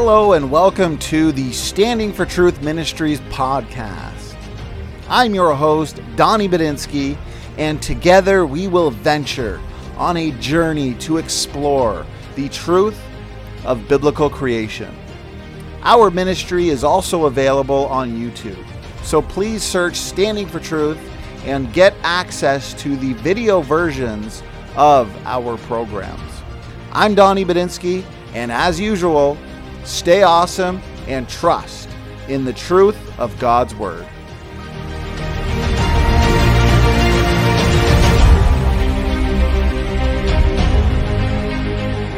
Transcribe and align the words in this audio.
Hello, 0.00 0.34
and 0.34 0.48
welcome 0.48 0.96
to 0.98 1.32
the 1.32 1.50
Standing 1.50 2.12
for 2.12 2.24
Truth 2.24 2.62
Ministries 2.62 3.18
podcast. 3.32 4.36
I'm 5.08 5.34
your 5.34 5.56
host, 5.56 6.00
Donny 6.14 6.48
Budinsky, 6.48 7.18
and 7.58 7.82
together 7.82 8.46
we 8.46 8.68
will 8.68 8.92
venture 8.92 9.60
on 9.96 10.16
a 10.16 10.30
journey 10.38 10.94
to 11.00 11.16
explore 11.16 12.06
the 12.36 12.48
truth 12.48 12.96
of 13.64 13.88
biblical 13.88 14.30
creation. 14.30 14.96
Our 15.82 16.12
ministry 16.12 16.68
is 16.68 16.84
also 16.84 17.24
available 17.24 17.86
on 17.86 18.12
YouTube, 18.12 18.64
so 19.02 19.20
please 19.20 19.64
search 19.64 19.96
Standing 19.96 20.46
for 20.46 20.60
Truth 20.60 21.00
and 21.44 21.72
get 21.72 21.92
access 22.04 22.72
to 22.74 22.96
the 22.98 23.14
video 23.14 23.62
versions 23.62 24.44
of 24.76 25.12
our 25.26 25.56
programs. 25.56 26.30
I'm 26.92 27.16
Donny 27.16 27.44
Budinsky, 27.44 28.04
and 28.32 28.52
as 28.52 28.78
usual, 28.78 29.36
stay 29.88 30.22
awesome 30.22 30.82
and 31.06 31.26
trust 31.30 31.88
in 32.28 32.44
the 32.44 32.52
truth 32.52 32.98
of 33.18 33.36
God's 33.38 33.74
Word. 33.74 34.06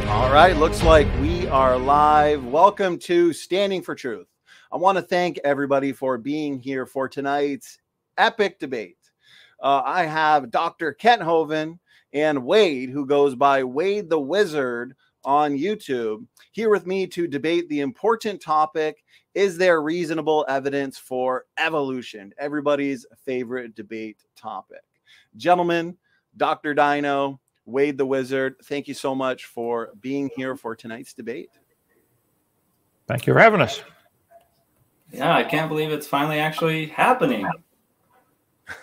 All 0.08 0.32
right, 0.32 0.56
looks 0.56 0.82
like 0.82 1.06
we 1.20 1.46
are 1.46 1.78
live. 1.78 2.44
Welcome 2.44 2.98
to 3.00 3.32
Standing 3.32 3.82
for 3.82 3.94
Truth. 3.94 4.26
I 4.72 4.76
want 4.76 4.98
to 4.98 5.02
thank 5.02 5.38
everybody 5.44 5.92
for 5.92 6.18
being 6.18 6.58
here 6.58 6.86
for 6.86 7.08
tonight's 7.08 7.78
epic 8.18 8.58
debate. 8.58 8.98
Uh, 9.62 9.82
I 9.84 10.06
have 10.06 10.50
Dr. 10.50 10.92
Kent 10.92 11.22
Hovind 11.22 11.78
and 12.12 12.44
Wade, 12.44 12.90
who 12.90 13.06
goes 13.06 13.36
by 13.36 13.62
Wade 13.62 14.10
the 14.10 14.18
Wizard 14.18 14.96
on 15.24 15.56
YouTube, 15.56 16.26
here 16.50 16.70
with 16.70 16.86
me 16.86 17.06
to 17.06 17.26
debate 17.26 17.68
the 17.68 17.80
important 17.80 18.40
topic 18.40 19.04
Is 19.34 19.56
there 19.56 19.82
reasonable 19.82 20.44
evidence 20.48 20.98
for 20.98 21.46
evolution? 21.58 22.34
Everybody's 22.38 23.06
favorite 23.24 23.74
debate 23.74 24.18
topic. 24.36 24.82
Gentlemen, 25.36 25.96
Dr. 26.36 26.74
Dino, 26.74 27.40
Wade 27.64 27.96
the 27.96 28.06
Wizard, 28.06 28.56
thank 28.64 28.88
you 28.88 28.94
so 28.94 29.14
much 29.14 29.44
for 29.44 29.90
being 30.00 30.30
here 30.34 30.56
for 30.56 30.74
tonight's 30.74 31.14
debate. 31.14 31.50
Thank 33.06 33.26
you 33.26 33.32
for 33.32 33.40
having 33.40 33.60
us. 33.60 33.82
Yeah, 35.12 35.34
I 35.34 35.44
can't 35.44 35.68
believe 35.68 35.90
it's 35.90 36.06
finally 36.06 36.38
actually 36.38 36.86
happening. 36.86 37.48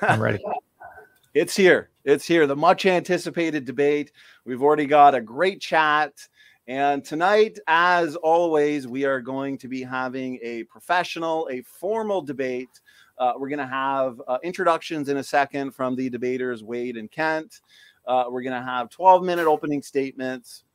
I'm 0.02 0.22
ready. 0.22 0.44
it's 1.34 1.56
here. 1.56 1.90
It's 2.04 2.26
here. 2.26 2.48
The 2.48 2.56
much 2.56 2.86
anticipated 2.86 3.66
debate. 3.66 4.12
We've 4.46 4.62
already 4.62 4.86
got 4.86 5.16
a 5.16 5.22
great 5.22 5.62
chat. 5.62 6.14
And 6.68 7.06
tonight, 7.06 7.60
as 7.68 8.18
always, 8.18 8.88
we 8.88 9.06
are 9.06 9.22
going 9.22 9.58
to 9.60 9.70
be 9.70 9.84
having 9.84 10.38
a 10.44 10.66
professional, 10.66 11.48
a 11.50 11.62
formal 11.62 12.22
debate. 12.22 12.82
Uh, 13.18 13.34
we're 13.38 13.48
going 13.48 13.60
to 13.60 13.66
have 13.66 14.22
uh, 14.28 14.38
introductions 14.44 15.08
in 15.08 15.16
a 15.16 15.24
second 15.24 15.72
from 15.72 15.96
the 15.96 16.10
debaters, 16.10 16.66
Wade 16.66 16.98
and 16.98 17.10
Kent. 17.10 17.62
Uh, 18.06 18.26
we're 18.30 18.42
going 18.42 18.60
to 18.60 18.68
have 18.68 18.90
12 18.90 19.24
minute 19.24 19.48
opening 19.48 19.82
statements, 19.82 20.66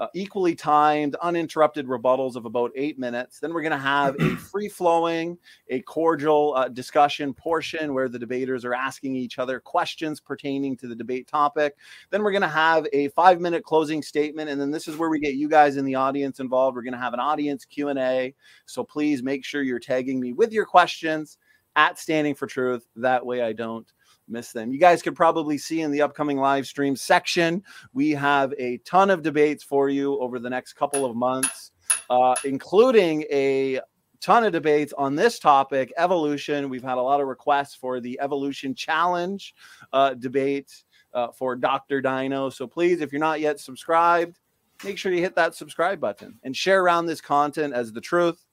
uh, 0.00 0.06
equally 0.14 0.54
timed, 0.54 1.14
uninterrupted 1.16 1.86
rebuttals 1.86 2.34
of 2.34 2.46
about 2.46 2.72
eight 2.74 2.98
minutes. 2.98 3.38
Then 3.38 3.52
we're 3.52 3.60
going 3.60 3.72
to 3.72 3.78
have 3.78 4.18
a 4.18 4.36
free 4.36 4.68
flowing, 4.68 5.36
a 5.68 5.82
cordial 5.82 6.54
uh, 6.56 6.68
discussion 6.68 7.34
portion 7.34 7.92
where 7.92 8.08
the 8.08 8.18
debaters 8.18 8.64
are 8.64 8.72
asking 8.72 9.14
each 9.14 9.38
other 9.38 9.60
questions 9.60 10.18
pertaining 10.18 10.74
to 10.78 10.88
the 10.88 10.96
debate 10.96 11.28
topic. 11.28 11.76
Then 12.08 12.22
we're 12.22 12.32
going 12.32 12.40
to 12.40 12.48
have 12.48 12.86
a 12.94 13.08
five 13.08 13.40
minute 13.40 13.62
closing 13.62 14.00
statement. 14.00 14.48
And 14.48 14.58
then 14.58 14.70
this 14.70 14.88
is 14.88 14.96
where 14.96 15.10
we 15.10 15.20
get 15.20 15.34
you 15.34 15.50
guys 15.50 15.76
in 15.76 15.84
the 15.84 15.96
audience 15.96 16.40
involved. 16.40 16.76
We're 16.76 16.82
going 16.82 16.94
to 16.94 16.98
have 16.98 17.14
an 17.14 17.20
audience 17.20 17.66
Q&A. 17.66 18.34
So 18.64 18.82
please 18.82 19.22
make 19.22 19.44
sure 19.44 19.62
you're 19.62 19.78
tagging 19.78 20.18
me 20.18 20.32
with 20.32 20.50
your 20.50 20.64
questions 20.64 21.36
at 21.76 21.98
Standing 21.98 22.34
for 22.34 22.46
Truth. 22.46 22.86
That 22.96 23.24
way 23.24 23.42
I 23.42 23.52
don't 23.52 23.86
miss 24.30 24.52
them. 24.52 24.72
You 24.72 24.78
guys 24.78 25.02
could 25.02 25.14
probably 25.14 25.58
see 25.58 25.80
in 25.80 25.90
the 25.90 26.02
upcoming 26.02 26.38
live 26.38 26.66
stream 26.66 26.96
section, 26.96 27.62
we 27.92 28.10
have 28.10 28.52
a 28.58 28.78
ton 28.78 29.10
of 29.10 29.22
debates 29.22 29.62
for 29.62 29.88
you 29.88 30.18
over 30.20 30.38
the 30.38 30.50
next 30.50 30.74
couple 30.74 31.04
of 31.04 31.16
months, 31.16 31.72
uh, 32.08 32.34
including 32.44 33.22
a 33.30 33.80
ton 34.20 34.44
of 34.44 34.52
debates 34.52 34.92
on 34.96 35.14
this 35.14 35.38
topic 35.38 35.92
evolution. 35.96 36.68
We've 36.68 36.82
had 36.82 36.98
a 36.98 37.02
lot 37.02 37.20
of 37.20 37.26
requests 37.26 37.74
for 37.74 38.00
the 38.00 38.18
evolution 38.20 38.74
challenge 38.74 39.54
uh, 39.92 40.14
debate 40.14 40.70
uh, 41.14 41.28
for 41.32 41.56
Dr. 41.56 42.00
Dino. 42.00 42.50
So 42.50 42.66
please, 42.66 43.00
if 43.00 43.12
you're 43.12 43.20
not 43.20 43.40
yet 43.40 43.58
subscribed, 43.58 44.38
make 44.84 44.98
sure 44.98 45.12
you 45.12 45.20
hit 45.20 45.34
that 45.36 45.54
subscribe 45.54 46.00
button 46.00 46.38
and 46.42 46.56
share 46.56 46.82
around 46.82 47.06
this 47.06 47.20
content 47.20 47.74
as 47.74 47.92
the 47.92 48.00
truth 48.00 48.44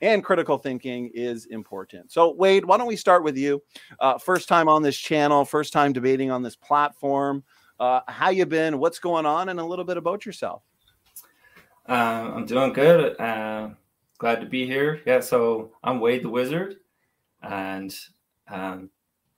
and 0.00 0.22
critical 0.22 0.58
thinking 0.58 1.10
is 1.14 1.46
important. 1.46 2.12
So, 2.12 2.32
Wade, 2.32 2.64
why 2.64 2.76
don't 2.76 2.86
we 2.86 2.96
start 2.96 3.24
with 3.24 3.36
you? 3.36 3.62
Uh, 4.00 4.18
first 4.18 4.48
time 4.48 4.68
on 4.68 4.82
this 4.82 4.96
channel, 4.96 5.44
first 5.44 5.72
time 5.72 5.92
debating 5.92 6.30
on 6.30 6.42
this 6.42 6.56
platform. 6.56 7.44
Uh, 7.78 8.00
how 8.08 8.30
you 8.30 8.46
been? 8.46 8.78
What's 8.78 8.98
going 8.98 9.26
on? 9.26 9.48
And 9.48 9.60
a 9.60 9.64
little 9.64 9.84
bit 9.84 9.96
about 9.96 10.26
yourself. 10.26 10.62
Uh, 11.88 12.32
I'm 12.34 12.46
doing 12.46 12.72
good. 12.72 13.18
Uh, 13.20 13.70
glad 14.18 14.40
to 14.40 14.46
be 14.46 14.66
here. 14.66 15.00
Yeah, 15.06 15.20
so 15.20 15.72
I'm 15.84 16.00
Wade 16.00 16.24
the 16.24 16.28
Wizard, 16.28 16.76
and 17.42 17.96
um, 18.48 18.90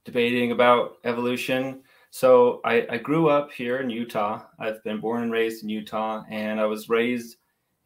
debating 0.05 0.53
about 0.53 0.97
evolution. 1.05 1.83
So 2.11 2.63
I, 2.65 2.87
I 2.91 2.97
grew 2.97 3.29
up 3.29 3.53
here 3.53 3.79
in 3.79 3.91
Utah. 3.91 4.45
I've 4.59 4.83
been 4.83 4.99
born 4.99 5.25
and 5.25 5.33
raised 5.33 5.63
in 5.63 5.69
Utah, 5.69 6.25
and 6.31 6.59
I 6.59 6.65
was 6.65 6.89
raised 6.89 7.37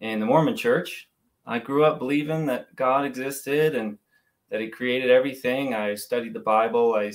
in 0.00 0.20
the 0.20 0.26
Mormon 0.26 0.56
Church 0.56 1.08
I 1.46 1.58
grew 1.58 1.84
up 1.84 1.98
believing 1.98 2.46
that 2.46 2.74
God 2.76 3.04
existed 3.04 3.74
and 3.74 3.98
that 4.50 4.60
He 4.60 4.68
created 4.68 5.10
everything. 5.10 5.74
I 5.74 5.94
studied 5.94 6.34
the 6.34 6.40
Bible. 6.40 6.94
I 6.94 7.12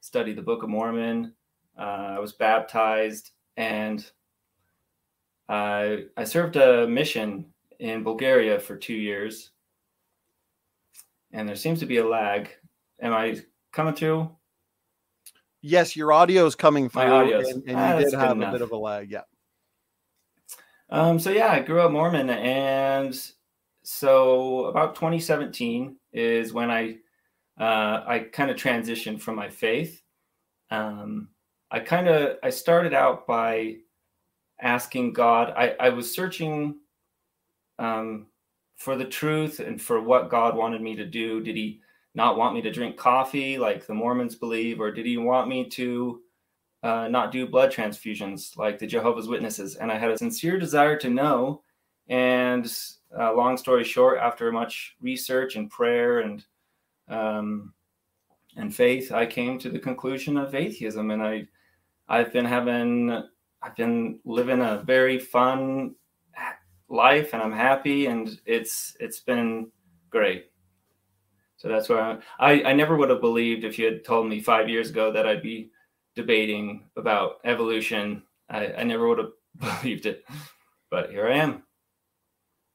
studied 0.00 0.36
the 0.36 0.42
Book 0.42 0.62
of 0.62 0.68
Mormon. 0.68 1.34
Uh, 1.78 2.14
I 2.16 2.18
was 2.18 2.32
baptized, 2.32 3.30
and 3.56 4.04
I 5.48 6.04
I 6.16 6.24
served 6.24 6.56
a 6.56 6.86
mission 6.86 7.46
in 7.78 8.04
Bulgaria 8.04 8.58
for 8.58 8.76
two 8.76 8.94
years. 8.94 9.50
And 11.32 11.48
there 11.48 11.56
seems 11.56 11.78
to 11.80 11.86
be 11.86 11.98
a 11.98 12.06
lag. 12.06 12.50
Am 13.00 13.12
I 13.12 13.40
coming 13.72 13.94
through? 13.94 14.30
Yes, 15.62 15.94
your 15.94 16.12
audio 16.12 16.46
is 16.46 16.54
coming 16.54 16.88
through, 16.88 17.02
audio 17.02 17.38
and, 17.38 17.62
and 17.66 17.76
ah, 17.76 17.98
you 17.98 18.04
did 18.04 18.14
have 18.14 18.40
a 18.40 18.50
bit 18.50 18.62
of 18.62 18.72
a 18.72 18.76
lag. 18.76 19.10
Yeah. 19.10 19.22
Um, 20.88 21.18
so 21.18 21.30
yeah, 21.30 21.52
I 21.52 21.60
grew 21.60 21.80
up 21.80 21.92
Mormon, 21.92 22.30
and 22.30 23.14
so 23.82 24.66
about 24.66 24.94
2017 24.94 25.96
is 26.12 26.52
when 26.52 26.70
I 26.70 26.98
uh, 27.58 28.04
I 28.06 28.26
kind 28.32 28.50
of 28.50 28.56
transitioned 28.56 29.20
from 29.20 29.36
my 29.36 29.48
faith. 29.48 30.02
Um, 30.70 31.28
I 31.70 31.80
kind 31.80 32.08
of 32.08 32.38
I 32.42 32.50
started 32.50 32.94
out 32.94 33.26
by 33.26 33.76
asking 34.60 35.12
God. 35.12 35.52
I, 35.56 35.74
I 35.80 35.88
was 35.90 36.14
searching 36.14 36.76
um, 37.78 38.26
for 38.76 38.96
the 38.96 39.04
truth 39.04 39.60
and 39.60 39.80
for 39.80 40.00
what 40.00 40.30
God 40.30 40.56
wanted 40.56 40.80
me 40.80 40.96
to 40.96 41.04
do. 41.04 41.42
Did 41.42 41.56
He 41.56 41.80
not 42.14 42.36
want 42.36 42.54
me 42.54 42.62
to 42.62 42.72
drink 42.72 42.96
coffee 42.96 43.58
like 43.58 43.86
the 43.86 43.94
Mormons 43.94 44.34
believe, 44.34 44.80
or 44.80 44.90
did 44.90 45.06
He 45.06 45.16
want 45.16 45.48
me 45.48 45.68
to 45.70 46.20
uh, 46.82 47.08
not 47.08 47.30
do 47.30 47.46
blood 47.46 47.72
transfusions 47.72 48.56
like 48.56 48.78
the 48.78 48.86
Jehovah's 48.86 49.28
Witnesses? 49.28 49.76
And 49.76 49.92
I 49.92 49.98
had 49.98 50.10
a 50.10 50.18
sincere 50.18 50.58
desire 50.58 50.96
to 50.98 51.10
know. 51.10 51.62
And 52.08 52.72
uh, 53.18 53.32
long 53.34 53.56
story 53.56 53.84
short, 53.84 54.18
after 54.18 54.52
much 54.52 54.96
research 55.00 55.56
and 55.56 55.70
prayer 55.70 56.20
and 56.20 56.44
um, 57.08 57.74
and 58.56 58.74
faith, 58.74 59.12
I 59.12 59.26
came 59.26 59.58
to 59.58 59.70
the 59.70 59.78
conclusion 59.78 60.36
of 60.36 60.54
atheism, 60.54 61.10
and 61.10 61.22
I 61.22 61.46
I've 62.08 62.32
been 62.32 62.44
having 62.44 63.24
I've 63.62 63.76
been 63.76 64.20
living 64.24 64.60
a 64.60 64.82
very 64.84 65.18
fun 65.18 65.94
life, 66.88 67.32
and 67.32 67.42
I'm 67.42 67.52
happy, 67.52 68.06
and 68.06 68.40
it's 68.46 68.96
it's 69.00 69.20
been 69.20 69.70
great. 70.10 70.46
So 71.56 71.68
that's 71.68 71.88
where 71.88 72.00
I, 72.00 72.18
I, 72.38 72.70
I 72.70 72.72
never 72.72 72.96
would 72.96 73.10
have 73.10 73.20
believed 73.20 73.64
if 73.64 73.78
you 73.78 73.84
had 73.84 74.04
told 74.04 74.28
me 74.28 74.40
five 74.40 74.68
years 74.68 74.88
ago 74.88 75.12
that 75.12 75.26
I'd 75.26 75.42
be 75.42 75.70
debating 76.14 76.88
about 76.96 77.40
evolution. 77.44 78.22
I, 78.48 78.72
I 78.72 78.84
never 78.84 79.08
would 79.08 79.18
have 79.18 79.32
believed 79.82 80.06
it, 80.06 80.24
but 80.90 81.10
here 81.10 81.28
I 81.28 81.36
am 81.36 81.64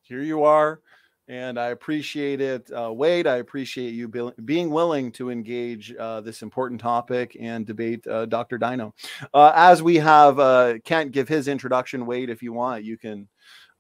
here 0.07 0.21
you 0.21 0.43
are. 0.43 0.81
And 1.27 1.59
I 1.59 1.69
appreciate 1.69 2.39
it. 2.39 2.69
Uh, 2.71 2.93
Wade, 2.93 3.25
I 3.25 3.37
appreciate 3.37 3.95
you 3.95 4.07
be- 4.07 4.31
being 4.45 4.69
willing 4.69 5.11
to 5.13 5.31
engage 5.31 5.93
uh, 5.95 6.21
this 6.21 6.43
important 6.43 6.79
topic 6.79 7.35
and 7.39 7.65
debate 7.65 8.05
uh, 8.05 8.27
Dr. 8.27 8.59
Dino. 8.59 8.93
Uh, 9.33 9.51
as 9.55 9.81
we 9.81 9.95
have 9.95 10.37
uh, 10.37 10.75
Kent 10.83 11.11
give 11.11 11.27
his 11.27 11.47
introduction, 11.47 12.05
Wade, 12.05 12.29
if 12.29 12.43
you 12.43 12.53
want, 12.53 12.83
you 12.83 12.95
can 12.95 13.27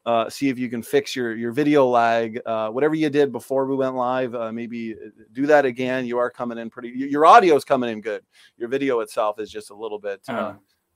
uh, 0.07 0.27
see 0.27 0.49
if 0.49 0.57
you 0.57 0.69
can 0.69 0.81
fix 0.81 1.15
your, 1.15 1.35
your 1.35 1.51
video 1.51 1.85
lag. 1.87 2.41
whatever 2.45 2.95
you 2.95 3.11
did 3.11 3.31
before 3.31 3.67
we 3.67 3.75
went 3.75 3.95
live, 3.95 4.33
maybe 4.51 4.95
do 5.31 5.45
that 5.45 5.65
again. 5.65 6.07
You 6.07 6.17
are 6.17 6.31
coming 6.31 6.57
in 6.57 6.71
pretty, 6.71 6.89
your 6.89 7.27
audio 7.27 7.55
is 7.55 7.63
coming 7.63 7.91
in 7.91 8.01
good. 8.01 8.23
Your 8.57 8.69
video 8.69 9.01
itself 9.01 9.39
is 9.39 9.51
just 9.51 9.69
a 9.69 9.75
little 9.75 9.99
bit. 9.99 10.21
Uh-huh 10.27 10.53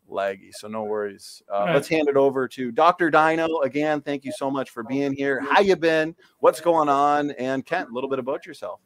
laggy, 0.09 0.51
so 0.51 0.67
no 0.67 0.83
worries. 0.83 1.41
Uh, 1.53 1.59
right. 1.59 1.73
Let's 1.75 1.87
hand 1.87 2.09
it 2.09 2.15
over 2.15 2.47
to 2.49 2.71
Dr. 2.71 3.09
Dino 3.09 3.59
again. 3.59 4.01
Thank 4.01 4.25
you 4.25 4.31
so 4.31 4.49
much 4.49 4.69
for 4.69 4.83
being 4.83 5.13
here. 5.13 5.39
How 5.41 5.61
you 5.61 5.75
been? 5.75 6.15
What's 6.39 6.61
going 6.61 6.89
on? 6.89 7.31
And 7.31 7.65
Kent, 7.65 7.89
a 7.89 7.93
little 7.93 8.09
bit 8.09 8.19
about 8.19 8.45
yourself. 8.45 8.79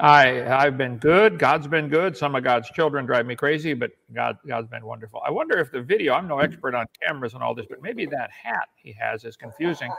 I 0.00 0.46
I've 0.50 0.78
been 0.78 0.96
good. 0.96 1.38
God's 1.38 1.66
been 1.66 1.88
good. 1.88 2.16
Some 2.16 2.34
of 2.34 2.42
God's 2.42 2.70
children 2.70 3.04
drive 3.04 3.26
me 3.26 3.36
crazy, 3.36 3.74
but 3.74 3.90
God 4.14 4.38
God's 4.46 4.68
been 4.68 4.84
wonderful. 4.84 5.20
I 5.26 5.30
wonder 5.30 5.58
if 5.58 5.70
the 5.70 5.82
video. 5.82 6.14
I'm 6.14 6.26
no 6.26 6.38
expert 6.38 6.74
on 6.74 6.86
cameras 7.06 7.34
and 7.34 7.42
all 7.42 7.54
this, 7.54 7.66
but 7.68 7.82
maybe 7.82 8.06
that 8.06 8.30
hat 8.30 8.68
he 8.76 8.92
has 8.92 9.24
is 9.24 9.36
confusing. 9.36 9.92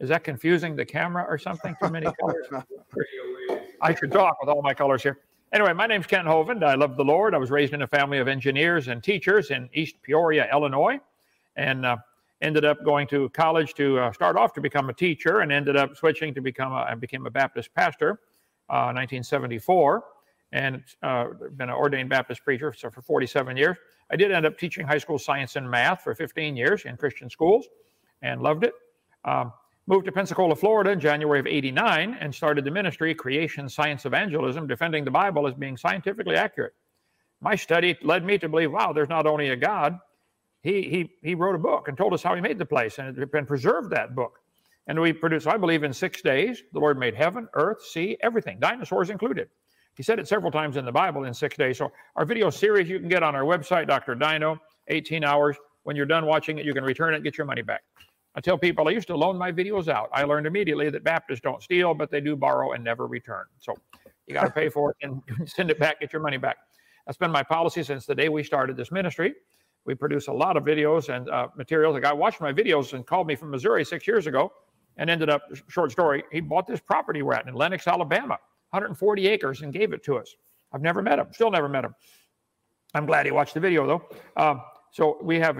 Is 0.00 0.08
that 0.08 0.24
confusing 0.24 0.74
the 0.74 0.84
camera 0.84 1.24
or 1.28 1.38
something? 1.38 1.76
Too 1.80 1.90
many 1.90 2.06
colors. 2.20 2.46
I 3.82 3.94
should 3.94 4.10
talk 4.10 4.40
with 4.40 4.48
all 4.48 4.62
my 4.62 4.74
colors 4.74 5.02
here. 5.02 5.20
Anyway, 5.52 5.72
my 5.72 5.86
name's 5.88 6.06
Kent 6.06 6.28
Hovind. 6.28 6.62
I 6.62 6.76
love 6.76 6.96
the 6.96 7.04
Lord. 7.04 7.34
I 7.34 7.38
was 7.38 7.50
raised 7.50 7.74
in 7.74 7.82
a 7.82 7.86
family 7.86 8.18
of 8.18 8.28
engineers 8.28 8.86
and 8.86 9.02
teachers 9.02 9.50
in 9.50 9.68
East 9.74 9.96
Peoria, 10.00 10.48
Illinois, 10.52 11.00
and 11.56 11.84
uh, 11.84 11.96
ended 12.40 12.64
up 12.64 12.84
going 12.84 13.08
to 13.08 13.28
college 13.30 13.74
to 13.74 13.98
uh, 13.98 14.12
start 14.12 14.36
off 14.36 14.52
to 14.52 14.60
become 14.60 14.90
a 14.90 14.92
teacher, 14.92 15.40
and 15.40 15.50
ended 15.50 15.74
up 15.76 15.96
switching 15.96 16.32
to 16.34 16.40
become 16.40 16.70
a, 16.70 16.86
I 16.88 16.94
became 16.94 17.26
a 17.26 17.30
Baptist 17.30 17.74
pastor, 17.74 18.20
uh, 18.68 18.94
1974, 18.94 20.04
and 20.52 20.84
uh, 21.02 21.26
been 21.56 21.68
an 21.68 21.74
ordained 21.74 22.10
Baptist 22.10 22.44
preacher 22.44 22.72
so 22.72 22.88
for 22.88 23.02
47 23.02 23.56
years. 23.56 23.76
I 24.08 24.14
did 24.14 24.30
end 24.30 24.46
up 24.46 24.56
teaching 24.56 24.86
high 24.86 24.98
school 24.98 25.18
science 25.18 25.56
and 25.56 25.68
math 25.68 26.02
for 26.02 26.14
15 26.14 26.56
years 26.56 26.84
in 26.84 26.96
Christian 26.96 27.28
schools, 27.28 27.66
and 28.22 28.40
loved 28.40 28.62
it. 28.62 28.74
Um, 29.24 29.52
moved 29.90 30.06
to 30.06 30.12
Pensacola, 30.12 30.54
Florida 30.54 30.90
in 30.90 31.00
January 31.00 31.40
of 31.40 31.48
89 31.48 32.16
and 32.20 32.32
started 32.32 32.64
the 32.64 32.70
ministry 32.70 33.12
Creation 33.12 33.68
Science 33.68 34.06
Evangelism, 34.06 34.68
defending 34.68 35.04
the 35.04 35.10
Bible 35.10 35.48
as 35.48 35.54
being 35.54 35.76
scientifically 35.76 36.36
accurate. 36.36 36.74
My 37.40 37.56
study 37.56 37.98
led 38.00 38.24
me 38.24 38.38
to 38.38 38.48
believe, 38.48 38.70
wow, 38.70 38.92
there's 38.92 39.08
not 39.08 39.26
only 39.26 39.48
a 39.48 39.56
God, 39.56 39.98
he, 40.62 40.82
he, 40.82 41.10
he 41.28 41.34
wrote 41.34 41.56
a 41.56 41.58
book 41.58 41.88
and 41.88 41.98
told 41.98 42.14
us 42.14 42.22
how 42.22 42.36
he 42.36 42.40
made 42.40 42.56
the 42.56 42.64
place 42.64 43.00
and 43.00 43.28
been 43.32 43.46
preserved 43.46 43.90
that 43.90 44.14
book. 44.14 44.38
And 44.86 45.00
we 45.00 45.12
produced, 45.12 45.48
I 45.48 45.56
believe, 45.56 45.82
in 45.82 45.92
six 45.92 46.22
days, 46.22 46.62
the 46.72 46.78
Lord 46.78 46.96
made 46.96 47.16
heaven, 47.16 47.48
earth, 47.54 47.84
sea, 47.84 48.16
everything, 48.20 48.60
dinosaurs 48.60 49.10
included. 49.10 49.48
He 49.96 50.04
said 50.04 50.20
it 50.20 50.28
several 50.28 50.52
times 50.52 50.76
in 50.76 50.84
the 50.84 50.92
Bible 50.92 51.24
in 51.24 51.34
six 51.34 51.56
days. 51.56 51.78
So 51.78 51.90
our 52.14 52.24
video 52.24 52.48
series 52.50 52.88
you 52.88 53.00
can 53.00 53.08
get 53.08 53.24
on 53.24 53.34
our 53.34 53.42
website, 53.42 53.88
Dr. 53.88 54.14
Dino, 54.14 54.60
18 54.86 55.24
hours. 55.24 55.56
When 55.82 55.96
you're 55.96 56.06
done 56.06 56.26
watching 56.26 56.58
it, 56.58 56.64
you 56.64 56.74
can 56.74 56.84
return 56.84 57.12
it 57.12 57.16
and 57.16 57.24
get 57.24 57.36
your 57.36 57.46
money 57.46 57.62
back. 57.62 57.82
I 58.34 58.40
tell 58.40 58.56
people 58.56 58.86
I 58.86 58.92
used 58.92 59.08
to 59.08 59.16
loan 59.16 59.36
my 59.36 59.50
videos 59.50 59.88
out. 59.88 60.08
I 60.12 60.22
learned 60.24 60.46
immediately 60.46 60.88
that 60.90 61.02
Baptists 61.02 61.40
don't 61.40 61.62
steal, 61.62 61.94
but 61.94 62.10
they 62.10 62.20
do 62.20 62.36
borrow 62.36 62.72
and 62.72 62.84
never 62.84 63.06
return. 63.06 63.44
So 63.58 63.74
you 64.26 64.34
got 64.34 64.44
to 64.44 64.50
pay 64.50 64.68
for 64.68 64.90
it 64.90 64.96
and 65.02 65.22
send 65.48 65.70
it 65.70 65.78
back, 65.78 66.00
get 66.00 66.12
your 66.12 66.22
money 66.22 66.36
back. 66.36 66.58
That's 67.06 67.18
been 67.18 67.32
my 67.32 67.42
policy 67.42 67.82
since 67.82 68.06
the 68.06 68.14
day 68.14 68.28
we 68.28 68.44
started 68.44 68.76
this 68.76 68.92
ministry. 68.92 69.34
We 69.84 69.94
produce 69.94 70.28
a 70.28 70.32
lot 70.32 70.56
of 70.56 70.62
videos 70.62 71.14
and 71.14 71.28
uh, 71.28 71.48
materials. 71.56 71.96
A 71.96 72.00
guy 72.00 72.12
watched 72.12 72.40
my 72.40 72.52
videos 72.52 72.92
and 72.92 73.04
called 73.04 73.26
me 73.26 73.34
from 73.34 73.50
Missouri 73.50 73.84
six 73.84 74.06
years 74.06 74.26
ago 74.26 74.52
and 74.96 75.08
ended 75.10 75.30
up, 75.30 75.42
short 75.68 75.90
story, 75.90 76.22
he 76.30 76.40
bought 76.40 76.66
this 76.66 76.80
property 76.80 77.22
we're 77.22 77.34
at 77.34 77.48
in 77.48 77.54
Lenox, 77.54 77.86
Alabama, 77.88 78.38
140 78.70 79.26
acres 79.26 79.62
and 79.62 79.72
gave 79.72 79.92
it 79.92 80.04
to 80.04 80.16
us. 80.18 80.36
I've 80.72 80.82
never 80.82 81.02
met 81.02 81.18
him, 81.18 81.28
still 81.32 81.50
never 81.50 81.68
met 81.68 81.84
him. 81.84 81.94
I'm 82.94 83.06
glad 83.06 83.26
he 83.26 83.32
watched 83.32 83.54
the 83.54 83.60
video 83.60 83.86
though. 83.86 84.08
Um, 84.36 84.62
so 84.90 85.18
we 85.22 85.38
have 85.38 85.56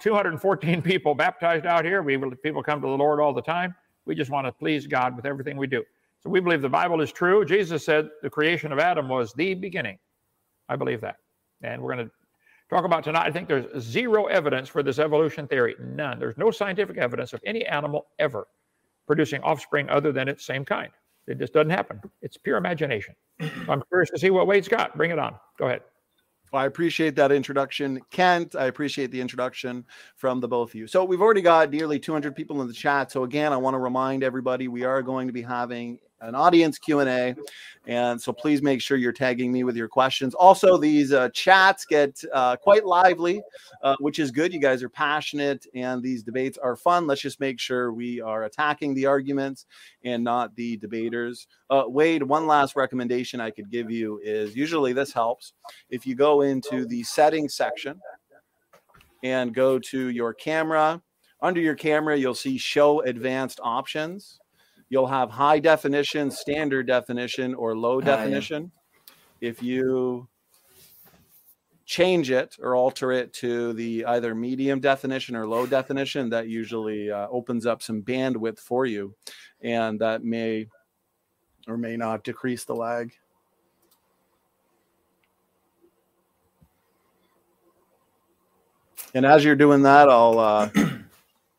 214 0.00 0.82
people 0.82 1.14
baptized 1.14 1.66
out 1.66 1.84
here. 1.84 2.02
We 2.02 2.18
people 2.42 2.62
come 2.62 2.80
to 2.80 2.86
the 2.86 2.96
Lord 2.96 3.20
all 3.20 3.34
the 3.34 3.42
time. 3.42 3.74
We 4.06 4.14
just 4.14 4.30
want 4.30 4.46
to 4.46 4.52
please 4.52 4.86
God 4.86 5.14
with 5.16 5.26
everything 5.26 5.56
we 5.56 5.66
do. 5.66 5.84
So 6.22 6.30
we 6.30 6.40
believe 6.40 6.62
the 6.62 6.68
Bible 6.68 7.00
is 7.00 7.12
true. 7.12 7.44
Jesus 7.44 7.84
said 7.84 8.08
the 8.22 8.30
creation 8.30 8.72
of 8.72 8.78
Adam 8.78 9.08
was 9.08 9.32
the 9.34 9.54
beginning. 9.54 9.98
I 10.68 10.76
believe 10.76 11.00
that. 11.02 11.16
And 11.62 11.82
we're 11.82 11.94
going 11.94 12.06
to 12.06 12.12
talk 12.70 12.84
about 12.84 13.04
tonight. 13.04 13.26
I 13.26 13.30
think 13.30 13.48
there's 13.48 13.82
zero 13.82 14.26
evidence 14.26 14.68
for 14.68 14.82
this 14.82 14.98
evolution 14.98 15.46
theory. 15.46 15.76
None. 15.80 16.18
There's 16.18 16.38
no 16.38 16.50
scientific 16.50 16.96
evidence 16.96 17.32
of 17.32 17.40
any 17.44 17.66
animal 17.66 18.06
ever 18.18 18.46
producing 19.06 19.42
offspring 19.42 19.88
other 19.88 20.12
than 20.12 20.28
its 20.28 20.46
same 20.46 20.64
kind. 20.64 20.90
It 21.26 21.38
just 21.38 21.52
doesn't 21.52 21.70
happen. 21.70 22.00
It's 22.22 22.36
pure 22.36 22.56
imagination. 22.56 23.14
I'm 23.68 23.82
curious 23.88 24.10
to 24.10 24.18
see 24.18 24.30
what 24.30 24.46
Wade's 24.46 24.68
got. 24.68 24.96
Bring 24.96 25.10
it 25.10 25.18
on. 25.18 25.34
Go 25.58 25.66
ahead. 25.66 25.82
I 26.52 26.66
appreciate 26.66 27.14
that 27.16 27.30
introduction, 27.30 28.00
Kent. 28.10 28.56
I 28.56 28.66
appreciate 28.66 29.10
the 29.12 29.20
introduction 29.20 29.84
from 30.16 30.40
the 30.40 30.48
both 30.48 30.70
of 30.70 30.74
you. 30.74 30.86
So 30.86 31.04
we've 31.04 31.20
already 31.20 31.42
got 31.42 31.70
nearly 31.70 31.98
200 32.00 32.34
people 32.34 32.60
in 32.60 32.66
the 32.66 32.74
chat. 32.74 33.12
So 33.12 33.22
again, 33.22 33.52
I 33.52 33.56
want 33.56 33.74
to 33.74 33.78
remind 33.78 34.24
everybody 34.24 34.66
we 34.66 34.82
are 34.84 35.00
going 35.02 35.28
to 35.28 35.32
be 35.32 35.42
having 35.42 35.98
an 36.20 36.34
audience 36.34 36.78
q&a 36.78 37.34
and 37.86 38.20
so 38.20 38.32
please 38.32 38.62
make 38.62 38.80
sure 38.80 38.96
you're 38.96 39.12
tagging 39.12 39.50
me 39.50 39.64
with 39.64 39.74
your 39.74 39.88
questions. 39.88 40.34
Also 40.34 40.76
these 40.76 41.12
uh, 41.12 41.30
chats 41.30 41.84
get 41.84 42.22
uh, 42.32 42.56
quite 42.56 42.84
lively 42.84 43.42
uh, 43.82 43.96
which 44.00 44.18
is 44.18 44.30
good. 44.30 44.52
You 44.52 44.60
guys 44.60 44.82
are 44.82 44.88
passionate 44.88 45.66
and 45.74 46.02
these 46.02 46.22
debates 46.22 46.58
are 46.58 46.76
fun. 46.76 47.06
Let's 47.06 47.22
just 47.22 47.40
make 47.40 47.58
sure 47.58 47.92
we 47.92 48.20
are 48.20 48.44
attacking 48.44 48.94
the 48.94 49.06
arguments 49.06 49.66
and 50.04 50.22
not 50.22 50.54
the 50.56 50.76
debaters. 50.76 51.46
Uh, 51.70 51.84
wade 51.86 52.22
one 52.22 52.46
last 52.46 52.76
recommendation 52.76 53.40
i 53.40 53.50
could 53.50 53.70
give 53.70 53.90
you 53.90 54.20
is 54.22 54.54
usually 54.54 54.92
this 54.92 55.12
helps. 55.12 55.54
If 55.88 56.06
you 56.06 56.14
go 56.14 56.42
into 56.42 56.84
the 56.84 57.02
settings 57.02 57.54
section 57.54 57.98
and 59.22 59.54
go 59.54 59.78
to 59.78 60.08
your 60.08 60.34
camera 60.34 61.00
under 61.42 61.60
your 61.60 61.74
camera 61.74 62.16
you'll 62.16 62.34
see 62.34 62.58
show 62.58 63.00
advanced 63.02 63.60
options 63.62 64.39
you'll 64.90 65.06
have 65.06 65.30
high 65.30 65.60
definition, 65.60 66.30
standard 66.30 66.86
definition, 66.86 67.54
or 67.54 67.76
low 67.76 68.00
definition. 68.00 68.70
yeah. 69.40 69.48
If 69.48 69.62
you 69.62 70.28
change 71.86 72.30
it 72.30 72.56
or 72.60 72.74
alter 72.74 73.10
it 73.10 73.32
to 73.32 73.72
the 73.72 74.04
either 74.04 74.34
medium 74.34 74.80
definition 74.80 75.34
or 75.34 75.46
low 75.46 75.64
definition, 75.64 76.28
that 76.30 76.48
usually 76.48 77.10
uh, 77.10 77.26
opens 77.30 77.64
up 77.64 77.82
some 77.82 78.02
bandwidth 78.02 78.58
for 78.58 78.84
you, 78.84 79.14
and 79.62 79.98
that 80.00 80.22
may 80.22 80.66
or 81.66 81.78
may 81.78 81.96
not 81.96 82.24
decrease 82.24 82.64
the 82.64 82.74
lag. 82.74 83.12
And 89.14 89.26
as 89.26 89.44
you're 89.44 89.56
doing 89.56 89.82
that, 89.82 90.08
I'll 90.08 90.38
uh, 90.38 90.70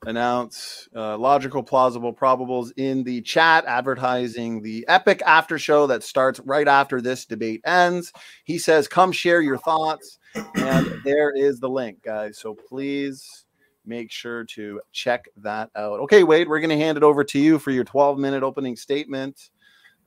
announce 0.06 0.88
uh, 0.96 1.18
logical, 1.18 1.62
plausible, 1.62 2.14
probables 2.14 2.72
in 2.78 3.04
the 3.04 3.22
chat, 3.22 3.66
advertising 3.66 4.62
the 4.62 4.86
epic 4.88 5.22
after 5.26 5.60
show 5.60 5.88
that 5.88 6.04
starts 6.04 6.40
right 6.42 6.68
after 6.68 7.02
this 7.02 7.26
debate 7.26 7.62
ends. 7.66 8.12
He 8.44 8.58
says, 8.58 8.88
Come 8.88 9.12
share 9.12 9.42
your 9.42 9.58
thoughts. 9.58 10.18
And 10.56 11.02
there 11.06 11.32
is 11.32 11.60
the 11.60 11.70
link, 11.70 12.02
guys. 12.04 12.40
So 12.40 12.56
please 12.56 13.46
make 13.86 14.12
sure 14.12 14.44
to 14.44 14.82
check 14.92 15.26
that 15.38 15.70
out. 15.76 16.00
Okay, 16.02 16.24
Wade, 16.24 16.48
we're 16.48 16.60
going 16.60 16.70
to 16.70 16.78
hand 16.78 16.98
it 16.98 17.04
over 17.04 17.24
to 17.24 17.40
you 17.40 17.60
for 17.60 17.72
your 17.72 17.84
12 17.84 18.18
minute 18.18 18.44
opening 18.44 18.76
statement 18.76 19.50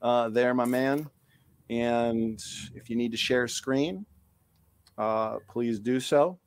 uh, 0.02 0.28
there, 0.28 0.54
my 0.54 0.64
man. 0.64 1.08
And 1.70 2.40
if 2.74 2.90
you 2.90 2.96
need 2.96 3.12
to 3.12 3.18
share 3.18 3.48
screen, 3.48 4.04
uh, 4.98 5.36
please 5.48 5.80
do 5.80 5.98
so 5.98 6.38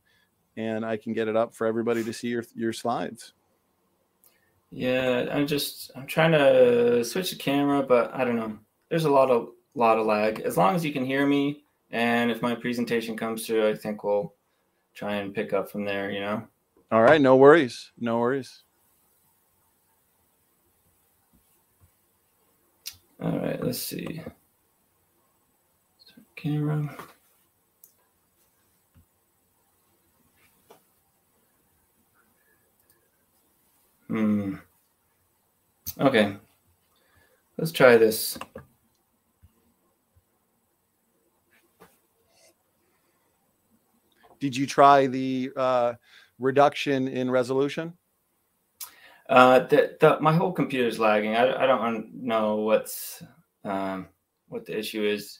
and 0.57 0.83
I 0.83 0.97
can 0.97 1.13
get 1.13 1.27
it 1.27 1.35
up 1.35 1.53
for 1.55 1.67
everybody 1.67 2.03
to 2.03 2.11
see 2.11 2.27
your 2.27 2.43
your 2.55 2.73
slides. 2.73 3.33
Yeah, 4.71 5.27
I'm 5.31 5.47
just 5.47 5.91
I'm 5.95 6.07
trying 6.07 6.33
to 6.33 7.03
switch 7.03 7.31
the 7.31 7.37
camera, 7.37 7.83
but 7.83 8.13
I 8.13 8.23
don't 8.25 8.35
know. 8.35 8.57
There's 8.89 9.05
a 9.05 9.09
lot 9.09 9.31
of 9.31 9.49
lot 9.75 9.97
of 9.97 10.05
lag. 10.05 10.41
As 10.41 10.57
long 10.57 10.75
as 10.75 10.83
you 10.83 10.91
can 10.91 11.05
hear 11.05 11.25
me, 11.25 11.63
and 11.91 12.29
if 12.29 12.41
my 12.41 12.53
presentation 12.53 13.15
comes 13.15 13.45
through, 13.45 13.69
I 13.69 13.75
think 13.75 14.03
we'll 14.03 14.33
try 14.93 15.15
and 15.15 15.33
pick 15.33 15.53
up 15.53 15.71
from 15.71 15.85
there. 15.85 16.11
You 16.11 16.19
know. 16.19 16.47
All 16.91 17.01
right, 17.01 17.21
no 17.21 17.35
worries, 17.35 17.91
no 17.97 18.19
worries. 18.19 18.63
All 23.21 23.39
right, 23.39 23.63
let's 23.63 23.79
see. 23.79 24.21
Camera. 26.35 26.95
Hmm. 34.07 34.55
Okay. 35.99 36.37
Let's 37.57 37.71
try 37.71 37.97
this. 37.97 38.37
Did 44.39 44.55
you 44.55 44.67
try 44.67 45.07
the 45.07 45.51
uh, 45.55 45.93
reduction 46.39 47.07
in 47.07 47.31
resolution? 47.31 47.93
Uh, 49.29 49.59
the, 49.59 49.97
the, 49.99 50.19
my 50.21 50.31
whole 50.31 50.51
computer 50.51 50.87
is 50.87 50.99
lagging. 50.99 51.35
I, 51.35 51.63
I 51.63 51.65
don't 51.65 52.13
know 52.13 52.57
what's 52.57 53.21
um, 53.63 54.07
what 54.47 54.65
the 54.65 54.77
issue 54.77 55.03
is. 55.03 55.39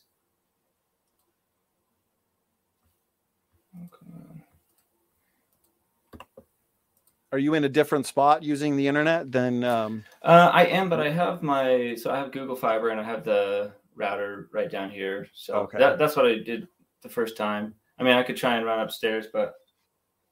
Are 7.38 7.40
you 7.40 7.54
in 7.54 7.66
a 7.66 7.70
different 7.70 8.08
spot 8.08 8.42
using 8.42 8.76
the 8.76 8.88
internet 8.88 9.32
than? 9.32 9.64
Um... 9.64 10.04
Uh, 10.24 10.50
I 10.52 10.66
am, 10.66 10.90
but 10.90 11.00
I 11.00 11.12
have 11.12 11.44
my 11.44 11.94
so 11.94 12.10
I 12.10 12.18
have 12.18 12.32
Google 12.32 12.56
Fiber 12.56 12.90
and 12.90 13.00
I 13.00 13.04
have 13.04 13.24
the 13.24 13.74
router 13.94 14.50
right 14.52 14.72
down 14.72 14.90
here. 14.90 15.28
So 15.36 15.54
okay. 15.58 15.78
that, 15.78 16.00
that's 16.00 16.16
what 16.16 16.26
I 16.26 16.40
did 16.40 16.68
the 17.04 17.10
first 17.10 17.38
time. 17.38 17.76
I 18.00 18.04
mean, 18.04 18.14
I 18.14 18.24
could 18.24 18.38
try 18.38 18.56
and 18.56 18.66
run 18.66 18.80
upstairs, 18.80 19.28
but 19.32 19.54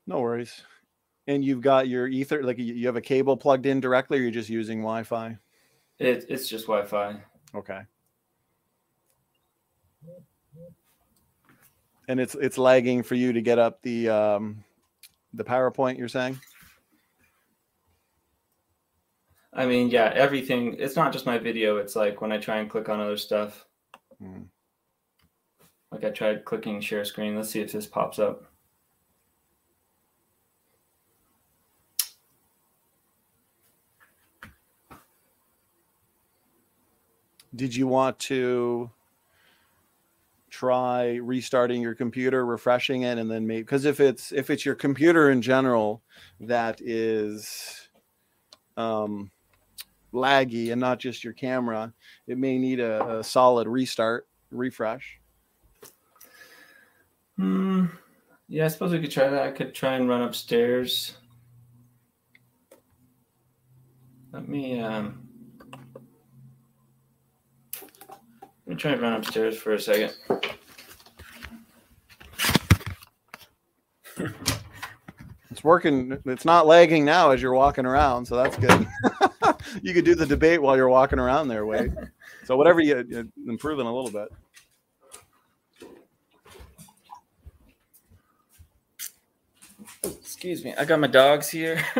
No 0.07 0.19
worries. 0.19 0.63
And 1.27 1.45
you've 1.45 1.61
got 1.61 1.87
your 1.87 2.07
ether, 2.07 2.41
like 2.41 2.57
you 2.57 2.73
you 2.73 2.87
have 2.87 2.95
a 2.95 3.01
cable 3.01 3.37
plugged 3.37 3.67
in 3.67 3.79
directly, 3.79 4.17
or 4.17 4.21
you're 4.21 4.31
just 4.31 4.49
using 4.49 4.79
Wi-Fi. 4.79 5.37
It, 5.99 6.25
it's 6.27 6.47
just 6.47 6.65
Wi-Fi. 6.65 7.21
Okay. 7.53 7.81
And 12.07 12.19
it's 12.19 12.33
it's 12.33 12.57
lagging 12.57 13.03
for 13.03 13.13
you 13.13 13.31
to 13.31 13.41
get 13.41 13.59
up 13.59 13.83
the 13.83 14.09
um, 14.09 14.63
the 15.35 15.43
PowerPoint. 15.43 15.99
You're 15.99 16.07
saying? 16.07 16.39
I 19.55 19.65
mean, 19.65 19.89
yeah, 19.89 20.11
everything. 20.13 20.75
It's 20.77 20.97
not 20.97 21.13
just 21.13 21.25
my 21.25 21.37
video. 21.37 21.77
It's 21.77 21.95
like 21.95 22.19
when 22.19 22.33
I 22.33 22.37
try 22.37 22.57
and 22.57 22.69
click 22.69 22.89
on 22.89 22.99
other 22.99 23.15
stuff. 23.15 23.65
Hmm. 24.19 24.43
Like 25.91 26.03
I 26.03 26.09
tried 26.09 26.43
clicking 26.43 26.81
share 26.81 27.05
screen. 27.05 27.37
Let's 27.37 27.49
see 27.49 27.61
if 27.61 27.71
this 27.71 27.87
pops 27.87 28.19
up. 28.19 28.43
Did 37.55 37.73
you 37.73 37.87
want 37.87 38.19
to 38.19 38.89
try 40.49 41.15
restarting 41.15 41.81
your 41.81 41.95
computer, 41.95 42.45
refreshing 42.45 43.03
it, 43.03 43.17
and 43.17 43.31
then 43.31 43.47
maybe 43.47 43.61
because 43.61 43.85
if 43.85 44.01
it's 44.01 44.33
if 44.33 44.49
it's 44.49 44.65
your 44.65 44.75
computer 44.75 45.29
in 45.31 45.41
general 45.41 46.01
that 46.41 46.81
is 46.81 47.87
um, 48.75 49.31
laggy 50.15 50.71
and 50.71 50.81
not 50.81 50.99
just 50.99 51.23
your 51.23 51.33
camera, 51.33 51.93
it 52.27 52.37
may 52.37 52.57
need 52.57 52.79
a, 52.79 53.19
a 53.19 53.23
solid 53.23 53.67
restart, 53.67 54.27
refresh. 54.51 55.19
Hmm. 57.37 57.85
Yeah, 58.47 58.65
I 58.65 58.67
suppose 58.69 58.91
we 58.91 58.99
could 58.99 59.11
try 59.11 59.27
that. 59.27 59.43
I 59.43 59.51
could 59.51 59.73
try 59.73 59.95
and 59.95 60.07
run 60.07 60.21
upstairs. 60.21 61.17
Let 64.31 64.47
me 64.47 64.79
um 64.79 65.27
let 68.67 68.67
me 68.67 68.75
try 68.75 68.91
and 68.91 69.01
run 69.01 69.13
upstairs 69.13 69.57
for 69.57 69.73
a 69.73 69.79
second. 69.79 70.13
It's 75.51 75.63
working. 75.63 76.17
It's 76.25 76.43
not 76.43 76.67
lagging 76.67 77.05
now 77.05 77.31
as 77.31 77.41
you're 77.41 77.53
walking 77.53 77.85
around, 77.85 78.25
so 78.25 78.35
that's 78.35 78.57
good. 78.57 78.87
you 79.81 79.93
could 79.93 80.05
do 80.05 80.15
the 80.15 80.25
debate 80.25 80.61
while 80.61 80.75
you're 80.75 80.89
walking 80.89 81.19
around 81.19 81.47
there, 81.47 81.65
Wade. 81.65 81.93
So 82.45 82.55
whatever 82.57 82.79
you 82.79 83.05
you 83.07 83.31
improving 83.47 83.87
a 83.87 83.93
little 83.93 84.11
bit. 84.11 84.29
Excuse 90.03 90.63
me. 90.63 90.73
I 90.77 90.85
got 90.85 90.99
my 90.99 91.07
dogs 91.07 91.49
here. 91.49 91.83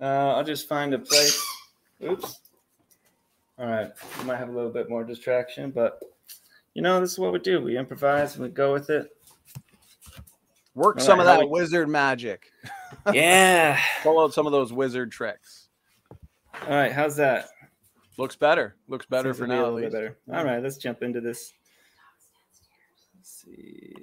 uh, 0.00 0.04
I'll 0.04 0.44
just 0.44 0.68
find 0.68 0.94
a 0.94 0.98
place. 0.98 1.44
Oops. 2.02 2.40
All 3.58 3.66
right. 3.66 3.90
We 4.18 4.24
might 4.24 4.38
have 4.38 4.48
a 4.48 4.52
little 4.52 4.70
bit 4.70 4.88
more 4.88 5.04
distraction, 5.04 5.70
but 5.70 6.00
you 6.74 6.82
know, 6.82 7.00
this 7.00 7.12
is 7.12 7.18
what 7.18 7.32
we 7.32 7.38
do. 7.38 7.60
We 7.60 7.76
improvise 7.76 8.34
and 8.34 8.44
we 8.44 8.50
go 8.50 8.72
with 8.72 8.90
it. 8.90 9.10
Work 10.74 11.00
some 11.00 11.20
of 11.20 11.26
that 11.26 11.40
we- 11.40 11.46
wizard 11.46 11.88
magic. 11.88 12.50
Yeah. 13.12 13.78
Pull 14.02 14.20
out 14.20 14.32
some 14.32 14.46
of 14.46 14.52
those 14.52 14.72
wizard 14.72 15.12
tricks. 15.12 15.61
All 16.68 16.76
right. 16.76 16.92
How's 16.92 17.16
that? 17.16 17.48
Looks 18.18 18.36
better. 18.36 18.76
Looks 18.88 19.06
better 19.06 19.30
Seems 19.30 19.38
for 19.38 19.46
now. 19.46 19.54
A 19.54 19.58
At 19.58 19.64
little 19.64 19.76
bit 19.78 19.84
least. 19.84 19.94
better. 19.94 20.18
Yeah. 20.28 20.38
All 20.38 20.44
right. 20.44 20.62
Let's 20.62 20.76
jump 20.76 21.02
into 21.02 21.20
this. 21.20 21.52
Let's 23.16 23.42
see. 23.44 23.94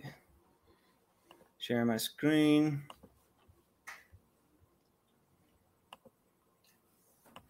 Share 1.58 1.86
my 1.86 1.98
screen. 1.98 2.82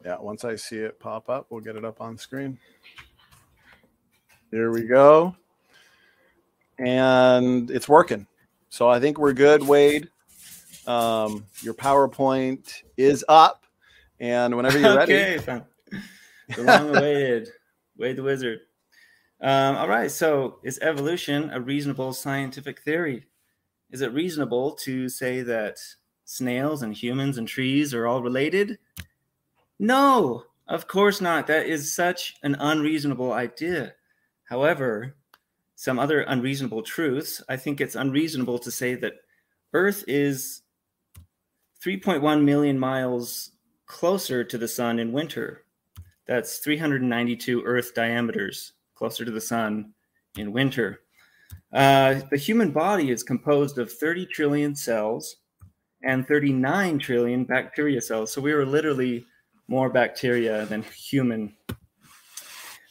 Yeah, 0.06 0.18
once 0.20 0.46
I 0.46 0.56
see 0.56 0.78
it 0.78 1.00
pop 1.00 1.30
up, 1.30 1.48
we'll 1.50 1.62
get 1.62 1.76
it 1.76 1.84
up 1.84 2.00
on 2.02 2.18
screen. 2.18 2.58
Here 4.52 4.72
we 4.72 4.84
go. 4.84 5.36
And 6.78 7.70
it's 7.70 7.90
working. 7.90 8.26
So 8.70 8.90
I 8.90 9.00
think 9.00 9.18
we're 9.18 9.34
good, 9.34 9.62
Wade. 9.68 10.10
Um, 10.88 11.46
your 11.62 11.74
PowerPoint 11.74 12.84
is 12.98 13.26
up. 13.28 13.66
And 14.20 14.56
whenever 14.56 14.80
you're 14.80 14.96
ready, 14.98 15.14
okay, 15.14 15.38
fine. 15.38 15.66
The 16.56 16.64
long 16.64 16.96
awaited 16.96 17.50
Wade 17.98 18.16
the 18.16 18.24
Wizard. 18.24 18.60
Um, 19.42 19.78
all 19.78 19.88
right. 19.88 20.12
So, 20.12 20.60
is 20.64 20.80
evolution 20.80 21.50
a 21.52 21.62
reasonable 21.62 22.14
scientific 22.14 22.82
theory? 22.82 23.26
Is 23.92 24.02
it 24.02 24.14
reasonable 24.14 24.74
to 24.84 25.10
say 25.10 25.42
that 25.42 25.80
snails 26.26 26.82
and 26.82 26.94
humans 26.94 27.38
and 27.38 27.48
trees 27.48 27.94
are 27.94 28.08
all 28.08 28.22
related? 28.22 28.78
No, 29.80 30.44
of 30.68 30.88
course 30.88 31.22
not. 31.22 31.48
That 31.48 31.66
is 31.66 31.94
such 31.94 32.36
an 32.44 32.56
unreasonable 32.60 33.32
idea. 33.32 33.94
However, 34.44 35.16
some 35.76 35.98
other 35.98 36.22
unreasonable 36.22 36.84
truths, 36.84 37.42
I 37.48 37.56
think 37.56 37.80
it's 37.80 37.96
unreasonable 37.96 38.60
to 38.60 38.72
say 38.72 38.96
that 38.96 39.14
Earth 39.74 40.04
is 40.08 40.62
3.1 41.84 42.44
million 42.44 42.78
miles 42.78 43.52
closer 43.90 44.44
to 44.46 44.58
the 44.58 44.68
sun 44.68 45.00
in 45.00 45.12
winter. 45.12 45.66
That's 46.28 46.60
392 46.60 47.64
Earth 47.64 47.94
diameters 47.94 48.74
closer 48.96 49.26
to 49.26 49.32
the 49.32 49.42
sun 49.42 49.94
in 50.38 50.54
winter. 50.54 51.02
Uh, 51.74 52.22
the 52.30 52.38
human 52.38 52.72
body 52.72 53.10
is 53.10 53.24
composed 53.24 53.78
of 53.78 53.92
30 53.92 54.28
trillion 54.28 54.76
cells 54.76 55.38
and 56.04 56.26
39 56.28 57.00
trillion 57.00 57.44
bacteria 57.44 58.00
cells. 58.00 58.32
So 58.32 58.42
we 58.42 58.52
are 58.52 58.66
literally 58.66 59.26
more 59.68 59.90
bacteria 59.90 60.66
than 60.66 60.84
human. 60.84 61.56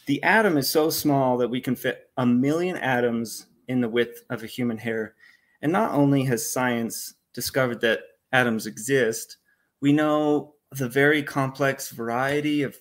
The 0.07 0.23
atom 0.23 0.57
is 0.57 0.69
so 0.69 0.91
small 0.91 1.37
that 1.39 1.49
we 1.49 1.61
can 1.61 1.77
fit 1.77 2.11
a 2.17 2.27
million 2.27 2.77
atoms 2.77 3.47
in 3.69 3.81
the 3.81 3.89
width 3.89 4.23
of 4.31 4.43
a 4.43 4.47
human 4.47 4.79
hair. 4.79 5.15
And 5.63 5.71
not 5.71 5.93
only 5.93 6.25
has 6.25 6.51
science 6.51 7.15
discovered 7.35 7.81
that 7.83 8.01
atoms 8.33 8.67
exist, 8.67 9.37
we 9.81 9.93
know 9.93 10.55
the 10.73 10.89
very 10.89 11.23
complex 11.23 11.91
variety 11.91 12.63
of 12.63 12.77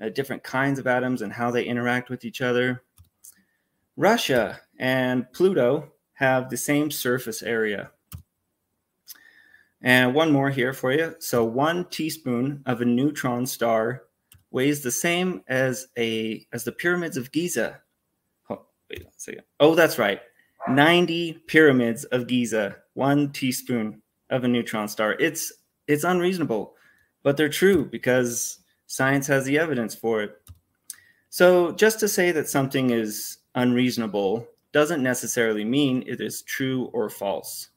uh, 0.00 0.08
different 0.08 0.42
kinds 0.42 0.78
of 0.78 0.86
atoms 0.86 1.22
and 1.22 1.32
how 1.32 1.50
they 1.50 1.64
interact 1.64 2.10
with 2.10 2.24
each 2.24 2.40
other. 2.40 2.82
Russia 3.96 4.60
and 4.78 5.30
Pluto 5.32 5.92
have 6.14 6.50
the 6.50 6.56
same 6.56 6.90
surface 6.90 7.42
area. 7.42 7.90
And 9.80 10.14
one 10.14 10.32
more 10.32 10.50
here 10.50 10.72
for 10.72 10.92
you. 10.92 11.14
So, 11.20 11.44
one 11.44 11.84
teaspoon 11.88 12.62
of 12.66 12.80
a 12.80 12.84
neutron 12.84 13.46
star 13.46 14.02
weighs 14.50 14.82
the 14.82 14.90
same 14.90 15.42
as 15.46 15.86
a 15.96 16.46
as 16.52 16.64
the 16.64 16.72
pyramids 16.72 17.16
of 17.16 17.30
Giza. 17.30 17.80
Oh, 18.50 18.66
wait 18.90 19.02
a 19.02 19.06
second. 19.16 19.42
Oh, 19.60 19.76
that's 19.76 19.98
right. 19.98 20.20
90 20.68 21.44
pyramids 21.46 22.04
of 22.04 22.26
Giza, 22.26 22.76
one 22.94 23.30
teaspoon 23.30 24.02
of 24.30 24.44
a 24.44 24.48
neutron 24.48 24.88
star. 24.88 25.12
It's 25.12 25.52
it's 25.86 26.04
unreasonable, 26.04 26.74
but 27.22 27.36
they're 27.36 27.48
true 27.48 27.84
because 27.84 28.58
science 28.86 29.26
has 29.26 29.44
the 29.44 29.58
evidence 29.58 29.94
for 29.94 30.22
it. 30.22 30.36
So 31.30 31.72
just 31.72 32.00
to 32.00 32.08
say 32.08 32.32
that 32.32 32.48
something 32.48 32.90
is 32.90 33.38
unreasonable 33.54 34.46
doesn't 34.72 35.02
necessarily 35.02 35.64
mean 35.64 36.04
it 36.06 36.20
is 36.20 36.42
true 36.42 36.90
or 36.92 37.08
false, 37.10 37.68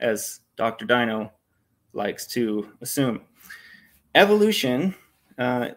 as 0.00 0.40
Dr. 0.56 0.84
Dino 0.84 1.32
likes 1.92 2.26
to 2.28 2.70
assume. 2.80 3.22
Evolution, 4.14 4.94
uh, 5.38 5.70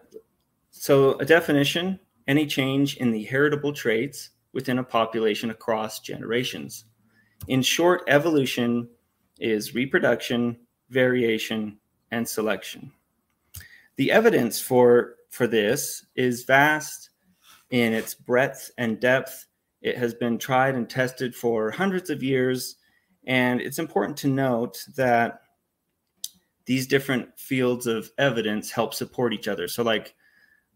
so 0.70 1.18
a 1.18 1.24
definition, 1.24 1.98
any 2.26 2.46
change 2.46 2.96
in 2.98 3.10
the 3.10 3.24
heritable 3.24 3.72
traits 3.72 4.30
within 4.52 4.78
a 4.78 4.84
population 4.84 5.50
across 5.50 6.00
generations. 6.00 6.84
In 7.48 7.62
short, 7.62 8.02
evolution 8.08 8.88
is 9.38 9.74
reproduction, 9.74 10.58
variation, 10.90 11.78
and 12.10 12.28
selection. 12.28 12.92
The 13.98 14.12
evidence 14.12 14.60
for, 14.60 15.16
for 15.28 15.48
this 15.48 16.06
is 16.14 16.44
vast 16.44 17.10
in 17.70 17.92
its 17.92 18.14
breadth 18.14 18.70
and 18.78 19.00
depth. 19.00 19.46
It 19.82 19.98
has 19.98 20.14
been 20.14 20.38
tried 20.38 20.76
and 20.76 20.88
tested 20.88 21.34
for 21.34 21.72
hundreds 21.72 22.08
of 22.08 22.22
years. 22.22 22.76
And 23.26 23.60
it's 23.60 23.80
important 23.80 24.16
to 24.18 24.28
note 24.28 24.78
that 24.96 25.40
these 26.64 26.86
different 26.86 27.36
fields 27.36 27.88
of 27.88 28.10
evidence 28.18 28.70
help 28.70 28.94
support 28.94 29.32
each 29.32 29.48
other. 29.48 29.66
So, 29.66 29.82
like, 29.82 30.14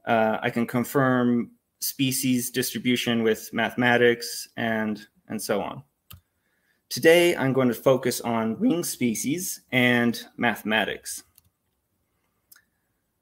uh, 0.04 0.38
I 0.42 0.50
can 0.50 0.66
confirm 0.66 1.52
species 1.78 2.50
distribution 2.50 3.22
with 3.22 3.50
mathematics 3.52 4.48
and 4.56 5.06
and 5.28 5.40
so 5.40 5.62
on. 5.62 5.84
Today, 6.88 7.36
I'm 7.36 7.52
going 7.52 7.68
to 7.68 7.74
focus 7.74 8.20
on 8.20 8.58
ring 8.58 8.82
species 8.82 9.60
and 9.70 10.20
mathematics. 10.36 11.22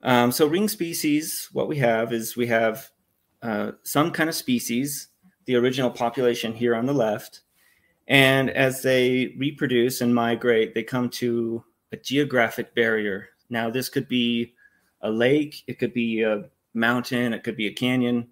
Um, 0.02 0.32
so, 0.32 0.46
ring 0.46 0.68
species, 0.68 1.48
what 1.52 1.68
we 1.68 1.76
have 1.78 2.12
is 2.12 2.36
we 2.36 2.46
have 2.46 2.90
uh, 3.42 3.72
some 3.82 4.10
kind 4.10 4.28
of 4.28 4.34
species, 4.34 5.08
the 5.46 5.56
original 5.56 5.90
population 5.90 6.54
here 6.54 6.74
on 6.74 6.86
the 6.86 6.92
left, 6.92 7.42
And 8.06 8.50
as 8.50 8.82
they 8.82 9.34
reproduce 9.38 10.00
and 10.00 10.14
migrate, 10.14 10.74
they 10.74 10.82
come 10.82 11.08
to 11.10 11.64
a 11.92 11.96
geographic 11.96 12.74
barrier. 12.74 13.28
Now, 13.50 13.70
this 13.70 13.88
could 13.88 14.08
be 14.08 14.54
a 15.00 15.10
lake, 15.10 15.62
it 15.66 15.78
could 15.78 15.94
be 15.94 16.22
a 16.22 16.44
mountain, 16.74 17.32
it 17.32 17.44
could 17.44 17.56
be 17.56 17.66
a 17.66 17.72
canyon. 17.72 18.28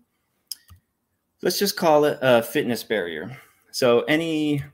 Let's 1.42 1.58
just 1.58 1.76
call 1.76 2.04
it 2.04 2.18
a 2.20 2.42
fitness 2.42 2.82
barrier. 2.82 3.38
So 3.70 4.00
any 4.02 4.64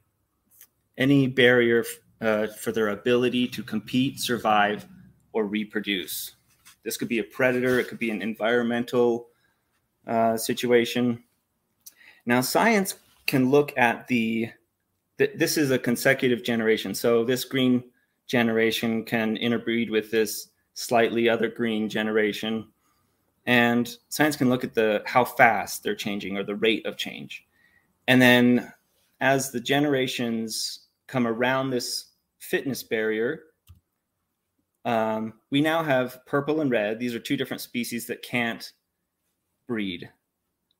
any 0.96 1.26
barrier 1.26 1.84
uh, 2.20 2.46
for 2.46 2.72
their 2.72 2.88
ability 2.88 3.48
to 3.48 3.62
compete, 3.62 4.20
survive, 4.20 4.86
or 5.32 5.44
reproduce. 5.44 6.33
This 6.84 6.96
could 6.96 7.08
be 7.08 7.18
a 7.18 7.24
predator, 7.24 7.78
it 7.78 7.88
could 7.88 7.98
be 7.98 8.10
an 8.10 8.22
environmental 8.22 9.28
uh, 10.06 10.36
situation. 10.36 11.22
Now, 12.26 12.40
science 12.40 12.96
can 13.26 13.50
look 13.50 13.76
at 13.76 14.06
the, 14.06 14.50
th- 15.18 15.32
this 15.36 15.56
is 15.56 15.70
a 15.70 15.78
consecutive 15.78 16.44
generation. 16.44 16.94
So, 16.94 17.24
this 17.24 17.44
green 17.44 17.84
generation 18.26 19.04
can 19.04 19.36
interbreed 19.36 19.90
with 19.90 20.10
this 20.10 20.48
slightly 20.74 21.28
other 21.28 21.48
green 21.48 21.88
generation. 21.88 22.68
And 23.46 23.94
science 24.08 24.36
can 24.36 24.48
look 24.48 24.64
at 24.64 24.74
the 24.74 25.02
how 25.06 25.24
fast 25.24 25.82
they're 25.82 25.94
changing 25.94 26.36
or 26.36 26.44
the 26.44 26.56
rate 26.56 26.86
of 26.86 26.96
change. 26.96 27.44
And 28.08 28.20
then 28.20 28.72
as 29.20 29.50
the 29.50 29.60
generations 29.60 30.86
come 31.06 31.26
around 31.26 31.70
this 31.70 32.06
fitness 32.38 32.82
barrier, 32.82 33.44
um, 34.84 35.34
we 35.50 35.60
now 35.60 35.82
have 35.82 36.24
purple 36.26 36.60
and 36.60 36.70
red. 36.70 36.98
These 36.98 37.14
are 37.14 37.20
two 37.20 37.36
different 37.36 37.60
species 37.60 38.06
that 38.06 38.22
can't 38.22 38.70
breed, 39.66 40.10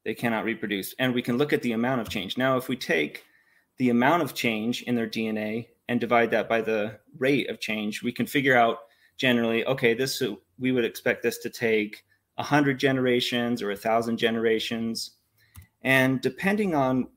they 0.04 0.14
cannot 0.14 0.44
reproduce. 0.44 0.94
And 0.98 1.14
we 1.14 1.22
can 1.22 1.38
look 1.38 1.52
at 1.52 1.62
the 1.62 1.72
amount 1.72 2.02
of 2.02 2.10
change. 2.10 2.36
Now, 2.36 2.56
if 2.56 2.68
we 2.68 2.76
take 2.76 3.24
the 3.78 3.90
amount 3.90 4.22
of 4.22 4.34
change 4.34 4.82
in 4.82 4.94
their 4.94 5.08
DNA 5.08 5.68
and 5.88 6.00
divide 6.00 6.30
that 6.30 6.48
by 6.48 6.60
the 6.60 6.98
rate 7.18 7.48
of 7.48 7.60
change, 7.60 8.02
we 8.02 8.12
can 8.12 8.26
figure 8.26 8.56
out 8.56 8.80
generally, 9.16 9.64
okay, 9.66 9.94
this 9.94 10.22
we 10.58 10.72
would 10.72 10.84
expect 10.84 11.22
this 11.22 11.38
to 11.38 11.50
take 11.50 12.04
100 12.36 12.78
generations 12.78 13.62
or 13.62 13.68
1,000 13.68 14.16
generations. 14.16 15.12
And 15.82 16.20
depending 16.20 16.74
on, 16.74 17.08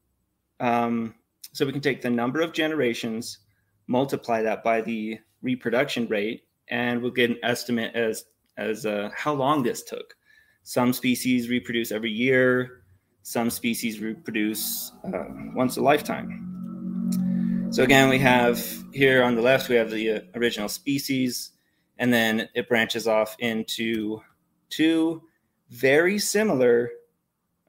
um, 0.59 1.15
so 1.53 1.65
we 1.65 1.71
can 1.71 1.81
take 1.81 2.01
the 2.01 2.09
number 2.09 2.41
of 2.41 2.53
generations, 2.53 3.39
multiply 3.87 4.41
that 4.41 4.63
by 4.63 4.81
the 4.81 5.19
reproduction 5.41 6.07
rate, 6.07 6.46
and 6.69 7.01
we'll 7.01 7.11
get 7.11 7.29
an 7.29 7.37
estimate 7.43 7.95
as 7.95 8.25
as 8.57 8.85
uh, 8.85 9.09
how 9.15 9.33
long 9.33 9.63
this 9.63 9.83
took. 9.83 10.15
Some 10.63 10.91
species 10.91 11.49
reproduce 11.49 11.91
every 11.91 12.11
year. 12.11 12.83
Some 13.21 13.49
species 13.49 13.99
reproduce 13.99 14.91
uh, 15.05 15.25
once 15.53 15.77
a 15.77 15.81
lifetime. 15.81 17.67
So 17.69 17.83
again, 17.83 18.09
we 18.09 18.19
have 18.19 18.65
here 18.93 19.23
on 19.23 19.35
the 19.35 19.41
left 19.41 19.69
we 19.69 19.75
have 19.75 19.91
the 19.91 20.11
uh, 20.11 20.19
original 20.35 20.69
species, 20.69 21.51
and 21.99 22.11
then 22.13 22.49
it 22.55 22.67
branches 22.67 23.07
off 23.07 23.35
into 23.39 24.21
two 24.69 25.21
very 25.69 26.17
similar. 26.17 26.89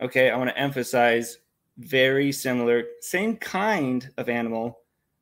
Okay, 0.00 0.30
I 0.30 0.36
want 0.36 0.50
to 0.50 0.58
emphasize 0.58 1.38
very 1.78 2.32
similar, 2.32 2.84
same 3.00 3.36
kind 3.36 4.10
of 4.16 4.28
animal, 4.28 4.80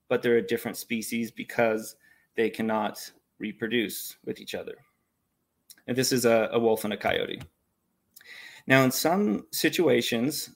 but 0.08 0.22
they're 0.22 0.36
a 0.36 0.46
different 0.46 0.76
species 0.76 1.30
because 1.30 1.96
they 2.36 2.50
cannot 2.50 3.10
reproduce 3.38 4.16
with 4.24 4.40
each 4.40 4.54
other. 4.54 4.76
And 5.86 5.96
this 5.96 6.12
is 6.12 6.24
a, 6.24 6.48
a 6.52 6.58
wolf 6.58 6.84
and 6.84 6.92
a 6.92 6.96
coyote. 6.96 7.42
Now, 8.66 8.82
in 8.82 8.90
some 8.90 9.46
situations, 9.52 10.50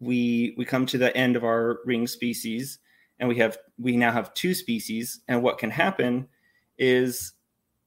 we 0.00 0.54
we 0.56 0.64
come 0.64 0.86
to 0.86 0.98
the 0.98 1.16
end 1.16 1.36
of 1.36 1.44
our 1.44 1.78
ring 1.84 2.06
species, 2.06 2.78
and 3.18 3.28
we 3.28 3.36
have 3.36 3.58
we 3.78 3.96
now 3.96 4.12
have 4.12 4.34
two 4.34 4.54
species. 4.54 5.20
And 5.28 5.42
what 5.42 5.58
can 5.58 5.70
happen 5.70 6.28
is 6.78 7.32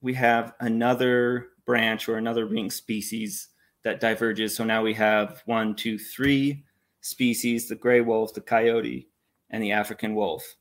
we 0.00 0.14
have 0.14 0.54
another 0.60 1.48
branch 1.66 2.08
or 2.08 2.16
another 2.16 2.46
ring 2.46 2.70
species 2.70 3.48
that 3.84 4.00
diverges. 4.00 4.56
So 4.56 4.64
now 4.64 4.82
we 4.82 4.94
have 4.94 5.42
one, 5.44 5.74
two, 5.74 5.98
three 5.98 6.64
species: 7.02 7.68
the 7.68 7.76
gray 7.76 8.00
wolf, 8.00 8.32
the 8.32 8.40
coyote, 8.40 9.08
and 9.50 9.62
the 9.62 9.72
African 9.72 10.14
wolf. 10.14 10.56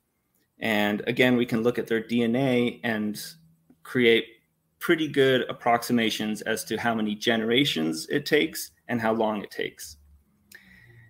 And 0.59 1.01
again, 1.07 1.37
we 1.37 1.45
can 1.45 1.63
look 1.63 1.79
at 1.79 1.87
their 1.87 2.01
DNA 2.01 2.81
and 2.83 3.19
create 3.89 4.25
pretty 4.77 5.07
good 5.07 5.49
approximations 5.49 6.43
as 6.43 6.63
to 6.63 6.77
how 6.77 6.93
many 6.93 7.15
generations 7.15 8.05
it 8.09 8.23
takes 8.23 8.69
and 8.87 9.01
how 9.01 9.11
long 9.11 9.41
it 9.41 9.49
takes. 9.49 9.97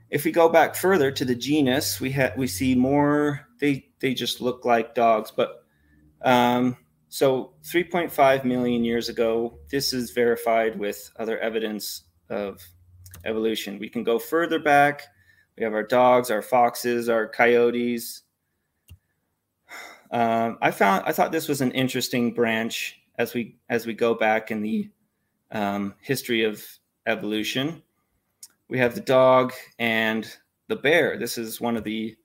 If 0.09 0.23
we 0.23 0.31
go 0.31 0.47
back 0.47 0.75
further 0.75 1.11
to 1.11 1.25
the 1.25 1.35
genus, 1.35 1.99
we 1.99 2.09
have 2.11 2.37
we 2.37 2.47
see 2.47 2.75
more. 2.75 3.41
They 3.59 3.89
they 3.99 4.13
just 4.13 4.39
look 4.39 4.63
like 4.63 4.95
dogs, 4.95 5.29
but 5.29 5.65
um, 6.21 6.77
so 7.09 7.53
3.5 7.63 8.45
million 8.45 8.83
years 8.85 9.09
ago, 9.09 9.59
this 9.69 9.91
is 9.93 10.11
verified 10.11 10.79
with 10.79 11.11
other 11.19 11.37
evidence 11.39 12.03
of 12.29 12.61
evolution. 13.25 13.77
We 13.77 13.89
can 13.89 14.03
go 14.03 14.17
further 14.17 14.59
back. 14.59 15.03
We 15.57 15.63
have 15.65 15.73
our 15.73 15.83
dogs, 15.83 16.31
our 16.31 16.41
foxes, 16.41 17.09
our 17.09 17.27
coyotes, 17.27 18.23
um, 20.11 20.57
I 20.61 20.71
found 20.71 21.03
I 21.05 21.11
thought 21.11 21.31
this 21.31 21.47
was 21.47 21.61
an 21.61 21.71
interesting 21.71 22.33
branch 22.33 22.99
as 23.17 23.33
we 23.33 23.57
as 23.69 23.85
we 23.85 23.93
go 23.93 24.13
back 24.13 24.51
in 24.51 24.61
the 24.61 24.89
um, 25.51 25.93
history 26.01 26.43
of 26.43 26.65
evolution. 27.05 27.81
We 28.69 28.77
have 28.79 28.95
the 28.95 29.01
dog 29.01 29.53
and 29.79 30.31
the 30.67 30.75
bear. 30.75 31.17
This 31.17 31.37
is 31.37 31.59
one 31.59 31.75
of 31.75 31.83
the 31.83 32.15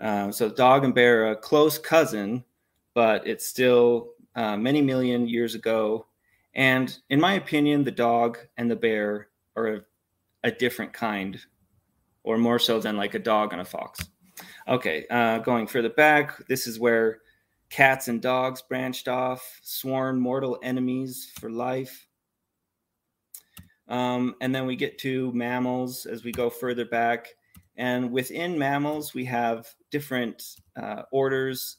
uh, 0.00 0.32
so 0.32 0.48
dog 0.48 0.84
and 0.84 0.94
bear 0.94 1.26
are 1.26 1.32
a 1.32 1.36
close 1.36 1.78
cousin, 1.78 2.44
but 2.94 3.26
it's 3.26 3.46
still 3.46 4.12
uh, 4.34 4.56
many 4.56 4.80
million 4.80 5.28
years 5.28 5.54
ago. 5.54 6.06
And 6.54 6.96
in 7.10 7.20
my 7.20 7.34
opinion, 7.34 7.84
the 7.84 7.90
dog 7.90 8.38
and 8.56 8.70
the 8.70 8.76
bear 8.76 9.28
are 9.56 9.66
a, 9.68 9.80
a 10.44 10.50
different 10.50 10.92
kind, 10.92 11.38
or 12.24 12.38
more 12.38 12.58
so 12.58 12.80
than 12.80 12.96
like 12.96 13.14
a 13.14 13.18
dog 13.18 13.52
and 13.52 13.60
a 13.60 13.64
fox. 13.64 14.00
Okay, 14.66 15.06
uh, 15.10 15.38
going 15.38 15.66
further 15.66 15.90
back, 15.90 16.46
this 16.48 16.66
is 16.66 16.80
where 16.80 17.20
Cats 17.70 18.08
and 18.08 18.20
dogs 18.20 18.62
branched 18.62 19.08
off, 19.08 19.60
sworn 19.62 20.20
mortal 20.20 20.58
enemies 20.62 21.30
for 21.38 21.50
life. 21.50 22.06
Um, 23.88 24.34
and 24.40 24.54
then 24.54 24.66
we 24.66 24.76
get 24.76 24.98
to 24.98 25.32
mammals 25.32 26.04
as 26.04 26.24
we 26.24 26.32
go 26.32 26.50
further 26.50 26.84
back. 26.84 27.28
And 27.76 28.10
within 28.10 28.58
mammals, 28.58 29.14
we 29.14 29.24
have 29.26 29.68
different 29.90 30.42
uh, 30.80 31.02
orders 31.12 31.78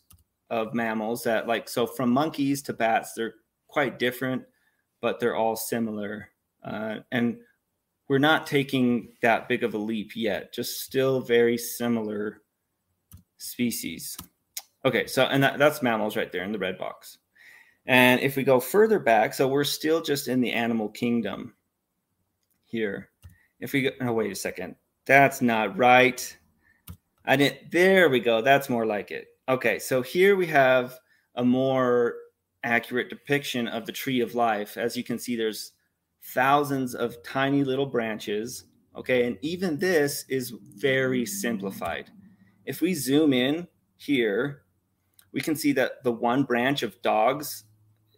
of 0.49 0.73
mammals 0.73 1.23
that, 1.23 1.47
like, 1.47 1.69
so 1.69 1.85
from 1.85 2.09
monkeys 2.09 2.61
to 2.63 2.73
bats, 2.73 3.13
they're 3.13 3.35
quite 3.67 3.99
different, 3.99 4.43
but 5.01 5.19
they're 5.19 5.35
all 5.35 5.55
similar. 5.55 6.29
Uh, 6.63 6.97
and 7.11 7.37
we're 8.07 8.17
not 8.17 8.47
taking 8.47 9.13
that 9.21 9.47
big 9.47 9.63
of 9.63 9.73
a 9.73 9.77
leap 9.77 10.15
yet, 10.15 10.53
just 10.53 10.81
still 10.81 11.21
very 11.21 11.57
similar 11.57 12.41
species. 13.37 14.17
Okay, 14.83 15.05
so 15.07 15.25
and 15.25 15.43
that, 15.43 15.59
that's 15.59 15.81
mammals 15.81 16.17
right 16.17 16.31
there 16.31 16.43
in 16.43 16.51
the 16.51 16.59
red 16.59 16.77
box. 16.77 17.19
And 17.85 18.19
if 18.21 18.35
we 18.35 18.43
go 18.43 18.59
further 18.59 18.99
back, 18.99 19.33
so 19.33 19.47
we're 19.47 19.63
still 19.63 20.01
just 20.01 20.27
in 20.27 20.41
the 20.41 20.51
animal 20.51 20.89
kingdom 20.89 21.55
here. 22.65 23.09
If 23.59 23.73
we 23.73 23.83
go, 23.83 23.89
oh, 24.01 24.13
wait 24.13 24.31
a 24.31 24.35
second, 24.35 24.75
that's 25.05 25.41
not 25.41 25.77
right. 25.77 26.37
I 27.25 27.35
didn't, 27.35 27.71
there 27.71 28.09
we 28.09 28.19
go. 28.19 28.41
That's 28.41 28.69
more 28.69 28.85
like 28.85 29.11
it. 29.11 29.27
Okay, 29.49 29.79
so 29.79 30.01
here 30.01 30.35
we 30.35 30.47
have 30.47 30.97
a 31.35 31.43
more 31.43 32.15
accurate 32.63 33.09
depiction 33.09 33.67
of 33.67 33.85
the 33.85 33.91
tree 33.91 34.21
of 34.21 34.35
life. 34.35 34.77
As 34.77 34.95
you 34.95 35.03
can 35.03 35.19
see, 35.19 35.35
there's 35.35 35.73
thousands 36.23 36.95
of 36.95 37.21
tiny 37.23 37.63
little 37.63 37.85
branches. 37.85 38.65
Okay, 38.95 39.25
and 39.25 39.37
even 39.41 39.77
this 39.77 40.25
is 40.29 40.53
very 40.75 41.25
simplified. 41.25 42.09
If 42.65 42.81
we 42.81 42.93
zoom 42.93 43.33
in 43.33 43.67
here, 43.97 44.60
we 45.33 45.41
can 45.41 45.55
see 45.55 45.71
that 45.73 46.03
the 46.03 46.11
one 46.11 46.43
branch 46.43 46.83
of 46.83 47.01
dogs 47.01 47.63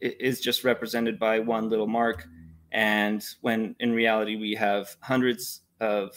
is 0.01 0.41
just 0.41 0.63
represented 0.63 1.19
by 1.19 1.39
one 1.39 1.69
little 1.69 1.87
mark. 1.87 2.25
And 2.71 3.23
when 3.41 3.75
in 3.79 3.93
reality, 3.93 4.35
we 4.35 4.55
have 4.55 4.95
hundreds 5.01 5.61
of 5.79 6.11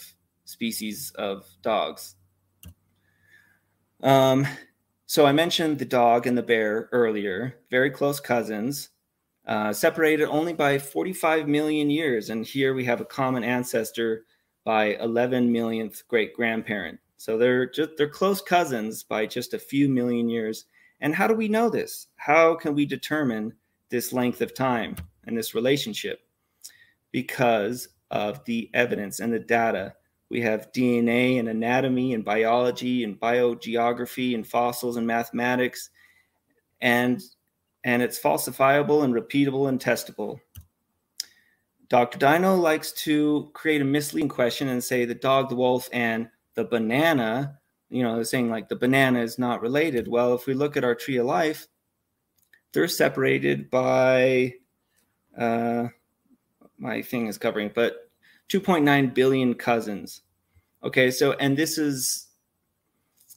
species 0.45 1.11
of 1.15 1.45
dogs. 1.61 2.15
Um, 4.01 4.47
so 5.05 5.25
I 5.25 5.31
mentioned 5.31 5.79
the 5.79 5.85
dog 5.85 6.27
and 6.27 6.37
the 6.37 6.43
bear 6.43 6.89
earlier, 6.91 7.59
very 7.71 7.89
close 7.89 8.19
cousins, 8.19 8.89
uh, 9.47 9.71
separated 9.71 10.27
only 10.27 10.53
by 10.53 10.77
45 10.77 11.47
million 11.47 11.89
years. 11.89 12.29
And 12.29 12.45
here 12.45 12.73
we 12.73 12.83
have 12.85 12.99
a 12.99 13.05
common 13.05 13.43
ancestor 13.43 14.25
by 14.65 14.95
11 14.95 15.49
millionth 15.51 16.05
great 16.09 16.33
grandparent. 16.33 16.99
So 17.15 17.37
they're 17.37 17.69
just 17.69 17.91
they're 17.97 18.09
close 18.09 18.41
cousins 18.41 19.03
by 19.03 19.25
just 19.25 19.53
a 19.53 19.59
few 19.59 19.87
million 19.89 20.29
years. 20.29 20.65
And 20.99 21.13
how 21.13 21.27
do 21.27 21.33
we 21.33 21.47
know 21.47 21.69
this? 21.69 22.07
How 22.15 22.55
can 22.55 22.73
we 22.73 22.85
determine 22.85 23.53
this 23.89 24.13
length 24.13 24.41
of 24.41 24.53
time 24.53 24.95
and 25.25 25.37
this 25.37 25.53
relationship? 25.53 26.21
Because 27.11 27.89
of 28.11 28.43
the 28.45 28.69
evidence 28.73 29.19
and 29.19 29.33
the 29.33 29.39
data 29.39 29.93
We 30.29 30.41
have 30.41 30.73
DNA 30.73 31.39
and 31.39 31.47
anatomy 31.47 32.13
and 32.13 32.25
biology 32.25 33.05
and 33.05 33.17
biogeography 33.17 34.35
and 34.35 34.45
fossils 34.45 34.97
and 34.97 35.07
mathematics. 35.07 35.89
And, 36.81 37.23
and 37.85 38.01
it's 38.01 38.19
falsifiable 38.19 39.05
and 39.05 39.13
repeatable 39.13 39.69
and 39.69 39.79
testable. 39.79 40.41
Dr. 41.87 42.19
Dino 42.19 42.55
likes 42.55 42.91
to 43.03 43.49
create 43.53 43.81
a 43.81 43.85
misleading 43.85 44.27
question 44.27 44.67
and 44.67 44.83
say 44.83 45.05
the 45.05 45.15
dog, 45.15 45.47
the 45.47 45.55
wolf, 45.55 45.87
and 45.93 46.27
the 46.55 46.65
banana, 46.65 47.57
you 47.89 48.03
know, 48.03 48.21
saying 48.23 48.49
like 48.49 48.69
the 48.69 48.75
banana 48.75 49.21
is 49.21 49.39
not 49.39 49.61
related. 49.61 50.07
Well, 50.07 50.33
if 50.33 50.45
we 50.45 50.53
look 50.53 50.75
at 50.75 50.83
our 50.83 50.95
tree 50.95 51.17
of 51.17 51.25
life, 51.25 51.67
they're 52.73 52.87
separated 52.87 53.69
by 53.69 54.53
uh, 55.37 55.87
my 56.77 57.01
thing 57.01 57.27
is 57.27 57.37
covering, 57.37 57.71
but 57.73 58.09
2.9 58.49 59.13
billion 59.13 59.53
cousins. 59.53 60.21
Okay, 60.83 61.11
so 61.11 61.33
and 61.33 61.57
this 61.57 61.77
is 61.77 62.27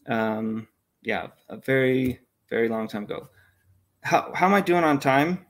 um 0.07 0.69
yeah, 1.03 1.29
a 1.49 1.57
very 1.57 2.21
very 2.49 2.69
long 2.69 2.89
time 2.89 3.05
ago. 3.05 3.29
How 4.03 4.33
how 4.35 4.47
am 4.47 4.55
I 4.55 4.61
doing 4.61 4.85
on 4.85 4.99
time? 4.99 5.47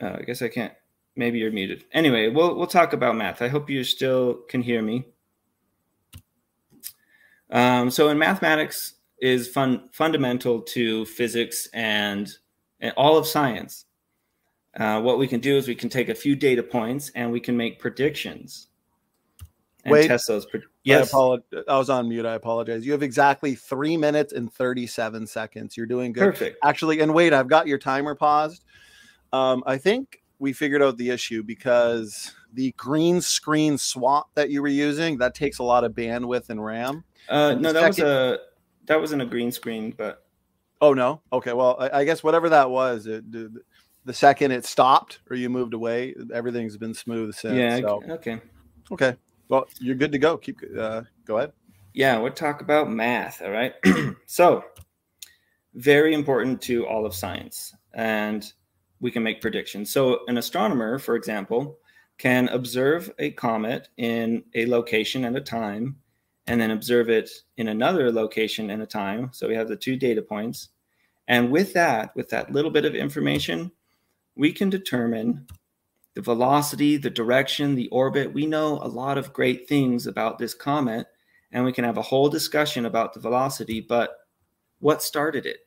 Uh, 0.00 0.16
I 0.18 0.22
guess 0.22 0.42
I 0.42 0.48
can't. 0.48 0.72
Maybe 1.16 1.38
you're 1.38 1.50
muted. 1.50 1.84
Anyway, 1.92 2.28
we'll 2.28 2.56
we'll 2.56 2.66
talk 2.66 2.92
about 2.92 3.16
math. 3.16 3.42
I 3.42 3.48
hope 3.48 3.70
you 3.70 3.82
still 3.82 4.34
can 4.48 4.62
hear 4.62 4.82
me. 4.82 5.06
Um, 7.50 7.90
so 7.90 8.08
in 8.08 8.18
mathematics 8.18 8.94
is 9.20 9.48
fun 9.48 9.88
fundamental 9.92 10.60
to 10.60 11.04
physics 11.06 11.68
and, 11.72 12.30
and 12.80 12.92
all 12.96 13.16
of 13.16 13.26
science. 13.26 13.86
Uh, 14.78 15.00
what 15.00 15.18
we 15.18 15.26
can 15.26 15.40
do 15.40 15.56
is 15.56 15.66
we 15.66 15.74
can 15.74 15.88
take 15.88 16.08
a 16.08 16.14
few 16.14 16.36
data 16.36 16.62
points 16.62 17.10
and 17.14 17.32
we 17.32 17.40
can 17.40 17.56
make 17.56 17.80
predictions 17.80 18.68
and 19.84 19.92
Wait, 19.92 20.08
test 20.08 20.28
those. 20.28 20.46
Pre- 20.46 20.60
I, 20.60 20.64
yes. 20.84 21.14
I 21.14 21.78
was 21.78 21.90
on 21.90 22.08
mute. 22.08 22.26
I 22.26 22.34
apologize. 22.34 22.84
You 22.84 22.92
have 22.92 23.02
exactly 23.02 23.54
three 23.54 23.96
minutes 23.96 24.32
and 24.32 24.52
37 24.52 25.26
seconds. 25.26 25.76
You're 25.76 25.86
doing 25.86 26.12
good. 26.12 26.20
Perfect. 26.20 26.58
Actually, 26.62 27.00
and 27.00 27.14
wait, 27.14 27.32
I've 27.32 27.48
got 27.48 27.66
your 27.66 27.78
timer 27.78 28.14
paused. 28.14 28.64
Um, 29.32 29.62
I 29.66 29.78
think 29.78 30.22
we 30.38 30.52
figured 30.52 30.82
out 30.82 30.96
the 30.96 31.10
issue 31.10 31.42
because 31.42 32.32
the 32.52 32.72
green 32.76 33.20
screen 33.20 33.78
swap 33.78 34.30
that 34.34 34.50
you 34.50 34.62
were 34.62 34.68
using 34.68 35.18
that 35.18 35.34
takes 35.34 35.58
a 35.58 35.62
lot 35.62 35.84
of 35.84 35.92
bandwidth 35.92 36.48
and 36.50 36.64
RAM. 36.64 37.04
Uh, 37.28 37.54
no, 37.54 37.72
that 37.72 37.86
was 37.88 37.98
a 37.98 38.38
that 38.86 39.00
wasn't 39.00 39.22
a 39.22 39.26
green 39.26 39.52
screen, 39.52 39.94
but 39.96 40.24
Oh 40.80 40.94
no. 40.94 41.20
Okay. 41.32 41.52
Well, 41.52 41.76
I, 41.78 42.00
I 42.00 42.04
guess 42.04 42.22
whatever 42.22 42.48
that 42.50 42.70
was, 42.70 43.06
it, 43.06 43.30
the, 43.30 43.52
the 44.04 44.12
second 44.12 44.52
it 44.52 44.64
stopped 44.64 45.20
or 45.28 45.36
you 45.36 45.50
moved 45.50 45.74
away, 45.74 46.14
everything's 46.32 46.76
been 46.76 46.94
smooth 46.94 47.34
since. 47.34 47.54
yeah. 47.54 47.78
So 47.78 48.02
Okay. 48.08 48.40
okay. 48.92 49.16
Well, 49.48 49.66
you're 49.80 49.96
good 49.96 50.12
to 50.12 50.18
go. 50.18 50.36
Keep. 50.36 50.60
Uh, 50.78 51.02
go 51.24 51.38
ahead. 51.38 51.52
Yeah, 51.94 52.18
we'll 52.18 52.32
talk 52.32 52.60
about 52.60 52.90
math. 52.90 53.42
All 53.42 53.50
right. 53.50 53.74
so, 54.26 54.62
very 55.74 56.12
important 56.14 56.60
to 56.62 56.86
all 56.86 57.06
of 57.06 57.14
science, 57.14 57.74
and 57.94 58.52
we 59.00 59.10
can 59.10 59.22
make 59.22 59.40
predictions. 59.40 59.90
So, 59.90 60.20
an 60.28 60.36
astronomer, 60.36 60.98
for 60.98 61.16
example, 61.16 61.78
can 62.18 62.48
observe 62.48 63.10
a 63.18 63.30
comet 63.30 63.88
in 63.96 64.44
a 64.54 64.66
location 64.66 65.24
at 65.24 65.34
a 65.34 65.40
time, 65.40 65.96
and 66.48 66.60
then 66.60 66.70
observe 66.70 67.08
it 67.08 67.30
in 67.56 67.68
another 67.68 68.10
location 68.10 68.70
and 68.70 68.82
a 68.82 68.86
time. 68.86 69.30
So, 69.32 69.48
we 69.48 69.54
have 69.54 69.68
the 69.68 69.76
two 69.76 69.96
data 69.96 70.22
points. 70.22 70.68
And 71.28 71.50
with 71.50 71.74
that, 71.74 72.16
with 72.16 72.30
that 72.30 72.52
little 72.52 72.70
bit 72.70 72.84
of 72.84 72.94
information, 72.94 73.70
we 74.34 74.52
can 74.52 74.70
determine 74.70 75.46
the 76.14 76.22
velocity, 76.22 76.96
the 76.96 77.10
direction, 77.10 77.74
the 77.74 77.88
orbit. 77.88 78.32
We 78.32 78.46
know 78.46 78.78
a 78.82 78.88
lot 78.88 79.18
of 79.18 79.32
great 79.32 79.68
things 79.68 80.06
about 80.06 80.38
this 80.38 80.54
comet 80.54 81.06
and 81.52 81.64
we 81.64 81.72
can 81.72 81.84
have 81.84 81.98
a 81.98 82.02
whole 82.02 82.28
discussion 82.28 82.86
about 82.86 83.14
the 83.14 83.20
velocity, 83.20 83.80
but 83.80 84.10
what 84.80 85.02
started 85.02 85.46
it? 85.46 85.60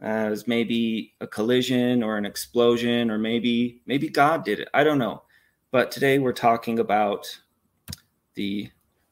As 0.00 0.46
maybe 0.46 1.14
a 1.20 1.26
collision 1.26 2.02
or 2.02 2.16
an 2.16 2.24
explosion, 2.24 3.10
or 3.10 3.18
maybe 3.18 3.82
maybe 3.84 4.08
God 4.08 4.44
did 4.44 4.58
it. 4.60 4.68
I 4.72 4.82
don't 4.82 4.98
know. 4.98 5.24
But 5.70 5.90
today 5.90 6.18
we're 6.18 6.32
talking 6.32 6.78
about 6.78 7.26
the 8.34 8.70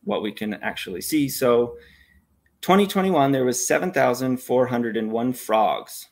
what 0.09 0.23
we 0.23 0.33
can 0.33 0.55
actually 0.55 1.03
see. 1.03 1.29
So 1.29 1.77
2021, 2.63 3.31
there 3.31 3.45
was 3.45 3.65
7,401 3.65 5.33
frogs. 5.35 6.09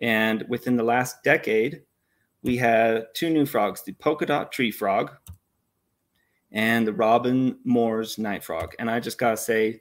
And 0.00 0.44
within 0.48 0.76
the 0.76 0.84
last 0.84 1.24
decade, 1.24 1.82
we 2.42 2.58
had 2.58 3.06
two 3.14 3.30
new 3.30 3.46
frogs, 3.46 3.82
the 3.82 3.94
polka 3.94 4.26
dot 4.26 4.52
tree 4.52 4.70
frog 4.70 5.10
and 6.52 6.86
the 6.86 6.92
Robin 6.92 7.58
Moore's 7.64 8.18
night 8.18 8.44
frog. 8.44 8.74
And 8.78 8.90
I 8.90 9.00
just 9.00 9.18
gotta 9.18 9.38
say, 9.38 9.80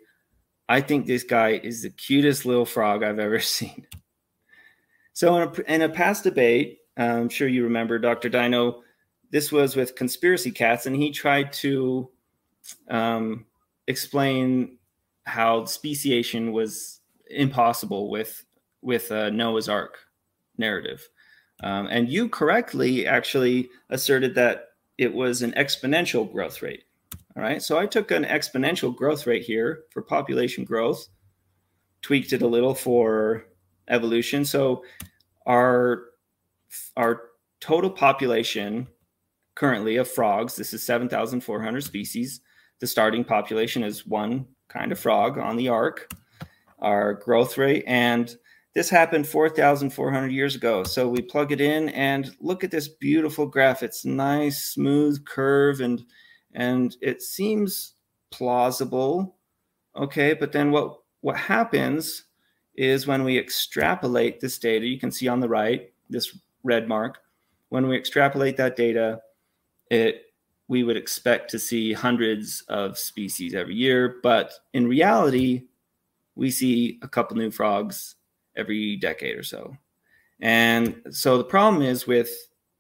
I 0.68 0.82
think 0.82 1.06
this 1.06 1.24
guy 1.24 1.60
is 1.62 1.84
the 1.84 1.90
cutest 1.90 2.46
little 2.46 2.66
frog 2.66 3.04
I've 3.04 3.20
ever 3.20 3.40
seen. 3.58 3.86
So 5.14 5.36
in 5.36 5.48
a, 5.48 5.74
in 5.74 5.82
a 5.84 5.90
past 5.90 6.24
debate, 6.24 6.80
I'm 6.98 7.30
sure 7.30 7.48
you 7.48 7.66
remember 7.66 8.00
Dr. 8.00 8.30
Dino. 8.30 8.82
This 9.32 9.52
was 9.52 9.76
with 9.76 9.96
conspiracy 9.96 10.52
cats, 10.52 10.86
and 10.86 10.96
he 10.96 11.12
tried 11.12 11.52
to 11.54 12.10
um, 12.90 13.46
explain 13.88 14.78
how 15.26 15.66
speciation 15.66 16.52
was 16.52 17.02
impossible 17.30 18.10
with 18.10 18.46
with 18.82 19.12
uh, 19.12 19.30
Noah's 19.32 19.68
Ark 19.68 19.98
narrative. 20.58 21.10
Um, 21.64 21.88
and 21.88 22.10
you 22.10 22.30
correctly 22.30 23.08
actually 23.08 23.70
asserted 23.90 24.36
that 24.36 24.70
it 24.98 25.14
was 25.14 25.42
an 25.42 25.54
exponential 25.54 26.32
growth 26.32 26.62
rate. 26.62 26.84
All 27.36 27.44
right. 27.44 27.62
So 27.62 27.78
I 27.78 27.86
took 27.86 28.12
an 28.12 28.24
exponential 28.24 28.96
growth 28.96 29.28
rate 29.28 29.44
here 29.44 29.84
for 29.92 30.02
population 30.02 30.64
growth, 30.64 31.08
tweaked 32.02 32.32
it 32.34 32.42
a 32.42 32.48
little 32.48 32.76
for 32.76 33.46
evolution. 33.88 34.46
So 34.46 34.84
our 35.46 36.06
our 36.96 37.24
total 37.60 37.90
population 37.90 38.88
currently 39.56 39.96
of 39.96 40.10
frogs, 40.10 40.56
this 40.56 40.74
is 40.74 40.84
7,400 40.84 41.84
species. 41.84 42.42
The 42.80 42.88
starting 42.88 43.24
population 43.24 43.84
is 43.84 44.06
one 44.06 44.46
kind 44.70 44.92
of 44.92 45.00
frog 45.00 45.38
on 45.38 45.56
the 45.56 45.70
ark. 45.70 46.12
Our 46.80 47.14
growth 47.14 47.58
rate 47.58 47.84
and 47.88 48.36
this 48.76 48.90
happened 48.90 49.26
4,400 49.26 50.32
years 50.32 50.54
ago. 50.54 50.84
So 50.84 51.08
we 51.08 51.22
plug 51.22 51.54
it 51.54 51.62
in 51.62 51.90
and 51.90 52.36
look 52.42 52.64
at 52.64 52.72
this 52.72 52.90
beautiful 52.90 53.46
graph. 53.46 53.82
It's 53.82 54.04
nice, 54.04 54.66
smooth 54.66 55.26
curve, 55.26 55.80
and 55.80 56.04
and 56.54 56.96
it 57.02 57.22
seems 57.22 57.94
plausible. 58.32 59.38
Okay, 59.96 60.34
but 60.34 60.52
then 60.52 60.72
what 60.72 61.00
what 61.22 61.38
happens 61.38 62.26
is 62.76 63.08
when 63.08 63.24
we 63.24 63.40
extrapolate 63.40 64.42
this 64.42 64.60
data, 64.60 64.86
you 64.86 65.00
can 65.00 65.10
see 65.10 65.30
on 65.30 65.40
the 65.40 65.50
right 65.50 65.94
this 66.10 66.38
red 66.64 66.90
mark. 66.90 67.20
When 67.70 67.88
we 67.88 67.96
extrapolate 67.96 68.58
that 68.58 68.76
data, 68.76 69.22
it 69.90 70.25
we 70.68 70.84
would 70.84 70.98
expect 70.98 71.52
to 71.52 71.60
see 71.60 71.94
hundreds 71.94 72.64
of 72.70 72.98
species 72.98 73.54
every 73.54 73.76
year, 73.76 74.18
but 74.24 74.52
in 74.74 74.88
reality, 74.88 75.64
we 76.36 76.50
see 76.50 77.00
a 77.02 77.08
couple 77.08 77.38
new 77.38 77.52
frogs 77.52 78.16
every 78.58 78.96
decade 78.98 79.38
or 79.38 79.44
so. 79.44 79.76
And 80.42 81.02
so 81.12 81.38
the 81.38 81.44
problem 81.44 81.82
is 81.82 82.08
with 82.08 82.32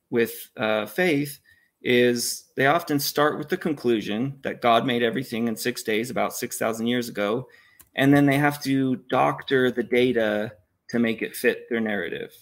with 0.10 0.50
uh, 0.58 0.86
faith 0.86 1.39
is 1.82 2.45
they 2.56 2.67
often 2.67 3.00
start 3.00 3.38
with 3.38 3.50
the 3.50 3.58
conclusion 3.58 4.39
that 4.43 4.62
God 4.62 4.86
made 4.86 5.04
everything 5.04 5.48
in 5.48 5.56
six 5.56 5.84
days 5.84 6.10
about 6.10 6.34
six 6.36 6.58
thousand 6.58 6.88
years 6.88 7.10
ago, 7.10 7.48
and 7.95 8.13
then 8.13 8.26
they 8.26 8.38
have 8.38 8.62
to 8.63 8.98
doctor 9.10 9.71
the 9.71 9.84
data 9.84 10.54
to 10.89 11.00
make 11.00 11.21
it 11.21 11.36
fit 11.36 11.69
their 11.69 11.80
narrative. 11.80 12.34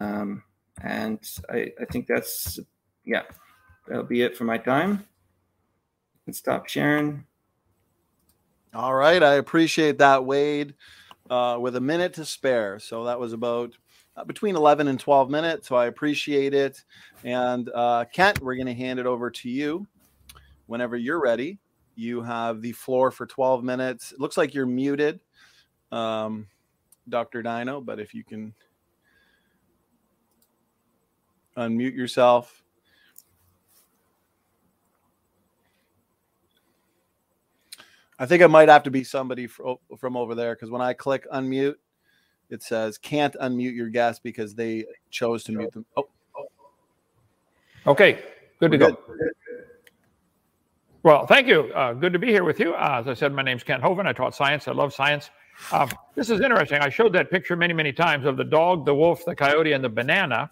Um, 0.00 0.42
and 0.82 1.18
I, 1.50 1.72
I 1.80 1.84
think 1.90 2.06
that's 2.06 2.58
yeah, 3.04 3.22
that'll 3.86 4.04
be 4.04 4.22
it 4.22 4.36
for 4.36 4.44
my 4.44 4.58
time. 4.58 5.06
And 6.26 6.34
stop 6.34 6.68
sharing. 6.68 7.24
All 8.74 8.94
right. 8.94 9.22
I 9.22 9.34
appreciate 9.34 9.98
that, 9.98 10.24
Wade. 10.24 10.74
Uh, 11.30 11.58
with 11.60 11.76
a 11.76 11.80
minute 11.80 12.14
to 12.14 12.24
spare. 12.24 12.78
So 12.78 13.04
that 13.04 13.18
was 13.18 13.32
about 13.32 13.72
uh, 14.16 14.24
between 14.24 14.56
11 14.56 14.88
and 14.88 14.98
12 14.98 15.30
minutes. 15.30 15.68
So 15.68 15.76
I 15.76 15.86
appreciate 15.86 16.52
it. 16.54 16.82
And 17.24 17.70
uh, 17.74 18.04
Kent, 18.12 18.40
we're 18.40 18.56
going 18.56 18.66
to 18.66 18.74
hand 18.74 18.98
it 18.98 19.06
over 19.06 19.30
to 19.30 19.48
you 19.48 19.86
whenever 20.66 20.96
you're 20.96 21.20
ready. 21.20 21.58
You 21.94 22.22
have 22.22 22.62
the 22.62 22.72
floor 22.72 23.10
for 23.10 23.26
12 23.26 23.62
minutes. 23.64 24.12
It 24.12 24.20
looks 24.20 24.36
like 24.36 24.54
you're 24.54 24.66
muted, 24.66 25.20
um, 25.90 26.46
Dr. 27.08 27.42
Dino, 27.42 27.80
but 27.80 28.00
if 28.00 28.14
you 28.14 28.24
can 28.24 28.54
unmute 31.56 31.94
yourself. 31.94 32.61
I 38.22 38.26
think 38.26 38.40
it 38.40 38.46
might 38.46 38.68
have 38.68 38.84
to 38.84 38.90
be 38.92 39.02
somebody 39.02 39.48
fro- 39.48 39.80
from 39.98 40.16
over 40.16 40.36
there 40.36 40.54
because 40.54 40.70
when 40.70 40.80
I 40.80 40.92
click 40.92 41.26
unmute, 41.34 41.74
it 42.50 42.62
says 42.62 42.96
can't 42.96 43.34
unmute 43.42 43.74
your 43.74 43.88
guest 43.88 44.22
because 44.22 44.54
they 44.54 44.84
chose 45.10 45.42
to 45.42 45.52
mute 45.52 45.72
them. 45.72 45.84
Oh, 45.96 46.06
Okay. 47.84 48.20
Good 48.60 48.70
to 48.70 48.78
go. 48.78 48.96
Well, 51.02 51.26
thank 51.26 51.48
you. 51.48 51.72
Uh, 51.74 51.94
good 51.94 52.12
to 52.12 52.20
be 52.20 52.28
here 52.28 52.44
with 52.44 52.60
you. 52.60 52.74
Uh, 52.74 52.98
as 53.00 53.08
I 53.08 53.14
said, 53.14 53.32
my 53.32 53.42
name's 53.42 53.64
Kent 53.64 53.82
Hovind. 53.82 54.06
I 54.06 54.12
taught 54.12 54.36
science. 54.36 54.68
I 54.68 54.72
love 54.72 54.94
science. 54.94 55.30
Um, 55.72 55.90
this 56.14 56.30
is 56.30 56.40
interesting. 56.40 56.78
I 56.78 56.90
showed 56.90 57.12
that 57.14 57.28
picture 57.28 57.56
many, 57.56 57.74
many 57.74 57.92
times 57.92 58.24
of 58.24 58.36
the 58.36 58.44
dog, 58.44 58.86
the 58.86 58.94
wolf, 58.94 59.24
the 59.24 59.34
coyote, 59.34 59.72
and 59.72 59.82
the 59.82 59.88
banana. 59.88 60.48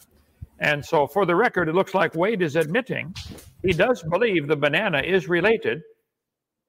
And 0.59 0.85
so, 0.85 1.06
for 1.06 1.24
the 1.24 1.37
record, 1.37 1.68
it 1.68 1.76
looks 1.76 1.94
like 1.94 2.16
Wade 2.16 2.42
is 2.42 2.56
admitting 2.56 3.14
he 3.62 3.72
does 3.72 4.02
believe 4.02 4.48
the 4.48 4.56
banana 4.56 4.98
is 4.98 5.28
related 5.28 5.83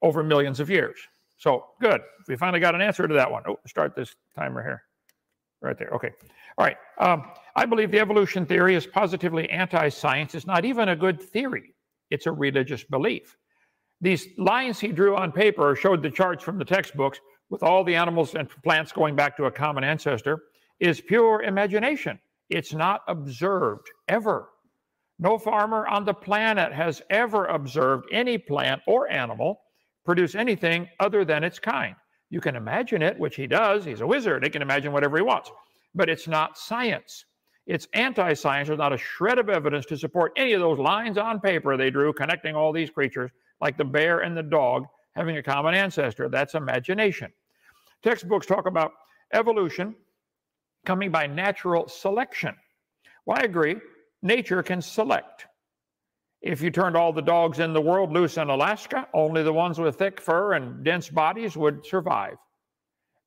over 0.02 0.24
millions 0.24 0.60
of 0.60 0.70
years. 0.70 0.98
So, 1.38 1.66
good. 1.82 2.02
We 2.28 2.36
finally 2.36 2.60
got 2.60 2.76
an 2.76 2.82
answer 2.82 3.08
to 3.08 3.14
that 3.16 3.32
one. 3.32 3.44
Oh, 3.48 3.60
start 3.66 3.96
this 3.96 4.16
timer 4.36 4.62
here. 4.62 4.84
Right 5.62 5.78
there. 5.78 5.90
Okay. 5.90 6.12
All 6.58 6.66
right. 6.66 6.78
Um, 7.00 7.32
I 7.56 7.66
believe 7.66 7.92
the 7.92 8.00
evolution 8.00 8.46
theory 8.46 8.76
is 8.76 8.86
positively 8.88 9.50
anti 9.50 9.90
science. 9.90 10.36
It's 10.36 10.48
not 10.48 10.66
even 10.66 10.90
a 10.90 10.96
good 10.96 11.22
theory, 11.22 11.74
it's 12.10 12.26
a 12.26 12.32
religious 12.32 12.84
belief. 12.84 13.36
These 14.02 14.30
lines 14.38 14.80
he 14.80 14.88
drew 14.88 15.16
on 15.16 15.32
paper 15.32 15.76
showed 15.76 16.02
the 16.02 16.10
charts 16.10 16.44
from 16.44 16.58
the 16.58 16.66
textbooks 16.66 17.20
with 17.52 17.62
all 17.62 17.84
the 17.84 17.96
animals 17.96 18.34
and 18.34 18.50
plants 18.64 18.92
going 18.92 19.16
back 19.16 19.38
to 19.38 19.46
a 19.46 19.52
common 19.52 19.84
ancestor 19.84 20.42
is 20.80 21.00
pure 21.00 21.44
imagination. 21.44 22.20
It's 22.50 22.74
not 22.74 23.02
observed 23.08 23.88
ever. 24.08 24.50
No 25.20 25.38
farmer 25.38 25.86
on 25.88 26.04
the 26.04 26.14
planet 26.14 26.74
has 26.74 27.02
ever 27.12 27.46
observed 27.46 28.08
any 28.12 28.40
plant 28.40 28.82
or 28.88 29.10
animal 29.12 29.62
produce 30.06 30.36
anything 30.36 30.88
other 31.00 31.24
than 31.26 31.44
its 31.44 31.60
kind. 31.60 31.96
You 32.30 32.42
can 32.42 32.56
imagine 32.56 33.02
it, 33.02 33.20
which 33.20 33.36
he 33.36 33.46
does. 33.46 33.84
He's 33.84 34.02
a 34.02 34.08
wizard. 34.08 34.44
He 34.44 34.50
can 34.50 34.62
imagine 34.62 34.92
whatever 34.94 35.18
he 35.18 35.24
wants. 35.24 35.52
But 35.94 36.10
it's 36.10 36.28
not 36.28 36.58
science. 36.58 37.26
It's 37.68 37.88
anti 37.94 38.34
science. 38.34 38.68
There's 38.68 38.80
not 38.80 38.94
a 38.94 38.98
shred 38.98 39.38
of 39.38 39.50
evidence 39.50 39.86
to 39.88 39.98
support 39.98 40.32
any 40.36 40.54
of 40.54 40.62
those 40.62 40.80
lines 40.80 41.18
on 41.18 41.40
paper 41.40 41.76
they 41.78 41.90
drew 41.90 42.14
connecting 42.14 42.56
all 42.56 42.72
these 42.72 42.90
creatures, 42.90 43.32
like 43.60 43.78
the 43.78 43.86
bear 43.86 44.20
and 44.20 44.36
the 44.36 44.44
dog 44.44 44.86
having 45.16 45.38
a 45.38 45.44
common 45.44 45.74
ancestor. 45.74 46.30
That's 46.30 46.56
imagination. 46.56 47.32
Textbooks 48.02 48.48
talk 48.48 48.66
about 48.66 48.94
evolution 49.34 49.96
coming 50.86 51.12
by 51.12 51.28
natural 51.28 51.88
selection. 51.88 52.56
Well, 53.26 53.38
I 53.40 53.44
agree. 53.44 53.76
Nature 54.24 54.64
can 54.64 54.82
select. 54.82 55.46
If 56.41 56.62
you 56.62 56.71
turned 56.71 56.97
all 56.97 57.13
the 57.13 57.21
dogs 57.21 57.60
in 57.60 57.71
the 57.71 57.82
world 57.82 58.12
loose 58.12 58.38
in 58.38 58.49
Alaska, 58.49 59.08
only 59.13 59.43
the 59.43 59.54
ones 59.54 59.80
with 59.80 59.97
thick 59.97 60.19
fur 60.19 60.54
and 60.54 60.84
dense 60.84 61.08
bodies 61.10 61.56
would 61.56 61.86
survive. 61.86 62.38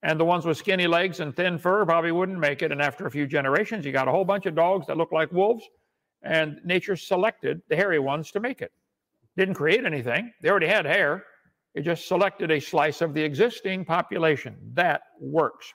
And 0.02 0.18
the 0.18 0.24
ones 0.24 0.44
with 0.44 0.58
skinny 0.58 0.86
legs 0.86 1.20
and 1.20 1.34
thin 1.34 1.56
fur 1.56 1.84
probably 1.86 2.12
wouldn't 2.12 2.38
make 2.38 2.62
it. 2.62 2.72
And 2.72 2.82
after 2.82 3.06
a 3.06 3.10
few 3.10 3.26
generations, 3.26 3.86
you 3.86 3.92
got 3.92 4.08
a 4.08 4.10
whole 4.10 4.24
bunch 4.24 4.46
of 4.46 4.56
dogs 4.56 4.86
that 4.88 4.96
look 4.96 5.12
like 5.12 5.32
wolves, 5.32 5.64
and 6.22 6.58
nature 6.64 6.96
selected 6.96 7.62
the 7.68 7.76
hairy 7.76 8.00
ones 8.00 8.30
to 8.32 8.40
make 8.40 8.60
it. 8.60 8.72
Didn't 9.36 9.54
create 9.54 9.84
anything, 9.84 10.32
they 10.42 10.50
already 10.50 10.66
had 10.66 10.84
hair. 10.84 11.24
It 11.74 11.82
just 11.82 12.06
selected 12.06 12.50
a 12.50 12.60
slice 12.60 13.00
of 13.00 13.14
the 13.14 13.22
existing 13.22 13.84
population. 13.84 14.56
That 14.74 15.02
works. 15.20 15.72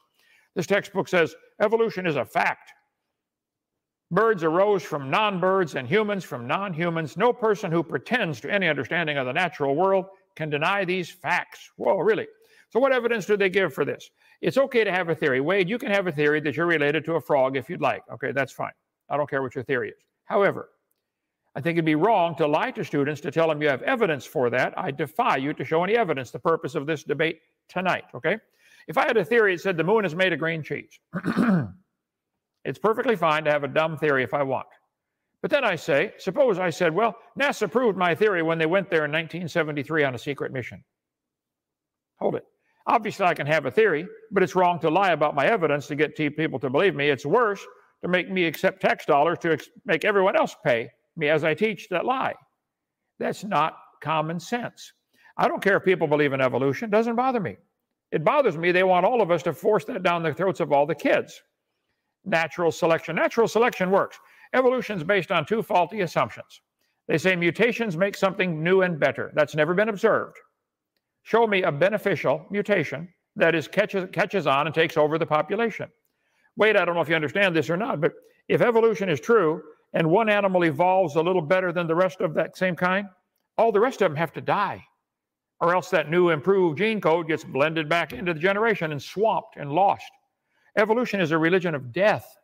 This 0.55 0.67
textbook 0.67 1.07
says 1.07 1.35
evolution 1.61 2.05
is 2.05 2.15
a 2.15 2.23
fact. 2.23 2.71
Birds 4.11 4.43
arose 4.43 4.81
from 4.81 5.09
non 5.09 5.39
birds 5.39 5.75
and 5.75 5.87
humans 5.87 6.23
from 6.23 6.47
non 6.47 6.73
humans. 6.73 7.15
No 7.15 7.31
person 7.31 7.71
who 7.71 7.83
pretends 7.83 8.41
to 8.41 8.51
any 8.51 8.67
understanding 8.67 9.17
of 9.17 9.27
the 9.27 9.33
natural 9.33 9.75
world 9.75 10.05
can 10.35 10.49
deny 10.49 10.83
these 10.83 11.09
facts. 11.09 11.69
Whoa, 11.77 11.97
really? 11.97 12.27
So, 12.69 12.79
what 12.79 12.91
evidence 12.91 13.25
do 13.25 13.37
they 13.37 13.49
give 13.49 13.73
for 13.73 13.85
this? 13.85 14.09
It's 14.41 14.57
okay 14.57 14.83
to 14.83 14.91
have 14.91 15.09
a 15.09 15.15
theory. 15.15 15.41
Wade, 15.41 15.69
you 15.69 15.77
can 15.77 15.91
have 15.91 16.07
a 16.07 16.11
theory 16.11 16.39
that 16.41 16.55
you're 16.55 16.65
related 16.65 17.05
to 17.05 17.15
a 17.15 17.21
frog 17.21 17.55
if 17.55 17.69
you'd 17.69 17.81
like. 17.81 18.03
Okay, 18.11 18.31
that's 18.31 18.51
fine. 18.51 18.71
I 19.09 19.17
don't 19.17 19.29
care 19.29 19.41
what 19.41 19.53
your 19.53 19.63
theory 19.63 19.89
is. 19.89 19.97
However, 20.25 20.69
I 21.55 21.61
think 21.61 21.75
it'd 21.75 21.85
be 21.85 21.95
wrong 21.95 22.35
to 22.35 22.47
lie 22.47 22.71
to 22.71 22.83
students 22.83 23.21
to 23.21 23.31
tell 23.31 23.47
them 23.47 23.61
you 23.61 23.69
have 23.69 23.81
evidence 23.81 24.25
for 24.25 24.49
that. 24.51 24.73
I 24.77 24.91
defy 24.91 25.37
you 25.37 25.53
to 25.53 25.65
show 25.65 25.83
any 25.83 25.97
evidence, 25.97 26.31
the 26.31 26.39
purpose 26.39 26.75
of 26.75 26.85
this 26.85 27.03
debate 27.03 27.41
tonight, 27.67 28.05
okay? 28.13 28.37
If 28.87 28.97
I 28.97 29.05
had 29.05 29.17
a 29.17 29.25
theory 29.25 29.55
that 29.55 29.61
said 29.61 29.77
the 29.77 29.83
moon 29.83 30.05
is 30.05 30.15
made 30.15 30.31
of 30.31 30.39
green 30.39 30.63
cheese, 30.63 30.99
it's 32.65 32.79
perfectly 32.79 33.15
fine 33.15 33.43
to 33.45 33.51
have 33.51 33.63
a 33.63 33.67
dumb 33.67 33.97
theory 33.97 34.23
if 34.23 34.33
I 34.33 34.43
want. 34.43 34.67
But 35.41 35.51
then 35.51 35.63
I 35.63 35.75
say, 35.75 36.13
suppose 36.17 36.59
I 36.59 36.69
said, 36.69 36.93
well, 36.93 37.15
NASA 37.39 37.71
proved 37.71 37.97
my 37.97 38.13
theory 38.13 38.43
when 38.43 38.57
they 38.57 38.65
went 38.65 38.89
there 38.89 39.05
in 39.05 39.11
1973 39.11 40.03
on 40.03 40.15
a 40.15 40.19
secret 40.19 40.51
mission. 40.51 40.83
Hold 42.19 42.35
it. 42.35 42.43
Obviously, 42.87 43.25
I 43.25 43.33
can 43.33 43.47
have 43.47 43.65
a 43.65 43.71
theory, 43.71 44.05
but 44.31 44.43
it's 44.43 44.55
wrong 44.55 44.79
to 44.79 44.89
lie 44.89 45.11
about 45.11 45.35
my 45.35 45.45
evidence 45.45 45.87
to 45.87 45.95
get 45.95 46.15
people 46.15 46.59
to 46.59 46.69
believe 46.69 46.95
me. 46.95 47.09
It's 47.09 47.25
worse 47.25 47.65
to 48.01 48.07
make 48.07 48.29
me 48.29 48.45
accept 48.45 48.81
tax 48.81 49.05
dollars 49.05 49.37
to 49.39 49.57
make 49.85 50.03
everyone 50.03 50.35
else 50.35 50.55
pay 50.65 50.89
me 51.15 51.29
as 51.29 51.43
I 51.43 51.53
teach 51.53 51.87
that 51.89 52.05
lie. 52.05 52.33
That's 53.19 53.43
not 53.43 53.77
common 54.01 54.39
sense. 54.39 54.91
I 55.37 55.47
don't 55.47 55.61
care 55.61 55.77
if 55.77 55.85
people 55.85 56.07
believe 56.07 56.33
in 56.33 56.41
evolution, 56.41 56.89
it 56.89 56.91
doesn't 56.91 57.15
bother 57.15 57.39
me. 57.39 57.57
It 58.11 58.25
bothers 58.25 58.57
me 58.57 58.71
they 58.71 58.83
want 58.83 59.05
all 59.05 59.21
of 59.21 59.31
us 59.31 59.43
to 59.43 59.53
force 59.53 59.85
that 59.85 60.03
down 60.03 60.23
the 60.23 60.33
throats 60.33 60.59
of 60.59 60.71
all 60.71 60.85
the 60.85 60.95
kids. 60.95 61.41
Natural 62.25 62.71
selection. 62.71 63.15
Natural 63.15 63.47
selection 63.47 63.91
works. 63.91 64.19
Evolution 64.53 64.97
is 64.97 65.03
based 65.03 65.31
on 65.31 65.45
two 65.45 65.61
faulty 65.61 66.01
assumptions. 66.01 66.61
They 67.07 67.17
say 67.17 67.35
mutations 67.35 67.97
make 67.97 68.15
something 68.15 68.63
new 68.63 68.81
and 68.81 68.99
better. 68.99 69.31
That's 69.35 69.55
never 69.55 69.73
been 69.73 69.89
observed. 69.89 70.37
Show 71.23 71.47
me 71.47 71.63
a 71.63 71.71
beneficial 71.71 72.45
mutation 72.49 73.07
that 73.35 73.55
is 73.55 73.67
catches, 73.67 74.07
catches 74.11 74.47
on 74.47 74.67
and 74.67 74.75
takes 74.75 74.97
over 74.97 75.17
the 75.17 75.25
population. 75.25 75.89
Wait, 76.55 76.75
I 76.75 76.85
don't 76.85 76.95
know 76.95 77.01
if 77.01 77.09
you 77.09 77.15
understand 77.15 77.55
this 77.55 77.69
or 77.69 77.77
not, 77.77 78.01
but 78.01 78.13
if 78.47 78.61
evolution 78.61 79.09
is 79.09 79.19
true 79.19 79.61
and 79.93 80.09
one 80.09 80.29
animal 80.29 80.65
evolves 80.65 81.15
a 81.15 81.21
little 81.21 81.41
better 81.41 81.71
than 81.71 81.87
the 81.87 81.95
rest 81.95 82.21
of 82.21 82.33
that 82.35 82.57
same 82.57 82.75
kind, 82.75 83.07
all 83.57 83.71
the 83.71 83.79
rest 83.79 84.01
of 84.01 84.11
them 84.11 84.17
have 84.17 84.33
to 84.33 84.41
die 84.41 84.83
or 85.61 85.75
else 85.75 85.89
that 85.89 86.09
new 86.09 86.29
improved 86.29 86.77
gene 86.77 87.01
code 87.01 87.27
gets 87.27 87.43
blended 87.43 87.89
back 87.89 88.13
into 88.13 88.33
the 88.33 88.39
generation 88.39 88.91
and 88.91 89.01
swamped 89.01 89.57
and 89.57 89.71
lost. 89.71 90.09
Evolution 90.77 91.21
is 91.21 91.31
a 91.31 91.37
religion 91.37 91.75
of 91.75 91.91
death. 91.91 92.35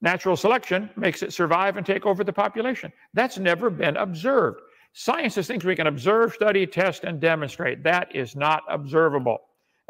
Natural 0.00 0.36
selection 0.36 0.90
makes 0.96 1.22
it 1.22 1.32
survive 1.32 1.76
and 1.76 1.86
take 1.86 2.06
over 2.06 2.24
the 2.24 2.32
population. 2.32 2.92
That's 3.14 3.38
never 3.38 3.70
been 3.70 3.96
observed. 3.96 4.60
Science 4.94 5.38
is 5.38 5.46
things 5.46 5.64
we 5.64 5.76
can 5.76 5.86
observe, 5.86 6.34
study, 6.34 6.66
test, 6.66 7.04
and 7.04 7.20
demonstrate. 7.20 7.82
That 7.82 8.14
is 8.14 8.36
not 8.36 8.62
observable. 8.68 9.38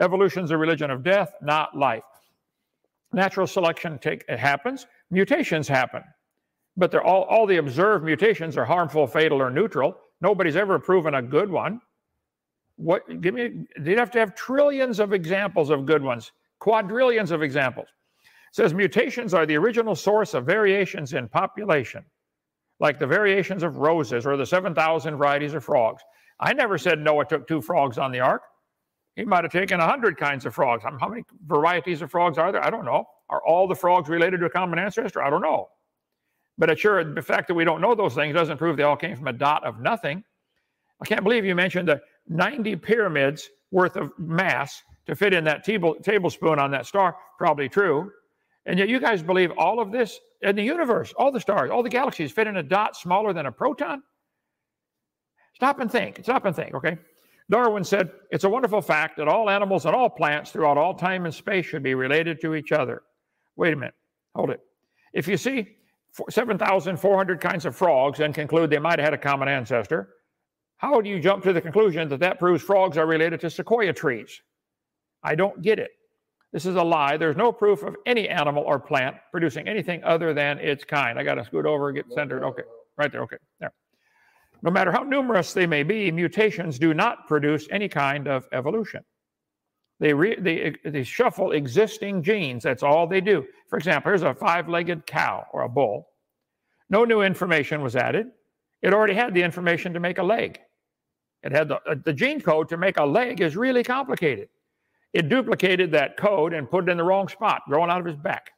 Evolution 0.00 0.44
is 0.44 0.50
a 0.50 0.56
religion 0.56 0.90
of 0.90 1.02
death, 1.02 1.34
not 1.42 1.76
life. 1.76 2.02
Natural 3.12 3.46
selection 3.46 3.98
take, 3.98 4.24
it 4.28 4.38
happens, 4.38 4.86
mutations 5.10 5.66
happen. 5.66 6.02
But 6.76 6.90
they're 6.90 7.02
all, 7.02 7.24
all 7.24 7.46
the 7.46 7.58
observed 7.58 8.04
mutations 8.04 8.56
are 8.56 8.64
harmful, 8.64 9.06
fatal, 9.06 9.40
or 9.40 9.50
neutral. 9.50 9.96
Nobody's 10.20 10.56
ever 10.56 10.78
proven 10.78 11.14
a 11.14 11.22
good 11.22 11.50
one. 11.50 11.80
What 12.76 13.20
give 13.20 13.34
me 13.34 13.66
you'd 13.84 13.98
have 13.98 14.10
to 14.12 14.18
have 14.18 14.34
trillions 14.34 14.98
of 14.98 15.12
examples 15.12 15.68
of 15.68 15.84
good 15.84 16.02
ones, 16.02 16.32
quadrillions 16.62 17.32
of 17.32 17.42
examples. 17.42 17.88
It 18.22 18.54
says 18.54 18.72
mutations 18.72 19.34
are 19.34 19.44
the 19.44 19.56
original 19.56 19.96
source 19.96 20.32
of 20.32 20.46
variations 20.46 21.12
in 21.12 21.28
population, 21.28 22.04
like 22.78 23.00
the 23.00 23.06
variations 23.06 23.64
of 23.64 23.78
roses 23.78 24.24
or 24.26 24.36
the 24.36 24.46
7,000 24.46 25.16
varieties 25.16 25.54
of 25.54 25.64
frogs. 25.64 26.04
I 26.38 26.52
never 26.52 26.78
said 26.78 27.00
Noah 27.00 27.24
took 27.24 27.48
two 27.48 27.60
frogs 27.60 27.98
on 27.98 28.12
the 28.12 28.20
ark. 28.20 28.42
He 29.16 29.24
might 29.24 29.42
have 29.42 29.50
taken 29.50 29.80
a 29.80 29.88
hundred 29.88 30.16
kinds 30.16 30.46
of 30.46 30.54
frogs. 30.54 30.84
Um, 30.86 31.00
how 31.00 31.08
many 31.08 31.24
varieties 31.46 32.00
of 32.00 32.12
frogs 32.12 32.38
are 32.38 32.52
there? 32.52 32.64
I 32.64 32.70
don't 32.70 32.84
know. 32.84 33.06
Are 33.28 33.44
all 33.44 33.66
the 33.66 33.74
frogs 33.74 34.08
related 34.08 34.38
to 34.38 34.46
a 34.46 34.50
common 34.50 34.78
ancestor? 34.78 35.20
I 35.20 35.30
don't 35.30 35.42
know. 35.42 35.68
But 36.58 36.70
it's 36.70 36.80
sure, 36.80 37.02
the 37.02 37.22
fact 37.22 37.48
that 37.48 37.54
we 37.54 37.64
don't 37.64 37.80
know 37.80 37.96
those 37.96 38.14
things 38.14 38.34
doesn't 38.36 38.58
prove 38.58 38.76
they 38.76 38.84
all 38.84 38.96
came 38.96 39.16
from 39.16 39.26
a 39.26 39.32
dot 39.32 39.64
of 39.64 39.80
nothing. 39.80 40.22
I 41.00 41.06
can't 41.06 41.24
believe 41.24 41.44
you 41.44 41.56
mentioned 41.56 41.88
the 41.88 42.00
90 42.28 42.76
pyramids 42.76 43.50
worth 43.72 43.96
of 43.96 44.12
mass 44.16 44.80
to 45.06 45.16
fit 45.16 45.32
in 45.32 45.44
that 45.44 45.64
table, 45.64 45.96
tablespoon 46.02 46.58
on 46.58 46.70
that 46.70 46.86
star. 46.86 47.16
Probably 47.38 47.68
true. 47.68 48.10
And 48.66 48.78
yet 48.78 48.88
you 48.88 49.00
guys 49.00 49.22
believe 49.22 49.50
all 49.58 49.80
of 49.80 49.90
this 49.90 50.20
in 50.42 50.54
the 50.54 50.62
universe, 50.62 51.12
all 51.16 51.32
the 51.32 51.40
stars, 51.40 51.70
all 51.70 51.82
the 51.82 51.88
galaxies 51.88 52.30
fit 52.30 52.46
in 52.46 52.56
a 52.56 52.62
dot 52.62 52.96
smaller 52.96 53.32
than 53.32 53.46
a 53.46 53.52
proton? 53.52 54.02
Stop 55.54 55.80
and 55.80 55.90
think. 55.90 56.20
Stop 56.22 56.44
and 56.44 56.54
think, 56.54 56.74
okay? 56.74 56.98
Darwin 57.50 57.84
said, 57.84 58.10
It's 58.30 58.44
a 58.44 58.48
wonderful 58.48 58.80
fact 58.80 59.16
that 59.16 59.28
all 59.28 59.50
animals 59.50 59.84
and 59.84 59.94
all 59.94 60.08
plants 60.08 60.50
throughout 60.50 60.78
all 60.78 60.94
time 60.94 61.24
and 61.24 61.34
space 61.34 61.66
should 61.66 61.82
be 61.82 61.94
related 61.94 62.40
to 62.40 62.54
each 62.54 62.72
other. 62.72 63.02
Wait 63.56 63.72
a 63.72 63.76
minute. 63.76 63.94
Hold 64.34 64.50
it. 64.50 64.60
If 65.12 65.28
you 65.28 65.36
see 65.36 65.76
7,400 66.30 67.40
kinds 67.40 67.66
of 67.66 67.76
frogs 67.76 68.20
and 68.20 68.34
conclude 68.34 68.70
they 68.70 68.78
might 68.78 68.98
have 68.98 69.06
had 69.06 69.14
a 69.14 69.18
common 69.18 69.48
ancestor, 69.48 70.10
how 70.78 71.00
do 71.00 71.10
you 71.10 71.20
jump 71.20 71.44
to 71.44 71.52
the 71.52 71.60
conclusion 71.60 72.08
that 72.08 72.20
that 72.20 72.38
proves 72.38 72.62
frogs 72.62 72.96
are 72.96 73.06
related 73.06 73.40
to 73.40 73.50
sequoia 73.50 73.92
trees? 73.92 74.40
I 75.22 75.34
don't 75.34 75.62
get 75.62 75.78
it. 75.78 75.90
This 76.52 76.66
is 76.66 76.76
a 76.76 76.82
lie. 76.82 77.16
There's 77.16 77.36
no 77.36 77.50
proof 77.50 77.82
of 77.82 77.96
any 78.04 78.28
animal 78.28 78.62
or 78.64 78.78
plant 78.78 79.16
producing 79.30 79.68
anything 79.68 80.04
other 80.04 80.34
than 80.34 80.58
its 80.58 80.84
kind. 80.84 81.18
I 81.18 81.22
got 81.22 81.36
to 81.36 81.44
scoot 81.44 81.64
over 81.64 81.88
and 81.88 81.96
get 81.96 82.12
centered. 82.12 82.44
Okay, 82.44 82.64
right 82.98 83.10
there. 83.10 83.22
Okay, 83.22 83.38
there. 83.58 83.72
No 84.62 84.70
matter 84.70 84.92
how 84.92 85.02
numerous 85.02 85.52
they 85.52 85.66
may 85.66 85.82
be, 85.82 86.10
mutations 86.12 86.78
do 86.78 86.94
not 86.94 87.26
produce 87.26 87.66
any 87.70 87.88
kind 87.88 88.28
of 88.28 88.46
evolution. 88.52 89.02
They, 89.98 90.12
re, 90.12 90.36
they, 90.38 90.74
they 90.84 91.04
shuffle 91.04 91.52
existing 91.52 92.22
genes. 92.22 92.64
That's 92.64 92.82
all 92.82 93.06
they 93.06 93.20
do. 93.20 93.46
For 93.68 93.76
example, 93.76 94.10
here's 94.10 94.22
a 94.22 94.34
five 94.34 94.68
legged 94.68 95.06
cow 95.06 95.46
or 95.52 95.62
a 95.62 95.68
bull. 95.68 96.08
No 96.90 97.04
new 97.04 97.22
information 97.22 97.82
was 97.82 97.96
added. 97.96 98.26
It 98.82 98.92
already 98.92 99.14
had 99.14 99.32
the 99.32 99.42
information 99.42 99.94
to 99.94 100.00
make 100.00 100.18
a 100.18 100.22
leg. 100.22 100.60
It 101.42 101.52
had 101.52 101.68
the, 101.68 101.76
uh, 101.88 101.94
the 102.04 102.12
gene 102.12 102.40
code 102.40 102.68
to 102.68 102.76
make 102.76 102.98
a 102.98 103.04
leg 103.04 103.40
is 103.40 103.56
really 103.56 103.82
complicated. 103.82 104.48
It 105.12 105.28
duplicated 105.28 105.90
that 105.92 106.16
code 106.16 106.54
and 106.54 106.70
put 106.70 106.88
it 106.88 106.90
in 106.90 106.96
the 106.96 107.04
wrong 107.04 107.28
spot, 107.28 107.62
growing 107.68 107.90
out 107.90 108.00
of 108.00 108.06
his 108.06 108.16
back. 108.16 108.50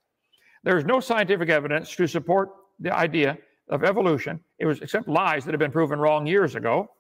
There's 0.63 0.85
no 0.85 1.01
scientific 1.01 1.49
evidence 1.49 1.95
to 1.97 2.07
support 2.07 2.51
the 2.79 2.95
idea 2.95 3.37
of 3.69 3.85
evolution. 3.85 4.41
It 4.59 4.67
was 4.67 4.81
except 4.81 5.09
lies 5.09 5.45
that 5.45 5.53
have 5.53 5.59
been 5.59 5.73
proven 5.73 5.99
wrong 5.99 6.27
years 6.27 6.55
ago. 6.55 6.91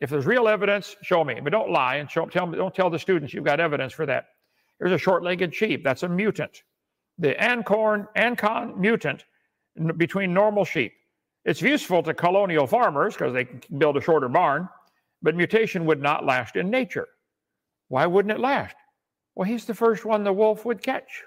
If 0.00 0.10
there's 0.10 0.26
real 0.26 0.48
evidence, 0.48 0.96
show 1.02 1.24
me. 1.24 1.38
But 1.42 1.52
don't 1.52 1.70
lie 1.70 1.96
and 1.96 2.10
show, 2.10 2.26
tell 2.26 2.46
me, 2.46 2.58
don't 2.58 2.74
tell 2.74 2.90
the 2.90 2.98
students 2.98 3.32
you've 3.32 3.44
got 3.44 3.60
evidence 3.60 3.92
for 3.92 4.06
that. 4.06 4.26
Here's 4.78 4.92
a 4.92 4.98
short-legged 4.98 5.54
sheep. 5.54 5.84
That's 5.84 6.02
a 6.02 6.08
mutant. 6.08 6.62
The 7.18 7.34
Ancorn, 7.34 8.08
Ancon 8.16 8.76
mutant 8.76 9.24
between 9.96 10.34
normal 10.34 10.64
sheep. 10.64 10.92
It's 11.44 11.62
useful 11.62 12.02
to 12.02 12.14
colonial 12.14 12.66
farmers 12.66 13.14
because 13.14 13.32
they 13.32 13.44
can 13.44 13.60
build 13.78 13.96
a 13.96 14.00
shorter 14.00 14.28
barn, 14.28 14.68
but 15.22 15.36
mutation 15.36 15.84
would 15.86 16.02
not 16.02 16.24
last 16.24 16.56
in 16.56 16.70
nature. 16.70 17.06
Why 17.88 18.06
wouldn't 18.06 18.32
it 18.32 18.40
last? 18.40 18.76
Well, 19.34 19.48
he's 19.48 19.64
the 19.64 19.74
first 19.74 20.04
one 20.04 20.24
the 20.24 20.32
wolf 20.32 20.64
would 20.64 20.82
catch. 20.82 21.22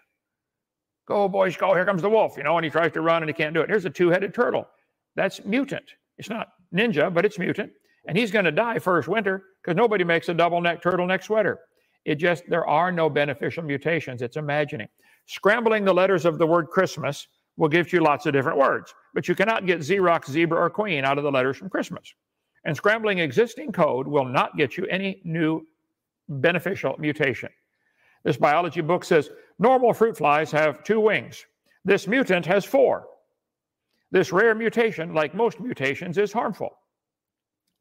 Go, 1.08 1.28
boys, 1.28 1.56
go. 1.56 1.74
Here 1.74 1.86
comes 1.86 2.02
the 2.02 2.10
wolf, 2.10 2.36
you 2.38 2.44
know, 2.44 2.58
and 2.58 2.66
he 2.66 2.70
tries 2.70 2.92
to 2.94 3.02
run 3.02 3.24
and 3.24 3.30
he 3.30 3.34
can't 3.34 3.54
do 3.54 3.62
it. 3.62 3.70
Here's 3.70 3.86
a 3.86 3.90
two 3.90 4.10
headed 4.10 4.34
turtle. 4.34 4.68
That's 5.16 5.44
mutant. 5.46 5.86
It's 6.18 6.30
not 6.30 6.50
ninja, 6.74 7.14
but 7.14 7.26
it's 7.26 7.40
mutant. 7.40 7.72
And 8.08 8.18
he's 8.18 8.32
going 8.32 8.46
to 8.46 8.52
die 8.52 8.80
first 8.80 9.08
winter 9.08 9.44
because 9.62 9.76
nobody 9.76 10.04
makes 10.04 10.30
a 10.30 10.34
double 10.34 10.62
neck 10.62 10.82
turtleneck 10.82 11.24
sweater. 11.24 11.60
It 12.06 12.16
just, 12.16 12.44
there 12.48 12.66
are 12.66 12.92
no 12.92 13.10
beneficial 13.10 13.64
mutations. 13.64 14.22
It's 14.22 14.38
imagining. 14.38 14.88
Scrambling 15.26 15.84
the 15.84 15.94
letters 15.94 16.26
of 16.26 16.38
the 16.38 16.48
word 16.48 16.68
Christmas 16.68 17.28
will 17.58 17.68
give 17.68 17.92
you 17.92 18.00
lots 18.00 18.26
of 18.26 18.34
different 18.34 18.58
words, 18.58 18.94
but 19.14 19.28
you 19.28 19.36
cannot 19.36 19.66
get 19.66 19.80
Xerox, 19.80 20.30
zebra, 20.30 20.58
or 20.58 20.70
queen 20.70 21.04
out 21.04 21.18
of 21.18 21.24
the 21.24 21.32
letters 21.32 21.58
from 21.58 21.70
Christmas. 21.70 22.14
And 22.64 22.76
scrambling 22.76 23.20
existing 23.20 23.72
code 23.72 24.08
will 24.08 24.26
not 24.26 24.56
get 24.58 24.78
you 24.78 24.86
any 24.86 25.22
new 25.26 25.66
beneficial 26.30 26.96
mutation. 27.00 27.50
This 28.24 28.38
biology 28.38 28.82
book 28.82 29.04
says 29.04 29.30
normal 29.60 29.94
fruit 29.94 30.18
flies 30.18 30.52
have 30.52 30.84
two 30.84 31.00
wings. 31.00 31.46
This 31.86 32.08
mutant 32.08 32.46
has 32.46 32.66
four. 32.66 33.08
This 34.12 34.32
rare 34.32 34.56
mutation, 34.56 35.14
like 35.14 35.34
most 35.36 35.60
mutations, 35.60 36.18
is 36.18 36.32
harmful. 36.32 36.78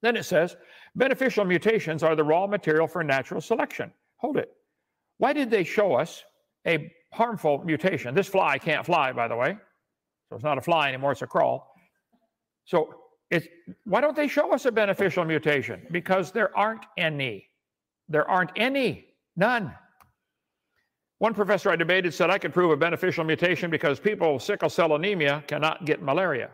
Then 0.02 0.16
it 0.16 0.24
says 0.24 0.56
beneficial 0.94 1.44
mutations 1.44 2.02
are 2.02 2.14
the 2.14 2.24
raw 2.24 2.46
material 2.46 2.86
for 2.86 3.02
natural 3.02 3.40
selection. 3.40 3.92
Hold 4.18 4.36
it. 4.36 4.50
Why 5.18 5.32
did 5.32 5.50
they 5.50 5.64
show 5.64 5.94
us 5.94 6.22
a 6.66 6.92
harmful 7.12 7.62
mutation? 7.64 8.14
This 8.14 8.28
fly 8.28 8.58
can't 8.58 8.84
fly, 8.84 9.12
by 9.12 9.28
the 9.28 9.36
way. 9.36 9.56
So 10.28 10.36
it's 10.36 10.44
not 10.44 10.58
a 10.58 10.60
fly 10.60 10.88
anymore, 10.88 11.12
it's 11.12 11.22
a 11.22 11.26
crawl. 11.26 11.72
So 12.64 12.94
it's, 13.30 13.46
why 13.84 14.00
don't 14.00 14.16
they 14.16 14.28
show 14.28 14.52
us 14.52 14.66
a 14.66 14.72
beneficial 14.72 15.24
mutation? 15.24 15.86
Because 15.90 16.32
there 16.32 16.56
aren't 16.56 16.84
any. 16.96 17.48
There 18.08 18.28
aren't 18.28 18.52
any, 18.56 19.06
none. 19.36 19.74
One 21.18 21.34
professor 21.34 21.70
I 21.70 21.76
debated 21.76 22.12
said 22.12 22.30
I 22.30 22.38
could 22.38 22.52
prove 22.52 22.70
a 22.70 22.76
beneficial 22.76 23.24
mutation 23.24 23.70
because 23.70 23.98
people 23.98 24.34
with 24.34 24.42
sickle 24.42 24.68
cell 24.68 24.94
anemia 24.94 25.42
cannot 25.46 25.86
get 25.86 26.02
malaria. 26.02 26.50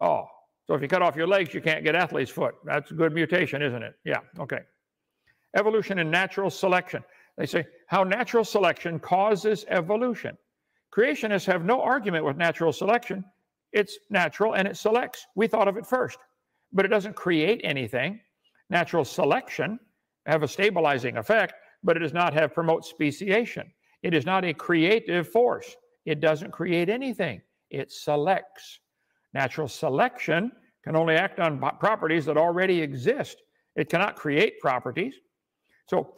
Oh, 0.00 0.26
so 0.66 0.74
if 0.74 0.82
you 0.82 0.88
cut 0.88 1.02
off 1.02 1.16
your 1.16 1.26
legs, 1.26 1.52
you 1.52 1.60
can't 1.60 1.84
get 1.84 1.96
athlete's 1.96 2.30
foot. 2.30 2.54
That's 2.64 2.92
a 2.92 2.94
good 2.94 3.12
mutation, 3.12 3.60
isn't 3.60 3.82
it? 3.82 3.94
Yeah, 4.04 4.20
okay. 4.38 4.60
Evolution 5.56 5.98
and 5.98 6.08
natural 6.10 6.48
selection. 6.48 7.02
They 7.36 7.46
say 7.46 7.66
how 7.88 8.04
natural 8.04 8.44
selection 8.44 9.00
causes 9.00 9.64
evolution. 9.68 10.38
Creationists 10.96 11.46
have 11.46 11.64
no 11.64 11.82
argument 11.82 12.24
with 12.24 12.36
natural 12.36 12.72
selection. 12.72 13.24
It's 13.72 13.98
natural 14.10 14.54
and 14.54 14.68
it 14.68 14.76
selects. 14.76 15.26
We 15.34 15.48
thought 15.48 15.66
of 15.66 15.76
it 15.76 15.86
first, 15.86 16.18
but 16.72 16.84
it 16.84 16.88
doesn't 16.88 17.16
create 17.16 17.60
anything. 17.64 18.20
Natural 18.68 19.04
selection 19.04 19.80
have 20.30 20.42
a 20.42 20.48
stabilizing 20.48 21.16
effect, 21.16 21.54
but 21.82 21.96
it 21.96 22.00
does 22.00 22.12
not 22.12 22.32
have 22.34 22.54
promote 22.54 22.84
speciation. 22.84 23.70
It 24.02 24.14
is 24.14 24.24
not 24.24 24.44
a 24.44 24.54
creative 24.54 25.28
force. 25.28 25.76
It 26.06 26.20
doesn't 26.20 26.52
create 26.52 26.88
anything. 26.88 27.42
It 27.70 27.92
selects. 27.92 28.80
Natural 29.34 29.68
selection 29.68 30.52
can 30.82 30.96
only 30.96 31.14
act 31.14 31.38
on 31.38 31.60
properties 31.78 32.24
that 32.24 32.36
already 32.36 32.80
exist. 32.80 33.42
It 33.76 33.88
cannot 33.88 34.16
create 34.16 34.58
properties. 34.60 35.14
So 35.86 36.14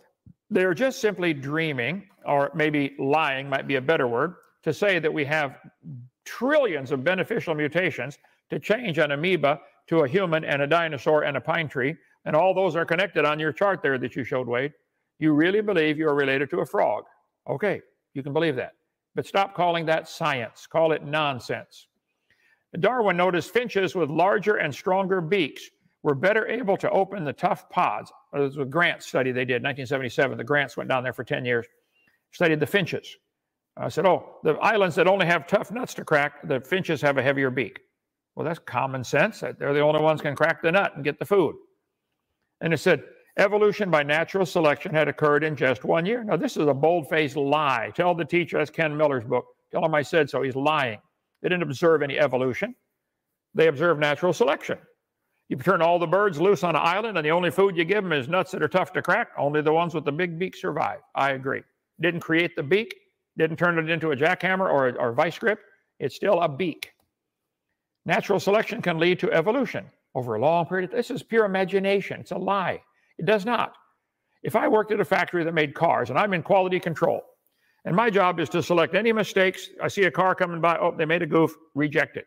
they're 0.51 0.75
just 0.75 1.01
simply 1.01 1.35
dreaming, 1.35 2.09
or 2.25 2.51
maybe 2.55 2.95
lying 2.99 3.49
might 3.49 3.67
be 3.67 3.77
a 3.77 3.81
better 3.81 4.07
word, 4.07 4.35
to 4.63 4.73
say 4.73 4.99
that 4.99 5.13
we 5.13 5.25
have 5.25 5.59
trillions 6.25 6.93
of 6.93 7.03
beneficial 7.03 7.55
mutations 7.55 8.19
to 8.51 8.61
change 8.61 8.99
an 8.99 9.11
amoeba 9.11 9.61
to 9.89 10.01
a 10.01 10.09
human 10.09 10.45
and 10.45 10.63
a 10.63 10.67
dinosaur 10.67 11.25
and 11.25 11.37
a 11.37 11.41
pine 11.41 11.69
tree, 11.69 11.97
and 12.25 12.37
all 12.37 12.55
those 12.55 12.77
are 12.77 12.85
connected 12.85 13.25
on 13.25 13.39
your 13.39 13.53
chart 13.53 13.83
there 13.83 13.99
that 13.99 14.17
you 14.17 14.25
showed, 14.25 14.49
Wade. 14.49 14.73
You 15.19 15.33
really 15.33 15.61
believe 15.61 15.99
you 15.99 16.09
are 16.09 16.15
related 16.15 16.51
to 16.51 16.61
a 16.61 16.67
frog. 16.67 17.05
Okay, 17.49 17.81
you 18.15 18.23
can 18.23 18.33
believe 18.33 18.57
that. 18.57 18.73
But 19.15 19.27
stop 19.27 19.55
calling 19.55 19.87
that 19.87 20.09
science, 20.09 20.67
call 20.67 20.93
it 20.93 21.05
nonsense. 21.05 21.87
Darwin 22.81 23.17
noticed 23.17 23.53
finches 23.53 23.95
with 23.95 24.09
larger 24.09 24.57
and 24.57 24.75
stronger 24.75 25.21
beaks 25.21 25.69
were 26.03 26.15
better 26.15 26.49
able 26.49 26.77
to 26.79 26.91
open 26.91 27.25
the 27.25 27.33
tough 27.33 27.69
pods. 27.69 28.11
It 28.33 28.39
was 28.39 28.57
a 28.57 28.65
grant 28.65 29.03
study 29.03 29.31
they 29.31 29.45
did, 29.45 29.63
1977. 29.63 30.39
The 30.39 30.45
grants 30.45 30.77
went 30.77 30.89
down 30.89 31.05
there 31.05 31.13
for 31.13 31.25
10 31.25 31.45
years, 31.45 31.67
studied 32.33 32.61
the 32.61 32.67
finches. 32.67 33.17
I 33.77 33.89
said, 33.89 34.07
oh, 34.07 34.37
the 34.43 34.55
islands 34.55 34.97
that 34.97 35.07
only 35.07 35.27
have 35.27 35.47
tough 35.47 35.71
nuts 35.71 35.95
to 35.95 36.05
crack, 36.05 36.47
the 36.49 36.61
finches 36.61 37.01
have 37.03 37.19
a 37.19 37.23
heavier 37.23 37.51
beak. 37.51 37.81
Well, 38.35 38.47
that's 38.47 38.59
common 38.59 39.05
sense. 39.05 39.41
They're 39.41 39.75
the 39.75 39.81
only 39.81 40.03
ones 40.03 40.23
can 40.23 40.35
crack 40.35 40.63
the 40.63 40.73
nut 40.73 40.93
and 40.95 41.05
get 41.05 41.19
the 41.19 41.25
food. 41.25 41.55
And 42.63 42.73
it 42.73 42.79
said, 42.79 43.03
evolution 43.39 43.91
by 43.91 44.05
natural 44.05 44.47
selection 44.47 44.95
had 44.95 45.09
occurred 45.09 45.43
in 45.43 45.57
just 45.57 45.85
one 45.85 46.07
year. 46.07 46.23
Now, 46.23 46.37
this 46.37 46.57
is 46.57 46.69
a 46.69 46.75
bold 46.75 47.09
faced 47.09 47.37
lie. 47.37 47.91
Tell 47.95 48.15
the 48.15 48.25
teacher, 48.25 48.59
that's 48.59 48.71
Ken 48.71 48.97
Miller's 48.97 49.25
book. 49.25 49.45
Tell 49.73 49.85
him 49.85 49.95
I 49.95 50.03
said 50.03 50.31
so. 50.31 50.43
He's 50.43 50.55
lying. 50.55 51.01
They 51.43 51.49
didn't 51.49 51.65
observe 51.65 52.03
any 52.03 52.19
evolution, 52.19 52.75
they 53.55 53.67
observed 53.67 54.01
natural 54.01 54.33
selection. 54.33 54.79
You 55.49 55.57
turn 55.57 55.83
all 55.83 55.99
the 55.99 56.07
birds 56.07 56.41
loose 56.41 56.63
on 56.63 56.77
an 56.77 56.83
island, 56.83 57.19
and 57.19 57.27
the 57.27 57.33
only 57.33 57.51
food 57.51 57.77
you 57.77 57.85
give 57.85 58.03
them 58.03 58.13
is 58.13 58.27
nuts 58.27 58.53
that 58.53 58.63
are 58.63 58.69
tough 58.69 58.93
to 58.95 59.03
crack. 59.03 59.29
Only 59.37 59.61
the 59.61 59.73
ones 59.73 59.93
with 59.93 60.07
the 60.07 60.13
big 60.13 60.39
beak 60.39 60.57
survive. 60.57 61.01
I 61.15 61.33
agree. 61.33 61.63
Didn't 62.01 62.21
create 62.21 62.57
the 62.57 62.63
beak, 62.63 62.95
didn't 63.37 63.59
turn 63.59 63.79
it 63.79 63.91
into 63.91 64.13
a 64.13 64.17
jackhammer 64.17 64.71
or 64.71 64.89
a, 64.89 64.95
or 64.95 65.13
vice 65.13 65.39
grip. 65.39 65.59
It's 65.99 66.15
still 66.15 66.41
a 66.41 66.49
beak. 66.49 66.93
Natural 68.07 68.41
selection 68.41 68.81
can 68.81 68.99
lead 68.99 69.19
to 69.19 69.33
evolution 69.33 69.91
over 70.15 70.35
a 70.35 70.41
long 70.41 70.67
period. 70.67 70.91
This 70.91 71.11
is 71.11 71.23
pure 71.23 71.45
imagination. 71.45 72.21
It's 72.21 72.31
a 72.33 72.39
lie. 72.39 72.83
It 73.19 73.27
does 73.27 73.45
not. 73.45 73.75
If 74.43 74.57
I 74.57 74.69
worked 74.69 74.93
at 74.93 75.01
a 75.01 75.05
factory 75.05 75.45
that 75.45 75.55
made 75.55 75.75
cars 75.75 76.11
and 76.11 76.19
I'm 76.19 76.35
in 76.35 76.43
quality 76.43 76.81
control, 76.81 77.23
and 77.85 77.97
my 77.97 78.11
job 78.11 78.39
is 78.39 78.49
to 78.51 78.63
select 78.63 78.95
any 78.95 79.13
mistakes, 79.13 79.69
I 79.83 79.89
see 79.89 80.05
a 80.05 80.11
car 80.11 80.35
coming 80.35 80.61
by, 80.61 80.79
oh, 80.79 80.95
they 80.97 81.05
made 81.05 81.23
a 81.23 81.27
goof, 81.27 81.55
reject 81.75 82.17
it. 82.17 82.27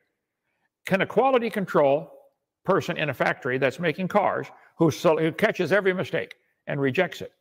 Can 0.85 1.01
a 1.01 1.05
quality 1.05 1.49
control 1.49 2.11
person 2.63 2.97
in 2.97 3.09
a 3.09 3.13
factory 3.13 3.57
that's 3.57 3.79
making 3.79 4.07
cars 4.07 4.47
who, 4.77 4.89
who 4.89 5.31
catches 5.31 5.71
every 5.71 5.93
mistake 5.93 6.35
and 6.67 6.81
rejects 6.81 7.21
it, 7.21 7.31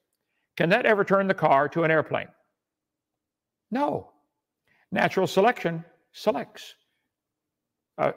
can 0.56 0.68
that 0.68 0.86
ever 0.86 1.04
turn 1.04 1.26
the 1.26 1.34
car 1.34 1.68
to 1.68 1.82
an 1.82 1.90
airplane? 1.90 2.28
No. 3.70 4.10
Natural 4.92 5.26
selection 5.26 5.84
selects. 6.12 6.74
Uh, 7.98 8.12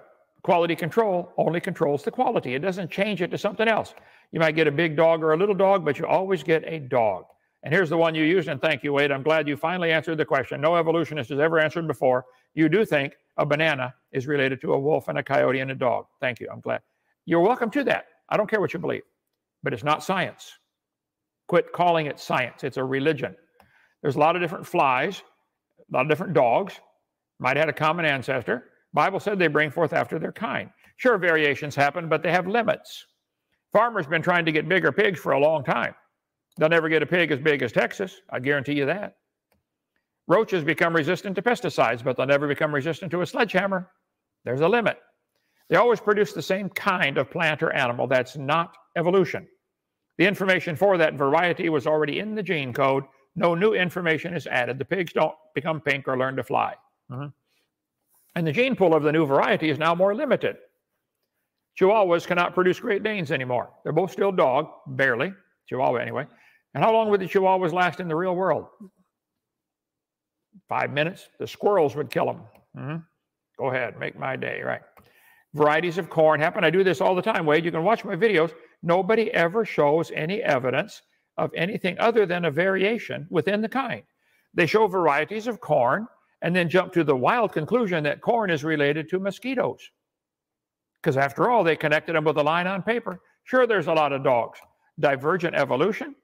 quality 0.47 0.77
control 0.77 1.33
only 1.35 1.59
controls 1.59 2.03
the 2.03 2.09
quality. 2.09 2.55
It 2.55 2.59
doesn't 2.59 2.89
change 2.89 3.21
it 3.21 3.29
to 3.31 3.37
something 3.37 3.67
else. 3.67 3.93
You 4.31 4.39
might 4.39 4.55
get 4.55 4.65
a 4.65 4.71
big 4.71 4.95
dog 4.95 5.21
or 5.21 5.33
a 5.33 5.37
little 5.37 5.53
dog, 5.53 5.83
but 5.83 5.99
you 5.99 6.05
always 6.05 6.41
get 6.41 6.63
a 6.65 6.79
dog. 6.79 7.25
And 7.63 7.73
here's 7.73 7.89
the 7.89 7.97
one 7.97 8.15
you 8.15 8.23
used, 8.23 8.47
and 8.47 8.61
thank 8.61 8.81
you, 8.81 8.93
Wade. 8.93 9.11
I'm 9.11 9.23
glad 9.23 9.45
you 9.45 9.57
finally 9.57 9.91
answered 9.91 10.17
the 10.17 10.23
question. 10.23 10.61
No 10.61 10.77
evolutionist 10.77 11.31
has 11.31 11.39
ever 11.41 11.59
answered 11.59 11.85
before. 11.85 12.23
You 12.53 12.69
do 12.69 12.85
think 12.85 13.17
a 13.35 13.45
banana 13.45 13.93
is 14.13 14.25
related 14.25 14.61
to 14.61 14.71
a 14.71 14.79
wolf 14.79 15.09
and 15.09 15.17
a 15.17 15.23
coyote 15.23 15.59
and 15.59 15.71
a 15.71 15.75
dog. 15.75 16.05
Thank 16.21 16.39
you. 16.39 16.47
I'm 16.49 16.61
glad. 16.61 16.79
You're 17.25 17.41
welcome 17.41 17.69
to 17.71 17.83
that. 17.83 18.05
I 18.29 18.37
don't 18.37 18.49
care 18.49 18.61
what 18.61 18.71
you 18.71 18.79
believe, 18.79 19.03
but 19.63 19.73
it's 19.73 19.83
not 19.83 20.01
science. 20.01 20.53
Quit 21.49 21.73
calling 21.73 22.05
it 22.05 22.21
science. 22.21 22.63
It's 22.63 22.77
a 22.77 22.83
religion. 22.85 23.35
There's 24.01 24.15
a 24.15 24.19
lot 24.19 24.37
of 24.37 24.41
different 24.41 24.65
flies, 24.65 25.23
a 25.91 25.93
lot 25.93 26.03
of 26.03 26.07
different 26.07 26.33
dogs, 26.33 26.79
might 27.37 27.57
have 27.57 27.65
had 27.65 27.69
a 27.69 27.73
common 27.73 28.05
ancestor. 28.05 28.69
Bible 28.93 29.19
said 29.19 29.37
they 29.37 29.47
bring 29.47 29.69
forth 29.69 29.93
after 29.93 30.17
their 30.17 30.31
kind. 30.31 30.69
Sure, 30.97 31.17
variations 31.17 31.75
happen, 31.75 32.09
but 32.09 32.23
they 32.23 32.31
have 32.31 32.47
limits. 32.47 33.05
Farmers 33.71 34.07
been 34.07 34.21
trying 34.21 34.45
to 34.45 34.51
get 34.51 34.67
bigger 34.67 34.91
pigs 34.91 35.19
for 35.19 35.33
a 35.33 35.39
long 35.39 35.63
time. 35.63 35.93
They'll 36.57 36.69
never 36.69 36.89
get 36.89 37.03
a 37.03 37.05
pig 37.05 37.31
as 37.31 37.39
big 37.39 37.61
as 37.61 37.71
Texas. 37.71 38.21
I 38.31 38.39
guarantee 38.39 38.73
you 38.73 38.85
that. 38.87 39.17
Roaches 40.27 40.63
become 40.63 40.95
resistant 40.95 41.35
to 41.35 41.41
pesticides, 41.41 42.03
but 42.03 42.17
they'll 42.17 42.25
never 42.25 42.47
become 42.47 42.73
resistant 42.73 43.11
to 43.11 43.21
a 43.21 43.25
sledgehammer. 43.25 43.89
There's 44.43 44.61
a 44.61 44.67
limit. 44.67 44.99
They 45.69 45.75
always 45.75 45.99
produce 45.99 46.33
the 46.33 46.41
same 46.41 46.69
kind 46.69 47.17
of 47.17 47.29
plant 47.29 47.61
or 47.61 47.71
animal. 47.71 48.07
That's 48.07 48.37
not 48.37 48.75
evolution. 48.97 49.47
The 50.17 50.25
information 50.25 50.75
for 50.75 50.97
that 50.97 51.13
variety 51.13 51.69
was 51.69 51.85
already 51.85 52.19
in 52.19 52.35
the 52.35 52.43
gene 52.43 52.73
code. 52.73 53.03
No 53.35 53.53
new 53.53 53.73
information 53.73 54.33
is 54.33 54.47
added. 54.47 54.79
The 54.79 54.85
pigs 54.85 55.13
don't 55.13 55.35
become 55.53 55.79
pink 55.79 56.07
or 56.07 56.17
learn 56.17 56.35
to 56.37 56.43
fly. 56.43 56.73
Mm-hmm. 57.11 57.27
And 58.37 58.45
the 58.45 58.51
gene 58.51 58.75
pool 58.75 58.93
of 58.93 59.01
the 59.01 59.11
new 59.11 59.25
variety 59.25 59.71
is 59.71 59.79
now 59.79 59.95
more 59.95 60.13
limited. 60.13 60.57
Chihuahuas 61.79 62.27
cannot 62.27 62.53
produce 62.53 62.79
Great 62.79 63.01
Danes 63.01 63.31
anymore. 63.31 63.71
They're 63.83 63.91
both 63.91 64.11
still 64.11 64.31
dog, 64.31 64.67
barely, 64.85 65.33
Chihuahua 65.67 65.95
anyway. 65.95 66.27
And 66.75 66.83
how 66.83 66.93
long 66.93 67.09
would 67.09 67.19
the 67.19 67.25
Chihuahuas 67.25 67.73
last 67.73 67.99
in 67.99 68.07
the 68.07 68.15
real 68.15 68.35
world? 68.35 68.67
Five 70.69 70.91
minutes. 70.91 71.29
The 71.39 71.47
squirrels 71.47 71.95
would 71.95 72.11
kill 72.11 72.27
them. 72.27 72.41
Mm-hmm. 72.77 72.97
Go 73.57 73.71
ahead, 73.71 73.97
make 73.97 74.19
my 74.19 74.35
day, 74.35 74.61
right? 74.63 74.81
Varieties 75.55 75.97
of 75.97 76.11
corn 76.11 76.39
happen. 76.39 76.63
I 76.63 76.69
do 76.69 76.83
this 76.83 77.01
all 77.01 77.15
the 77.15 77.23
time, 77.23 77.43
Wade. 77.43 77.65
You 77.65 77.71
can 77.71 77.83
watch 77.83 78.05
my 78.05 78.15
videos. 78.15 78.53
Nobody 78.83 79.33
ever 79.33 79.65
shows 79.65 80.11
any 80.11 80.43
evidence 80.43 81.01
of 81.37 81.49
anything 81.55 81.97
other 81.97 82.27
than 82.27 82.45
a 82.45 82.51
variation 82.51 83.25
within 83.31 83.61
the 83.61 83.69
kind. 83.69 84.03
They 84.53 84.67
show 84.67 84.85
varieties 84.85 85.47
of 85.47 85.59
corn 85.59 86.07
and 86.41 86.55
then 86.55 86.69
jump 86.69 86.93
to 86.93 87.03
the 87.03 87.15
wild 87.15 87.51
conclusion 87.51 88.03
that 88.03 88.21
corn 88.21 88.49
is 88.49 88.63
related 88.63 89.09
to 89.09 89.19
mosquitoes. 89.19 89.79
Because 91.01 91.17
after 91.17 91.49
all, 91.49 91.63
they 91.63 91.75
connected 91.75 92.15
them 92.15 92.25
with 92.25 92.37
a 92.37 92.43
line 92.43 92.67
on 92.67 92.81
paper. 92.83 93.21
Sure, 93.43 93.65
there's 93.65 93.87
a 93.87 93.93
lot 93.93 94.13
of 94.13 94.23
dogs. 94.23 94.59
Divergent 94.99 95.55
evolution, 95.55 96.15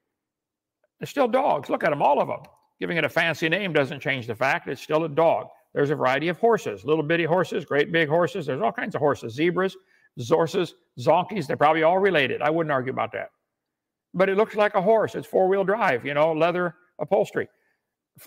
they're 1.00 1.08
still 1.08 1.28
dogs. 1.28 1.70
Look 1.70 1.84
at 1.84 1.90
them, 1.90 2.02
all 2.02 2.22
of 2.22 2.28
them. 2.28 2.40
Giving 2.80 2.98
it 2.98 3.06
a 3.06 3.10
fancy 3.10 3.50
name 3.50 3.74
doesn't 3.74 4.00
change 4.00 4.28
the 4.28 4.36
fact 4.36 4.68
it's 4.68 4.82
still 4.82 5.04
a 5.04 5.10
dog. 5.10 5.48
There's 5.74 5.90
a 5.90 5.96
variety 5.96 6.28
of 6.28 6.38
horses, 6.38 6.86
little 6.86 7.04
bitty 7.04 7.26
horses, 7.26 7.66
great 7.66 7.92
big 7.92 8.08
horses. 8.08 8.46
There's 8.46 8.62
all 8.62 8.72
kinds 8.72 8.96
of 8.96 9.00
horses, 9.00 9.34
zebras, 9.34 9.76
zorses, 10.20 10.74
zonkies. 11.00 11.48
They're 11.48 11.58
probably 11.58 11.84
all 11.84 12.00
related. 12.00 12.42
I 12.42 12.50
wouldn't 12.50 12.72
argue 12.72 12.94
about 12.94 13.12
that. 13.14 13.30
But 14.14 14.30
it 14.30 14.38
looks 14.38 14.56
like 14.56 14.76
a 14.76 14.82
horse. 14.82 15.16
It's 15.16 15.28
four 15.28 15.48
wheel 15.48 15.64
drive, 15.64 16.06
you 16.06 16.14
know, 16.14 16.32
leather 16.32 16.76
upholstery, 17.00 17.50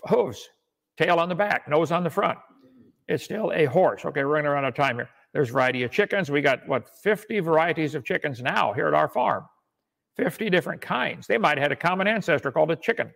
hooves, 0.07 0.49
tail 0.97 1.19
on 1.19 1.29
the 1.29 1.35
back, 1.35 1.67
nose 1.67 1.91
on 1.91 2.03
the 2.03 2.09
front. 2.09 2.37
It's 3.07 3.23
still 3.23 3.51
a 3.53 3.65
horse. 3.65 4.03
Okay, 4.05 4.23
we're 4.23 4.33
running 4.33 4.51
out 4.51 4.65
of 4.65 4.75
time 4.75 4.97
here. 4.97 5.09
There's 5.33 5.49
variety 5.49 5.83
of 5.83 5.91
chickens. 5.91 6.29
We 6.29 6.41
got, 6.41 6.67
what, 6.67 6.89
50 6.89 7.39
varieties 7.39 7.95
of 7.95 8.03
chickens 8.03 8.41
now 8.41 8.73
here 8.73 8.87
at 8.87 8.93
our 8.93 9.07
farm. 9.07 9.45
50 10.17 10.49
different 10.49 10.81
kinds. 10.81 11.27
They 11.27 11.37
might 11.37 11.57
have 11.57 11.63
had 11.63 11.71
a 11.71 11.75
common 11.75 12.07
ancestor 12.07 12.51
called 12.51 12.71
a 12.71 12.75
chicken. 12.75 13.11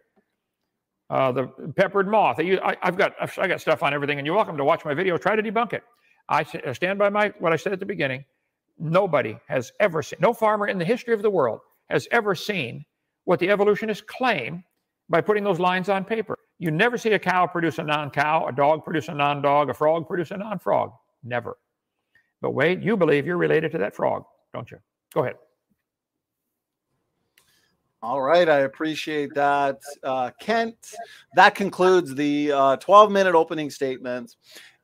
Uh, 1.09 1.31
the 1.31 1.47
peppered 1.75 2.07
moth. 2.07 2.39
I, 2.39 2.77
have 2.81 2.97
got 2.97 3.13
I 3.37 3.47
got 3.47 3.59
stuff 3.59 3.83
on 3.83 3.93
everything, 3.93 4.17
and 4.17 4.25
you're 4.25 4.35
welcome 4.35 4.55
to 4.55 4.63
watch 4.63 4.85
my 4.85 4.93
video. 4.93 5.17
Try 5.17 5.35
to 5.35 5.43
debunk 5.43 5.73
it. 5.73 5.83
I 6.29 6.43
stand 6.71 6.99
by 6.99 7.09
my 7.09 7.33
what 7.39 7.51
I 7.51 7.57
said 7.57 7.73
at 7.73 7.79
the 7.79 7.85
beginning. 7.85 8.23
Nobody 8.79 9.37
has 9.47 9.73
ever 9.81 10.01
seen, 10.01 10.19
no 10.21 10.33
farmer 10.33 10.67
in 10.67 10.77
the 10.77 10.85
history 10.85 11.13
of 11.13 11.21
the 11.21 11.29
world 11.29 11.59
has 11.89 12.07
ever 12.11 12.33
seen 12.33 12.85
what 13.25 13.39
the 13.39 13.49
evolutionists 13.49 14.03
claim 14.07 14.63
by 15.09 15.19
putting 15.19 15.43
those 15.43 15.59
lines 15.59 15.89
on 15.89 16.05
paper. 16.05 16.37
You 16.61 16.69
never 16.69 16.95
see 16.95 17.13
a 17.13 17.17
cow 17.17 17.47
produce 17.47 17.79
a 17.79 17.83
non-cow, 17.83 18.45
a 18.45 18.51
dog 18.51 18.83
produce 18.83 19.07
a 19.07 19.15
non-dog, 19.15 19.71
a 19.71 19.73
frog 19.73 20.07
produce 20.07 20.29
a 20.29 20.37
non-frog. 20.37 20.93
Never. 21.23 21.57
But 22.39 22.51
wait, 22.51 22.81
you 22.81 22.95
believe 22.95 23.25
you're 23.25 23.37
related 23.37 23.71
to 23.71 23.79
that 23.79 23.95
frog, 23.95 24.25
don't 24.53 24.69
you? 24.69 24.77
Go 25.11 25.21
ahead. 25.21 25.37
All 28.03 28.21
right, 28.21 28.47
I 28.47 28.59
appreciate 28.59 29.33
that, 29.33 29.79
uh, 30.03 30.29
Kent. 30.39 30.93
That 31.33 31.55
concludes 31.55 32.13
the 32.13 32.51
uh, 32.51 32.75
12 32.75 33.11
minute 33.11 33.33
opening 33.33 33.71
statements. 33.71 34.37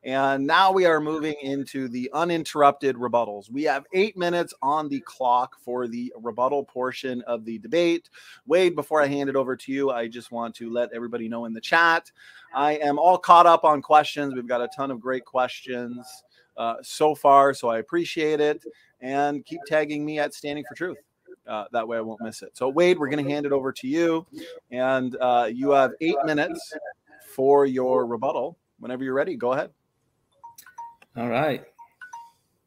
And 0.08 0.48
now 0.48 0.72
we 0.72 0.86
are 0.86 1.02
moving 1.02 1.36
into 1.42 1.90
the 1.90 2.10
uninterrupted 2.14 2.96
rebuttals. 2.96 3.52
We 3.52 3.64
have 3.64 3.86
eight 3.92 4.16
minutes 4.16 4.54
on 4.62 4.88
the 4.88 5.02
clock 5.02 5.58
for 5.60 5.86
the 5.86 6.14
rebuttal 6.18 6.64
portion 6.64 7.22
of 7.24 7.44
the 7.44 7.58
debate. 7.60 8.10
Wade, 8.46 8.74
before 8.74 9.02
I 9.02 9.08
hand 9.08 9.30
it 9.30 9.36
over 9.36 9.58
to 9.58 9.72
you, 9.74 9.92
I 9.92 10.08
just 10.08 10.32
want 10.32 10.56
to 10.56 10.70
let 10.70 10.94
everybody 10.94 11.28
know 11.28 11.44
in 11.44 11.52
the 11.52 11.60
chat 11.60 12.10
I 12.54 12.78
am 12.78 12.98
all 12.98 13.18
caught 13.18 13.48
up 13.48 13.66
on 13.66 13.82
questions. 13.82 14.34
We've 14.34 14.48
got 14.48 14.62
a 14.62 14.70
ton 14.74 14.92
of 14.92 15.02
great 15.02 15.26
questions 15.26 16.24
uh, 16.56 16.76
so 16.82 17.14
far, 17.14 17.54
so 17.54 17.68
I 17.68 17.80
appreciate 17.80 18.40
it. 18.40 18.64
And 19.02 19.46
keep 19.46 19.60
tagging 19.68 20.06
me 20.06 20.20
at 20.20 20.34
Standing 20.34 20.64
for 20.70 20.76
Truth. 20.76 21.00
Uh, 21.46 21.66
that 21.74 21.86
way 21.86 21.98
I 21.98 22.02
won't 22.02 22.22
miss 22.22 22.44
it. 22.44 22.56
So, 22.56 22.70
Wade, 22.70 22.98
we're 22.98 23.10
going 23.10 23.26
to 23.26 23.30
hand 23.30 23.46
it 23.46 23.52
over 23.52 23.74
to 23.74 23.88
you. 23.90 24.26
And 24.72 25.18
uh, 25.20 25.50
you 25.54 25.72
have 25.72 25.92
eight 26.00 26.16
minutes 26.24 26.74
for 27.36 27.66
your 27.66 28.06
rebuttal. 28.06 28.58
Whenever 28.80 29.04
you're 29.04 29.14
ready, 29.14 29.36
go 29.36 29.52
ahead. 29.52 29.72
All 31.18 31.28
right. 31.28 31.66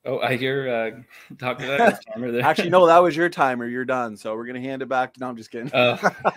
Oh, 0.05 0.19
I 0.19 0.37
hear 0.37 0.69
uh, 0.69 1.35
Dr. 1.37 1.67
That 1.79 2.01
timer 2.13 2.33
there. 2.33 2.43
Actually, 2.43 2.71
no, 2.71 2.87
that 2.87 2.99
was 2.99 3.17
your 3.17 3.29
timer. 3.29 3.69
You're 3.69 3.85
done. 3.85 4.17
So 4.17 4.35
we're 4.35 4.47
gonna 4.47 4.61
hand 4.61 4.83
it 4.83 4.89
back. 4.89 5.15
No, 5.21 5.29
I'm 5.29 5.37
just 5.37 5.53
kidding. 5.53 5.73
Uh, 5.73 5.97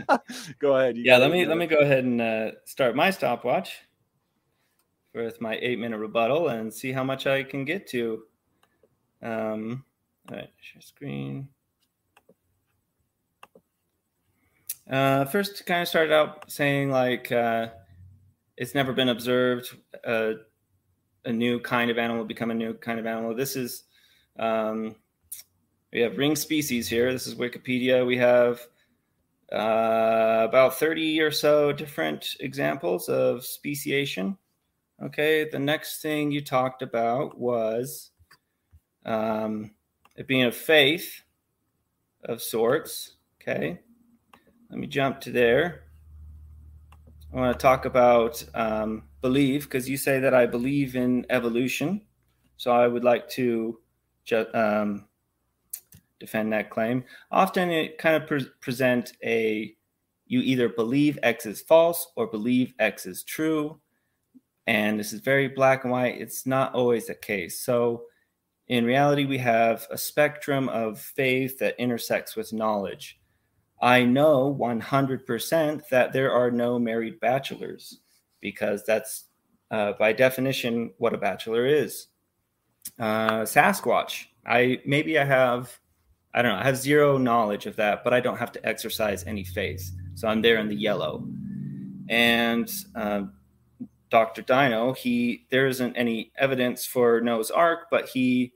go 0.59 0.77
ahead. 0.77 0.95
Yeah, 0.95 1.17
let 1.17 1.31
me 1.31 1.45
let 1.45 1.57
me 1.57 1.65
go 1.65 1.77
ahead 1.77 2.03
and 2.03 2.21
uh, 2.21 2.51
start 2.65 2.95
my 2.95 3.09
stopwatch 3.09 3.79
with 5.15 5.41
my 5.41 5.57
eight 5.59 5.79
minute 5.79 5.97
rebuttal 5.97 6.49
and 6.49 6.71
see 6.71 6.91
how 6.91 7.03
much 7.03 7.25
I 7.25 7.41
can 7.43 7.65
get 7.65 7.87
to. 7.89 8.23
Um, 9.23 9.83
all 10.29 10.37
right, 10.37 10.49
share 10.59 10.81
screen. 10.81 11.47
Uh, 14.87 15.25
first, 15.25 15.65
kind 15.65 15.81
of 15.81 15.87
started 15.87 16.13
out 16.13 16.51
saying 16.51 16.91
like 16.91 17.31
uh, 17.31 17.69
it's 18.55 18.75
never 18.75 18.93
been 18.93 19.09
observed 19.09 19.75
uh, 20.05 20.33
a 21.25 21.31
new 21.31 21.59
kind 21.59 21.89
of 21.89 21.97
animal 21.97 22.23
become 22.23 22.51
a 22.51 22.55
new 22.55 22.73
kind 22.73 22.99
of 22.99 23.05
animal. 23.05 23.35
This 23.35 23.55
is 23.55 23.83
um, 24.37 24.95
we 25.91 26.01
have 26.01 26.17
ring 26.17 26.35
species 26.35 26.87
here. 26.87 27.11
This 27.11 27.27
is 27.27 27.35
Wikipedia. 27.35 28.05
We 28.05 28.17
have 28.17 28.61
uh, 29.51 30.47
about 30.47 30.79
30 30.79 31.21
or 31.21 31.31
so 31.31 31.71
different 31.71 32.35
examples 32.39 33.09
of 33.09 33.45
speciation. 33.45 34.37
Okay, 35.03 35.47
the 35.49 35.59
next 35.59 36.01
thing 36.01 36.31
you 36.31 36.41
talked 36.41 36.81
about 36.81 37.37
was 37.37 38.11
um, 39.05 39.71
it 40.15 40.27
being 40.27 40.45
a 40.45 40.51
faith 40.51 41.21
of 42.23 42.41
sorts. 42.41 43.13
Okay, 43.41 43.79
let 44.69 44.79
me 44.79 44.87
jump 44.87 45.19
to 45.21 45.31
there. 45.31 45.83
I 47.31 47.35
want 47.35 47.57
to 47.57 47.61
talk 47.61 47.85
about 47.85 48.43
um, 48.53 49.03
believe 49.23 49.63
because 49.63 49.89
you 49.89 49.97
say 49.97 50.19
that 50.19 50.35
I 50.35 50.45
believe 50.45 50.95
in 50.95 51.25
evolution. 51.31 52.01
So 52.57 52.71
I 52.71 52.87
would 52.87 53.03
like 53.03 53.27
to 53.29 53.79
ju- 54.25 54.53
um, 54.53 55.05
defend 56.19 56.53
that 56.53 56.69
claim. 56.69 57.03
Often 57.31 57.71
it 57.71 57.97
kind 57.97 58.15
of 58.15 58.27
pre- 58.27 58.49
present 58.61 59.13
a 59.23 59.75
you 60.27 60.41
either 60.41 60.69
believe 60.69 61.17
X 61.23 61.45
is 61.45 61.61
false 61.61 62.11
or 62.15 62.27
believe 62.27 62.73
X 62.79 63.05
is 63.05 63.23
true. 63.23 63.79
And 64.67 64.99
this 64.99 65.13
is 65.13 65.19
very 65.21 65.47
black 65.47 65.83
and 65.83 65.91
white. 65.91 66.19
It's 66.19 66.45
not 66.45 66.73
always 66.73 67.07
the 67.07 67.15
case. 67.15 67.59
So 67.59 68.03
in 68.67 68.85
reality, 68.85 69.25
we 69.25 69.37
have 69.39 69.87
a 69.91 69.97
spectrum 69.97 70.69
of 70.69 70.99
faith 70.99 71.59
that 71.59 71.79
intersects 71.79 72.35
with 72.35 72.53
knowledge. 72.53 73.19
I 73.81 74.05
know 74.05 74.55
100% 74.59 75.87
that 75.89 76.13
there 76.13 76.31
are 76.31 76.49
no 76.49 76.79
married 76.79 77.19
bachelors 77.19 77.99
because 78.43 78.83
that's 78.83 79.23
uh, 79.71 79.93
by 79.93 80.13
definition 80.13 80.91
what 80.99 81.15
a 81.15 81.17
bachelor 81.17 81.65
is. 81.65 82.07
Uh, 82.99 83.41
Sasquatch. 83.41 84.25
I 84.45 84.79
maybe 84.85 85.17
I 85.17 85.23
have 85.23 85.79
I 86.35 86.43
don't 86.43 86.51
know. 86.51 86.59
I 86.59 86.63
have 86.63 86.77
zero 86.77 87.17
knowledge 87.17 87.65
of 87.65 87.75
that, 87.77 88.03
but 88.03 88.13
I 88.13 88.19
don't 88.19 88.37
have 88.37 88.51
to 88.51 88.67
exercise 88.67 89.23
any 89.25 89.43
faith, 89.43 89.91
so 90.13 90.27
I'm 90.27 90.41
there 90.41 90.57
in 90.57 90.67
the 90.67 90.75
yellow. 90.75 91.27
And 92.09 92.71
uh, 92.93 93.23
Dr. 94.09 94.41
Dino, 94.41 94.93
he 94.93 95.47
there 95.49 95.65
isn't 95.65 95.95
any 95.95 96.31
evidence 96.37 96.85
for 96.85 97.21
Noah's 97.21 97.49
Ark, 97.49 97.87
but 97.89 98.09
he 98.09 98.53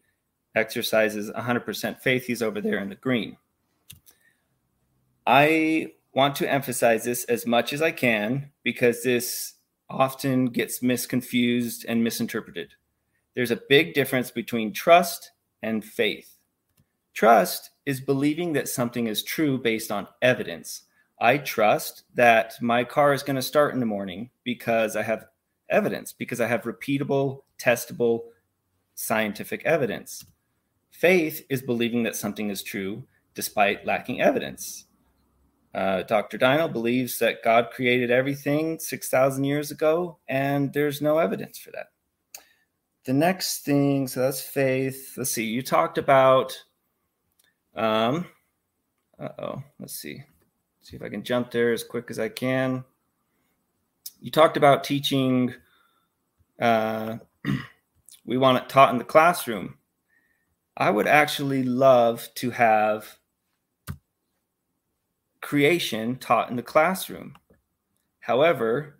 exercises 0.56 1.32
100% 1.32 2.00
faith. 2.00 2.26
He's 2.26 2.42
over 2.42 2.60
there 2.60 2.80
in 2.80 2.90
the 2.90 2.96
green. 2.96 3.38
I 5.26 5.94
want 6.14 6.36
to 6.38 6.52
emphasize 6.52 7.04
this 7.04 7.24
as 7.26 7.46
much 7.46 7.74
as 7.74 7.82
I 7.82 7.92
can 7.92 8.52
because 8.64 9.04
this 9.04 9.54
often 9.90 10.48
gets 10.48 10.80
misconfused 10.80 11.86
and 11.88 12.04
misinterpreted. 12.04 12.74
There's 13.36 13.52
a 13.52 13.62
big 13.70 13.94
difference 13.94 14.32
between 14.32 14.74
trust 14.74 15.32
and 15.62 15.84
faith. 15.84 16.38
Trust 17.14 17.72
is 17.86 18.02
believing 18.02 18.54
that 18.54 18.68
something 18.68 19.08
is 19.08 19.24
true 19.24 19.58
based 19.58 19.92
on 19.92 20.08
evidence. 20.22 20.84
I 21.20 21.38
trust 21.38 22.04
that 22.16 22.54
my 22.62 22.84
car 22.84 23.14
is 23.14 23.24
going 23.24 23.38
to 23.38 23.42
start 23.42 23.74
in 23.74 23.80
the 23.80 23.86
morning 23.86 24.30
because 24.44 24.96
I 24.96 25.04
have 25.04 25.26
evidence, 25.70 26.14
because 26.14 26.42
I 26.42 26.48
have 26.48 26.64
repeatable, 26.64 27.44
testable 27.60 28.26
scientific 28.96 29.64
evidence. 29.66 30.26
Faith 30.92 31.46
is 31.50 31.62
believing 31.62 32.04
that 32.04 32.16
something 32.16 32.50
is 32.50 32.64
true 32.64 33.04
despite 33.36 33.86
lacking 33.86 34.20
evidence. 34.20 34.87
Uh, 35.74 36.03
Dr. 36.03 36.38
Dino 36.38 36.68
believes 36.68 37.20
that 37.20 37.43
God 37.43 37.70
created 37.72 38.09
everything 38.09 38.80
6,000 38.80 39.43
years 39.43 39.72
ago, 39.72 40.18
and 40.28 40.74
there's 40.74 41.01
no 41.01 41.18
evidence 41.18 41.57
for 41.57 41.72
that. 41.72 41.88
The 43.05 43.13
next 43.13 43.63
thing, 43.63 44.07
so 44.07 44.22
that's 44.22 44.41
faith. 44.41 45.13
Let's 45.18 45.32
see, 45.32 45.45
you 45.45 45.61
talked 45.61 45.97
about, 45.97 46.57
um, 47.76 48.26
uh 49.20 49.30
oh, 49.39 49.63
let's 49.80 49.95
see. 49.95 50.24
see 50.82 50.95
if 50.95 51.03
I 51.03 51.09
can 51.09 51.24
jump 51.24 51.51
there 51.51 51.72
as 51.72 51.84
quick 51.84 52.09
as 52.09 52.20
I 52.20 52.30
can. 52.30 52.84
You 54.20 54.32
talked 54.32 54.57
about 54.57 54.84
teaching 54.84 55.53
uh, 56.59 57.18
we 58.26 58.38
want 58.38 58.57
it 58.57 58.70
taught 58.70 58.91
in 58.91 58.97
the 58.97 59.03
classroom. 59.03 59.78
I 60.76 60.89
would 60.89 61.07
actually 61.07 61.63
love 61.63 62.28
to 62.36 62.51
have 62.51 63.18
creation 65.48 66.18
taught 66.18 66.50
in 66.50 66.58
the 66.58 66.62
classroom. 66.62 67.34
However, 68.20 69.00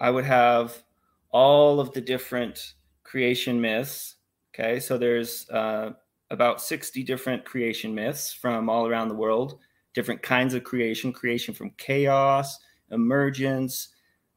I 0.00 0.10
would 0.10 0.24
have 0.24 0.82
all 1.30 1.78
of 1.78 1.92
the 1.92 2.00
different 2.00 2.74
creation 3.04 3.60
myths. 3.60 4.16
Okay, 4.52 4.80
so 4.80 4.98
there's 4.98 5.48
uh, 5.50 5.92
about 6.30 6.60
60 6.60 7.04
different 7.04 7.44
creation 7.44 7.94
myths 7.94 8.32
from 8.32 8.68
all 8.68 8.88
around 8.88 9.06
the 9.06 9.14
world, 9.14 9.60
different 9.94 10.20
kinds 10.20 10.52
of 10.52 10.64
creation, 10.64 11.12
creation 11.12 11.54
from 11.54 11.70
chaos, 11.78 12.58
emergence, 12.90 13.90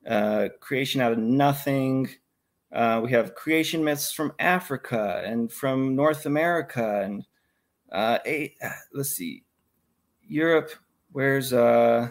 uh, 0.08 0.50
creation 0.60 1.02
out 1.02 1.12
of 1.12 1.18
nothing. 1.18 2.08
Uh, 2.72 3.02
we 3.04 3.10
have 3.10 3.34
creation 3.34 3.84
myths 3.84 4.12
from 4.12 4.32
Africa 4.38 5.24
and 5.26 5.52
from 5.52 5.96
North 5.96 6.28
America 6.28 7.02
and 7.04 7.26
uh, 7.92 8.20
eight, 8.26 8.60
let's 8.94 9.10
see, 9.10 9.44
Europe. 10.22 10.70
Where's 11.12 11.51
uh, 11.53 12.09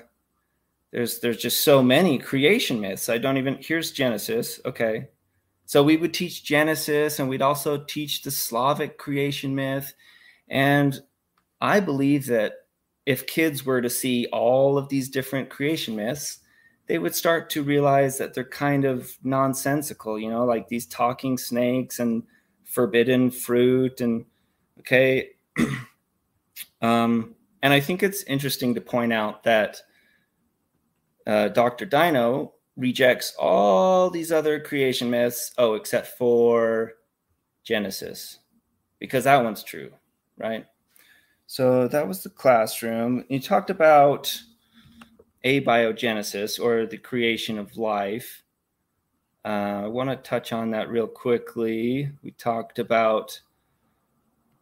there's 0.91 1.21
there's 1.21 1.39
just 1.39 1.65
so 1.65 1.83
many 1.83 2.19
creation 2.19 2.81
myths. 2.81 3.09
I 3.09 3.19
don't 3.19 3.39
even. 3.39 3.59
Here's 3.61 3.93
Genesis. 3.93 4.61
Okay, 4.65 5.09
so 5.65 5.83
we 5.83 5.97
would 5.97 6.13
teach 6.13 6.45
Genesis, 6.45 7.19
and 7.19 7.29
we'd 7.29 7.43
also 7.43 7.79
teach 7.79 8.23
the 8.23 8.31
Slavic 8.31 8.99
creation 8.99 9.55
myth. 9.55 9.95
And 10.49 11.01
I 11.61 11.81
believe 11.81 12.27
that 12.27 12.55
if 13.07 13.27
kids 13.27 13.65
were 13.65 13.81
to 13.81 13.91
see 13.91 14.27
all 14.27 14.77
of 14.77 14.89
these 14.89 15.09
different 15.09 15.49
creation 15.49 15.97
myths, 15.97 16.41
they 16.87 16.99
would 16.99 17.15
start 17.15 17.51
to 17.51 17.63
realize 17.63 18.19
that 18.19 18.35
they're 18.35 18.45
kind 18.45 18.85
of 18.85 19.17
nonsensical, 19.23 20.19
you 20.19 20.29
know, 20.29 20.45
like 20.45 20.69
these 20.69 20.87
talking 20.87 21.39
snakes 21.39 22.01
and 22.01 22.25
forbidden 22.65 23.31
fruit 23.31 24.01
and 24.01 24.25
okay. 24.81 25.31
um, 26.83 27.35
and 27.63 27.73
I 27.73 27.81
think 27.81 28.03
it's 28.03 28.23
interesting 28.25 28.75
to 28.75 28.81
point 28.81 29.13
out 29.13 29.45
that 29.45 29.83
uh, 31.27 31.49
Dr. 31.49 31.85
Dino 31.85 32.55
rejects 32.77 33.35
all 33.39 34.11
these 34.11 34.33
other 34.33 34.61
creation 34.61 35.11
myths. 35.11 35.53
Oh, 35.59 35.75
except 35.75 36.19
for 36.19 36.95
Genesis, 37.65 38.39
because 38.99 39.25
that 39.25 39.45
one's 39.45 39.63
true, 39.63 39.91
right? 40.39 40.67
So 41.47 41.89
that 41.89 42.07
was 42.07 42.23
the 42.23 42.31
classroom. 42.31 43.25
You 43.29 43.41
talked 43.41 43.71
about 43.71 44.41
abiogenesis 45.45 46.61
or 46.61 46.87
the 46.87 46.99
creation 46.99 47.59
of 47.59 47.77
life. 47.77 48.43
Uh, 49.45 49.83
I 49.85 49.87
want 49.87 50.11
to 50.11 50.17
touch 50.17 50.53
on 50.53 50.71
that 50.71 50.91
real 50.91 51.07
quickly. 51.07 52.13
We 52.23 52.33
talked 52.33 52.79
about 52.79 53.41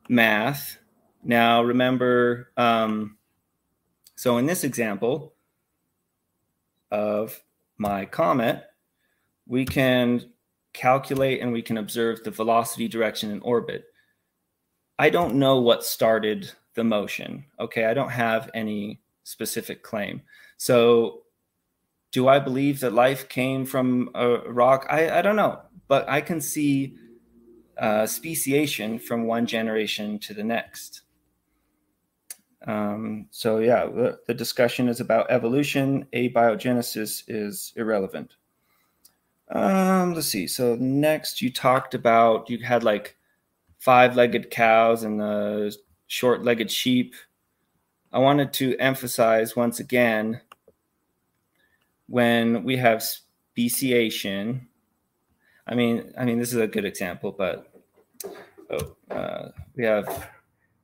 math. 0.08 0.78
Now, 1.22 1.62
remember, 1.62 2.50
um, 2.56 3.16
so 4.14 4.38
in 4.38 4.46
this 4.46 4.64
example 4.64 5.34
of 6.90 7.40
my 7.76 8.04
comet, 8.04 8.64
we 9.46 9.64
can 9.64 10.30
calculate 10.72 11.40
and 11.40 11.52
we 11.52 11.62
can 11.62 11.78
observe 11.78 12.22
the 12.22 12.30
velocity, 12.30 12.88
direction, 12.88 13.30
and 13.30 13.42
orbit. 13.42 13.84
I 14.98 15.10
don't 15.10 15.36
know 15.36 15.60
what 15.60 15.84
started 15.84 16.50
the 16.74 16.84
motion. 16.84 17.44
Okay, 17.58 17.86
I 17.86 17.94
don't 17.94 18.10
have 18.10 18.50
any 18.54 19.00
specific 19.24 19.82
claim. 19.82 20.22
So, 20.56 21.22
do 22.10 22.26
I 22.26 22.38
believe 22.38 22.80
that 22.80 22.92
life 22.94 23.28
came 23.28 23.66
from 23.66 24.10
a 24.14 24.38
rock? 24.50 24.86
I, 24.88 25.18
I 25.18 25.22
don't 25.22 25.36
know, 25.36 25.60
but 25.88 26.08
I 26.08 26.20
can 26.20 26.40
see 26.40 26.96
uh, 27.76 28.06
speciation 28.06 28.98
from 28.98 29.24
one 29.26 29.46
generation 29.46 30.18
to 30.20 30.34
the 30.34 30.42
next. 30.42 31.02
Um, 32.66 33.26
so, 33.30 33.58
yeah, 33.58 33.86
the, 33.86 34.18
the 34.26 34.34
discussion 34.34 34.88
is 34.88 35.00
about 35.00 35.30
evolution. 35.30 36.06
Abiogenesis 36.12 37.24
is 37.28 37.72
irrelevant. 37.76 38.34
Um, 39.50 40.14
let's 40.14 40.26
see. 40.26 40.46
So, 40.46 40.76
next, 40.76 41.40
you 41.40 41.52
talked 41.52 41.94
about 41.94 42.50
you 42.50 42.58
had 42.58 42.82
like 42.82 43.16
five 43.78 44.16
legged 44.16 44.50
cows 44.50 45.04
and 45.04 45.20
the 45.20 45.74
short 46.08 46.42
legged 46.44 46.70
sheep. 46.70 47.14
I 48.12 48.18
wanted 48.18 48.52
to 48.54 48.76
emphasize 48.78 49.54
once 49.54 49.80
again 49.80 50.40
when 52.08 52.64
we 52.64 52.76
have 52.76 53.02
speciation, 53.02 54.66
I 55.66 55.74
mean, 55.74 56.12
I 56.18 56.24
mean, 56.24 56.38
this 56.38 56.52
is 56.52 56.60
a 56.60 56.66
good 56.66 56.84
example, 56.84 57.32
but 57.32 57.70
oh, 58.70 58.96
uh, 59.14 59.50
we 59.76 59.84
have 59.84 60.30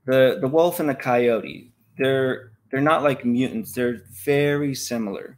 the 0.07 0.38
the 0.40 0.48
wolf 0.48 0.80
and 0.80 0.88
the 0.88 0.94
coyote. 0.94 1.72
They're 1.98 2.52
they're 2.70 2.80
not 2.80 3.02
like 3.02 3.24
mutants. 3.24 3.72
They're 3.72 4.02
very 4.24 4.74
similar. 4.74 5.36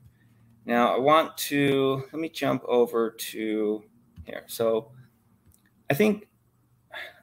Now 0.65 0.95
I 0.95 0.99
want 0.99 1.37
to 1.39 2.05
let 2.13 2.21
me 2.21 2.29
jump 2.29 2.65
over 2.67 3.11
to 3.11 3.85
here. 4.25 4.45
So 4.47 4.91
I 5.91 5.95
think 5.95 6.29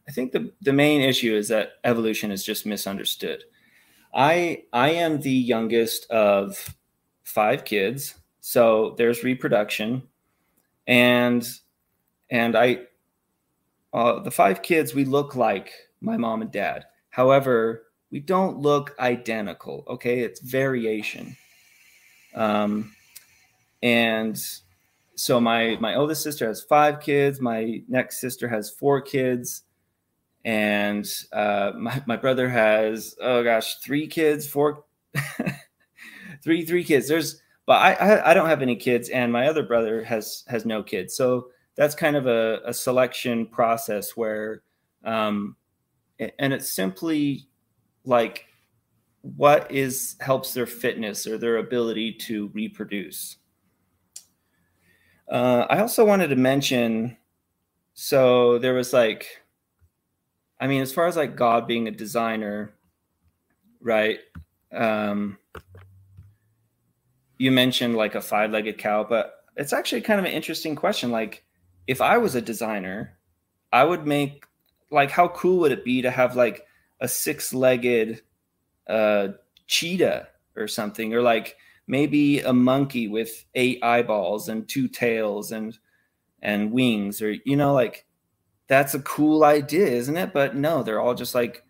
I 0.08 0.12
think 0.12 0.32
the, 0.32 0.52
the 0.62 0.74
main 0.74 1.02
issue 1.02 1.34
is 1.34 1.48
that 1.48 1.74
evolution 1.84 2.32
is 2.32 2.44
just 2.44 2.66
misunderstood. 2.66 3.44
I 4.14 4.64
I 4.74 4.92
am 4.92 5.22
the 5.22 5.32
youngest 5.32 6.10
of 6.12 6.76
five 7.24 7.66
kids. 7.66 8.16
So 8.42 8.96
there's 8.98 9.24
reproduction, 9.24 10.04
and 10.86 11.48
and 12.30 12.56
I, 12.56 12.82
uh, 13.94 14.20
the 14.20 14.32
five 14.32 14.62
kids, 14.62 14.94
we 14.94 15.06
look 15.06 15.36
like 15.36 15.72
my 16.02 16.18
mom 16.18 16.42
and 16.42 16.52
dad. 16.52 16.86
However, 17.14 17.84
we 18.12 18.20
don't 18.20 18.58
look 18.58 18.96
identical. 19.00 19.84
Okay, 19.88 20.22
it's 20.22 20.40
variation. 20.40 21.38
Um, 22.34 22.96
and 23.84 24.36
so 25.16 25.40
my 25.40 25.78
my 25.80 25.96
oldest 25.96 26.24
sister 26.24 26.48
has 26.48 26.64
five 26.64 27.00
kids. 27.00 27.40
My 27.40 27.84
next 27.88 28.20
sister 28.20 28.48
has 28.48 28.72
four 28.72 29.02
kids 29.02 29.64
and 30.44 31.08
uh, 31.32 31.72
my, 31.78 32.02
my 32.06 32.18
brother 32.18 32.50
has 32.50 33.16
oh 33.22 33.44
gosh 33.44 33.76
three 33.78 34.08
kids 34.08 34.48
four 34.48 34.84
three 36.44 36.66
three 36.66 36.84
kids 36.84 37.08
there's 37.08 37.42
but 37.66 37.82
I, 37.82 37.94
I, 37.94 38.32
I 38.32 38.34
don't 38.34 38.50
have 38.50 38.62
any 38.62 38.76
kids, 38.76 39.10
and 39.10 39.32
my 39.32 39.48
other 39.48 39.64
brother 39.64 40.04
has 40.04 40.44
has 40.48 40.66
no 40.66 40.84
kids. 40.84 41.16
So 41.16 41.48
that's 41.76 41.96
kind 41.96 42.16
of 42.16 42.28
a, 42.28 42.60
a 42.66 42.74
selection 42.74 43.48
process 43.48 44.18
where, 44.18 44.62
um, 45.04 45.56
and 46.20 46.54
it's 46.54 46.70
simply 46.70 47.48
like 48.06 48.46
what 49.22 49.72
is 49.72 50.16
helps 50.20 50.54
their 50.54 50.66
fitness 50.66 51.26
or 51.26 51.38
their 51.38 51.58
ability 51.58 52.14
to 52.14 52.50
reproduce. 52.54 53.38
Uh, 55.30 55.66
I 55.70 55.80
also 55.80 56.06
wanted 56.06 56.28
to 56.28 56.36
mention, 56.36 57.18
so 57.94 58.60
there 58.60 58.74
was 58.74 58.92
like, 58.92 59.42
I 60.60 60.68
mean, 60.68 60.82
as 60.82 60.94
far 60.94 61.08
as 61.08 61.16
like 61.16 61.36
God 61.36 61.68
being 61.68 61.88
a 61.88 61.92
designer, 61.92 62.74
right? 63.80 64.20
Um, 64.72 65.38
you 67.38 67.52
mentioned 67.52 67.96
like 67.96 68.16
a 68.16 68.22
five-legged 68.22 68.78
cow, 68.78 69.04
but 69.04 69.46
it's 69.56 69.74
actually 69.74 70.02
kind 70.02 70.20
of 70.20 70.26
an 70.26 70.32
interesting 70.32 70.76
question. 70.76 71.12
Like, 71.12 71.44
if 71.88 72.02
I 72.02 72.18
was 72.18 72.36
a 72.36 72.42
designer, 72.42 73.18
I 73.72 73.84
would 73.84 74.06
make 74.06 74.46
like 74.94 75.12
how 75.12 75.28
cool 75.30 75.60
would 75.60 75.72
it 75.72 75.84
be 75.84 76.02
to 76.04 76.12
have 76.12 76.36
like 76.36 76.66
a 77.00 77.08
six-legged 77.08 78.22
uh, 78.88 79.30
cheetah 79.68 80.28
or 80.56 80.68
something, 80.68 81.14
or 81.14 81.22
like 81.22 81.58
maybe 81.88 82.40
a 82.40 82.54
monkey 82.54 83.08
with 83.08 83.46
eight 83.56 83.84
eyeballs 83.84 84.48
and 84.48 84.68
two 84.70 84.88
tails 84.88 85.52
and 85.52 85.78
and 86.42 86.72
wings, 86.72 87.22
or 87.22 87.32
you 87.46 87.56
know, 87.56 87.74
like 87.74 88.06
that's 88.68 88.94
a 88.94 89.00
cool 89.00 89.44
idea, 89.44 89.88
isn't 89.88 90.18
it? 90.18 90.34
But 90.34 90.56
no, 90.56 90.84
they're 90.84 91.02
all 91.02 91.16
just 91.16 91.36
like 91.36 91.64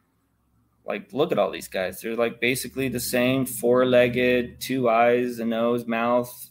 like 0.86 1.13
look 1.13 1.32
at 1.32 1.39
all 1.39 1.51
these 1.51 1.67
guys. 1.67 2.01
They're 2.01 2.15
like 2.15 2.39
basically 2.39 2.89
the 2.89 2.99
same 2.99 3.45
four-legged 3.45 4.59
two 4.59 4.89
eyes 4.89 5.39
a 5.39 5.45
nose 5.45 5.88
mouth. 5.88 6.49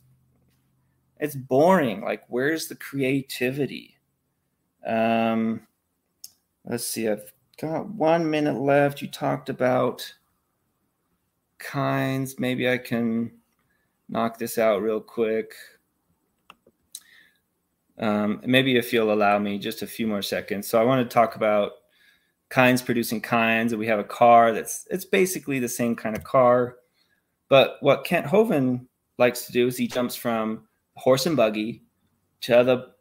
It's 1.20 1.36
boring. 1.36 2.02
Like 2.02 2.24
where's 2.28 2.68
the 2.68 2.74
creativity? 2.74 3.98
Um 4.86 5.66
let's 6.64 6.86
see 6.86 7.08
i've 7.08 7.32
got 7.60 7.88
one 7.88 8.28
minute 8.28 8.58
left. 8.58 9.02
You 9.02 9.08
talked 9.08 9.48
about 9.48 10.12
kinds. 11.58 12.38
Maybe 12.38 12.68
i 12.68 12.78
can 12.78 13.30
knock 14.08 14.38
this 14.38 14.58
out 14.58 14.82
real 14.82 15.00
quick. 15.00 15.54
Um, 17.98 18.40
maybe 18.44 18.76
if 18.76 18.92
you'll 18.92 19.12
allow 19.12 19.38
me 19.38 19.58
just 19.58 19.82
a 19.82 19.86
few 19.86 20.06
more 20.06 20.22
seconds. 20.22 20.66
So 20.66 20.80
i 20.80 20.84
want 20.84 21.08
to 21.08 21.14
talk 21.14 21.36
about 21.36 21.72
kinds 22.48 22.82
producing 22.82 23.20
kinds 23.20 23.72
and 23.72 23.80
we 23.80 23.86
have 23.86 23.98
a 23.98 24.04
car 24.04 24.52
that's 24.52 24.86
it's 24.90 25.06
basically 25.06 25.58
the 25.58 25.68
same 25.68 25.96
kind 25.96 26.14
of 26.14 26.22
car 26.22 26.76
but 27.48 27.78
what 27.80 28.04
kent 28.04 28.26
hovind 28.26 28.84
likes 29.16 29.46
to 29.46 29.52
do 29.52 29.66
is 29.66 29.78
he 29.78 29.86
jumps 29.86 30.14
from 30.14 30.68
horse 30.96 31.24
and 31.24 31.34
buggy 31.34 31.82
to 32.42 32.62
the 32.62 32.92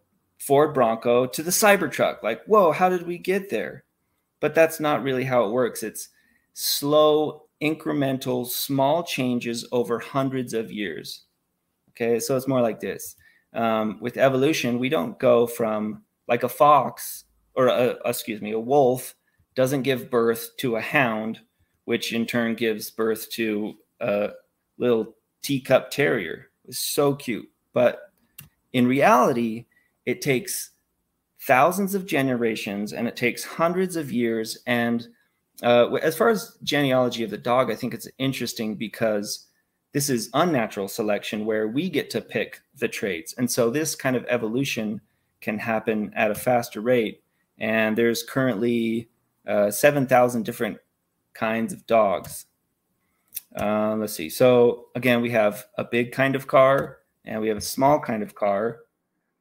Ford 0.42 0.74
Bronco 0.74 1.28
to 1.28 1.44
the 1.44 1.52
Cybertruck. 1.52 2.24
Like, 2.24 2.44
whoa, 2.46 2.72
how 2.72 2.90
did 2.90 3.06
we 3.06 3.20
get 3.20 3.52
there? 3.52 3.84
But 4.40 4.56
that's 4.56 4.80
not 4.80 5.04
really 5.04 5.24
how 5.24 5.46
it 5.46 5.52
works. 5.52 5.84
It's 5.84 6.10
slow, 6.54 7.44
incremental, 7.62 8.48
small 8.48 9.04
changes 9.04 9.68
over 9.72 10.00
hundreds 10.00 10.56
of 10.56 10.72
years. 10.72 11.26
Okay, 11.92 12.20
so 12.20 12.36
it's 12.36 12.48
more 12.48 12.62
like 12.62 12.80
this. 12.80 13.16
Um, 13.54 14.00
with 14.02 14.18
evolution, 14.18 14.80
we 14.80 14.90
don't 14.90 15.20
go 15.20 15.46
from 15.46 16.02
like 16.28 16.42
a 16.42 16.50
fox 16.50 17.26
or 17.54 17.68
a, 17.68 17.98
excuse 18.06 18.42
me, 18.42 18.52
a 18.52 18.60
wolf 18.60 19.14
doesn't 19.54 19.84
give 19.84 20.10
birth 20.10 20.58
to 20.58 20.76
a 20.76 20.82
hound, 20.82 21.40
which 21.86 22.14
in 22.14 22.26
turn 22.26 22.56
gives 22.56 22.90
birth 22.90 23.30
to 23.32 23.76
a 24.00 24.32
little 24.80 25.16
teacup 25.44 25.92
terrier. 25.92 26.50
It's 26.66 26.80
so 26.80 27.14
cute. 27.14 27.48
But 27.74 28.12
in 28.74 28.88
reality, 28.88 29.66
it 30.06 30.22
takes 30.22 30.72
thousands 31.40 31.96
of 31.96 32.06
generations 32.06 32.94
and 32.94 33.08
it 33.08 33.16
takes 33.16 33.44
hundreds 33.44 33.96
of 33.96 34.12
years. 34.12 34.58
And 34.68 35.08
uh, 35.64 35.94
as 35.96 36.16
far 36.16 36.30
as 36.30 36.58
genealogy 36.64 37.24
of 37.24 37.30
the 37.30 37.38
dog, 37.38 37.72
I 37.72 37.76
think 37.76 37.94
it's 37.94 38.08
interesting 38.18 38.76
because 38.76 39.48
this 39.94 40.10
is 40.10 40.30
unnatural 40.34 40.88
selection 40.88 41.46
where 41.46 41.68
we 41.68 41.90
get 41.90 42.10
to 42.12 42.22
pick 42.22 42.62
the 42.78 42.88
traits. 42.88 43.34
And 43.38 43.52
so 43.52 43.70
this 43.70 43.96
kind 43.96 44.16
of 44.16 44.26
evolution 44.30 45.02
can 45.42 45.60
happen 45.60 46.14
at 46.16 46.32
a 46.32 46.36
faster 46.36 46.80
rate. 46.80 47.24
And 47.58 47.98
there's 47.98 48.24
currently 48.24 49.10
uh, 49.48 49.72
7,000 49.72 50.44
different 50.44 50.78
kinds 51.34 51.74
of 51.74 51.86
dogs. 51.88 52.46
Uh, 53.60 53.96
let's 53.96 54.14
see. 54.14 54.30
So 54.30 54.86
again, 54.96 55.22
we 55.22 55.32
have 55.32 55.66
a 55.78 55.84
big 55.84 56.12
kind 56.12 56.36
of 56.36 56.48
car 56.48 57.00
and 57.26 57.42
we 57.42 57.50
have 57.50 57.58
a 57.58 57.62
small 57.62 58.00
kind 58.00 58.24
of 58.24 58.36
car. 58.36 58.80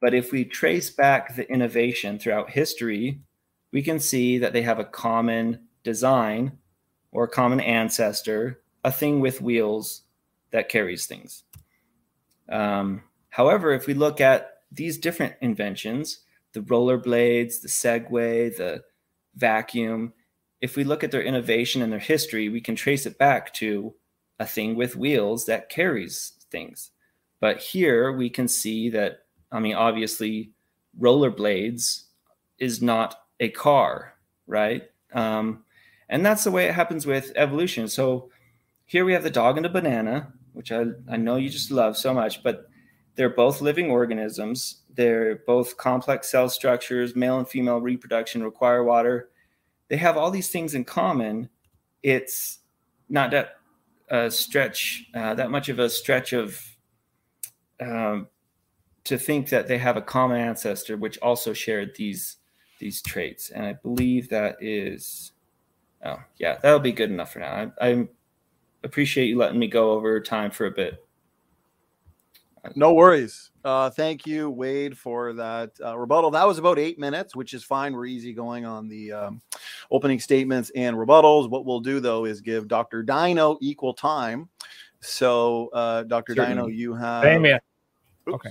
But 0.00 0.14
if 0.14 0.32
we 0.32 0.44
trace 0.44 0.90
back 0.90 1.36
the 1.36 1.50
innovation 1.50 2.18
throughout 2.18 2.50
history, 2.50 3.20
we 3.72 3.82
can 3.82 4.00
see 4.00 4.38
that 4.38 4.52
they 4.52 4.62
have 4.62 4.78
a 4.78 4.84
common 4.84 5.68
design 5.82 6.58
or 7.12 7.24
a 7.24 7.28
common 7.28 7.60
ancestor, 7.60 8.62
a 8.84 8.90
thing 8.90 9.20
with 9.20 9.42
wheels 9.42 10.02
that 10.52 10.68
carries 10.68 11.06
things. 11.06 11.44
Um, 12.48 13.02
however, 13.28 13.72
if 13.72 13.86
we 13.86 13.94
look 13.94 14.20
at 14.20 14.58
these 14.72 14.98
different 14.98 15.34
inventions, 15.40 16.20
the 16.52 16.60
rollerblades, 16.60 17.60
the 17.60 17.68
Segway, 17.68 18.56
the 18.56 18.82
vacuum, 19.34 20.12
if 20.60 20.76
we 20.76 20.84
look 20.84 21.04
at 21.04 21.10
their 21.10 21.22
innovation 21.22 21.82
and 21.82 21.92
their 21.92 21.98
history, 21.98 22.48
we 22.48 22.60
can 22.60 22.76
trace 22.76 23.06
it 23.06 23.18
back 23.18 23.52
to 23.54 23.94
a 24.38 24.46
thing 24.46 24.74
with 24.74 24.96
wheels 24.96 25.46
that 25.46 25.68
carries 25.68 26.32
things. 26.50 26.90
But 27.40 27.58
here 27.58 28.12
we 28.12 28.28
can 28.30 28.48
see 28.48 28.90
that, 28.90 29.20
I 29.52 29.60
mean, 29.60 29.74
obviously, 29.74 30.52
rollerblades 30.98 32.04
is 32.58 32.82
not 32.82 33.16
a 33.40 33.48
car, 33.48 34.14
right? 34.46 34.82
Um, 35.12 35.64
and 36.08 36.24
that's 36.24 36.44
the 36.44 36.50
way 36.50 36.66
it 36.66 36.74
happens 36.74 37.06
with 37.06 37.32
evolution. 37.36 37.88
So 37.88 38.30
here 38.84 39.04
we 39.04 39.12
have 39.12 39.22
the 39.22 39.30
dog 39.30 39.56
and 39.56 39.64
the 39.64 39.70
banana, 39.70 40.32
which 40.52 40.72
I, 40.72 40.86
I 41.08 41.16
know 41.16 41.36
you 41.36 41.48
just 41.48 41.70
love 41.70 41.96
so 41.96 42.12
much, 42.12 42.42
but 42.42 42.68
they're 43.14 43.30
both 43.30 43.60
living 43.60 43.90
organisms. 43.90 44.82
They're 44.94 45.36
both 45.46 45.76
complex 45.76 46.30
cell 46.30 46.48
structures, 46.48 47.14
male 47.14 47.38
and 47.38 47.48
female 47.48 47.80
reproduction 47.80 48.42
require 48.42 48.84
water. 48.84 49.30
They 49.88 49.96
have 49.96 50.16
all 50.16 50.30
these 50.30 50.48
things 50.48 50.74
in 50.74 50.84
common. 50.84 51.48
It's 52.02 52.58
not 53.08 53.30
that 53.30 53.56
a 54.08 54.30
stretch, 54.30 55.06
uh, 55.14 55.34
that 55.34 55.50
much 55.50 55.68
of 55.68 55.78
a 55.78 55.88
stretch 55.88 56.32
of 56.32 56.60
um, 57.80 58.28
to 59.10 59.18
think 59.18 59.48
that 59.48 59.66
they 59.66 59.76
have 59.76 59.96
a 59.96 60.02
common 60.02 60.40
ancestor 60.40 60.96
which 60.96 61.18
also 61.18 61.52
shared 61.52 61.96
these 61.96 62.36
these 62.78 63.02
traits. 63.02 63.50
And 63.50 63.66
I 63.66 63.72
believe 63.72 64.28
that 64.28 64.56
is, 64.60 65.32
oh 66.04 66.20
yeah, 66.38 66.58
that'll 66.62 66.78
be 66.78 66.92
good 66.92 67.10
enough 67.10 67.32
for 67.32 67.40
now. 67.40 67.72
I, 67.80 67.88
I 67.88 68.08
appreciate 68.84 69.26
you 69.26 69.36
letting 69.36 69.58
me 69.58 69.66
go 69.66 69.90
over 69.90 70.20
time 70.20 70.52
for 70.52 70.66
a 70.66 70.70
bit. 70.70 71.04
No 72.76 72.94
worries. 72.94 73.50
Uh, 73.64 73.90
thank 73.90 74.26
you, 74.26 74.48
Wade, 74.48 74.96
for 74.96 75.32
that 75.32 75.72
uh, 75.84 75.98
rebuttal. 75.98 76.30
That 76.30 76.46
was 76.46 76.58
about 76.58 76.78
eight 76.78 76.98
minutes, 76.98 77.34
which 77.34 77.52
is 77.52 77.64
fine. 77.64 77.92
We're 77.92 78.06
easy 78.06 78.32
going 78.32 78.64
on 78.64 78.86
the 78.86 79.12
um, 79.12 79.42
opening 79.90 80.20
statements 80.20 80.70
and 80.76 80.96
rebuttals. 80.96 81.50
What 81.50 81.64
we'll 81.64 81.80
do, 81.80 81.98
though, 81.98 82.26
is 82.26 82.40
give 82.40 82.68
Dr. 82.68 83.02
Dino 83.02 83.58
equal 83.60 83.92
time. 83.92 84.48
So, 85.00 85.68
uh, 85.72 86.04
Dr. 86.04 86.34
Certainly. 86.34 86.54
Dino, 86.54 86.66
you 86.68 86.94
have. 86.94 87.24
Amen. 87.24 87.58
Okay. 88.28 88.50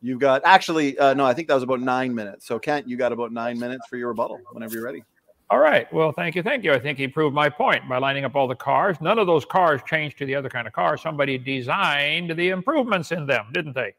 You've 0.00 0.20
got 0.20 0.42
actually, 0.44 0.98
uh, 0.98 1.14
no, 1.14 1.24
I 1.24 1.34
think 1.34 1.48
that 1.48 1.54
was 1.54 1.62
about 1.62 1.80
nine 1.80 2.14
minutes. 2.14 2.46
So, 2.46 2.58
Kent, 2.58 2.86
you 2.88 2.96
got 2.96 3.12
about 3.12 3.32
nine 3.32 3.58
minutes 3.58 3.86
for 3.88 3.96
your 3.96 4.08
rebuttal 4.08 4.40
whenever 4.52 4.74
you're 4.74 4.84
ready. 4.84 5.02
All 5.48 5.58
right. 5.58 5.90
Well, 5.92 6.10
thank 6.10 6.34
you. 6.34 6.42
Thank 6.42 6.64
you. 6.64 6.72
I 6.72 6.78
think 6.78 6.98
he 6.98 7.06
proved 7.06 7.34
my 7.34 7.48
point 7.48 7.88
by 7.88 7.98
lining 7.98 8.24
up 8.24 8.34
all 8.34 8.48
the 8.48 8.56
cars. 8.56 9.00
None 9.00 9.18
of 9.18 9.28
those 9.28 9.44
cars 9.44 9.80
changed 9.86 10.18
to 10.18 10.26
the 10.26 10.34
other 10.34 10.48
kind 10.48 10.66
of 10.66 10.72
car. 10.72 10.96
Somebody 10.96 11.38
designed 11.38 12.36
the 12.36 12.48
improvements 12.48 13.12
in 13.12 13.26
them, 13.26 13.46
didn't 13.52 13.74
they? 13.74 13.94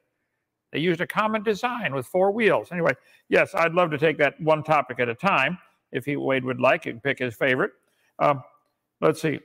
They 0.73 0.79
used 0.79 0.99
a 0.99 1.07
common 1.07 1.43
design 1.43 1.95
with 1.95 2.05
four 2.05 2.31
wheels. 2.31 2.73
Anyway, 2.73 2.91
yes, 3.29 3.55
I'd 3.55 3.73
love 3.73 3.91
to 3.91 3.97
take 3.97 4.17
that 4.17 4.39
one 4.41 4.61
topic 4.61 4.99
at 4.99 5.07
a 5.07 5.15
time. 5.15 5.57
If 5.93 6.03
he 6.03 6.17
Wade 6.17 6.43
would 6.43 6.59
like, 6.59 6.81
can 6.83 6.99
pick 6.99 7.19
his 7.19 7.33
favorite. 7.33 7.71
Um, 8.19 8.43
let's 8.99 9.21
see. 9.21 9.39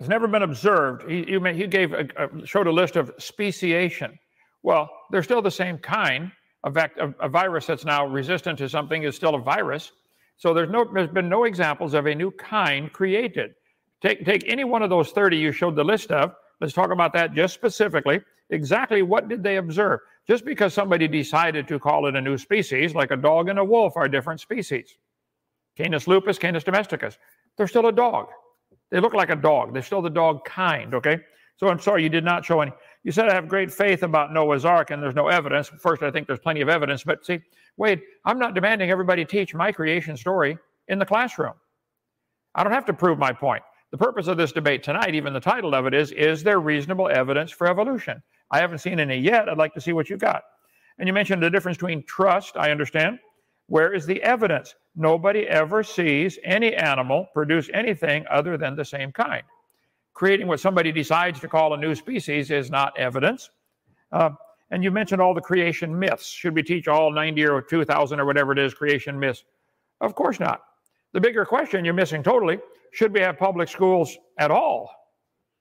It's 0.00 0.08
never 0.08 0.26
been 0.26 0.42
observed. 0.42 1.08
He, 1.08 1.22
he 1.24 1.66
gave 1.68 1.92
a, 1.92 2.08
a, 2.16 2.46
showed 2.46 2.66
a 2.66 2.72
list 2.72 2.96
of 2.96 3.12
speciation. 3.18 4.18
Well, 4.62 4.90
they're 5.10 5.22
still 5.22 5.42
the 5.42 5.50
same 5.50 5.78
kind. 5.78 6.32
A, 6.64 6.70
vac, 6.70 6.96
a, 6.98 7.14
a 7.20 7.28
virus 7.28 7.66
that's 7.66 7.84
now 7.84 8.06
resistant 8.06 8.58
to 8.58 8.68
something 8.68 9.02
is 9.02 9.16
still 9.16 9.34
a 9.34 9.40
virus. 9.40 9.92
So 10.36 10.52
there's 10.54 10.70
no, 10.70 10.86
there's 10.92 11.10
been 11.10 11.28
no 11.28 11.44
examples 11.44 11.94
of 11.94 12.06
a 12.06 12.14
new 12.14 12.30
kind 12.32 12.92
created. 12.92 13.54
Take, 14.02 14.24
take 14.24 14.44
any 14.46 14.64
one 14.64 14.82
of 14.82 14.90
those 14.90 15.10
30 15.10 15.36
you 15.36 15.52
showed 15.52 15.76
the 15.76 15.84
list 15.84 16.10
of. 16.10 16.32
Let's 16.60 16.72
talk 16.72 16.90
about 16.90 17.12
that 17.14 17.34
just 17.34 17.54
specifically. 17.54 18.20
Exactly 18.50 19.02
what 19.02 19.28
did 19.28 19.42
they 19.42 19.56
observe? 19.56 20.00
Just 20.26 20.44
because 20.44 20.74
somebody 20.74 21.08
decided 21.08 21.66
to 21.68 21.78
call 21.78 22.06
it 22.06 22.16
a 22.16 22.20
new 22.20 22.36
species, 22.36 22.94
like 22.94 23.10
a 23.10 23.16
dog 23.16 23.48
and 23.48 23.58
a 23.58 23.64
wolf 23.64 23.96
are 23.96 24.08
different 24.08 24.40
species. 24.40 24.96
Canis 25.76 26.06
lupus, 26.06 26.38
Canis 26.38 26.64
domesticus. 26.64 27.16
They're 27.56 27.68
still 27.68 27.86
a 27.86 27.92
dog. 27.92 28.28
They 28.90 29.00
look 29.00 29.14
like 29.14 29.30
a 29.30 29.36
dog. 29.36 29.72
They're 29.72 29.82
still 29.82 30.02
the 30.02 30.10
dog 30.10 30.44
kind, 30.44 30.94
okay? 30.94 31.18
So 31.56 31.68
I'm 31.68 31.78
sorry 31.78 32.02
you 32.02 32.08
did 32.08 32.24
not 32.24 32.44
show 32.44 32.60
any. 32.60 32.72
You 33.02 33.12
said 33.12 33.28
I 33.28 33.34
have 33.34 33.48
great 33.48 33.72
faith 33.72 34.02
about 34.02 34.32
Noah's 34.32 34.64
Ark 34.64 34.90
and 34.90 35.02
there's 35.02 35.14
no 35.14 35.28
evidence. 35.28 35.68
First, 35.68 36.02
I 36.02 36.10
think 36.10 36.26
there's 36.26 36.38
plenty 36.38 36.60
of 36.60 36.68
evidence, 36.68 37.02
but 37.02 37.24
see, 37.24 37.40
Wade, 37.76 38.02
I'm 38.26 38.38
not 38.38 38.54
demanding 38.54 38.90
everybody 38.90 39.24
teach 39.24 39.54
my 39.54 39.72
creation 39.72 40.16
story 40.16 40.58
in 40.88 40.98
the 40.98 41.06
classroom. 41.06 41.54
I 42.54 42.62
don't 42.62 42.72
have 42.72 42.84
to 42.86 42.92
prove 42.92 43.18
my 43.18 43.32
point. 43.32 43.62
The 43.90 43.98
purpose 43.98 44.26
of 44.26 44.36
this 44.36 44.52
debate 44.52 44.82
tonight, 44.82 45.14
even 45.14 45.32
the 45.32 45.40
title 45.40 45.74
of 45.74 45.86
it 45.86 45.94
is 45.94 46.12
Is 46.12 46.42
there 46.42 46.60
reasonable 46.60 47.08
evidence 47.08 47.50
for 47.50 47.66
evolution? 47.66 48.22
I 48.50 48.60
haven't 48.60 48.78
seen 48.78 49.00
any 49.00 49.16
yet. 49.16 49.48
I'd 49.48 49.58
like 49.58 49.74
to 49.74 49.80
see 49.80 49.92
what 49.92 50.10
you've 50.10 50.20
got. 50.20 50.42
And 50.98 51.08
you 51.08 51.12
mentioned 51.12 51.42
the 51.42 51.50
difference 51.50 51.78
between 51.78 52.04
trust, 52.04 52.56
I 52.56 52.70
understand. 52.70 53.18
Where 53.66 53.94
is 53.94 54.04
the 54.04 54.22
evidence? 54.22 54.74
Nobody 54.94 55.46
ever 55.46 55.82
sees 55.82 56.38
any 56.44 56.74
animal 56.74 57.28
produce 57.32 57.70
anything 57.72 58.24
other 58.28 58.58
than 58.58 58.76
the 58.76 58.84
same 58.84 59.12
kind. 59.12 59.42
Creating 60.14 60.46
what 60.46 60.60
somebody 60.60 60.92
decides 60.92 61.40
to 61.40 61.48
call 61.48 61.74
a 61.74 61.76
new 61.76 61.94
species 61.94 62.50
is 62.50 62.70
not 62.70 62.98
evidence. 62.98 63.50
Uh, 64.12 64.30
and 64.70 64.84
you 64.84 64.90
mentioned 64.90 65.20
all 65.20 65.34
the 65.34 65.40
creation 65.40 65.96
myths. 65.98 66.26
Should 66.28 66.54
we 66.54 66.62
teach 66.62 66.88
all 66.88 67.12
90 67.12 67.44
or 67.46 67.62
2,000 67.62 68.20
or 68.20 68.24
whatever 68.24 68.52
it 68.52 68.58
is 68.58 68.74
creation 68.74 69.18
myths? 69.18 69.44
Of 70.00 70.14
course 70.14 70.40
not. 70.40 70.62
The 71.12 71.20
bigger 71.20 71.44
question 71.44 71.84
you're 71.84 71.94
missing 71.94 72.22
totally 72.22 72.58
should 72.92 73.12
we 73.12 73.20
have 73.20 73.38
public 73.38 73.68
schools 73.68 74.16
at 74.38 74.50
all? 74.50 74.90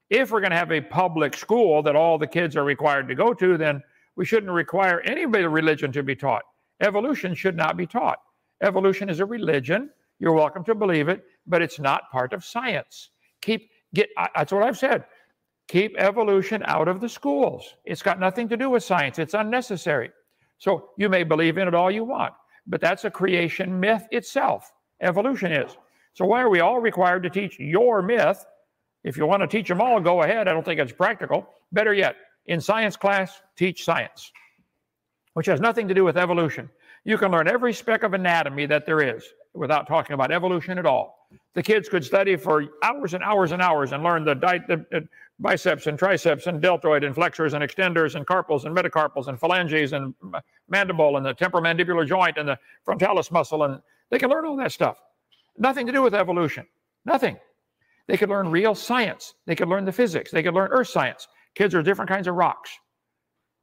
If 0.10 0.32
we're 0.32 0.42
going 0.42 0.52
to 0.52 0.58
have 0.58 0.72
a 0.72 0.82
public 0.82 1.36
school 1.36 1.84
that 1.84 1.96
all 1.96 2.18
the 2.18 2.28
kids 2.28 2.56
are 2.56 2.64
required 2.64 3.08
to 3.08 3.16
go 3.16 3.34
to, 3.36 3.58
then 3.58 3.84
we 4.16 4.26
shouldn't 4.26 4.52
require 4.52 5.02
any 5.02 5.26
religion 5.26 5.92
to 5.92 6.02
be 6.02 6.16
taught. 6.16 6.44
Evolution 6.82 7.36
should 7.36 7.56
not 7.56 7.78
be 7.78 7.86
taught. 7.86 8.18
Evolution 8.62 9.10
is 9.10 9.20
a 9.20 9.26
religion. 9.26 9.90
You're 10.20 10.34
welcome 10.34 10.64
to 10.66 10.76
believe 10.76 11.08
it, 11.08 11.24
but 11.46 11.62
it's 11.62 11.80
not 11.80 12.10
part 12.12 12.34
of 12.34 12.44
science. 12.44 13.12
Keep 13.42 13.70
get 13.94 14.10
that's 14.36 14.52
what 14.52 14.64
I've 14.64 14.78
said. 14.78 15.06
Keep 15.68 15.98
evolution 15.98 16.64
out 16.66 16.88
of 16.88 17.00
the 17.00 17.10
schools. 17.10 17.76
It's 17.86 18.02
got 18.02 18.20
nothing 18.20 18.50
to 18.50 18.58
do 18.58 18.70
with 18.70 18.84
science. 18.84 19.20
It's 19.20 19.36
unnecessary. 19.36 20.12
So 20.58 20.90
you 20.98 21.10
may 21.10 21.24
believe 21.24 21.58
in 21.58 21.68
it 21.68 21.76
all 21.76 21.92
you 21.92 22.04
want, 22.04 22.34
but 22.68 22.82
that's 22.82 23.06
a 23.06 23.12
creation 23.12 23.80
myth 23.80 24.08
itself. 24.12 24.72
Evolution 25.02 25.52
is. 25.52 25.78
So 26.14 26.26
why 26.26 26.42
are 26.42 26.50
we 26.50 26.60
all 26.60 26.80
required 26.80 27.24
to 27.24 27.30
teach 27.30 27.60
your 27.60 28.02
myth 28.02 28.46
if 29.04 29.18
you 29.18 29.26
want 29.26 29.42
to 29.42 29.48
teach 29.48 29.68
them 29.68 29.82
all, 29.82 30.00
go 30.00 30.24
ahead. 30.24 30.48
I 30.48 30.54
don't 30.54 30.66
think 30.66 30.80
it's 30.80 30.92
practical. 30.92 31.48
Better 31.72 31.94
yet, 31.94 32.16
in 32.48 32.60
science 32.60 32.98
class, 32.98 33.42
teach 33.56 33.84
science, 33.84 34.32
which 35.34 35.46
has 35.46 35.62
nothing 35.62 35.88
to 35.88 35.94
do 35.94 36.04
with 36.04 36.18
evolution. 36.18 36.70
You 37.06 37.18
can 37.18 37.32
learn 37.32 37.48
every 37.48 37.74
speck 37.74 38.04
of 38.04 38.14
anatomy 38.14 38.66
that 38.66 38.86
there 38.86 39.02
is 39.02 39.24
without 39.54 39.88
talking 39.88 40.14
about 40.14 40.32
evolution 40.32 40.78
at 40.78 40.86
all. 40.86 41.19
The 41.54 41.64
kids 41.64 41.90
could 41.90 42.04
study 42.06 42.36
for 42.36 42.66
hours 42.84 43.14
and 43.14 43.24
hours 43.24 43.52
and 43.52 43.62
hours 43.62 43.92
and 43.92 44.04
learn 44.04 44.24
the, 44.24 44.36
di- 44.36 44.62
the, 44.68 44.86
the 44.92 45.08
biceps 45.40 45.88
and 45.88 45.98
triceps 45.98 46.48
and 46.48 46.62
deltoid 46.62 47.04
and 47.04 47.14
flexors 47.14 47.54
and 47.54 47.64
extenders 47.64 48.16
and 48.16 48.26
carpals 48.26 48.66
and 48.66 48.76
metacarpals 48.76 49.28
and 49.28 49.40
phalanges 49.40 49.94
and 49.94 50.14
mandible 50.70 51.18
and 51.18 51.26
the 51.26 51.34
temporomandibular 51.34 52.08
joint 52.08 52.38
and 52.38 52.50
the 52.50 52.58
frontalis 52.84 53.32
muscle. 53.32 53.64
And 53.64 53.82
they 54.10 54.20
can 54.20 54.30
learn 54.30 54.46
all 54.46 54.56
that 54.58 54.72
stuff. 54.72 54.98
Nothing 55.58 55.86
to 55.88 55.92
do 55.92 56.02
with 56.02 56.16
evolution. 56.16 56.66
Nothing. 57.06 57.38
They 58.08 58.18
could 58.18 58.30
learn 58.30 58.50
real 58.50 58.74
science. 58.74 59.36
They 59.46 59.56
could 59.56 59.68
learn 59.68 59.86
the 59.86 59.92
physics. 59.92 60.32
They 60.32 60.42
could 60.42 60.54
learn 60.54 60.70
earth 60.72 60.88
science. 60.88 61.28
Kids 61.56 61.76
are 61.76 61.84
different 61.84 62.10
kinds 62.10 62.28
of 62.28 62.36
rocks. 62.36 62.72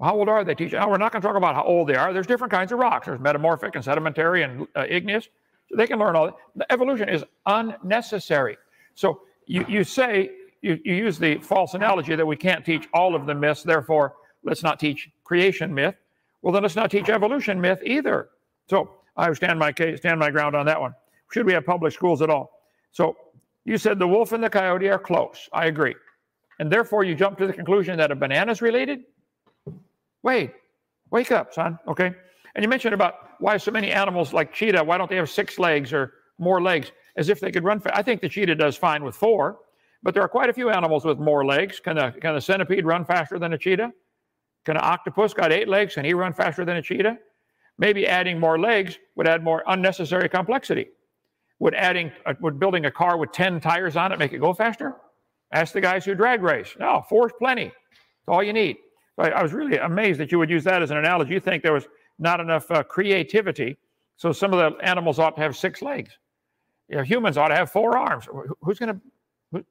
How 0.01 0.15
old 0.15 0.29
are 0.29 0.45
they, 0.45 0.55
teacher? 0.55 0.79
Now, 0.79 0.91
we're 0.91 0.99
not 0.99 1.11
going 1.11 1.23
to 1.23 1.27
talk 1.27 1.37
about 1.37 1.55
how 1.55 1.65
old 1.65 1.89
they 1.89 1.95
are. 1.95 2.13
There's 2.13 2.27
different 2.27 2.53
kinds 2.53 2.71
of 2.71 2.79
rocks. 2.79 3.07
There's 3.07 3.19
metamorphic 3.19 3.75
and 3.75 3.85
sedimentary 3.85 4.43
and 4.43 4.67
uh, 4.77 4.85
igneous. 4.89 5.29
They 5.75 5.87
can 5.87 5.99
learn 5.99 6.17
all 6.17 6.39
that. 6.55 6.67
Evolution 6.71 7.09
is 7.09 7.25
unnecessary. 7.47 8.57
So 8.95 9.23
you, 9.47 9.65
you 9.69 9.85
say, 9.85 10.31
you, 10.63 10.79
you 10.85 10.95
use 10.95 11.19
the 11.19 11.39
false 11.39 11.75
analogy 11.75 12.15
that 12.15 12.27
we 12.27 12.37
can't 12.37 12.65
teach 12.65 12.89
all 12.93 13.15
of 13.15 13.27
the 13.27 13.35
myths, 13.35 13.63
therefore, 13.63 14.15
let's 14.45 14.63
not 14.63 14.79
teach 14.79 15.11
creation 15.25 15.75
myth. 15.75 15.97
Well, 16.43 16.53
then 16.53 16.63
let's 16.63 16.77
not 16.77 16.91
teach 16.91 17.09
evolution 17.09 17.61
myth 17.61 17.81
either. 17.85 18.31
So 18.69 18.91
I 19.17 19.33
stand 19.33 19.59
my 19.59 19.73
case, 19.73 19.99
stand 19.99 20.21
my 20.21 20.31
ground 20.31 20.55
on 20.55 20.67
that 20.67 20.81
one. 20.81 20.95
Should 21.33 21.47
we 21.47 21.53
have 21.53 21.67
public 21.67 21.93
schools 21.93 22.23
at 22.23 22.31
all? 22.31 22.63
So 22.93 23.17
you 23.65 23.79
said 23.79 23.99
the 23.99 24.07
wolf 24.07 24.33
and 24.33 24.43
the 24.43 24.51
coyote 24.51 24.89
are 24.89 24.99
close. 24.99 25.49
I 25.53 25.67
agree. 25.67 25.95
And 26.59 26.71
therefore, 26.71 27.05
you 27.05 27.15
jump 27.15 27.37
to 27.39 27.47
the 27.47 27.53
conclusion 27.53 27.99
that 27.99 28.11
a 28.11 28.15
banana 28.15 28.53
is 28.53 28.63
related? 28.63 29.01
Wait, 30.23 30.53
wake 31.11 31.31
up, 31.31 31.53
son. 31.53 31.79
Okay. 31.87 32.15
And 32.55 32.63
you 32.63 32.69
mentioned 32.69 32.95
about 32.95 33.26
why 33.41 33.57
so 33.57 33.71
many 33.71 33.93
animals 33.93 34.33
like 34.33 34.53
cheetah, 34.53 34.83
why 34.83 34.99
don't 34.99 35.11
they 35.11 35.17
have 35.17 35.31
six 35.31 35.59
legs 35.59 35.93
or 35.93 36.15
more 36.39 36.63
legs 36.63 36.93
as 37.17 37.29
if 37.29 37.41
they 37.41 37.51
could 37.51 37.65
run? 37.65 37.81
I 37.93 38.03
think 38.03 38.21
the 38.21 38.29
cheetah 38.29 38.55
does 38.55 38.77
fine 38.77 39.03
with 39.05 39.15
four, 39.15 39.59
but 40.03 40.15
there 40.15 40.23
are 40.23 40.29
quite 40.29 40.51
a 40.51 40.53
few 40.53 40.71
animals 40.71 41.05
with 41.05 41.19
more 41.19 41.45
legs. 41.45 41.81
Can 41.81 41.99
a, 41.99 42.13
can 42.13 42.37
a 42.37 42.41
centipede 42.41 42.85
run 42.85 43.05
faster 43.05 43.39
than 43.39 43.53
a 43.53 43.59
cheetah? 43.59 43.93
Can 44.65 44.77
an 44.77 44.83
octopus 44.85 45.33
got 45.33 45.53
eight 45.53 45.69
legs? 45.69 45.95
Can 45.95 46.05
he 46.05 46.15
run 46.15 46.33
faster 46.33 46.65
than 46.65 46.77
a 46.77 46.83
cheetah? 46.83 47.17
Maybe 47.79 48.07
adding 48.07 48.41
more 48.41 48.59
legs 48.59 48.99
would 49.15 49.29
add 49.29 49.45
more 49.45 49.63
unnecessary 49.67 50.29
complexity. 50.29 50.89
Would 51.59 51.75
adding, 51.75 52.11
uh, 52.27 52.35
would 52.41 52.59
building 52.59 52.87
a 52.87 52.91
car 52.91 53.17
with 53.17 53.33
10 53.33 53.61
tires 53.61 53.97
on 53.97 54.13
it 54.13 54.19
make 54.19 54.33
it 54.33 54.39
go 54.39 54.53
faster? 54.53 54.97
Ask 55.53 55.73
the 55.73 55.81
guys 55.81 56.05
who 56.05 56.15
drag 56.15 56.43
race. 56.43 56.75
No, 56.79 57.05
four's 57.09 57.33
plenty. 57.39 57.67
It's 57.67 58.29
all 58.29 58.43
you 58.43 58.53
need. 58.53 58.77
I, 59.19 59.31
I 59.31 59.43
was 59.43 59.53
really 59.53 59.77
amazed 59.79 60.21
that 60.21 60.33
you 60.33 60.39
would 60.39 60.51
use 60.51 60.65
that 60.65 60.83
as 60.83 60.91
an 60.91 60.99
analogy. 60.99 61.35
You 61.35 61.41
think 61.41 61.63
there 61.63 61.73
was 61.73 61.87
not 62.19 62.41
enough 62.41 62.71
uh, 62.71 62.83
creativity, 62.83 63.77
so 64.17 64.33
some 64.33 64.53
of 64.53 64.59
the 64.59 64.85
animals 64.85 65.19
ought 65.19 65.37
to 65.37 65.43
have 65.43 65.57
six 65.57 65.83
legs. 65.83 66.19
You 66.89 66.97
know, 66.97 67.03
humans 67.03 67.37
ought 67.37 67.49
to 67.49 67.55
have 67.55 67.71
four 67.71 67.99
arms. 67.99 68.27
Who's 68.63 68.79
going 68.79 68.95
to, 68.95 69.01
who, 69.53 69.65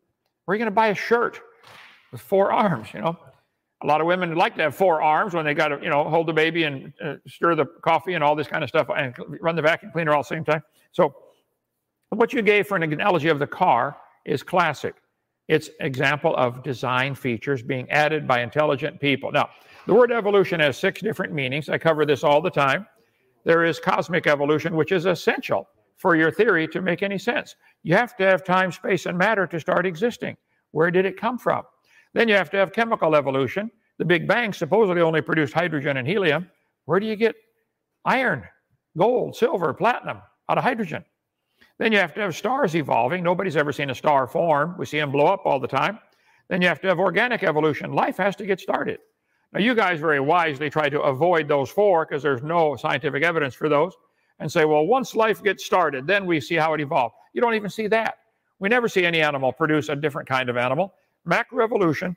where 0.46 0.54
are 0.54 0.56
you 0.56 0.60
going 0.60 0.66
to 0.66 0.72
buy 0.72 0.88
a 0.88 0.96
shirt 0.96 1.40
with 2.12 2.22
four 2.22 2.52
arms? 2.52 2.90
You 2.94 3.02
know, 3.02 3.18
a 3.82 3.88
lot 3.88 4.02
of 4.02 4.08
women 4.08 4.36
like 4.36 4.56
to 4.56 4.64
have 4.64 4.76
four 4.76 5.02
arms 5.02 5.34
when 5.34 5.46
they 5.46 5.54
got 5.54 5.70
to, 5.70 5.80
you 5.82 5.90
know, 5.90 6.04
hold 6.10 6.28
the 6.28 6.34
baby 6.34 6.64
and 6.64 6.94
uh, 7.04 7.16
stir 7.28 7.56
the 7.56 7.66
coffee 7.66 8.14
and 8.14 8.24
all 8.24 8.36
this 8.36 8.48
kind 8.48 8.64
of 8.64 8.70
stuff 8.70 8.88
and 8.96 9.16
run 9.42 9.56
the 9.56 9.62
vacuum 9.62 9.92
cleaner 9.92 10.12
all 10.12 10.20
at 10.20 10.30
the 10.30 10.36
same 10.36 10.44
time. 10.44 10.62
So, 10.92 11.16
what 12.10 12.34
you 12.34 12.42
gave 12.42 12.68
for 12.68 12.78
an 12.78 12.84
analogy 12.84 13.30
of 13.30 13.40
the 13.40 13.48
car 13.48 13.98
is 14.26 14.44
classic. 14.44 14.96
It's 15.48 15.70
example 15.80 16.36
of 16.38 16.64
design 16.64 17.16
features 17.16 17.62
being 17.62 17.90
added 17.92 18.28
by 18.28 18.42
intelligent 18.42 19.00
people. 19.00 19.32
Now, 19.32 19.50
the 19.88 19.94
word 19.94 20.12
evolution 20.12 20.60
has 20.60 20.78
six 20.78 21.02
different 21.02 21.34
meanings. 21.34 21.70
I 21.70 21.78
cover 21.78 22.06
this 22.06 22.24
all 22.24 22.42
the 22.42 22.50
time. 22.50 22.88
There 23.44 23.64
is 23.64 23.80
cosmic 23.80 24.28
evolution, 24.28 24.76
which 24.76 24.92
is 24.92 25.06
essential 25.06 25.68
for 25.98 26.16
your 26.16 26.32
theory 26.32 26.68
to 26.70 26.82
make 26.82 27.04
any 27.04 27.18
sense. 27.18 27.56
You 27.84 27.96
have 27.96 28.18
to 28.18 28.24
have 28.24 28.44
time, 28.44 28.72
space, 28.72 29.06
and 29.06 29.18
matter 29.18 29.46
to 29.48 29.60
start 29.60 29.86
existing. 29.86 30.36
Where 30.72 30.92
did 30.92 31.06
it 31.06 31.20
come 31.20 31.38
from? 31.38 31.64
Then 32.14 32.28
you 32.28 32.36
have 32.36 32.50
to 32.52 32.58
have 32.58 32.74
chemical 32.74 33.16
evolution. 33.16 33.70
The 33.98 34.06
Big 34.06 34.28
Bang 34.28 34.52
supposedly 34.52 35.02
only 35.02 35.22
produced 35.22 35.54
hydrogen 35.54 35.98
and 35.98 36.08
helium. 36.08 36.50
Where 36.86 37.00
do 37.00 37.06
you 37.06 37.16
get 37.16 37.36
iron, 38.04 38.44
gold, 38.98 39.36
silver, 39.36 39.74
platinum 39.74 40.18
out 40.50 40.58
of 40.58 40.64
hydrogen? 40.64 41.06
Then 41.78 41.92
you 41.92 41.98
have 42.00 42.14
to 42.16 42.22
have 42.22 42.36
stars 42.36 42.76
evolving. 42.76 43.24
Nobody's 43.24 43.58
ever 43.58 43.72
seen 43.72 43.90
a 43.90 43.96
star 43.96 44.28
form. 44.28 44.76
We 44.78 44.86
see 44.86 45.00
them 45.00 45.12
blow 45.12 45.28
up 45.28 45.42
all 45.46 45.60
the 45.60 45.68
time. 45.68 46.00
Then 46.50 46.62
you 46.62 46.68
have 46.68 46.82
to 46.82 46.88
have 46.88 47.00
organic 47.00 47.44
evolution. 47.44 47.92
Life 47.94 48.18
has 48.18 48.36
to 48.38 48.46
get 48.46 48.60
started. 48.60 49.00
Now, 49.54 49.60
you 49.60 49.74
guys 49.74 50.00
very 50.00 50.20
wisely 50.20 50.70
try 50.70 50.90
to 50.90 51.02
avoid 51.02 51.48
those 51.48 51.70
four 51.70 52.06
because 52.06 52.22
there's 52.22 52.44
no 52.44 52.76
scientific 52.76 53.24
evidence 53.24 53.56
for 53.56 53.70
those 53.70 53.94
and 54.40 54.52
say, 54.52 54.66
well, 54.66 54.86
once 54.86 55.16
life 55.16 55.42
gets 55.42 55.66
started, 55.66 56.06
then 56.08 56.26
we 56.26 56.42
see 56.42 56.56
how 56.56 56.74
it 56.74 56.82
evolved. 56.82 57.16
You 57.34 57.42
don't 57.42 57.54
even 57.54 57.70
see 57.70 57.88
that. 57.88 58.18
We 58.60 58.70
never 58.70 58.88
see 58.88 59.06
any 59.06 59.22
animal 59.22 59.52
produce 59.54 59.90
a 59.90 59.96
different 59.96 60.28
kind 60.28 60.50
of 60.50 60.58
animal. 60.58 60.94
Macroevolution 61.28 62.16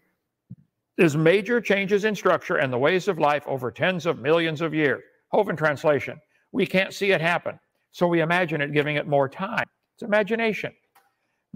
is 0.97 1.17
major 1.17 1.61
changes 1.61 2.05
in 2.05 2.15
structure 2.15 2.57
and 2.57 2.73
the 2.73 2.79
ways 2.79 3.09
of 3.09 3.19
life 3.19 3.45
over 3.47 3.71
tens 3.71 4.05
of 4.05 4.19
millions 4.19 4.61
of 4.61 4.75
years. 4.75 5.03
Hovind 5.33 5.59
translation. 5.59 6.21
We 6.53 6.67
can't 6.67 6.93
see 6.93 7.13
it 7.13 7.21
happen. 7.21 7.59
So 7.93 8.07
we 8.07 8.21
imagine 8.21 8.61
it 8.61 8.73
giving 8.73 8.97
it 8.97 9.07
more 9.07 9.29
time. 9.29 9.67
It's 9.95 10.03
imagination. 10.03 10.73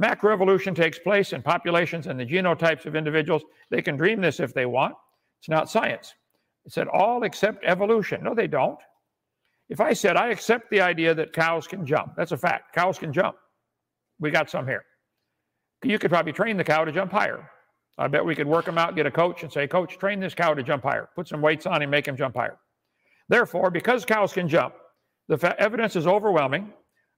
Macroevolution 0.01 0.75
takes 0.75 0.99
place 0.99 1.33
in 1.33 1.43
populations 1.43 2.07
and 2.07 2.18
the 2.18 2.27
genotypes 2.27 2.87
of 2.87 2.97
individuals. 2.97 3.43
They 3.70 3.83
can 3.83 3.97
dream 3.97 4.20
this 4.20 4.41
if 4.41 4.55
they 4.55 4.66
want. 4.66 4.95
It's 5.43 5.49
not 5.49 5.68
science. 5.68 6.14
It 6.64 6.72
said 6.72 6.86
all 6.86 7.24
accept 7.24 7.64
evolution. 7.64 8.22
No, 8.22 8.32
they 8.32 8.47
don't. 8.47 8.78
If 9.68 9.80
I 9.80 9.93
said 9.93 10.16
I 10.16 10.28
accept 10.28 10.70
the 10.70 10.80
idea 10.80 11.16
that 11.16 11.32
cows 11.32 11.66
can 11.66 11.84
jump, 11.84 12.12
that's 12.16 12.30
a 12.30 12.36
fact. 12.36 12.72
Cows 12.72 12.97
can 12.97 13.12
jump. 13.12 13.34
We 14.20 14.30
got 14.30 14.49
some 14.49 14.68
here. 14.68 14.84
You 15.82 15.99
could 15.99 16.12
probably 16.12 16.32
train 16.32 16.57
the 16.57 16.62
cow 16.62 16.84
to 16.84 16.93
jump 16.93 17.11
higher. 17.11 17.51
I 17.99 18.07
bet 18.07 18.24
we 18.24 18.36
could 18.36 18.47
work 18.47 18.66
them 18.66 18.78
out, 18.78 18.95
get 18.95 19.05
a 19.05 19.11
coach, 19.11 19.43
and 19.43 19.53
say, 19.53 19.66
Coach, 19.66 19.99
train 19.99 20.20
this 20.20 20.32
cow 20.32 20.55
to 20.55 20.62
jump 20.62 20.84
higher. 20.84 21.09
Put 21.16 21.26
some 21.26 21.43
weights 21.43 21.66
on 21.66 21.82
him, 21.82 21.90
make 21.90 22.07
him 22.07 22.16
jump 22.16 22.36
higher. 22.36 22.57
Therefore, 23.28 23.68
because 23.68 24.05
cows 24.05 24.32
can 24.32 24.49
jump, 24.49 24.74
the 25.26 25.61
evidence 25.61 25.97
is 25.97 26.07
overwhelming. 26.07 26.72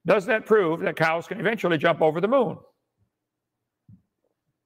Does 0.07 0.25
that 0.25 0.47
prove 0.47 0.79
that 0.79 0.95
cows 0.95 1.27
can 1.27 1.39
eventually 1.39 1.77
jump 1.77 2.01
over 2.01 2.19
the 2.19 2.27
moon? 2.27 2.57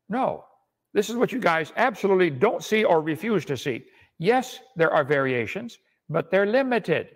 No. 0.07 0.45
This 0.93 1.09
is 1.09 1.15
what 1.15 1.31
you 1.31 1.39
guys 1.39 1.71
absolutely 1.77 2.29
don't 2.29 2.63
see 2.63 2.83
or 2.83 3.01
refuse 3.01 3.45
to 3.45 3.57
see. 3.57 3.85
Yes, 4.17 4.59
there 4.75 4.91
are 4.91 5.03
variations, 5.03 5.77
but 6.09 6.31
they're 6.31 6.45
limited. 6.45 7.09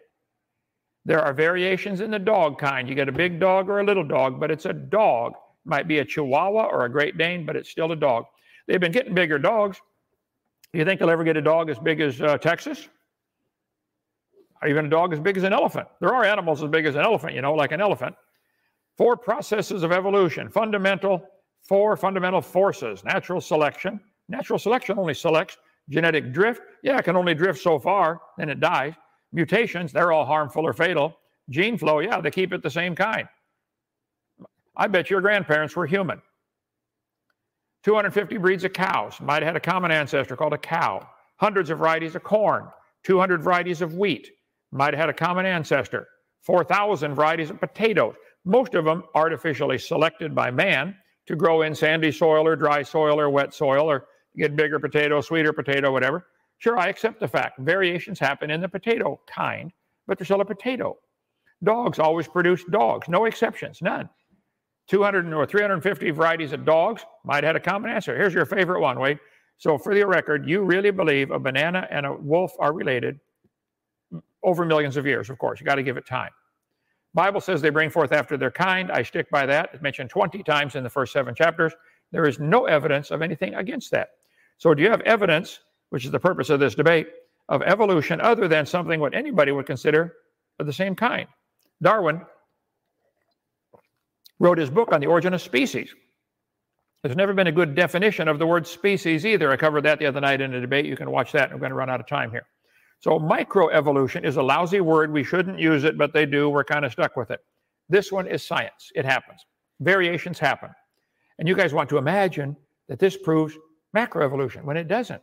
There 1.05 1.19
are 1.19 1.34
variations 1.34 1.99
in 1.99 2.11
the 2.11 2.19
dog 2.19 2.59
kind. 2.59 2.88
You 2.88 2.95
get 2.95 3.09
a 3.09 3.13
big 3.13 3.39
dog 3.39 3.69
or 3.69 3.80
a 3.80 3.84
little 3.84 4.03
dog, 4.05 4.39
but 4.39 4.51
it's 4.51 4.65
a 4.65 4.74
dog. 4.74 5.34
Might 5.65 5.88
be 5.88 5.99
a 5.99 6.05
Chihuahua 6.05 6.67
or 6.71 6.86
a 6.86 6.89
Great 6.89 7.17
Dane, 7.17 7.45
but 7.45 7.55
it's 7.55 7.69
still 7.69 7.91
a 7.91 7.95
dog. 7.95 8.26
They've 8.67 8.80
been 8.80 8.91
getting 8.91 9.13
bigger 9.13 9.39
dogs. 9.39 9.82
Do 10.71 10.80
you 10.80 10.86
think 10.86 10.99
they'll 10.99 11.09
ever 11.09 11.24
get 11.24 11.38
a 11.38 11.41
dog 11.41 11.69
as 11.69 11.80
big 11.80 11.99
as 11.99 12.21
uh, 12.21 12.38
Texas? 12.38 12.88
or 14.63 14.69
even 14.69 14.86
a 14.86 14.89
dog 14.89 15.13
as 15.13 15.19
big 15.19 15.38
as 15.38 15.43
an 15.43 15.53
elephant. 15.53 15.88
There 15.99 16.13
are 16.15 16.24
animals 16.24 16.63
as 16.63 16.69
big 16.69 16.86
as 16.86 16.95
an 16.95 17.01
elephant, 17.01 17.34
you 17.34 17.41
know, 17.41 17.53
like 17.53 17.74
an 17.74 17.82
elephant. 17.82 18.15
Four 18.97 19.17
processes 19.17 19.84
of 19.84 19.91
evolution, 19.91 20.49
fundamental, 20.49 21.21
four 21.64 21.95
fundamental 21.97 22.41
forces 22.41 23.03
natural 23.03 23.41
selection. 23.41 23.99
Natural 24.30 24.59
selection 24.59 24.97
only 24.97 25.14
selects 25.14 25.57
genetic 25.89 26.32
drift. 26.32 26.61
Yeah, 26.84 26.97
it 26.97 27.03
can 27.05 27.16
only 27.16 27.34
drift 27.34 27.61
so 27.61 27.80
far, 27.80 28.22
then 28.38 28.49
it 28.49 28.59
dies. 28.59 28.93
Mutations, 29.32 29.91
they're 29.91 30.11
all 30.11 30.26
harmful 30.26 30.66
or 30.66 30.74
fatal. 30.74 31.18
Gene 31.49 31.78
flow, 31.78 31.99
yeah, 31.99 32.22
they 32.22 32.32
keep 32.32 32.53
it 32.53 32.64
the 32.64 32.70
same 32.70 32.95
kind. 32.95 33.28
I 34.76 34.88
bet 34.88 35.09
your 35.09 35.22
grandparents 35.22 35.76
were 35.76 35.86
human. 35.86 36.22
250 37.84 38.38
breeds 38.38 38.64
of 38.64 38.72
cows 38.72 39.20
might 39.20 39.43
have 39.43 39.49
had 39.49 39.55
a 39.57 39.59
common 39.59 39.91
ancestor 39.91 40.38
called 40.38 40.53
a 40.53 40.57
cow. 40.57 41.07
Hundreds 41.38 41.70
of 41.70 41.80
varieties 41.80 42.16
of 42.16 42.24
corn, 42.24 42.68
200 43.03 43.43
varieties 43.43 43.82
of 43.82 43.95
wheat, 43.95 44.30
might 44.72 44.93
have 44.93 44.99
had 44.99 45.09
a 45.09 45.14
common 45.14 45.45
ancestor. 45.45 46.07
4,000 46.41 47.14
varieties 47.14 47.49
of 47.49 47.59
potatoes, 47.59 48.16
most 48.45 48.74
of 48.74 48.86
them 48.86 49.03
artificially 49.16 49.78
selected 49.78 50.34
by 50.34 50.49
man 50.49 50.95
to 51.28 51.36
grow 51.36 51.61
in 51.61 51.74
sandy 51.74 52.11
soil 52.11 52.47
or 52.47 52.55
dry 52.55 52.84
soil 52.84 53.19
or 53.19 53.30
wet 53.30 53.53
soil 53.53 53.89
or 53.89 54.05
get 54.36 54.55
bigger 54.55 54.80
potato, 54.80 55.21
sweeter 55.21 55.53
potato, 55.53 55.91
whatever. 55.91 56.28
Sure, 56.57 56.78
I 56.78 56.88
accept 56.88 57.19
the 57.19 57.28
fact 57.28 57.59
variations 57.59 58.19
happen 58.19 58.49
in 58.49 58.61
the 58.61 58.69
potato 58.69 59.19
kind, 59.28 59.71
but 60.07 60.17
they're 60.17 60.26
still 60.26 60.41
a 60.41 60.45
potato. 60.45 60.97
Dogs 61.63 61.99
always 61.99 62.28
produce 62.28 62.63
dogs, 62.65 63.07
no 63.07 63.26
exceptions, 63.26 63.82
none. 63.82 64.09
200 64.89 65.32
or 65.34 65.45
350 65.45 66.11
varieties 66.11 66.51
of 66.51 66.65
dogs 66.65 67.05
might 67.24 67.43
have 67.43 67.55
had 67.55 67.55
a 67.55 67.59
common 67.59 67.89
answer. 67.89 68.17
Here's 68.17 68.34
your 68.34 68.45
favorite 68.45 68.82
one, 68.82 68.99
Wade. 68.99 69.19
So, 69.57 69.78
for 69.78 69.95
the 69.95 70.05
record, 70.05 70.47
you 70.47 70.63
really 70.63 70.91
believe 70.91 71.32
a 71.32 71.39
banana 71.39 71.88
and 71.89 72.05
a 72.05 72.13
wolf 72.13 72.53
are 72.59 72.74
related 72.74 73.19
over 74.43 74.65
millions 74.65 74.97
of 74.97 75.05
years, 75.05 75.30
of 75.30 75.38
course. 75.38 75.59
You 75.59 75.65
got 75.65 75.76
to 75.76 75.84
give 75.84 75.95
it 75.95 76.05
time. 76.05 76.32
Bible 77.14 77.41
says 77.41 77.61
they 77.61 77.70
bring 77.70 77.89
forth 77.89 78.11
after 78.11 78.38
their 78.38 78.51
kind. 78.51 78.91
I 78.91 79.03
stick 79.03 79.30
by 79.30 79.45
that. 79.45 79.70
It's 79.74 79.84
mentioned 79.84 80.09
20 80.09 80.41
times 80.43 80.76
in 80.76 80.84
the 80.84 80.89
first 80.89 81.14
seven 81.14 81.36
chapters. 81.36 81.74
There 82.11 82.28
is 82.28 82.39
no 82.39 82.66
evidence 82.66 83.11
of 83.11 83.22
anything 83.22 83.53
against 83.55 83.91
that. 83.91 84.09
So, 84.57 84.74
do 84.74 84.82
you 84.82 84.89
have 84.89 85.01
evidence, 85.01 85.59
which 85.89 86.05
is 86.05 86.11
the 86.11 86.20
purpose 86.20 86.49
of 86.49 86.59
this 86.59 86.76
debate, 86.76 87.07
of 87.49 87.61
evolution 87.64 88.22
other 88.22 88.47
than 88.47 88.66
something 88.66 88.99
what 88.99 89.14
anybody 89.14 89.51
would 89.51 89.66
consider 89.66 90.14
of 90.59 90.66
the 90.66 90.74
same 90.74 90.95
kind? 90.95 91.28
Darwin 91.82 92.22
wrote 94.39 94.57
his 94.57 94.70
book 94.70 94.91
on 94.91 95.01
the 95.01 95.07
origin 95.07 95.34
of 95.34 95.41
species. 95.41 95.93
There's 97.03 97.16
never 97.18 97.34
been 97.34 97.47
a 97.47 97.51
good 97.51 97.76
definition 97.76 98.28
of 98.28 98.39
the 98.39 98.47
word 98.47 98.66
species 98.66 99.26
either. 99.26 99.51
I 99.51 99.57
covered 99.57 99.84
that 99.84 99.99
the 99.99 100.05
other 100.05 100.22
night 100.22 100.39
in 100.39 100.53
a 100.53 100.61
debate. 100.61 100.86
You 100.86 100.95
can 100.95 101.11
watch 101.11 101.34
that. 101.34 101.51
I'm 101.51 101.59
going 101.59 101.70
to 101.72 101.76
run 101.76 101.89
out 101.89 101.99
of 101.99 102.07
time 102.07 102.32
here. 102.32 102.45
So, 103.04 103.20
microevolution 103.20 104.24
is 104.24 104.38
a 104.38 104.41
lousy 104.41 104.80
word. 104.80 105.12
We 105.12 105.26
shouldn't 105.26 105.60
use 105.60 105.84
it, 105.84 105.97
but 105.97 106.14
they 106.14 106.26
do. 106.26 106.49
We're 106.49 106.64
kind 106.64 106.86
of 106.86 106.93
stuck 106.93 107.18
with 107.18 107.32
it. 107.32 107.41
This 107.89 108.14
one 108.14 108.28
is 108.28 108.47
science. 108.47 108.91
It 108.95 109.04
happens. 109.04 109.45
Variations 109.82 110.39
happen. 110.39 110.70
And 111.38 111.45
you 111.45 111.54
guys 111.54 111.74
want 111.74 111.89
to 111.89 111.97
imagine 111.97 112.56
that 112.88 112.99
this 112.99 113.18
proves 113.18 113.58
macroevolution 113.93 114.64
when 114.64 114.78
it 114.78 114.88
doesn't. 114.88 115.22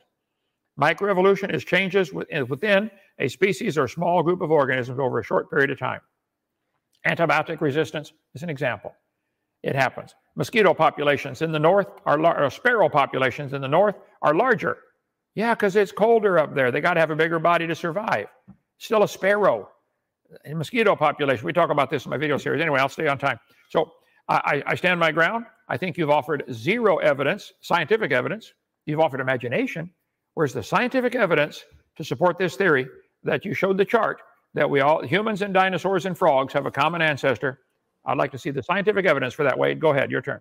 Microevolution 0.78 1.54
is 1.54 1.64
changes 1.64 2.10
eh, 2.30 2.42
within 2.42 2.90
a 3.18 3.28
species 3.28 3.78
or 3.78 3.88
small 3.88 4.22
group 4.22 4.42
of 4.42 4.50
organisms 4.50 4.98
over 4.98 5.18
a 5.18 5.24
short 5.24 5.48
period 5.48 5.70
of 5.70 5.78
time. 5.78 6.00
Antibiotic 7.08 7.62
resistance 7.62 8.12
is 8.34 8.42
an 8.42 8.50
example. 8.50 8.92
It 9.62 9.74
happens. 9.74 10.14
Mosquito 10.36 10.74
populations 10.74 11.40
in 11.40 11.50
the 11.50 11.58
north 11.58 11.88
are 12.04 12.18
lar- 12.18 12.50
sparrow 12.50 12.90
populations 12.90 13.54
in 13.54 13.62
the 13.62 13.68
north 13.68 13.94
are 14.20 14.34
larger. 14.34 14.76
Yeah, 15.34 15.54
because 15.54 15.76
it's 15.76 15.92
colder 15.92 16.38
up 16.38 16.54
there. 16.54 16.70
They 16.70 16.80
got 16.80 16.94
to 16.94 17.00
have 17.00 17.10
a 17.10 17.16
bigger 17.16 17.38
body 17.38 17.66
to 17.66 17.74
survive. 17.74 18.26
Still 18.78 19.02
a 19.02 19.08
sparrow. 19.08 19.68
In 20.44 20.58
mosquito 20.58 20.94
population, 20.96 21.44
we 21.44 21.52
talk 21.52 21.70
about 21.70 21.90
this 21.90 22.04
in 22.04 22.10
my 22.10 22.16
video 22.16 22.36
series. 22.38 22.60
Anyway, 22.60 22.80
I'll 22.80 22.88
stay 22.88 23.06
on 23.06 23.18
time. 23.18 23.38
So 23.68 23.90
I, 24.28 24.62
I 24.66 24.74
stand 24.76 25.00
my 25.00 25.12
ground. 25.12 25.44
I 25.68 25.76
think 25.76 25.96
you've 25.96 26.10
offered 26.10 26.44
zero 26.52 26.98
evidence, 26.98 27.52
scientific 27.60 28.12
evidence. 28.12 28.52
You've 28.86 29.00
offered 29.00 29.20
imagination. 29.20 29.90
Where's 30.34 30.52
the 30.52 30.62
scientific 30.62 31.14
evidence 31.14 31.64
to 31.96 32.04
support 32.04 32.38
this 32.38 32.56
theory 32.56 32.86
that 33.24 33.44
you 33.44 33.54
showed 33.54 33.76
the 33.76 33.84
chart 33.84 34.22
that 34.54 34.68
we 34.68 34.80
all, 34.80 35.04
humans 35.04 35.42
and 35.42 35.52
dinosaurs 35.52 36.06
and 36.06 36.16
frogs, 36.16 36.52
have 36.52 36.66
a 36.66 36.70
common 36.70 37.02
ancestor? 37.02 37.60
I'd 38.06 38.18
like 38.18 38.30
to 38.32 38.38
see 38.38 38.50
the 38.50 38.62
scientific 38.62 39.06
evidence 39.06 39.34
for 39.34 39.44
that, 39.44 39.58
Wade. 39.58 39.80
Go 39.80 39.90
ahead, 39.90 40.10
your 40.10 40.22
turn. 40.22 40.40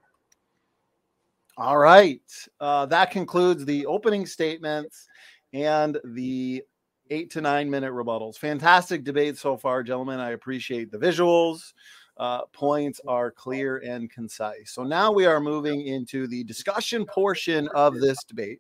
All 1.60 1.78
right. 1.78 2.22
Uh, 2.62 2.86
that 2.86 3.12
concludes 3.12 3.66
the 3.66 3.86
opening 3.86 4.26
statements 4.26 5.10
and 5.52 6.00
the 6.06 6.64
eight 7.10 7.30
to 7.32 7.42
nine 7.42 7.70
minute 7.70 7.92
rebuttals. 7.92 8.38
Fantastic 8.38 9.04
debate 9.04 9.38
so 9.38 9.58
far, 9.58 9.84
gentlemen. 9.84 10.22
I 10.22 10.30
appreciate 10.30 10.90
the 10.90 10.98
visuals. 10.98 11.74
Uh, 12.16 12.46
points 12.54 13.02
are 13.06 13.30
clear 13.30 13.80
and 13.80 14.10
concise. 14.10 14.72
So 14.72 14.84
now 14.84 15.12
we 15.12 15.26
are 15.26 15.42
moving 15.42 15.86
into 15.86 16.28
the 16.28 16.46
discussion 16.46 17.06
portion 17.06 17.68
of 17.76 18.00
this 18.00 18.24
debate. 18.24 18.60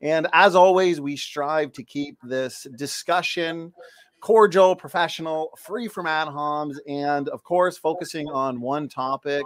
And 0.00 0.28
as 0.32 0.54
always, 0.54 1.00
we 1.00 1.16
strive 1.16 1.72
to 1.72 1.82
keep 1.82 2.18
this 2.22 2.68
discussion 2.76 3.72
cordial, 4.20 4.76
professional, 4.76 5.50
free 5.58 5.88
from 5.88 6.06
ad 6.06 6.28
homs, 6.28 6.78
and 6.86 7.28
of 7.30 7.42
course, 7.42 7.78
focusing 7.78 8.28
on 8.28 8.60
one 8.60 8.88
topic 8.88 9.42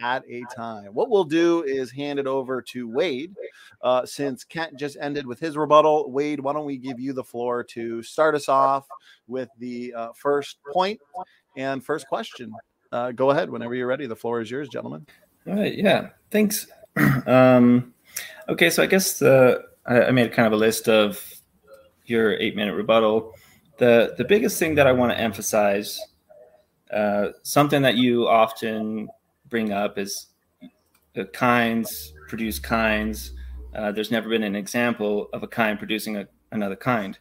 at 0.00 0.24
a 0.28 0.42
time. 0.54 0.86
What 0.86 1.10
we'll 1.10 1.24
do 1.24 1.62
is 1.62 1.90
hand 1.90 2.18
it 2.18 2.26
over 2.26 2.60
to 2.62 2.88
Wade. 2.88 3.34
Uh, 3.82 4.04
since 4.06 4.44
Kent 4.44 4.78
just 4.78 4.96
ended 5.00 5.26
with 5.26 5.38
his 5.38 5.56
rebuttal, 5.56 6.10
Wade, 6.10 6.40
why 6.40 6.52
don't 6.52 6.64
we 6.64 6.76
give 6.76 6.98
you 6.98 7.12
the 7.12 7.24
floor 7.24 7.62
to 7.64 8.02
start 8.02 8.34
us 8.34 8.48
off 8.48 8.86
with 9.26 9.48
the 9.58 9.94
uh, 9.94 10.08
first 10.14 10.58
point 10.72 11.00
and 11.56 11.84
first 11.84 12.08
question? 12.08 12.52
Uh, 12.92 13.12
go 13.12 13.30
ahead 13.30 13.50
whenever 13.50 13.74
you're 13.74 13.86
ready. 13.86 14.06
The 14.06 14.16
floor 14.16 14.40
is 14.40 14.50
yours, 14.50 14.68
gentlemen. 14.68 15.06
All 15.46 15.56
right. 15.56 15.76
Yeah. 15.76 16.10
Thanks. 16.30 16.66
um, 17.26 17.92
okay. 18.48 18.70
So 18.70 18.82
I 18.82 18.86
guess 18.86 19.18
the 19.18 19.64
I, 19.86 20.04
I 20.04 20.10
made 20.10 20.32
kind 20.32 20.46
of 20.46 20.52
a 20.52 20.56
list 20.56 20.88
of 20.88 21.22
your 22.06 22.34
eight 22.38 22.56
minute 22.56 22.74
rebuttal. 22.74 23.32
The 23.78 24.14
the 24.16 24.24
biggest 24.24 24.58
thing 24.58 24.74
that 24.76 24.86
I 24.86 24.92
want 24.92 25.12
to 25.12 25.18
emphasize, 25.18 26.00
uh, 26.92 27.28
something 27.42 27.82
that 27.82 27.96
you 27.96 28.28
often 28.28 29.08
bring 29.48 29.72
up 29.72 29.98
is 29.98 30.26
the 31.14 31.24
kinds 31.26 32.12
produce 32.28 32.58
kinds. 32.58 33.32
Uh, 33.74 33.92
there's 33.92 34.10
never 34.10 34.28
been 34.28 34.42
an 34.42 34.56
example 34.56 35.28
of 35.32 35.42
a 35.42 35.48
kind 35.48 35.78
producing 35.78 36.16
a, 36.16 36.26
another 36.52 36.76
kind. 36.76 37.18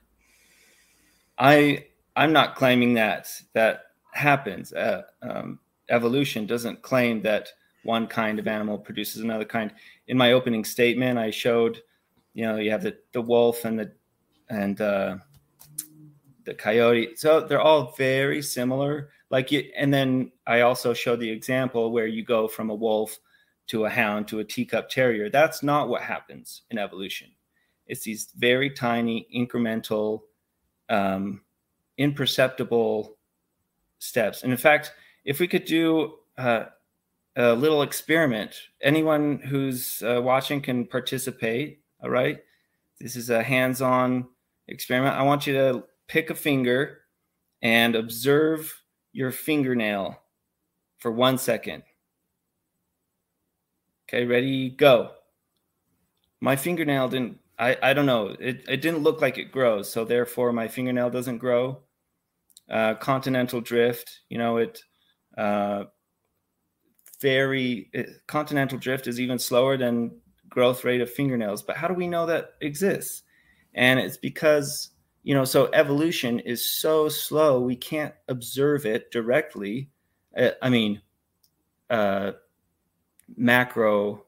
I 1.37 1.85
I'm 2.15 2.33
not 2.33 2.55
claiming 2.55 2.93
that 2.95 3.29
that 3.53 3.85
happens. 4.11 4.73
Uh, 4.73 5.03
um, 5.21 5.59
evolution 5.89 6.45
doesn't 6.45 6.81
claim 6.81 7.21
that 7.23 7.49
one 7.83 8.07
kind 8.07 8.39
of 8.39 8.47
animal 8.47 8.77
produces 8.77 9.21
another 9.21 9.45
kind. 9.45 9.73
In 10.07 10.17
my 10.17 10.31
opening 10.31 10.63
statement, 10.63 11.19
I 11.19 11.31
showed, 11.31 11.81
you 12.33 12.45
know, 12.45 12.57
you 12.57 12.71
have 12.71 12.83
the 12.83 12.97
the 13.11 13.21
wolf 13.21 13.65
and 13.65 13.79
the 13.79 13.91
and 14.49 14.79
uh, 14.79 15.17
the 16.45 16.53
coyote. 16.53 17.15
So 17.15 17.41
they're 17.41 17.61
all 17.61 17.93
very 17.97 18.41
similar. 18.41 19.09
Like 19.33 19.51
you, 19.51 19.67
and 19.75 19.91
then 19.91 20.31
I 20.45 20.61
also 20.61 20.93
show 20.93 21.15
the 21.15 21.27
example 21.27 21.91
where 21.91 22.05
you 22.05 22.23
go 22.23 22.47
from 22.47 22.69
a 22.69 22.75
wolf 22.75 23.17
to 23.65 23.85
a 23.85 23.89
hound 23.89 24.27
to 24.27 24.41
a 24.41 24.43
teacup 24.43 24.89
terrier. 24.89 25.27
That's 25.27 25.63
not 25.63 25.89
what 25.89 26.03
happens 26.03 26.61
in 26.69 26.77
evolution. 26.77 27.31
It's 27.87 28.03
these 28.03 28.27
very 28.37 28.69
tiny, 28.69 29.27
incremental, 29.35 30.19
um, 30.87 31.41
imperceptible 31.97 33.17
steps. 33.97 34.43
And 34.43 34.51
in 34.51 34.57
fact, 34.59 34.93
if 35.25 35.39
we 35.39 35.47
could 35.47 35.65
do 35.65 36.13
uh, 36.37 36.65
a 37.35 37.53
little 37.53 37.81
experiment, 37.81 38.55
anyone 38.83 39.39
who's 39.39 40.03
uh, 40.03 40.21
watching 40.21 40.61
can 40.61 40.85
participate. 40.85 41.79
All 42.03 42.11
right. 42.11 42.37
This 43.01 43.15
is 43.15 43.31
a 43.31 43.41
hands 43.41 43.81
on 43.81 44.27
experiment. 44.67 45.15
I 45.15 45.23
want 45.23 45.47
you 45.47 45.53
to 45.53 45.85
pick 46.07 46.29
a 46.29 46.35
finger 46.35 46.99
and 47.63 47.95
observe 47.95 48.71
your 49.13 49.31
fingernail 49.31 50.19
for 50.99 51.11
one 51.11 51.37
second. 51.37 51.83
Okay, 54.09 54.25
ready, 54.25 54.69
go. 54.69 55.11
My 56.41 56.55
fingernail 56.55 57.07
didn't, 57.07 57.39
I, 57.57 57.77
I 57.81 57.93
don't 57.93 58.05
know, 58.05 58.35
it, 58.39 58.65
it 58.67 58.81
didn't 58.81 59.03
look 59.03 59.21
like 59.21 59.37
it 59.37 59.51
grows. 59.51 59.89
So 59.89 60.03
therefore, 60.03 60.51
my 60.51 60.67
fingernail 60.67 61.09
doesn't 61.09 61.37
grow. 61.37 61.79
Uh, 62.69 62.95
continental 62.95 63.61
drift, 63.61 64.21
you 64.29 64.37
know, 64.37 64.57
it, 64.57 64.83
uh, 65.37 65.85
very, 67.21 67.89
it, 67.93 68.09
continental 68.27 68.77
drift 68.77 69.07
is 69.07 69.19
even 69.19 69.39
slower 69.39 69.77
than 69.77 70.19
growth 70.49 70.83
rate 70.83 71.01
of 71.01 71.09
fingernails. 71.09 71.63
But 71.63 71.77
how 71.77 71.87
do 71.87 71.93
we 71.93 72.07
know 72.07 72.25
that 72.25 72.53
exists? 72.61 73.23
And 73.73 73.99
it's 73.99 74.17
because 74.17 74.92
you 75.23 75.33
know 75.33 75.45
so 75.45 75.69
evolution 75.73 76.39
is 76.39 76.69
so 76.69 77.09
slow 77.09 77.59
we 77.59 77.75
can't 77.75 78.13
observe 78.27 78.85
it 78.85 79.11
directly. 79.11 79.89
Uh, 80.37 80.49
i 80.61 80.69
mean 80.69 81.01
uh 81.89 82.31
macro 83.37 84.23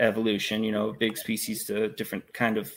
evolution 0.00 0.64
you 0.64 0.72
know 0.72 0.92
big 0.98 1.16
species 1.16 1.64
to 1.64 1.88
different 1.90 2.32
kind 2.32 2.56
of 2.56 2.72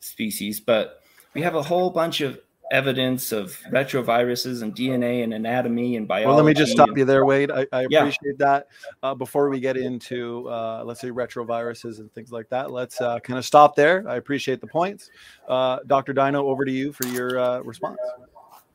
species 0.00 0.60
but 0.60 1.02
we 1.34 1.42
have 1.42 1.54
a 1.54 1.62
whole 1.62 1.90
bunch 1.90 2.20
of 2.20 2.38
evidence 2.72 3.32
of 3.32 3.58
retroviruses 3.70 4.62
and 4.62 4.74
DNA 4.74 5.22
and 5.22 5.34
anatomy 5.34 5.96
and 5.96 6.06
biology. 6.06 6.26
Well, 6.26 6.36
let 6.36 6.44
me 6.44 6.54
just 6.54 6.72
stop 6.72 6.90
you 6.96 7.04
there, 7.04 7.24
Wade. 7.24 7.50
I, 7.50 7.66
I 7.72 7.86
yeah. 7.88 8.00
appreciate 8.00 8.38
that. 8.38 8.68
Uh, 9.02 9.14
before 9.14 9.48
we 9.48 9.60
get 9.60 9.76
into, 9.76 10.48
uh, 10.48 10.82
let's 10.84 11.00
say, 11.00 11.10
retroviruses 11.10 11.98
and 11.98 12.12
things 12.12 12.32
like 12.32 12.48
that, 12.50 12.70
let's 12.70 13.00
uh, 13.00 13.18
kind 13.20 13.38
of 13.38 13.44
stop 13.44 13.74
there. 13.74 14.04
I 14.08 14.16
appreciate 14.16 14.60
the 14.60 14.66
points. 14.66 15.10
Uh, 15.48 15.78
Dr. 15.86 16.12
Dino, 16.12 16.46
over 16.46 16.64
to 16.64 16.72
you 16.72 16.92
for 16.92 17.06
your 17.08 17.38
uh, 17.38 17.60
response. 17.60 17.98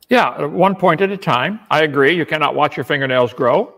Yeah, 0.08 0.44
one 0.44 0.76
point 0.76 1.00
at 1.00 1.10
a 1.10 1.16
time. 1.16 1.60
I 1.70 1.82
agree. 1.82 2.14
You 2.14 2.26
cannot 2.26 2.54
watch 2.54 2.76
your 2.76 2.84
fingernails 2.84 3.32
grow. 3.32 3.74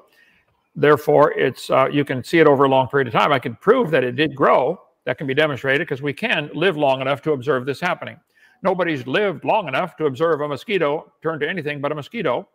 Therefore, 0.75 1.33
it's 1.33 1.71
uh, 1.71 1.89
you 1.91 2.05
can 2.05 2.23
see 2.23 2.39
it 2.39 2.47
over 2.47 2.65
a 2.65 2.69
long 2.69 2.89
period 2.89 3.07
of 3.07 3.15
time. 3.15 3.33
I 3.33 3.39
can 3.39 3.55
prove 3.57 3.91
that 3.93 4.05
it 4.05 4.17
did 4.17 4.35
grow. 4.35 4.81
That 5.05 5.19
can 5.19 5.27
be 5.27 5.35
demonstrated 5.35 5.87
because 5.87 6.03
we 6.03 6.13
can 6.13 6.51
live 6.53 6.77
long 6.77 7.01
enough 7.01 7.23
to 7.23 7.33
observe 7.33 7.65
this 7.65 7.81
happening. 7.81 8.19
Nobody's 8.63 9.07
lived 9.07 9.45
long 9.45 9.69
enough 9.69 9.97
to 9.97 10.07
observe 10.07 10.41
a 10.41 10.49
mosquito 10.49 11.13
turn 11.23 11.41
to 11.41 11.49
anything 11.49 11.81
but 11.81 11.93
a 11.93 11.95
mosquito. 11.95 12.49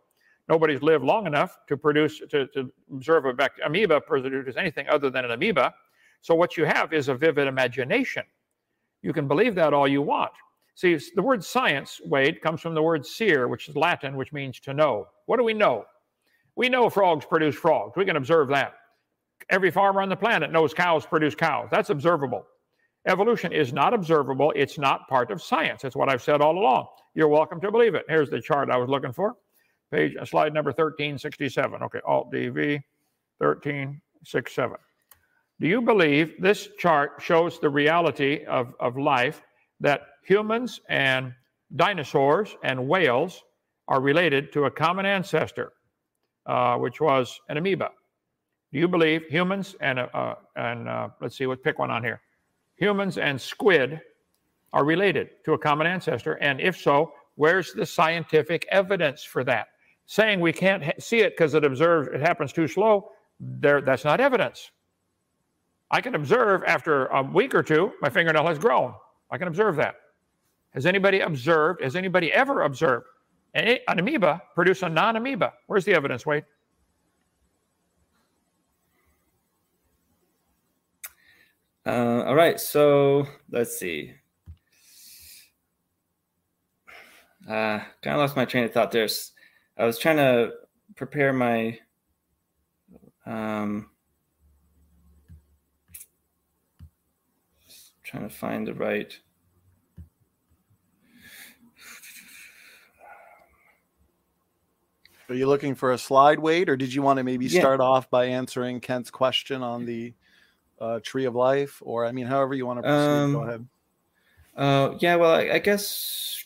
Nobody's 0.48 0.82
lived 0.82 1.04
long 1.04 1.26
enough 1.26 1.58
to 1.68 1.76
produce 1.76 2.18
to, 2.30 2.46
to 2.48 2.70
observe 2.92 3.24
a 3.26 3.32
bact- 3.32 3.60
amoeba 3.64 4.00
produce 4.00 4.56
anything 4.56 4.88
other 4.88 5.10
than 5.10 5.24
an 5.24 5.30
amoeba. 5.30 5.72
So 6.20 6.34
what 6.34 6.56
you 6.56 6.64
have 6.64 6.92
is 6.92 7.08
a 7.08 7.14
vivid 7.14 7.46
imagination. 7.46 8.24
You 9.02 9.12
can 9.12 9.28
believe 9.28 9.54
that 9.56 9.74
all 9.74 9.88
you 9.88 10.02
want. 10.02 10.32
See, 10.74 10.98
the 11.14 11.22
word 11.22 11.44
science, 11.44 12.00
Wade, 12.04 12.40
comes 12.40 12.60
from 12.60 12.74
the 12.74 12.82
word 12.82 13.04
"seer," 13.04 13.48
which 13.48 13.68
is 13.68 13.76
Latin, 13.76 14.16
which 14.16 14.32
means 14.32 14.58
to 14.60 14.72
know. 14.72 15.08
What 15.26 15.36
do 15.36 15.44
we 15.44 15.52
know? 15.52 15.84
We 16.56 16.68
know 16.68 16.88
frogs 16.88 17.26
produce 17.26 17.54
frogs. 17.54 17.96
We 17.96 18.04
can 18.04 18.16
observe 18.16 18.48
that. 18.48 18.74
Every 19.50 19.70
farmer 19.70 20.00
on 20.00 20.08
the 20.08 20.16
planet 20.16 20.52
knows 20.52 20.72
cows 20.72 21.04
produce 21.04 21.34
cows. 21.34 21.68
That's 21.70 21.90
observable. 21.90 22.46
Evolution 23.06 23.52
is 23.52 23.72
not 23.72 23.92
observable. 23.92 24.52
It's 24.54 24.78
not 24.78 25.08
part 25.08 25.30
of 25.30 25.42
science. 25.42 25.82
That's 25.82 25.96
what 25.96 26.08
I've 26.08 26.22
said 26.22 26.40
all 26.40 26.56
along. 26.56 26.86
You're 27.14 27.28
welcome 27.28 27.60
to 27.60 27.70
believe 27.70 27.94
it. 27.94 28.04
Here's 28.08 28.30
the 28.30 28.40
chart 28.40 28.70
I 28.70 28.76
was 28.76 28.88
looking 28.88 29.12
for. 29.12 29.34
Page, 29.90 30.14
uh, 30.20 30.24
slide 30.24 30.54
number 30.54 30.70
1367. 30.70 31.82
Okay, 31.82 32.00
Alt 32.06 32.32
DV 32.32 32.80
1367. 33.38 34.76
Do 35.60 35.66
you 35.66 35.82
believe 35.82 36.40
this 36.40 36.68
chart 36.78 37.20
shows 37.20 37.58
the 37.60 37.68
reality 37.68 38.44
of, 38.46 38.72
of 38.80 38.96
life 38.96 39.42
that 39.80 40.02
humans 40.24 40.80
and 40.88 41.34
dinosaurs 41.74 42.56
and 42.62 42.88
whales 42.88 43.42
are 43.88 44.00
related 44.00 44.52
to 44.52 44.64
a 44.64 44.70
common 44.70 45.06
ancestor, 45.06 45.72
uh, 46.46 46.76
which 46.76 47.00
was 47.00 47.38
an 47.48 47.56
amoeba? 47.56 47.90
Do 48.72 48.78
you 48.78 48.88
believe 48.88 49.22
humans 49.28 49.76
and 49.80 49.98
uh, 49.98 50.08
uh, 50.14 50.34
and 50.56 50.88
uh, 50.88 51.08
let's 51.20 51.36
see, 51.36 51.46
what 51.46 51.62
pick 51.62 51.78
one 51.78 51.90
on 51.90 52.02
here. 52.02 52.20
Humans 52.82 53.16
and 53.16 53.40
squid 53.40 54.00
are 54.72 54.84
related 54.84 55.28
to 55.44 55.52
a 55.52 55.58
common 55.58 55.86
ancestor, 55.86 56.32
and 56.42 56.60
if 56.60 56.76
so, 56.76 57.12
where's 57.36 57.72
the 57.72 57.86
scientific 57.86 58.66
evidence 58.72 59.22
for 59.22 59.44
that? 59.44 59.68
Saying 60.06 60.40
we 60.40 60.52
can't 60.52 61.00
see 61.00 61.20
it 61.20 61.34
because 61.34 61.54
it 61.54 61.64
observes 61.64 62.08
it 62.12 62.20
happens 62.20 62.52
too 62.52 62.66
slow, 62.66 63.10
there 63.38 63.82
that's 63.82 64.04
not 64.04 64.18
evidence. 64.20 64.72
I 65.92 66.00
can 66.00 66.16
observe 66.16 66.64
after 66.66 67.06
a 67.06 67.22
week 67.22 67.54
or 67.54 67.62
two, 67.62 67.92
my 68.02 68.10
fingernail 68.10 68.48
has 68.48 68.58
grown. 68.58 68.94
I 69.30 69.38
can 69.38 69.46
observe 69.46 69.76
that. 69.76 69.94
Has 70.70 70.84
anybody 70.84 71.20
observed? 71.20 71.84
Has 71.84 71.94
anybody 71.94 72.32
ever 72.32 72.62
observed 72.62 73.06
an, 73.54 73.78
an 73.86 74.00
amoeba 74.00 74.42
produce 74.56 74.82
a 74.82 74.88
non-amoeba? 74.88 75.52
Where's 75.68 75.84
the 75.84 75.94
evidence, 75.94 76.26
Wade? 76.26 76.44
Uh, 81.84 82.22
all 82.26 82.34
right, 82.34 82.60
so 82.60 83.26
let's 83.50 83.76
see. 83.78 84.12
Uh, 87.48 87.80
kind 88.02 88.14
of 88.14 88.18
lost 88.18 88.36
my 88.36 88.44
train 88.44 88.64
of 88.64 88.72
thought. 88.72 88.92
There's, 88.92 89.32
I 89.76 89.84
was 89.84 89.98
trying 89.98 90.18
to 90.18 90.52
prepare 90.94 91.32
my, 91.32 91.78
um, 93.26 93.90
trying 98.04 98.28
to 98.28 98.34
find 98.34 98.66
the 98.66 98.74
right. 98.74 99.12
Are 105.28 105.34
you 105.34 105.46
looking 105.48 105.74
for 105.74 105.92
a 105.92 105.98
slide, 105.98 106.38
Wade, 106.38 106.68
or 106.68 106.76
did 106.76 106.92
you 106.92 107.00
want 107.00 107.16
to 107.16 107.24
maybe 107.24 107.46
Yeah. 107.46 107.60
start 107.60 107.80
off 107.80 108.10
by 108.10 108.26
answering 108.26 108.80
Kent's 108.80 109.10
question 109.10 109.62
on 109.62 109.86
the 109.86 110.14
uh, 110.82 111.00
tree 111.00 111.24
of 111.24 111.34
life? 111.34 111.80
Or, 111.80 112.04
I 112.04 112.12
mean, 112.12 112.26
however 112.26 112.54
you 112.54 112.66
want 112.66 112.78
to 112.78 112.82
proceed, 112.82 113.32
go 113.32 113.42
Um, 113.42 113.48
ahead. 113.48 113.68
Uh, 114.54 114.98
yeah, 115.00 115.16
well, 115.16 115.32
I, 115.32 115.52
I 115.54 115.58
guess, 115.60 116.44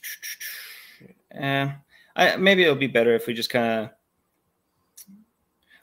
uh, 1.36 1.68
I 2.14 2.36
maybe 2.36 2.62
it'll 2.62 2.76
be 2.76 2.86
better 2.86 3.14
if 3.14 3.26
we 3.26 3.34
just 3.34 3.50
kind 3.50 3.84
of. 3.84 3.90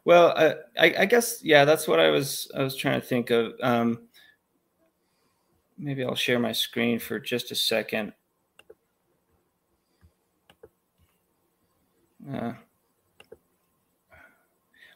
Well, 0.05 0.33
I, 0.37 0.55
I, 0.77 0.95
I 0.99 1.05
guess 1.05 1.43
yeah, 1.43 1.65
that's 1.65 1.87
what 1.87 1.99
I 1.99 2.09
was 2.09 2.51
I 2.55 2.63
was 2.63 2.75
trying 2.75 2.99
to 3.01 3.05
think 3.05 3.29
of. 3.29 3.53
Um, 3.61 4.07
maybe 5.77 6.03
I'll 6.03 6.15
share 6.15 6.39
my 6.39 6.51
screen 6.51 6.99
for 6.99 7.19
just 7.19 7.51
a 7.51 7.55
second. 7.55 8.13
Uh, 12.31 12.53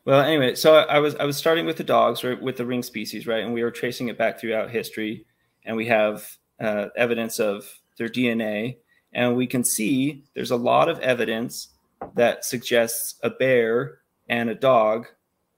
well, 0.08 0.22
anyway, 0.22 0.56
so 0.56 0.76
I, 0.76 1.00
was 1.00 1.16
I 1.16 1.26
was 1.26 1.36
starting 1.36 1.66
with 1.66 1.76
the 1.76 1.84
dogs, 1.84 2.24
right, 2.24 2.42
with 2.42 2.56
the 2.56 2.66
ring 2.66 2.82
species, 2.82 3.28
right, 3.28 3.44
and 3.44 3.54
we 3.54 3.62
were 3.62 3.72
tracing 3.72 4.08
it 4.08 4.18
back 4.18 4.40
throughout 4.40 4.70
history, 4.70 5.26
and 5.66 5.76
we 5.76 5.86
have 5.88 6.38
uh, 6.62 6.86
evidence 6.96 7.42
of 7.42 7.70
their 7.98 8.08
DNA, 8.08 8.78
and 9.12 9.36
we 9.36 9.46
can 9.46 9.66
see 9.66 10.24
there's 10.34 10.52
a 10.52 10.56
lot 10.56 10.88
of 10.88 10.98
evidence 11.02 11.74
that 12.16 12.46
suggests 12.46 13.16
a 13.22 13.30
bear 13.30 13.98
and 14.30 14.50
a 14.50 14.56
dog 14.56 15.08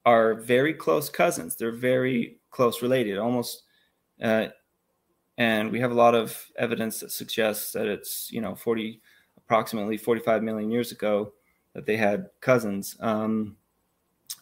are 0.04 0.34
very 0.34 0.74
close 0.74 1.08
cousins. 1.08 1.54
They're 1.54 1.70
very 1.70 2.38
close 2.50 2.82
related, 2.82 3.18
almost. 3.18 3.62
Uh, 4.20 4.48
and 5.38 5.70
we 5.70 5.78
have 5.78 5.92
a 5.92 5.94
lot 5.94 6.16
of 6.16 6.44
evidence 6.58 6.98
that 6.98 7.12
suggests 7.12 7.70
that 7.70 7.86
it's 7.86 8.32
you 8.32 8.40
know 8.40 8.56
40 8.56 9.00
approximately 9.36 9.96
45 9.96 10.42
million 10.42 10.72
years 10.72 10.90
ago 10.90 11.34
that 11.72 11.86
they 11.86 11.96
had 11.96 12.30
cousins 12.40 12.96
um, 12.98 13.56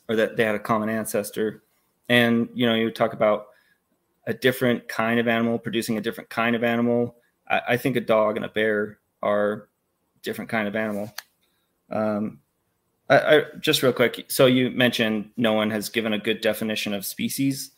or 0.08 0.16
that 0.16 0.36
they 0.36 0.44
had 0.44 0.54
a 0.54 0.60
common 0.60 0.88
ancestor. 0.88 1.62
And 2.08 2.48
you 2.54 2.66
know 2.66 2.74
you 2.74 2.90
talk 2.90 3.12
about 3.12 3.48
a 4.26 4.34
different 4.34 4.88
kind 4.88 5.18
of 5.18 5.28
animal 5.28 5.58
producing 5.58 5.96
a 5.96 6.00
different 6.00 6.30
kind 6.30 6.54
of 6.54 6.64
animal. 6.64 7.16
I, 7.48 7.60
I 7.70 7.76
think 7.76 7.96
a 7.96 8.00
dog 8.00 8.36
and 8.36 8.44
a 8.44 8.48
bear 8.48 8.98
are 9.22 9.68
different 10.22 10.50
kind 10.50 10.68
of 10.68 10.76
animal. 10.76 11.12
Um, 11.90 12.40
I, 13.08 13.16
I, 13.16 13.42
just 13.60 13.82
real 13.82 13.92
quick 13.92 14.26
so 14.28 14.44
you 14.46 14.70
mentioned 14.70 15.30
no 15.36 15.54
one 15.54 15.70
has 15.70 15.88
given 15.88 16.12
a 16.12 16.18
good 16.18 16.40
definition 16.40 16.92
of 16.94 17.06
species. 17.06 17.70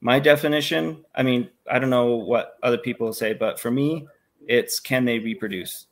My 0.00 0.20
definition 0.20 1.04
i 1.14 1.22
mean 1.22 1.48
i 1.68 1.78
don't 1.78 1.90
know 1.90 2.14
what 2.14 2.58
other 2.62 2.78
people 2.78 3.12
say 3.12 3.32
but 3.32 3.58
for 3.58 3.70
me 3.70 4.06
it's 4.46 4.80
can 4.80 5.04
they 5.04 5.18
reproduce? 5.18 5.86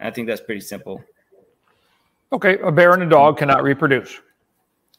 I 0.00 0.10
think 0.10 0.28
that's 0.28 0.40
pretty 0.40 0.60
simple. 0.60 1.02
Okay, 2.32 2.58
a 2.58 2.72
bear 2.72 2.92
and 2.92 3.02
a 3.02 3.08
dog 3.08 3.38
cannot 3.38 3.62
reproduce. 3.62 4.20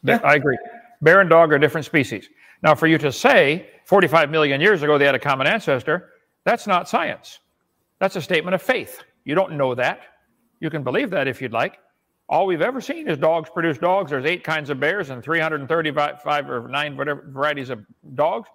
Yeah. 0.04 0.20
I 0.22 0.34
agree. 0.34 0.58
Bear 1.02 1.20
and 1.20 1.28
dog 1.28 1.52
are 1.52 1.58
different 1.58 1.86
species. 1.86 2.28
Now, 2.62 2.74
for 2.74 2.86
you 2.86 2.98
to 2.98 3.10
say 3.12 3.68
45 3.86 4.30
million 4.30 4.60
years 4.60 4.82
ago 4.82 4.96
they 4.98 5.04
had 5.04 5.14
a 5.14 5.18
common 5.18 5.46
ancestor, 5.46 6.10
that's 6.44 6.66
not 6.66 6.88
science. 6.88 7.40
That's 7.98 8.16
a 8.16 8.22
statement 8.22 8.54
of 8.54 8.62
faith. 8.62 9.02
You 9.24 9.34
don't 9.34 9.52
know 9.52 9.74
that. 9.74 10.00
You 10.60 10.70
can 10.70 10.82
believe 10.82 11.10
that 11.10 11.28
if 11.28 11.42
you'd 11.42 11.52
like. 11.52 11.78
All 12.28 12.46
we've 12.46 12.62
ever 12.62 12.80
seen 12.80 13.08
is 13.08 13.18
dogs 13.18 13.50
produce 13.50 13.76
dogs. 13.76 14.10
There's 14.10 14.24
eight 14.24 14.44
kinds 14.44 14.70
of 14.70 14.80
bears 14.80 15.10
and 15.10 15.22
335 15.22 16.50
or 16.50 16.68
nine 16.68 16.96
whatever 16.96 17.24
varieties 17.28 17.70
of 17.70 17.84
dogs. 18.14 18.48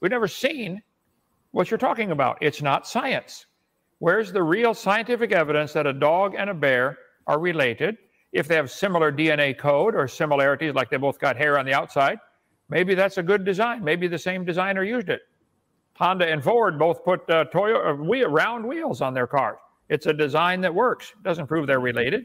We've 0.00 0.10
never 0.10 0.28
seen 0.28 0.82
what 1.52 1.70
you're 1.70 1.78
talking 1.78 2.10
about. 2.10 2.38
It's 2.42 2.60
not 2.60 2.86
science. 2.86 3.46
Where's 3.98 4.32
the 4.32 4.42
real 4.42 4.74
scientific 4.74 5.32
evidence 5.32 5.72
that 5.72 5.86
a 5.86 5.92
dog 5.92 6.34
and 6.36 6.50
a 6.50 6.54
bear 6.54 6.98
are 7.26 7.38
related? 7.38 7.96
If 8.34 8.48
they 8.48 8.56
have 8.56 8.68
similar 8.68 9.12
DNA 9.12 9.56
code 9.56 9.94
or 9.94 10.08
similarities, 10.08 10.74
like 10.74 10.90
they 10.90 10.96
both 10.96 11.20
got 11.20 11.36
hair 11.36 11.56
on 11.56 11.64
the 11.64 11.72
outside, 11.72 12.18
maybe 12.68 12.96
that's 12.96 13.16
a 13.16 13.22
good 13.22 13.44
design. 13.44 13.84
Maybe 13.84 14.08
the 14.08 14.18
same 14.18 14.44
designer 14.44 14.82
used 14.82 15.08
it. 15.08 15.22
Honda 15.96 16.28
and 16.28 16.42
Ford 16.42 16.76
both 16.76 17.04
put 17.04 17.20
uh, 17.30 17.44
Toyota 17.54 17.92
uh, 17.92 17.94
wheel, 17.94 18.28
round 18.28 18.66
wheels 18.66 19.00
on 19.00 19.14
their 19.14 19.28
cars. 19.28 19.58
It's 19.88 20.06
a 20.06 20.12
design 20.12 20.60
that 20.62 20.74
works. 20.74 21.12
Doesn't 21.22 21.46
prove 21.46 21.68
they're 21.68 21.78
related. 21.78 22.24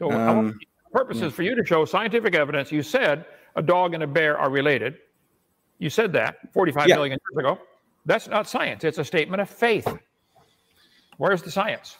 So, 0.00 0.10
Um, 0.10 0.58
purposes 0.92 1.32
for 1.32 1.44
you 1.44 1.54
to 1.54 1.64
show 1.64 1.84
scientific 1.84 2.34
evidence. 2.34 2.72
You 2.72 2.82
said 2.82 3.24
a 3.54 3.62
dog 3.62 3.94
and 3.94 4.02
a 4.02 4.06
bear 4.08 4.36
are 4.36 4.50
related. 4.50 4.98
You 5.78 5.90
said 5.90 6.12
that 6.14 6.52
45 6.52 6.88
Yeah. 6.88 6.96
million 6.96 7.18
years 7.30 7.38
ago. 7.38 7.60
That's 8.04 8.26
not 8.26 8.48
science. 8.48 8.82
It's 8.82 8.98
a 8.98 9.04
statement 9.04 9.40
of 9.42 9.48
faith. 9.48 9.86
Where's 11.20 11.42
the 11.42 11.50
science? 11.50 11.98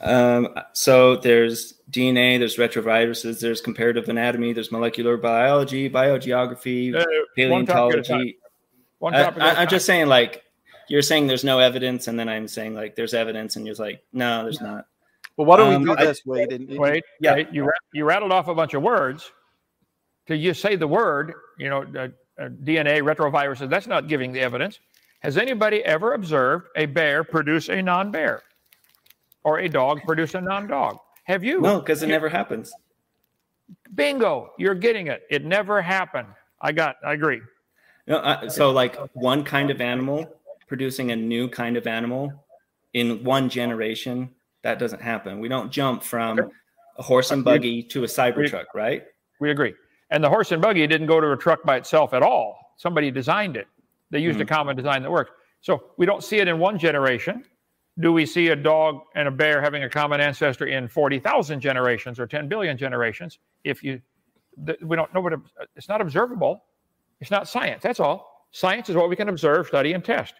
Um, 0.00 0.48
so 0.72 1.16
there's 1.16 1.74
DNA, 1.90 2.38
there's 2.38 2.56
retroviruses, 2.56 3.38
there's 3.38 3.60
comparative 3.60 4.08
anatomy, 4.08 4.54
there's 4.54 4.72
molecular 4.72 5.18
biology, 5.18 5.90
biogeography, 5.90 6.94
Uh, 6.94 7.04
one 7.50 7.66
topic 7.66 7.98
at 7.98 8.00
a 8.00 8.02
time. 8.02 8.18
paleontology. 8.18 8.38
One 9.00 9.14
I, 9.14 9.22
topic 9.24 9.42
at 9.42 9.54
a 9.54 9.58
I, 9.58 9.62
I'm 9.62 9.68
just 9.68 9.84
saying, 9.84 10.06
like, 10.06 10.44
you're 10.88 11.02
saying 11.02 11.26
there's 11.26 11.44
no 11.44 11.58
evidence, 11.58 12.08
and 12.08 12.18
then 12.18 12.26
I'm 12.30 12.48
saying 12.48 12.72
like 12.74 12.96
there's 12.96 13.12
evidence, 13.12 13.56
and 13.56 13.66
you're 13.66 13.74
like, 13.76 14.02
no, 14.14 14.44
there's 14.44 14.62
not. 14.62 14.86
Well, 15.36 15.46
why 15.46 15.58
don't 15.58 15.74
um, 15.74 15.82
we 15.82 15.88
do 15.88 15.96
I- 15.98 16.04
this, 16.06 16.22
Wade? 16.24 16.50
And, 16.52 16.70
and- 16.70 16.78
Wait, 16.78 17.04
Yeah. 17.20 17.34
wait, 17.34 17.48
you 17.52 17.64
ra- 17.64 17.72
you 17.92 18.06
rattled 18.06 18.32
off 18.32 18.48
a 18.48 18.54
bunch 18.54 18.72
of 18.72 18.82
words. 18.82 19.30
To 20.28 20.34
you 20.36 20.54
say 20.54 20.74
the 20.76 20.88
word, 20.88 21.34
you 21.58 21.68
know, 21.68 21.82
uh, 21.82 22.08
uh, 22.42 22.48
DNA 22.48 23.02
retroviruses. 23.02 23.68
That's 23.68 23.86
not 23.86 24.08
giving 24.08 24.32
the 24.32 24.40
evidence. 24.40 24.80
Has 25.20 25.36
anybody 25.36 25.84
ever 25.84 26.14
observed 26.14 26.68
a 26.76 26.86
bear 26.86 27.24
produce 27.24 27.68
a 27.68 27.82
non-bear, 27.82 28.42
or 29.44 29.58
a 29.58 29.68
dog 29.68 30.02
produce 30.04 30.34
a 30.34 30.40
non-dog? 30.40 30.98
Have 31.24 31.44
you? 31.44 31.60
No, 31.60 31.80
because 31.80 32.02
it 32.02 32.08
never 32.08 32.28
happens. 32.28 32.72
Bingo! 33.94 34.52
You're 34.58 34.74
getting 34.74 35.06
it. 35.06 35.22
It 35.30 35.44
never 35.44 35.80
happened. 35.80 36.28
I 36.60 36.72
got. 36.72 36.96
I 37.04 37.12
agree. 37.12 37.40
No, 38.06 38.20
I, 38.22 38.48
so 38.48 38.70
like 38.70 38.96
one 39.14 39.44
kind 39.44 39.70
of 39.70 39.80
animal 39.80 40.26
producing 40.66 41.12
a 41.12 41.16
new 41.16 41.48
kind 41.48 41.76
of 41.76 41.86
animal 41.86 42.32
in 42.92 43.22
one 43.24 43.48
generation, 43.48 44.30
that 44.62 44.78
doesn't 44.78 45.02
happen. 45.02 45.40
We 45.40 45.48
don't 45.48 45.70
jump 45.70 46.02
from 46.02 46.38
a 46.96 47.02
horse 47.02 47.30
and 47.30 47.44
buggy 47.44 47.82
to 47.82 48.04
a 48.04 48.06
Cybertruck, 48.06 48.66
right? 48.74 49.04
We 49.40 49.50
agree. 49.50 49.74
And 50.10 50.22
the 50.22 50.28
horse 50.28 50.52
and 50.52 50.62
buggy 50.62 50.86
didn't 50.86 51.06
go 51.06 51.20
to 51.20 51.32
a 51.32 51.36
truck 51.36 51.64
by 51.64 51.76
itself 51.76 52.14
at 52.14 52.22
all. 52.22 52.74
Somebody 52.76 53.10
designed 53.10 53.56
it. 53.56 53.66
They 54.10 54.20
used 54.20 54.40
a 54.40 54.44
mm. 54.44 54.48
common 54.48 54.76
design 54.76 55.02
that 55.02 55.10
works. 55.10 55.32
So 55.60 55.90
we 55.96 56.06
don't 56.06 56.22
see 56.22 56.38
it 56.38 56.48
in 56.48 56.58
one 56.58 56.78
generation. 56.78 57.44
Do 58.00 58.12
we 58.12 58.26
see 58.26 58.48
a 58.48 58.56
dog 58.56 59.02
and 59.14 59.28
a 59.28 59.30
bear 59.30 59.60
having 59.60 59.84
a 59.84 59.88
common 59.88 60.20
ancestor 60.20 60.66
in 60.66 60.88
40,000 60.88 61.60
generations 61.60 62.18
or 62.18 62.26
10 62.26 62.48
billion 62.48 62.76
generations? 62.76 63.38
If 63.62 63.84
you, 63.84 64.00
th- 64.66 64.80
we 64.82 64.96
don't 64.96 65.12
know 65.14 65.20
what, 65.20 65.34
it's 65.76 65.88
not 65.88 66.00
observable. 66.00 66.64
It's 67.20 67.30
not 67.30 67.48
science. 67.48 67.82
That's 67.82 68.00
all. 68.00 68.46
Science 68.50 68.88
is 68.88 68.96
what 68.96 69.08
we 69.08 69.16
can 69.16 69.28
observe, 69.28 69.68
study, 69.68 69.92
and 69.92 70.04
test. 70.04 70.34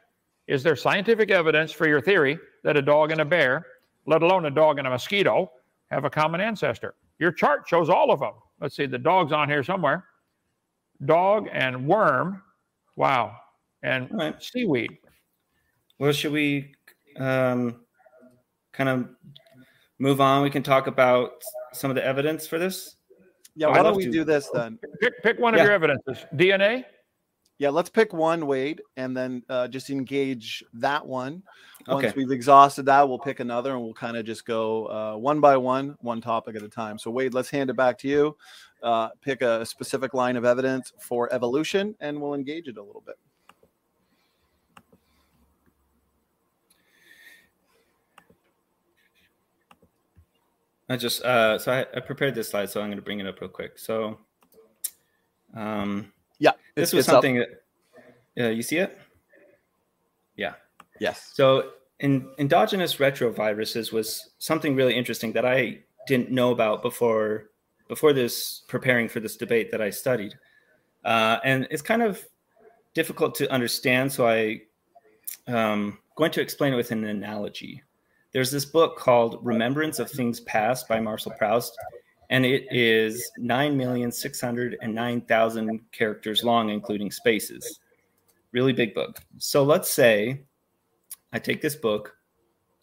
Is 0.47 0.63
there 0.63 0.77
scientific 0.77 1.31
evidence 1.31 1.73
for 1.73 1.89
your 1.89 2.01
theory 2.01 2.39
that 2.65 2.77
a 2.77 2.83
dog 2.83 3.13
and 3.13 3.21
a 3.21 3.25
bear, 3.25 3.67
let 4.07 4.23
alone 4.23 4.47
a 4.47 4.51
dog 4.51 4.79
and 4.79 4.87
a 4.87 4.91
mosquito, 4.91 5.51
have 5.91 6.05
a 6.05 6.11
common 6.11 6.41
ancestor? 6.41 6.95
Your 7.19 7.33
chart 7.33 7.63
shows 7.67 7.89
all 7.89 8.11
of 8.11 8.21
them. 8.21 8.35
Let's 8.61 8.77
see, 8.77 8.87
the 8.87 8.99
dog's 8.99 9.33
on 9.33 9.49
here 9.49 9.63
somewhere. 9.63 10.05
Dog 11.05 11.49
and 11.53 11.87
worm. 11.87 12.43
Wow. 12.97 13.37
And 13.83 14.09
right. 14.13 14.43
seaweed. 14.43 14.99
Well, 15.99 16.13
should 16.13 16.33
we 16.33 16.75
um, 17.19 17.81
kind 18.73 18.89
of 18.89 19.09
move 19.99 20.21
on, 20.21 20.43
we 20.43 20.51
can 20.51 20.63
talk 20.63 20.87
about 20.87 21.43
some 21.73 21.91
of 21.91 21.95
the 21.95 22.05
evidence 22.05 22.47
for 22.47 22.59
this. 22.59 22.97
Yeah, 23.57 23.69
why 23.69 23.83
don't 23.83 23.97
we 23.97 24.07
to. 24.07 24.11
do 24.11 24.25
this 24.25 24.51
then? 24.53 24.79
Pick, 25.01 25.23
pick 25.23 25.39
one 25.39 25.55
of 25.55 25.61
your 25.61 25.73
evidences. 25.73 26.27
DNA. 26.35 26.85
Yeah, 27.59 27.69
let's 27.69 27.89
pick 27.89 28.13
one, 28.13 28.49
Wade, 28.49 28.83
and 28.97 29.17
then 29.17 29.43
uh, 29.49 29.69
just 29.69 29.89
engage 29.89 30.65
that 30.75 31.07
one. 31.07 31.43
Once 31.87 32.07
okay. 32.07 32.15
we've 32.17 32.33
exhausted 32.33 32.87
that, 32.87 33.09
we'll 33.09 33.19
pick 33.19 33.39
another, 33.39 33.75
and 33.75 33.83
we'll 33.83 33.95
kind 33.95 34.17
of 34.17 34.27
just 34.27 34.45
go 34.45 34.87
uh, 34.87 35.17
one 35.17 35.41
by 35.41 35.57
one, 35.57 35.97
one 36.01 36.21
topic 36.21 36.57
at 36.57 36.63
a 36.63 36.69
time. 36.69 36.99
So, 36.99 37.13
Wade, 37.13 37.33
let's 37.33 37.49
hand 37.49 37.71
it 37.71 37.77
back 37.77 37.97
to 37.99 38.09
you. 38.09 38.37
Uh, 38.83 39.11
pick 39.21 39.41
a 39.41 39.65
specific 39.65 40.15
line 40.15 40.37
of 40.37 40.45
evidence 40.45 40.93
for 41.01 41.33
evolution, 41.33 41.95
and 42.01 42.21
we'll 42.21 42.35
engage 42.35 42.67
it 42.67 42.77
a 42.77 42.83
little 42.83 43.05
bit. 43.07 43.17
I 50.89 50.97
just 50.97 51.23
uh, 51.23 51.59
so 51.59 51.73
I, 51.73 51.87
I, 51.97 52.01
prepared 52.01 52.35
this 52.35 52.51
slide, 52.51 52.69
so 52.69 52.81
I'm 52.81 52.89
going 52.89 52.99
to 52.99 53.03
bring 53.03 53.21
it 53.21 53.27
up 53.27 53.41
real 53.41 53.49
quick. 53.49 53.79
So, 53.79 54.19
um, 55.55 56.13
yeah, 56.39 56.53
this 56.75 56.93
was 56.93 57.07
something 57.07 57.41
up. 57.41 57.49
that 58.37 58.47
uh, 58.47 58.51
you 58.51 58.63
see 58.63 58.79
it. 58.79 58.99
Yeah. 60.37 60.55
Yes. 61.01 61.31
So, 61.33 61.71
in, 62.01 62.29
endogenous 62.39 62.97
retroviruses 62.97 63.93
was 63.93 64.31
something 64.39 64.77
really 64.77 64.95
interesting 64.95 65.33
that 65.33 65.47
I 65.47 65.81
didn't 66.07 66.31
know 66.31 66.51
about 66.51 66.83
before 66.83 67.47
before 67.89 68.13
this 68.13 68.63
preparing 68.69 69.09
for 69.09 69.21
this 69.21 69.37
debate 69.37 69.71
that 69.71 69.81
I 69.81 69.89
studied, 69.89 70.35
uh, 71.05 71.39
and 71.45 71.67
it's 71.71 71.83
kind 71.83 72.03
of 72.03 72.23
difficult 72.93 73.35
to 73.37 73.51
understand. 73.51 74.13
So 74.13 74.29
I 74.29 74.61
um, 75.47 75.99
going 76.17 76.31
to 76.33 76.43
explain 76.43 76.75
it 76.75 76.77
with 76.77 76.91
an 76.91 77.05
analogy. 77.05 77.83
There's 78.35 78.51
this 78.51 78.65
book 78.65 78.99
called 78.99 79.39
Remembrance 79.43 80.01
of 80.01 80.11
Things 80.11 80.41
Past 80.41 80.89
by 80.89 80.99
Marcel 80.99 81.33
Proust, 81.39 81.79
and 82.31 82.45
it 82.45 82.67
is 82.73 83.31
9,609,000 83.39 85.81
characters 85.93 86.43
long, 86.43 86.71
including 86.71 87.13
spaces. 87.13 87.79
Really 88.51 88.73
big 88.73 88.93
book. 88.93 89.21
So 89.39 89.63
let's 89.63 89.89
say 89.89 90.41
I 91.33 91.39
take 91.39 91.63
this 91.63 91.77
book, 91.77 92.17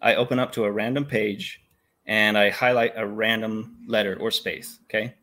I 0.01 0.15
open 0.15 0.39
up 0.39 0.53
to 0.53 0.63
a 0.63 0.71
random 0.71 1.03
page, 1.03 1.61
and 2.05 2.37
I 2.37 2.49
highlight 2.49 2.93
a 2.95 3.05
random 3.05 3.75
letter 3.87 4.17
or 4.21 4.31
space. 4.31 4.79
Okay. 4.85 5.15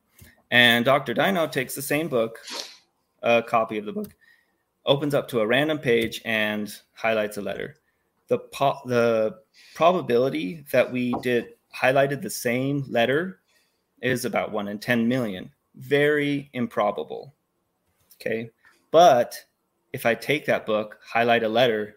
And 0.51 0.85
Dr. 0.85 1.15
Dino 1.15 1.47
takes 1.47 1.75
the 1.75 1.81
same 1.81 2.09
book, 2.09 2.39
a 3.23 3.43
copy 3.43 3.79
of 3.79 3.87
the 3.87 3.93
book, 3.93 4.15
opens 4.85 5.15
up 5.15 5.27
to 5.29 5.41
a 5.41 5.47
random 5.47 5.79
page 5.79 6.21
and 6.27 6.71
highlights 6.93 7.39
a 7.39 7.43
letter 7.43 7.77
the 8.29 8.39
po- 8.39 8.81
the 8.85 9.39
probability 9.75 10.65
that 10.73 10.91
we 10.91 11.15
did 11.23 11.47
highlighted 11.75 12.23
the 12.23 12.31
same 12.31 12.85
letter 12.89 13.41
is 14.01 14.25
about 14.25 14.53
1 14.53 14.69
in 14.69 14.79
10 14.79 15.09
million. 15.09 15.51
Very 15.75 16.51
improbable 16.53 17.35
okay? 18.21 18.51
But 18.91 19.45
if 19.93 20.05
i 20.05 20.15
take 20.15 20.47
that 20.47 20.67
book 20.67 20.99
highlight 21.05 21.43
a 21.43 21.49
letter 21.49 21.97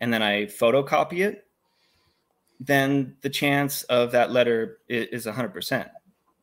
and 0.00 0.12
then 0.12 0.22
i 0.22 0.44
photocopy 0.44 1.24
it 1.24 1.46
then 2.60 3.16
the 3.22 3.30
chance 3.30 3.82
of 3.84 4.12
that 4.12 4.30
letter 4.30 4.78
is 4.88 5.26
100% 5.26 5.90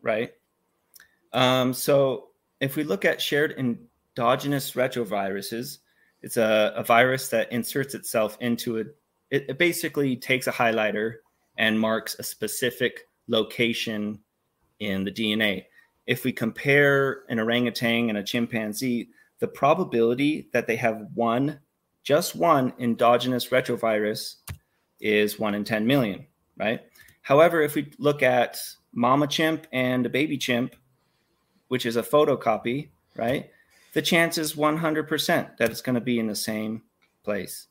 right? 0.03 0.31
Um, 1.33 1.73
so 1.73 2.29
if 2.59 2.75
we 2.75 2.83
look 2.83 3.05
at 3.05 3.21
shared 3.21 3.53
endogenous 3.57 4.71
retroviruses 4.71 5.77
it's 6.21 6.37
a, 6.37 6.73
a 6.75 6.83
virus 6.83 7.29
that 7.29 7.51
inserts 7.51 7.93
itself 7.93 8.37
into 8.41 8.79
a 8.79 8.83
it, 9.32 9.45
it 9.49 9.57
basically 9.57 10.15
takes 10.15 10.47
a 10.47 10.51
highlighter 10.51 11.15
and 11.57 11.79
marks 11.79 12.15
a 12.19 12.23
specific 12.23 13.07
location 13.27 14.19
in 14.79 15.03
the 15.03 15.11
DNA. 15.11 15.65
If 16.05 16.23
we 16.23 16.32
compare 16.32 17.23
an 17.29 17.39
orangutan 17.39 18.09
and 18.09 18.17
a 18.17 18.23
chimpanzee, 18.23 19.09
the 19.39 19.47
probability 19.47 20.49
that 20.53 20.67
they 20.67 20.75
have 20.75 21.07
one, 21.13 21.59
just 22.03 22.36
one 22.36 22.73
endogenous 22.77 23.47
retrovirus 23.47 24.36
is 24.99 25.39
one 25.39 25.55
in 25.55 25.63
10 25.63 25.88
million, 25.88 26.25
right? 26.57 26.82
However, 27.21 27.61
if 27.61 27.75
we 27.75 27.91
look 27.97 28.23
at 28.23 28.59
mama 28.93 29.27
chimp 29.27 29.67
and 29.71 30.05
a 30.05 30.09
baby 30.09 30.38
chimp, 30.38 30.75
which 31.69 31.86
is 31.86 31.95
a 31.95 32.03
photocopy, 32.03 32.89
right? 33.15 33.49
The 33.93 34.01
chance 34.01 34.38
is 34.38 34.53
100% 34.53 35.57
that 35.57 35.69
it's 35.69 35.82
going 35.82 35.95
to 35.95 36.01
be 36.01 36.19
in 36.19 36.27
the 36.27 36.36
same 36.36 36.82
place. 37.23 37.67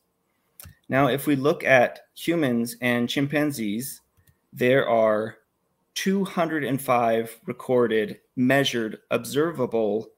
Now, 0.89 1.07
if 1.07 1.25
we 1.25 1.35
look 1.35 1.63
at 1.63 1.99
humans 2.15 2.75
and 2.81 3.07
chimpanzees, 3.07 4.01
there 4.51 4.87
are 4.89 5.37
205 5.95 7.39
recorded, 7.45 8.19
measured, 8.35 8.97
observable 9.09 10.09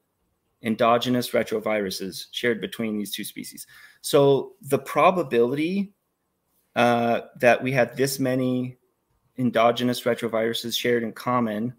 endogenous 0.62 1.30
retroviruses 1.30 2.26
shared 2.32 2.60
between 2.60 2.98
these 2.98 3.12
two 3.12 3.24
species. 3.24 3.66
So 4.00 4.54
the 4.62 4.78
probability 4.78 5.92
uh, 6.74 7.20
that 7.38 7.62
we 7.62 7.70
had 7.70 7.96
this 7.96 8.18
many 8.18 8.78
endogenous 9.38 10.02
retroviruses 10.02 10.76
shared 10.76 11.02
in 11.02 11.12
common, 11.12 11.74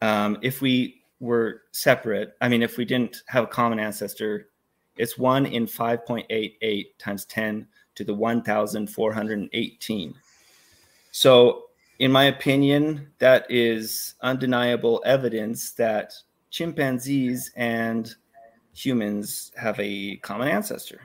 um, 0.00 0.38
if 0.40 0.60
we 0.60 1.02
were 1.20 1.62
separate, 1.72 2.34
I 2.40 2.48
mean, 2.48 2.62
if 2.62 2.76
we 2.76 2.84
didn't 2.84 3.22
have 3.26 3.44
a 3.44 3.48
common 3.48 3.78
ancestor, 3.78 4.48
it's 4.96 5.18
one 5.18 5.46
in 5.46 5.66
5.88 5.66 6.84
times 6.98 7.24
10 7.26 7.66
to 7.96 8.04
the 8.04 8.14
1,418. 8.14 10.14
So, 11.10 11.62
in 11.98 12.12
my 12.12 12.24
opinion, 12.24 13.08
that 13.18 13.50
is 13.50 14.14
undeniable 14.20 15.02
evidence 15.04 15.72
that 15.72 16.12
chimpanzees 16.50 17.50
and 17.56 18.14
humans 18.74 19.50
have 19.56 19.80
a 19.80 20.16
common 20.16 20.48
ancestor. 20.48 21.00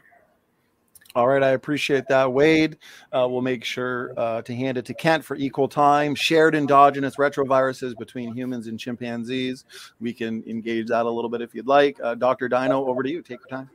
All 1.13 1.27
right, 1.27 1.43
I 1.43 1.49
appreciate 1.49 2.07
that, 2.07 2.31
Wade. 2.31 2.77
Uh, 3.11 3.27
we'll 3.29 3.41
make 3.41 3.65
sure 3.65 4.13
uh, 4.15 4.41
to 4.43 4.55
hand 4.55 4.77
it 4.77 4.85
to 4.85 4.93
Kent 4.93 5.25
for 5.25 5.35
equal 5.35 5.67
time. 5.67 6.15
Shared 6.15 6.55
endogenous 6.55 7.17
retroviruses 7.17 7.97
between 7.97 8.33
humans 8.33 8.67
and 8.67 8.79
chimpanzees. 8.79 9.65
We 9.99 10.13
can 10.13 10.41
engage 10.47 10.87
that 10.87 11.05
a 11.05 11.09
little 11.09 11.29
bit 11.29 11.41
if 11.41 11.53
you'd 11.53 11.67
like. 11.67 11.99
Uh, 12.01 12.15
Dr. 12.15 12.47
Dino, 12.47 12.85
over 12.85 13.03
to 13.03 13.09
you. 13.09 13.21
Take 13.21 13.39
your 13.41 13.59
time. 13.59 13.69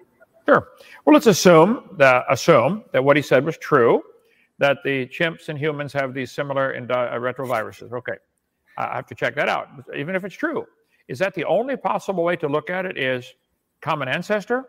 Sure. 0.46 0.68
Well, 1.04 1.12
let's 1.12 1.26
assume 1.26 1.90
that 1.98 2.24
assume 2.30 2.84
that 2.92 3.02
what 3.02 3.16
he 3.16 3.22
said 3.22 3.44
was 3.44 3.58
true, 3.58 4.02
that 4.58 4.78
the 4.84 5.06
chimps 5.08 5.48
and 5.48 5.58
humans 5.58 5.92
have 5.92 6.14
these 6.14 6.30
similar 6.30 6.74
uh, 6.74 7.18
retroviruses. 7.18 7.92
Okay, 7.92 8.14
I 8.78 8.94
have 8.94 9.06
to 9.06 9.14
check 9.14 9.34
that 9.34 9.48
out. 9.48 9.68
Even 9.96 10.14
if 10.14 10.24
it's 10.24 10.36
true, 10.36 10.64
is 11.08 11.18
that 11.18 11.34
the 11.34 11.44
only 11.44 11.76
possible 11.76 12.22
way 12.22 12.36
to 12.36 12.46
look 12.46 12.70
at 12.70 12.86
it? 12.86 12.96
Is 12.96 13.34
common 13.80 14.08
ancestor? 14.08 14.64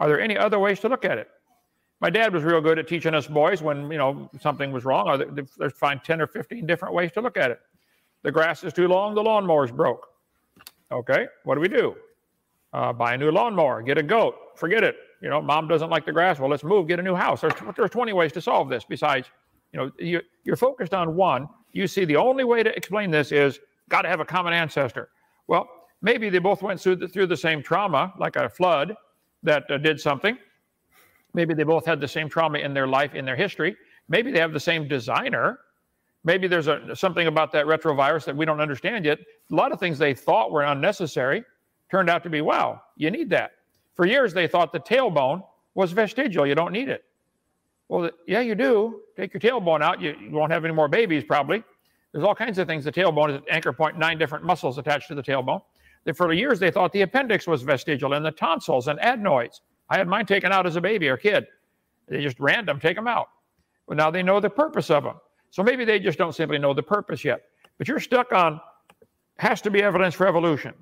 Are 0.00 0.08
there 0.08 0.20
any 0.20 0.36
other 0.36 0.58
ways 0.58 0.80
to 0.80 0.88
look 0.88 1.04
at 1.04 1.16
it? 1.16 1.28
My 2.00 2.10
dad 2.10 2.34
was 2.34 2.42
real 2.42 2.60
good 2.60 2.80
at 2.80 2.88
teaching 2.88 3.14
us 3.14 3.28
boys 3.28 3.62
when 3.62 3.88
you 3.88 3.98
know 3.98 4.28
something 4.40 4.72
was 4.72 4.84
wrong. 4.84 5.46
There's 5.58 5.72
find 5.74 6.02
ten 6.02 6.20
or 6.20 6.26
fifteen 6.26 6.66
different 6.66 6.92
ways 6.92 7.12
to 7.12 7.20
look 7.20 7.36
at 7.36 7.52
it. 7.52 7.60
The 8.22 8.32
grass 8.32 8.64
is 8.64 8.72
too 8.72 8.88
long. 8.88 9.14
The 9.14 9.22
lawnmower's 9.22 9.70
broke. 9.70 10.08
Okay, 10.90 11.28
what 11.44 11.54
do 11.54 11.60
we 11.60 11.68
do? 11.68 11.94
Uh, 12.72 12.92
buy 12.92 13.14
a 13.14 13.18
new 13.18 13.30
lawnmower, 13.30 13.82
get 13.82 13.98
a 13.98 14.02
goat, 14.02 14.34
forget 14.56 14.82
it. 14.82 14.96
You 15.20 15.28
know, 15.28 15.40
mom 15.40 15.68
doesn't 15.68 15.90
like 15.90 16.04
the 16.04 16.12
grass. 16.12 16.38
Well, 16.38 16.50
let's 16.50 16.64
move, 16.64 16.88
get 16.88 16.98
a 16.98 17.02
new 17.02 17.14
house. 17.14 17.42
There's, 17.42 17.52
there's 17.76 17.90
20 17.90 18.12
ways 18.12 18.32
to 18.32 18.40
solve 18.40 18.68
this. 18.68 18.84
Besides, 18.84 19.28
you 19.72 19.78
know, 19.78 19.90
you, 19.98 20.20
you're 20.44 20.56
focused 20.56 20.94
on 20.94 21.14
one. 21.14 21.48
You 21.72 21.86
see 21.86 22.04
the 22.04 22.16
only 22.16 22.44
way 22.44 22.62
to 22.62 22.74
explain 22.76 23.10
this 23.10 23.30
is 23.30 23.60
got 23.88 24.02
to 24.02 24.08
have 24.08 24.20
a 24.20 24.24
common 24.24 24.52
ancestor. 24.52 25.10
Well, 25.46 25.68
maybe 26.00 26.28
they 26.28 26.38
both 26.38 26.62
went 26.62 26.80
through 26.80 26.96
the, 26.96 27.08
through 27.08 27.26
the 27.26 27.36
same 27.36 27.62
trauma, 27.62 28.12
like 28.18 28.36
a 28.36 28.48
flood 28.48 28.96
that 29.42 29.70
uh, 29.70 29.78
did 29.78 30.00
something. 30.00 30.36
Maybe 31.34 31.54
they 31.54 31.62
both 31.62 31.86
had 31.86 32.00
the 32.00 32.08
same 32.08 32.28
trauma 32.28 32.58
in 32.58 32.74
their 32.74 32.86
life, 32.86 33.14
in 33.14 33.24
their 33.24 33.36
history. 33.36 33.76
Maybe 34.08 34.32
they 34.32 34.40
have 34.40 34.52
the 34.52 34.60
same 34.60 34.88
designer. 34.88 35.60
Maybe 36.24 36.46
there's 36.48 36.66
a, 36.66 36.94
something 36.94 37.26
about 37.26 37.52
that 37.52 37.66
retrovirus 37.66 38.24
that 38.24 38.36
we 38.36 38.44
don't 38.44 38.60
understand 38.60 39.04
yet. 39.04 39.18
A 39.50 39.54
lot 39.54 39.72
of 39.72 39.80
things 39.80 39.98
they 39.98 40.14
thought 40.14 40.50
were 40.50 40.62
unnecessary 40.62 41.44
turned 41.92 42.08
out 42.08 42.22
to 42.22 42.30
be, 42.30 42.40
wow, 42.40 42.80
you 42.96 43.10
need 43.10 43.28
that. 43.28 43.50
For 43.94 44.06
years, 44.06 44.32
they 44.32 44.48
thought 44.48 44.72
the 44.72 44.80
tailbone 44.80 45.44
was 45.74 45.92
vestigial. 45.92 46.46
You 46.46 46.54
don't 46.54 46.72
need 46.72 46.88
it. 46.88 47.04
Well, 47.88 48.10
yeah, 48.26 48.40
you 48.40 48.54
do. 48.54 49.02
Take 49.14 49.34
your 49.34 49.42
tailbone 49.42 49.82
out, 49.82 50.00
you, 50.00 50.16
you 50.18 50.30
won't 50.30 50.50
have 50.50 50.64
any 50.64 50.72
more 50.72 50.88
babies 50.88 51.22
probably. 51.22 51.62
There's 52.10 52.24
all 52.24 52.34
kinds 52.34 52.56
of 52.58 52.66
things. 52.66 52.84
The 52.84 52.92
tailbone 52.92 53.28
is 53.28 53.36
an 53.36 53.42
anchor 53.50 53.74
point, 53.74 53.98
nine 53.98 54.16
different 54.16 54.42
muscles 54.42 54.78
attached 54.78 55.08
to 55.08 55.14
the 55.14 55.22
tailbone. 55.22 55.60
For 56.14 56.32
years, 56.32 56.58
they 56.58 56.70
thought 56.70 56.92
the 56.92 57.02
appendix 57.02 57.46
was 57.46 57.60
vestigial 57.60 58.14
and 58.14 58.24
the 58.24 58.32
tonsils 58.32 58.88
and 58.88 58.98
adenoids. 59.00 59.60
I 59.90 59.98
had 59.98 60.08
mine 60.08 60.24
taken 60.24 60.50
out 60.50 60.66
as 60.66 60.76
a 60.76 60.80
baby 60.80 61.08
or 61.08 61.18
kid. 61.18 61.46
They 62.08 62.22
just 62.22 62.40
random 62.40 62.80
take 62.80 62.96
them 62.96 63.06
out. 63.06 63.28
But 63.86 63.98
now 63.98 64.10
they 64.10 64.22
know 64.22 64.40
the 64.40 64.50
purpose 64.50 64.88
of 64.90 65.04
them. 65.04 65.16
So 65.50 65.62
maybe 65.62 65.84
they 65.84 65.98
just 65.98 66.16
don't 66.16 66.34
simply 66.34 66.58
know 66.58 66.72
the 66.72 66.82
purpose 66.82 67.22
yet. 67.22 67.42
But 67.76 67.86
you're 67.86 68.00
stuck 68.00 68.32
on 68.32 68.62
has 69.36 69.60
to 69.60 69.70
be 69.70 69.82
evidence 69.82 70.14
for 70.14 70.26
evolution. 70.26 70.72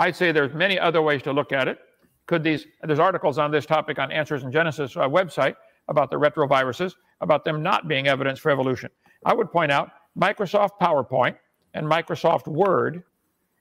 I'd 0.00 0.16
say 0.16 0.32
there's 0.32 0.54
many 0.54 0.78
other 0.78 1.02
ways 1.02 1.20
to 1.24 1.32
look 1.32 1.52
at 1.52 1.68
it. 1.68 1.78
Could 2.26 2.42
these, 2.42 2.64
there's 2.82 2.98
articles 2.98 3.36
on 3.36 3.50
this 3.50 3.66
topic 3.66 3.98
on 3.98 4.10
Answers 4.10 4.44
in 4.44 4.50
Genesis 4.50 4.96
uh, 4.96 5.00
website 5.00 5.56
about 5.88 6.10
the 6.10 6.16
retroviruses, 6.16 6.94
about 7.20 7.44
them 7.44 7.62
not 7.62 7.86
being 7.86 8.08
evidence 8.08 8.38
for 8.38 8.50
evolution. 8.50 8.88
I 9.26 9.34
would 9.34 9.52
point 9.52 9.70
out 9.70 9.90
Microsoft 10.18 10.70
PowerPoint 10.80 11.36
and 11.74 11.86
Microsoft 11.86 12.46
Word 12.46 13.02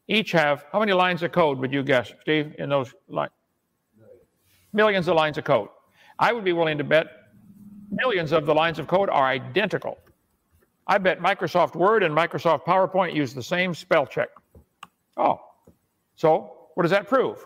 each 0.07 0.31
have 0.31 0.63
how 0.71 0.79
many 0.79 0.93
lines 0.93 1.23
of 1.23 1.33
code 1.33 1.59
would 1.59 1.73
you 1.73 1.83
guess, 1.83 2.13
Steve, 2.21 2.55
in 2.57 2.69
those 2.69 2.93
lines? 3.09 3.33
Millions 4.71 5.09
of 5.09 5.17
lines 5.17 5.37
of 5.37 5.43
code. 5.43 5.67
I 6.19 6.31
would 6.31 6.45
be 6.45 6.53
willing 6.53 6.77
to 6.77 6.85
bet 6.85 7.07
millions 7.91 8.31
of 8.31 8.45
the 8.45 8.53
lines 8.53 8.79
of 8.79 8.87
code 8.87 9.09
are 9.09 9.27
identical. 9.27 9.97
I 10.87 10.99
bet 10.99 11.19
Microsoft 11.19 11.75
Word 11.75 12.01
and 12.01 12.15
Microsoft 12.15 12.63
PowerPoint 12.63 13.13
use 13.13 13.33
the 13.33 13.43
same 13.43 13.73
spell 13.73 14.05
check. 14.05 14.29
Oh, 15.17 15.41
so 16.19 16.51
what 16.73 16.83
does 16.83 16.91
that 16.91 17.07
prove? 17.07 17.45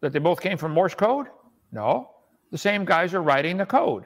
That 0.00 0.12
they 0.12 0.18
both 0.18 0.40
came 0.40 0.58
from 0.58 0.72
Morse 0.72 0.96
code? 0.96 1.28
No, 1.70 2.10
the 2.50 2.58
same 2.58 2.84
guys 2.84 3.14
are 3.14 3.22
writing 3.22 3.56
the 3.56 3.64
code. 3.64 4.02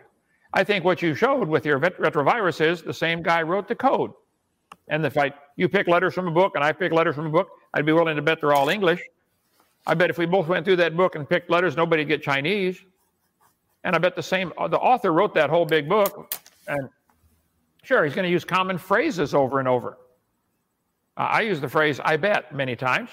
I 0.52 0.62
think 0.62 0.84
what 0.84 1.00
you 1.00 1.14
showed 1.14 1.48
with 1.48 1.64
your 1.64 1.80
retrovirus 1.80 2.60
is 2.60 2.82
the 2.82 2.92
same 2.92 3.22
guy 3.22 3.40
wrote 3.40 3.66
the 3.66 3.74
code. 3.74 4.10
And 4.88 5.06
if 5.06 5.16
I 5.16 5.32
you 5.56 5.70
pick 5.70 5.88
letters 5.88 6.12
from 6.12 6.28
a 6.28 6.30
book 6.30 6.52
and 6.54 6.62
I 6.62 6.72
pick 6.72 6.92
letters 6.92 7.14
from 7.14 7.28
a 7.28 7.30
book, 7.30 7.48
I'd 7.72 7.86
be 7.86 7.92
willing 7.92 8.16
to 8.16 8.20
bet 8.22 8.42
they're 8.42 8.52
all 8.52 8.68
English. 8.68 9.00
I 9.86 9.94
bet 9.94 10.10
if 10.10 10.18
we 10.18 10.26
both 10.26 10.46
went 10.46 10.66
through 10.66 10.76
that 10.76 10.94
book 10.94 11.14
and 11.14 11.26
picked 11.26 11.48
letters, 11.48 11.78
nobody'd 11.78 12.08
get 12.08 12.22
Chinese. 12.22 12.78
And 13.84 13.96
I 13.96 13.98
bet 13.98 14.16
the 14.16 14.22
same 14.22 14.52
the 14.68 14.78
author 14.78 15.14
wrote 15.14 15.32
that 15.32 15.48
whole 15.48 15.64
big 15.64 15.88
book, 15.88 16.34
and 16.68 16.90
sure, 17.84 18.04
he's 18.04 18.14
going 18.14 18.26
to 18.26 18.30
use 18.30 18.44
common 18.44 18.76
phrases 18.76 19.32
over 19.32 19.60
and 19.60 19.66
over. 19.66 19.96
Uh, 21.16 21.20
I 21.20 21.40
use 21.40 21.58
the 21.58 21.68
phrase 21.68 22.00
"I 22.04 22.18
bet" 22.18 22.54
many 22.54 22.76
times. 22.76 23.08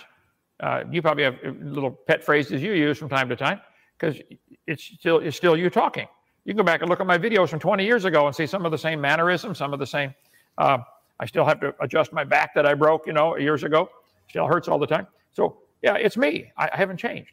Uh, 0.60 0.84
you 0.92 1.02
probably 1.02 1.24
have 1.24 1.38
little 1.62 1.92
pet 1.92 2.24
phrases 2.24 2.62
you 2.62 2.74
use 2.74 2.98
from 2.98 3.10
time 3.10 3.30
to 3.30 3.36
time 3.36 3.62
because 3.98 4.20
it's 4.66 4.84
still 4.84 5.20
it's 5.20 5.38
still 5.38 5.56
you 5.56 5.70
talking. 5.70 6.08
You 6.46 6.54
can 6.54 6.58
go 6.58 6.64
back 6.64 6.82
and 6.82 6.90
look 6.90 7.00
at 7.00 7.06
my 7.08 7.18
videos 7.18 7.50
from 7.50 7.60
20 7.60 7.86
years 7.86 8.06
ago 8.06 8.26
and 8.26 8.36
see 8.36 8.48
some 8.48 8.66
of 8.66 8.72
the 8.72 8.78
same 8.78 9.02
mannerisms, 9.02 9.58
some 9.58 9.74
of 9.74 9.80
the 9.80 9.86
same. 9.86 10.14
Uh, 10.58 10.80
I 11.20 11.26
still 11.26 11.46
have 11.46 11.60
to 11.60 11.76
adjust 11.82 12.14
my 12.14 12.24
back 12.24 12.56
that 12.56 12.66
I 12.66 12.74
broke, 12.74 13.06
you 13.06 13.14
know, 13.14 13.38
years 13.38 13.64
ago. 13.64 13.90
Still 14.30 14.48
hurts 14.48 14.68
all 14.68 14.80
the 14.80 14.88
time. 14.88 15.08
So 15.34 15.58
yeah, 15.82 15.96
it's 15.96 16.18
me. 16.18 16.52
I, 16.58 16.70
I 16.74 16.78
haven't 16.78 16.98
changed. 16.98 17.32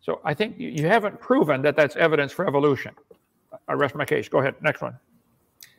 So 0.00 0.20
I 0.24 0.34
think 0.34 0.58
you, 0.58 0.68
you 0.68 0.88
haven't 0.88 1.20
proven 1.20 1.62
that 1.62 1.76
that's 1.76 1.96
evidence 1.96 2.32
for 2.32 2.46
evolution. 2.46 2.94
I 3.68 3.74
rest 3.74 3.94
my 3.94 4.04
case. 4.04 4.28
Go 4.28 4.40
ahead. 4.40 4.56
Next 4.60 4.82
one. 4.82 4.98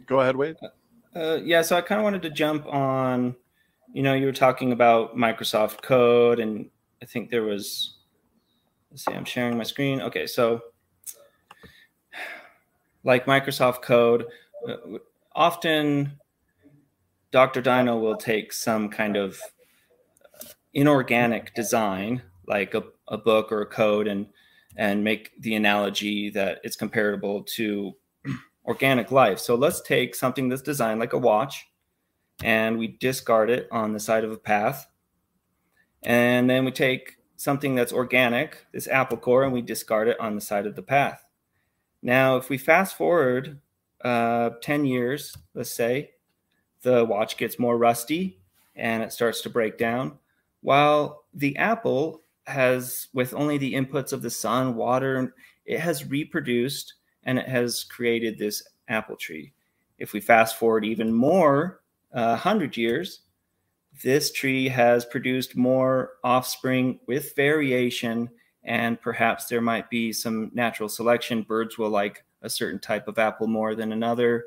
Go 0.06 0.22
ahead, 0.22 0.36
Wade. 0.36 0.56
Uh, 1.16 1.40
yeah. 1.44 1.62
So 1.62 1.76
I 1.76 1.82
kind 1.82 2.00
of 2.00 2.04
wanted 2.04 2.22
to 2.24 2.30
jump 2.30 2.66
on. 2.68 3.36
You 3.94 4.02
know, 4.02 4.16
you 4.16 4.26
were 4.26 4.32
talking 4.32 4.72
about 4.72 5.16
Microsoft 5.16 5.84
Code, 5.84 6.40
and 6.40 6.68
I 7.02 7.06
think 7.06 7.30
there 7.30 7.44
was. 7.44 7.98
Let's 8.90 9.06
see. 9.06 9.14
I'm 9.14 9.24
sharing 9.24 9.56
my 9.56 9.64
screen. 9.64 10.02
Okay, 10.02 10.26
so 10.26 10.62
like 13.04 13.28
Microsoft 13.28 13.84
Code, 13.84 14.26
uh, 14.68 14.98
often 15.36 16.20
Dr. 17.32 17.62
Dino 17.62 17.98
will 18.00 18.18
take 18.18 18.52
some 18.52 18.90
kind 18.90 19.16
of 19.16 19.40
inorganic 20.74 21.54
design, 21.54 22.24
like 22.48 22.74
a, 22.74 22.84
a 23.08 23.18
book 23.20 23.52
or 23.52 23.62
a 23.62 23.68
code, 23.68 24.08
and 24.08 24.26
and 24.76 25.04
make 25.04 25.40
the 25.40 25.54
analogy 25.54 26.32
that 26.32 26.60
it's 26.64 26.76
comparable 26.76 27.44
to 27.44 27.94
organic 28.66 29.12
life. 29.12 29.38
So 29.38 29.54
let's 29.54 29.82
take 29.82 30.16
something 30.16 30.50
that's 30.50 30.64
designed 30.64 31.00
like 31.00 31.14
a 31.14 31.18
watch, 31.20 31.68
and 32.42 32.78
we 32.78 32.88
discard 32.88 33.50
it 33.50 33.68
on 33.72 33.94
the 33.94 34.00
side 34.00 34.24
of 34.24 34.32
a 34.32 34.38
path, 34.38 34.88
and 36.02 36.50
then 36.50 36.66
we 36.66 36.72
take 36.72 37.18
something 37.38 37.76
that's 37.76 37.94
organic, 37.94 38.66
this 38.72 38.88
apple 38.88 39.18
core, 39.18 39.44
and 39.44 39.54
we 39.54 39.62
discard 39.62 40.08
it 40.08 40.20
on 40.20 40.36
the 40.36 40.42
side 40.42 40.66
of 40.66 40.76
the 40.76 40.82
path. 40.82 41.26
Now, 42.02 42.38
if 42.38 42.50
we 42.50 42.58
fast 42.58 42.98
forward 42.98 43.60
uh, 44.02 44.52
10 44.62 44.86
years, 44.86 45.36
let's 45.54 45.72
say, 45.72 46.12
the 46.82 47.06
watch 47.06 47.38
gets 47.38 47.58
more 47.58 47.78
rusty 47.78 48.40
and 48.76 49.04
it 49.04 49.14
starts 49.14 49.42
to 49.42 49.50
break 49.50 49.78
down, 49.78 50.18
while 50.62 51.26
the 51.34 51.56
apple 51.58 52.24
has, 52.46 53.08
with 53.14 53.34
only 53.34 53.58
the 53.58 53.74
inputs 53.74 54.12
of 54.12 54.22
the 54.22 54.30
sun, 54.30 54.76
water, 54.76 55.34
it 55.66 55.80
has 55.80 56.10
reproduced 56.10 56.96
and 57.24 57.40
it 57.40 57.48
has 57.48 57.84
created 57.84 58.38
this 58.38 58.64
apple 58.88 59.16
tree. 59.16 59.54
If 59.98 60.12
we 60.12 60.20
fast 60.20 60.58
forward 60.58 60.84
even 60.84 61.14
more, 61.14 61.82
Uh, 62.14 62.30
100 62.30 62.78
years, 62.78 63.22
this 64.04 64.32
tree 64.32 64.68
has 64.68 65.06
produced 65.06 65.56
more 65.56 66.12
offspring 66.24 67.00
with 67.08 67.36
variation 67.36 68.30
and 68.64 69.00
perhaps 69.02 69.46
there 69.46 69.62
might 69.62 69.90
be 69.90 70.14
some 70.14 70.50
natural 70.54 70.90
selection. 70.90 71.42
Birds 71.42 71.78
will 71.78 71.90
like 71.90 72.24
a 72.42 72.50
certain 72.50 72.80
type 72.80 73.08
of 73.08 73.20
apple 73.20 73.48
more 73.48 73.76
than 73.76 73.92
another 73.92 74.46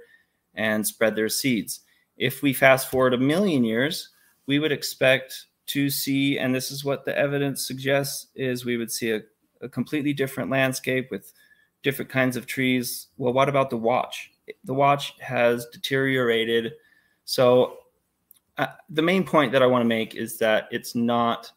and 0.55 0.87
spread 0.87 1.15
their 1.15 1.29
seeds. 1.29 1.81
If 2.17 2.43
we 2.43 2.53
fast 2.53 2.91
forward 2.91 3.15
a 3.15 3.19
million 3.19 3.63
years, 3.65 4.11
we 4.47 4.59
would 4.59 4.73
expect 4.73 5.47
to 5.67 5.91
see, 5.91 6.39
and 6.39 6.55
this 6.55 6.71
is 6.71 6.85
what 6.85 7.05
the 7.05 7.17
evidence 7.17 7.67
suggests, 7.67 8.29
is 8.35 8.65
we 8.65 8.77
would 8.77 8.91
see 8.91 9.11
a, 9.11 9.21
a 9.61 9.69
completely 9.69 10.13
different 10.13 10.49
landscape 10.49 11.11
with 11.11 11.33
different 11.83 12.11
kinds 12.11 12.37
of 12.37 12.47
trees. 12.47 13.09
Well, 13.19 13.33
what 13.33 13.49
about 13.49 13.71
the 13.71 13.77
watch? 13.77 14.31
The 14.65 14.75
watch 14.75 15.15
has 15.21 15.67
deteriorated. 15.67 16.73
So, 17.27 17.79
uh, 18.57 18.69
the 18.89 19.03
main 19.03 19.25
point 19.25 19.53
that 19.53 19.63
I 19.63 19.67
want 19.67 19.83
to 19.83 19.89
make 19.89 20.15
is 20.15 20.39
that 20.39 20.69
it's 20.71 20.95
not 20.95 21.53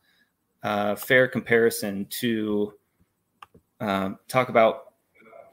a 0.64 0.96
fair 0.98 1.28
comparison 1.28 2.06
to 2.20 2.74
um, 3.80 4.20
talk 4.28 4.50
about 4.50 4.94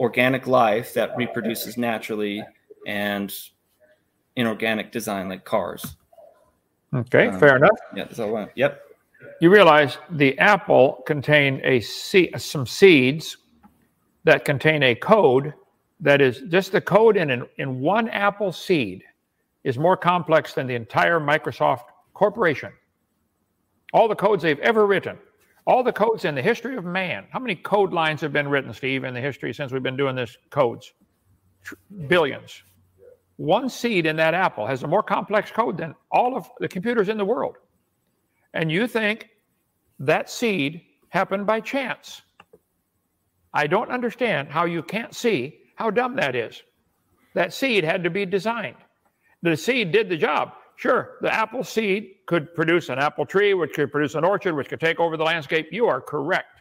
organic 0.00 0.46
life 0.46 0.92
that 0.94 1.16
reproduces 1.16 1.76
naturally 1.76 2.42
and 2.86 3.32
inorganic 4.34 4.90
design 4.90 5.28
like 5.28 5.44
cars. 5.44 5.96
Okay, 6.94 7.28
um, 7.28 7.38
fair 7.38 7.56
enough. 7.56 7.78
Yeah, 7.94 8.04
that's 8.04 8.18
all 8.18 8.28
I 8.28 8.32
want. 8.32 8.50
Yep. 8.54 8.82
You 9.40 9.50
realize 9.50 9.98
the 10.10 10.38
apple 10.38 11.02
contained 11.06 11.60
a 11.62 11.80
some 11.80 12.66
seeds 12.66 13.36
that 14.24 14.44
contain 14.44 14.82
a 14.82 14.94
code 14.94 15.52
that 16.00 16.20
is 16.20 16.42
just 16.48 16.72
the 16.72 16.80
code 16.80 17.16
in, 17.16 17.30
an, 17.30 17.46
in 17.58 17.80
one 17.80 18.08
apple 18.08 18.52
seed 18.52 19.04
is 19.66 19.76
more 19.76 19.96
complex 19.96 20.54
than 20.54 20.66
the 20.66 20.74
entire 20.74 21.20
Microsoft 21.20 21.84
corporation 22.14 22.72
all 23.92 24.08
the 24.08 24.14
codes 24.14 24.42
they've 24.42 24.58
ever 24.58 24.86
written, 24.86 25.16
all 25.66 25.82
the 25.82 25.92
codes 25.92 26.24
in 26.24 26.34
the 26.34 26.42
history 26.42 26.76
of 26.76 26.84
man. 26.84 27.24
How 27.30 27.38
many 27.38 27.54
code 27.54 27.92
lines 27.92 28.20
have 28.20 28.32
been 28.32 28.48
written, 28.48 28.72
Steve, 28.72 29.04
in 29.04 29.14
the 29.14 29.20
history 29.20 29.54
since 29.54 29.72
we've 29.72 29.82
been 29.82 29.96
doing 29.96 30.14
this 30.14 30.36
codes? 30.50 30.92
Billions. 32.08 32.62
One 33.36 33.68
seed 33.68 34.06
in 34.06 34.16
that 34.16 34.34
apple 34.34 34.66
has 34.66 34.82
a 34.82 34.86
more 34.86 35.02
complex 35.02 35.50
code 35.50 35.76
than 35.76 35.94
all 36.10 36.36
of 36.36 36.50
the 36.58 36.68
computers 36.68 37.08
in 37.08 37.16
the 37.16 37.24
world. 37.24 37.56
And 38.54 38.70
you 38.70 38.86
think 38.86 39.28
that 39.98 40.30
seed 40.30 40.82
happened 41.08 41.46
by 41.46 41.60
chance. 41.60 42.22
I 43.54 43.66
don't 43.66 43.90
understand 43.90 44.48
how 44.48 44.64
you 44.64 44.82
can't 44.82 45.14
see 45.14 45.60
how 45.76 45.90
dumb 45.90 46.16
that 46.16 46.34
is. 46.34 46.62
That 47.34 47.52
seed 47.52 47.84
had 47.84 48.04
to 48.04 48.10
be 48.10 48.26
designed. 48.26 48.76
The 49.42 49.56
seed 49.56 49.92
did 49.92 50.08
the 50.08 50.16
job. 50.16 50.52
Sure, 50.76 51.16
the 51.22 51.32
apple 51.32 51.64
seed 51.64 52.16
could 52.26 52.54
produce 52.54 52.90
an 52.90 52.98
apple 52.98 53.24
tree, 53.24 53.54
which 53.54 53.72
could 53.72 53.90
produce 53.90 54.14
an 54.14 54.24
orchard, 54.24 54.54
which 54.54 54.68
could 54.68 54.80
take 54.80 55.00
over 55.00 55.16
the 55.16 55.24
landscape. 55.24 55.68
You 55.72 55.86
are 55.86 56.00
correct. 56.00 56.60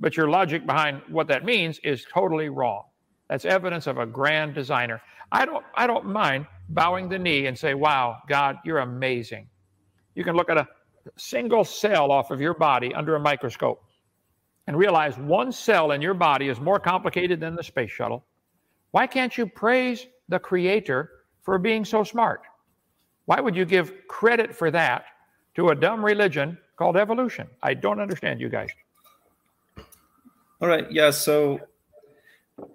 But 0.00 0.16
your 0.16 0.28
logic 0.28 0.66
behind 0.66 1.02
what 1.08 1.28
that 1.28 1.44
means 1.44 1.78
is 1.84 2.04
totally 2.12 2.48
wrong. 2.48 2.84
That's 3.28 3.44
evidence 3.44 3.86
of 3.86 3.98
a 3.98 4.06
grand 4.06 4.54
designer. 4.54 5.00
I 5.32 5.44
don't, 5.46 5.64
I 5.74 5.86
don't 5.86 6.06
mind 6.06 6.46
bowing 6.68 7.08
the 7.08 7.18
knee 7.18 7.46
and 7.46 7.56
say, 7.58 7.74
wow, 7.74 8.18
God, 8.28 8.56
you're 8.64 8.78
amazing. 8.78 9.48
You 10.14 10.24
can 10.24 10.36
look 10.36 10.50
at 10.50 10.58
a 10.58 10.68
single 11.16 11.64
cell 11.64 12.10
off 12.10 12.30
of 12.30 12.40
your 12.40 12.54
body 12.54 12.94
under 12.94 13.14
a 13.14 13.20
microscope 13.20 13.82
and 14.66 14.76
realize 14.76 15.16
one 15.18 15.52
cell 15.52 15.92
in 15.92 16.02
your 16.02 16.14
body 16.14 16.48
is 16.48 16.60
more 16.60 16.80
complicated 16.80 17.40
than 17.40 17.54
the 17.54 17.62
space 17.62 17.90
shuttle. 17.90 18.24
Why 18.90 19.06
can't 19.06 19.36
you 19.36 19.46
praise 19.46 20.06
the 20.28 20.38
creator 20.38 21.10
for 21.46 21.58
being 21.58 21.84
so 21.84 22.04
smart? 22.04 22.42
Why 23.24 23.40
would 23.40 23.56
you 23.56 23.64
give 23.64 24.06
credit 24.08 24.54
for 24.54 24.70
that 24.72 25.06
to 25.54 25.70
a 25.70 25.74
dumb 25.74 26.04
religion 26.04 26.58
called 26.76 26.96
evolution? 26.96 27.48
I 27.62 27.72
don't 27.72 28.00
understand 28.00 28.40
you 28.40 28.50
guys. 28.50 28.68
All 30.60 30.68
right. 30.68 30.90
Yeah. 30.90 31.10
So, 31.10 31.60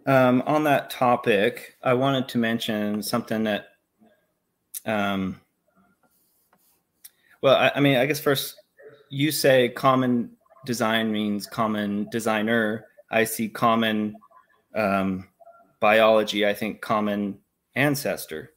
um, 0.07 0.41
on 0.47 0.63
that 0.63 0.89
topic, 0.89 1.75
I 1.83 1.93
wanted 1.93 2.29
to 2.29 2.37
mention 2.37 3.03
something 3.03 3.43
that, 3.43 3.67
um, 4.85 5.41
well, 7.41 7.55
I, 7.55 7.71
I 7.75 7.79
mean, 7.79 7.97
I 7.97 8.05
guess 8.05 8.19
first, 8.19 8.55
you 9.09 9.31
say 9.31 9.69
common 9.69 10.31
design 10.65 11.11
means 11.11 11.45
common 11.45 12.07
designer. 12.09 12.85
I 13.09 13.25
see 13.25 13.49
common 13.49 14.15
um, 14.75 15.27
biology. 15.81 16.47
I 16.47 16.53
think 16.53 16.81
common 16.81 17.39
ancestor. 17.75 18.51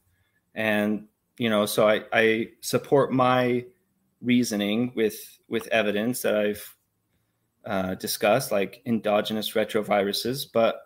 And 0.54 1.06
you 1.38 1.50
know, 1.50 1.66
so 1.66 1.88
I, 1.88 2.04
I 2.12 2.48
support 2.60 3.12
my 3.12 3.64
reasoning 4.22 4.92
with 4.94 5.38
with 5.48 5.66
evidence 5.68 6.22
that 6.22 6.36
I've 6.36 6.76
uh, 7.66 7.94
discussed, 7.94 8.52
like 8.52 8.82
endogenous 8.86 9.52
retroviruses. 9.52 10.46
But 10.52 10.80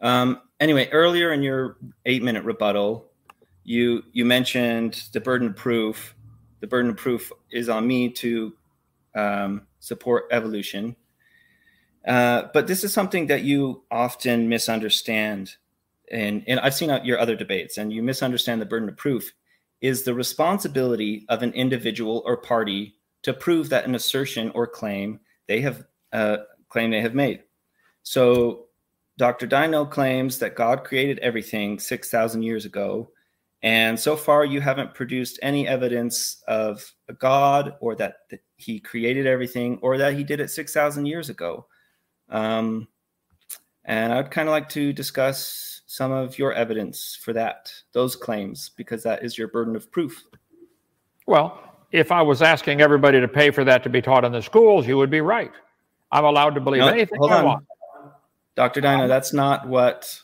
um, 0.00 0.40
anyway, 0.60 0.88
earlier 0.90 1.32
in 1.32 1.42
your 1.42 1.76
eight 2.06 2.22
minute 2.22 2.44
rebuttal, 2.44 3.10
you 3.64 4.02
you 4.12 4.24
mentioned 4.24 5.02
the 5.12 5.20
burden 5.20 5.48
of 5.48 5.56
proof. 5.56 6.14
The 6.60 6.66
burden 6.66 6.90
of 6.90 6.96
proof 6.96 7.30
is 7.52 7.68
on 7.68 7.86
me 7.86 8.10
to 8.10 8.54
um, 9.14 9.66
support 9.78 10.24
evolution. 10.30 10.96
Uh, 12.06 12.48
but 12.54 12.66
this 12.66 12.84
is 12.84 12.92
something 12.92 13.26
that 13.26 13.42
you 13.42 13.82
often 13.90 14.48
misunderstand. 14.48 15.56
And, 16.10 16.42
and 16.46 16.60
I've 16.60 16.74
seen 16.74 16.90
your 17.04 17.18
other 17.18 17.36
debates, 17.36 17.78
and 17.78 17.92
you 17.92 18.02
misunderstand 18.02 18.60
the 18.60 18.66
burden 18.66 18.88
of 18.88 18.96
proof 18.96 19.32
is 19.80 20.02
the 20.02 20.14
responsibility 20.14 21.24
of 21.28 21.42
an 21.42 21.52
individual 21.52 22.22
or 22.26 22.36
party 22.36 22.94
to 23.22 23.32
prove 23.32 23.68
that 23.68 23.84
an 23.84 23.94
assertion 23.94 24.50
or 24.54 24.66
claim 24.66 25.20
they 25.46 25.60
have 25.60 25.84
uh, 26.12 26.38
claim 26.68 26.90
they 26.90 27.00
have 27.00 27.14
made. 27.14 27.42
So 28.02 28.66
Dr. 29.18 29.46
Dino 29.46 29.84
claims 29.84 30.38
that 30.38 30.54
God 30.54 30.84
created 30.84 31.18
everything 31.18 31.78
6,000 31.78 32.42
years 32.42 32.64
ago. 32.64 33.10
And 33.62 33.98
so 33.98 34.16
far, 34.16 34.44
you 34.44 34.60
haven't 34.60 34.94
produced 34.94 35.40
any 35.42 35.66
evidence 35.66 36.42
of 36.46 36.92
a 37.08 37.12
God 37.12 37.74
or 37.80 37.96
that, 37.96 38.18
that 38.30 38.40
he 38.56 38.78
created 38.78 39.26
everything 39.26 39.78
or 39.82 39.98
that 39.98 40.14
he 40.14 40.22
did 40.22 40.38
it 40.38 40.50
6,000 40.50 41.06
years 41.06 41.28
ago. 41.28 41.66
Um, 42.28 42.86
and 43.84 44.12
I'd 44.12 44.30
kind 44.30 44.48
of 44.48 44.52
like 44.52 44.68
to 44.70 44.92
discuss 44.92 45.77
some 45.90 46.12
of 46.12 46.38
your 46.38 46.52
evidence 46.52 47.18
for 47.20 47.32
that, 47.32 47.72
those 47.92 48.14
claims, 48.14 48.70
because 48.76 49.02
that 49.02 49.24
is 49.24 49.38
your 49.38 49.48
burden 49.48 49.74
of 49.74 49.90
proof. 49.90 50.22
Well, 51.26 51.58
if 51.90 52.12
I 52.12 52.20
was 52.20 52.42
asking 52.42 52.82
everybody 52.82 53.18
to 53.20 53.26
pay 53.26 53.50
for 53.50 53.64
that 53.64 53.82
to 53.84 53.88
be 53.88 54.02
taught 54.02 54.22
in 54.22 54.30
the 54.30 54.42
schools, 54.42 54.86
you 54.86 54.98
would 54.98 55.08
be 55.08 55.22
right. 55.22 55.50
I'm 56.12 56.26
allowed 56.26 56.54
to 56.56 56.60
believe 56.60 56.82
no, 56.82 56.88
anything 56.88 57.18
I 57.22 57.38
on. 57.38 57.44
want. 57.44 57.64
Dr. 58.54 58.82
Dino, 58.82 59.08
that's 59.08 59.32
not 59.32 59.66
what 59.66 60.20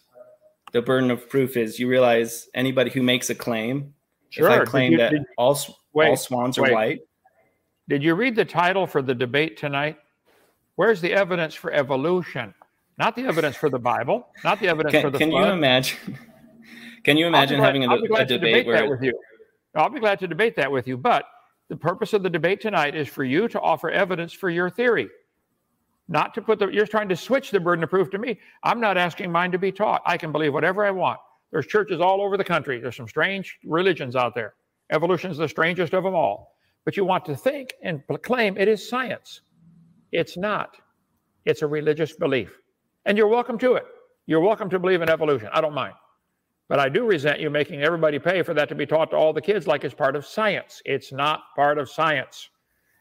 the 0.73 0.83
burden 0.83 1.11
of 1.11 1.31
proof 1.31 1.57
is. 1.57 1.79
You 1.79 1.89
realize 1.89 2.47
anybody 2.53 2.91
who 2.91 3.03
makes 3.03 3.31
a 3.31 3.35
claim, 3.35 3.95
sure. 4.29 4.51
if 4.51 4.61
I 4.61 4.65
claim 4.67 4.93
you, 4.93 4.99
that 4.99 5.15
all, 5.39 5.59
wait, 5.95 6.11
all 6.11 6.17
swans 6.19 6.59
are 6.59 6.63
wait. 6.63 6.73
white. 6.75 7.01
Did 7.89 8.03
you 8.03 8.15
read 8.15 8.37
the 8.37 8.45
title 8.45 8.87
for 8.87 9.01
the 9.01 9.15
debate 9.15 9.57
tonight? 9.57 9.97
Where's 10.77 11.01
the 11.01 11.15
evidence 11.15 11.55
for 11.55 11.73
evolution? 11.73 12.53
Not 12.97 13.17
the 13.17 13.23
evidence 13.23 13.57
for 13.57 13.69
the 13.69 13.79
Bible, 13.79 14.29
not 14.45 14.61
the 14.61 14.69
evidence 14.69 14.93
can, 14.93 15.03
for 15.03 15.11
the 15.11 15.19
Can 15.19 15.31
flood. 15.31 15.47
you 15.47 15.53
imagine? 15.53 16.19
Can 17.05 17.17
you 17.17 17.27
imagine 17.27 17.59
glad, 17.59 17.67
having 17.67 17.85
a, 17.85 17.95
a 17.95 18.01
debate, 18.25 18.29
debate 18.29 18.67
where 18.67 18.89
with 18.89 19.03
you? 19.03 19.19
I'll 19.75 19.91
be 19.91 20.01
glad 20.01 20.21
to 20.21 20.29
debate 20.29 20.57
that 20.57 20.71
with 20.71 20.87
you. 20.87 20.97
But 20.97 21.25
the 21.69 21.77
purpose 21.77 22.13
of 22.13 22.23
the 22.23 22.31
debate 22.31 22.61
tonight 22.61 22.95
is 22.95 23.09
for 23.09 23.25
you 23.25 23.49
to 23.49 23.61
offer 23.61 23.91
evidence 23.91 24.33
for 24.33 24.49
your 24.49 24.71
theory. 24.71 25.09
Not 26.09 26.35
to 26.35 26.43
put 26.43 26.59
the 26.59 26.69
you're 26.69 26.87
trying 26.87 27.09
to 27.09 27.17
switch 27.17 27.51
the 27.51 27.61
burden 27.61 27.83
of 27.83 27.91
proof 27.91 28.11
to 28.11 28.19
me. 28.19 28.39
I'm 28.63 28.81
not 28.81 28.97
asking 28.97 29.33
mine 29.33 29.53
to 29.53 29.59
be 29.59 29.73
taught. 29.73 30.03
I 30.07 30.17
can 30.17 30.33
believe 30.33 30.53
whatever 30.53 30.85
i 30.85 30.91
want. 30.91 31.19
There's 31.51 31.67
churches 31.67 32.01
all 32.01 32.23
over 32.23 32.37
the 32.37 32.45
country. 32.45 32.81
There's 32.81 32.97
some 32.97 33.09
strange 33.09 33.59
religions 33.65 34.17
out 34.17 34.35
there. 34.35 34.55
Evolution 34.91 35.31
is 35.31 35.39
the 35.39 35.49
strangest 35.49 35.95
of 35.95 36.05
them 36.05 36.15
all. 36.15 36.57
But 36.85 36.97
you 36.97 37.05
want 37.05 37.25
to 37.27 37.37
think 37.37 37.75
and 37.83 38.03
claim 38.23 38.57
it 38.57 38.69
is 38.69 38.89
science. 38.89 39.41
It's 40.13 40.37
not. 40.37 40.77
It's 41.45 41.63
a 41.63 41.67
religious 41.67 42.15
belief 42.15 42.59
and 43.07 43.19
you're 43.19 43.29
welcome 43.29 43.59
to 43.59 43.75
it 43.75 43.85
you're 44.27 44.41
welcome 44.41 44.71
to 44.71 44.79
believe 44.79 45.03
in 45.03 45.11
evolution 45.11 45.49
i 45.53 45.61
don't 45.61 45.75
mind 45.75 45.95
but 46.69 46.79
i 46.79 46.89
do 46.89 47.05
resent 47.05 47.41
you 47.41 47.51
making 47.51 47.83
everybody 47.83 48.19
pay 48.19 48.43
for 48.43 48.55
that 48.55 48.69
to 48.69 48.75
be 48.75 48.87
taught 48.87 49.11
to 49.11 49.17
all 49.17 49.33
the 49.33 49.41
kids 49.41 49.67
like 49.67 49.85
it's 49.85 49.95
part 49.95 50.17
of 50.17 50.27
science 50.27 50.81
it's 50.85 51.13
not 51.13 51.41
part 51.57 51.79
of 51.79 51.91
science 51.91 52.49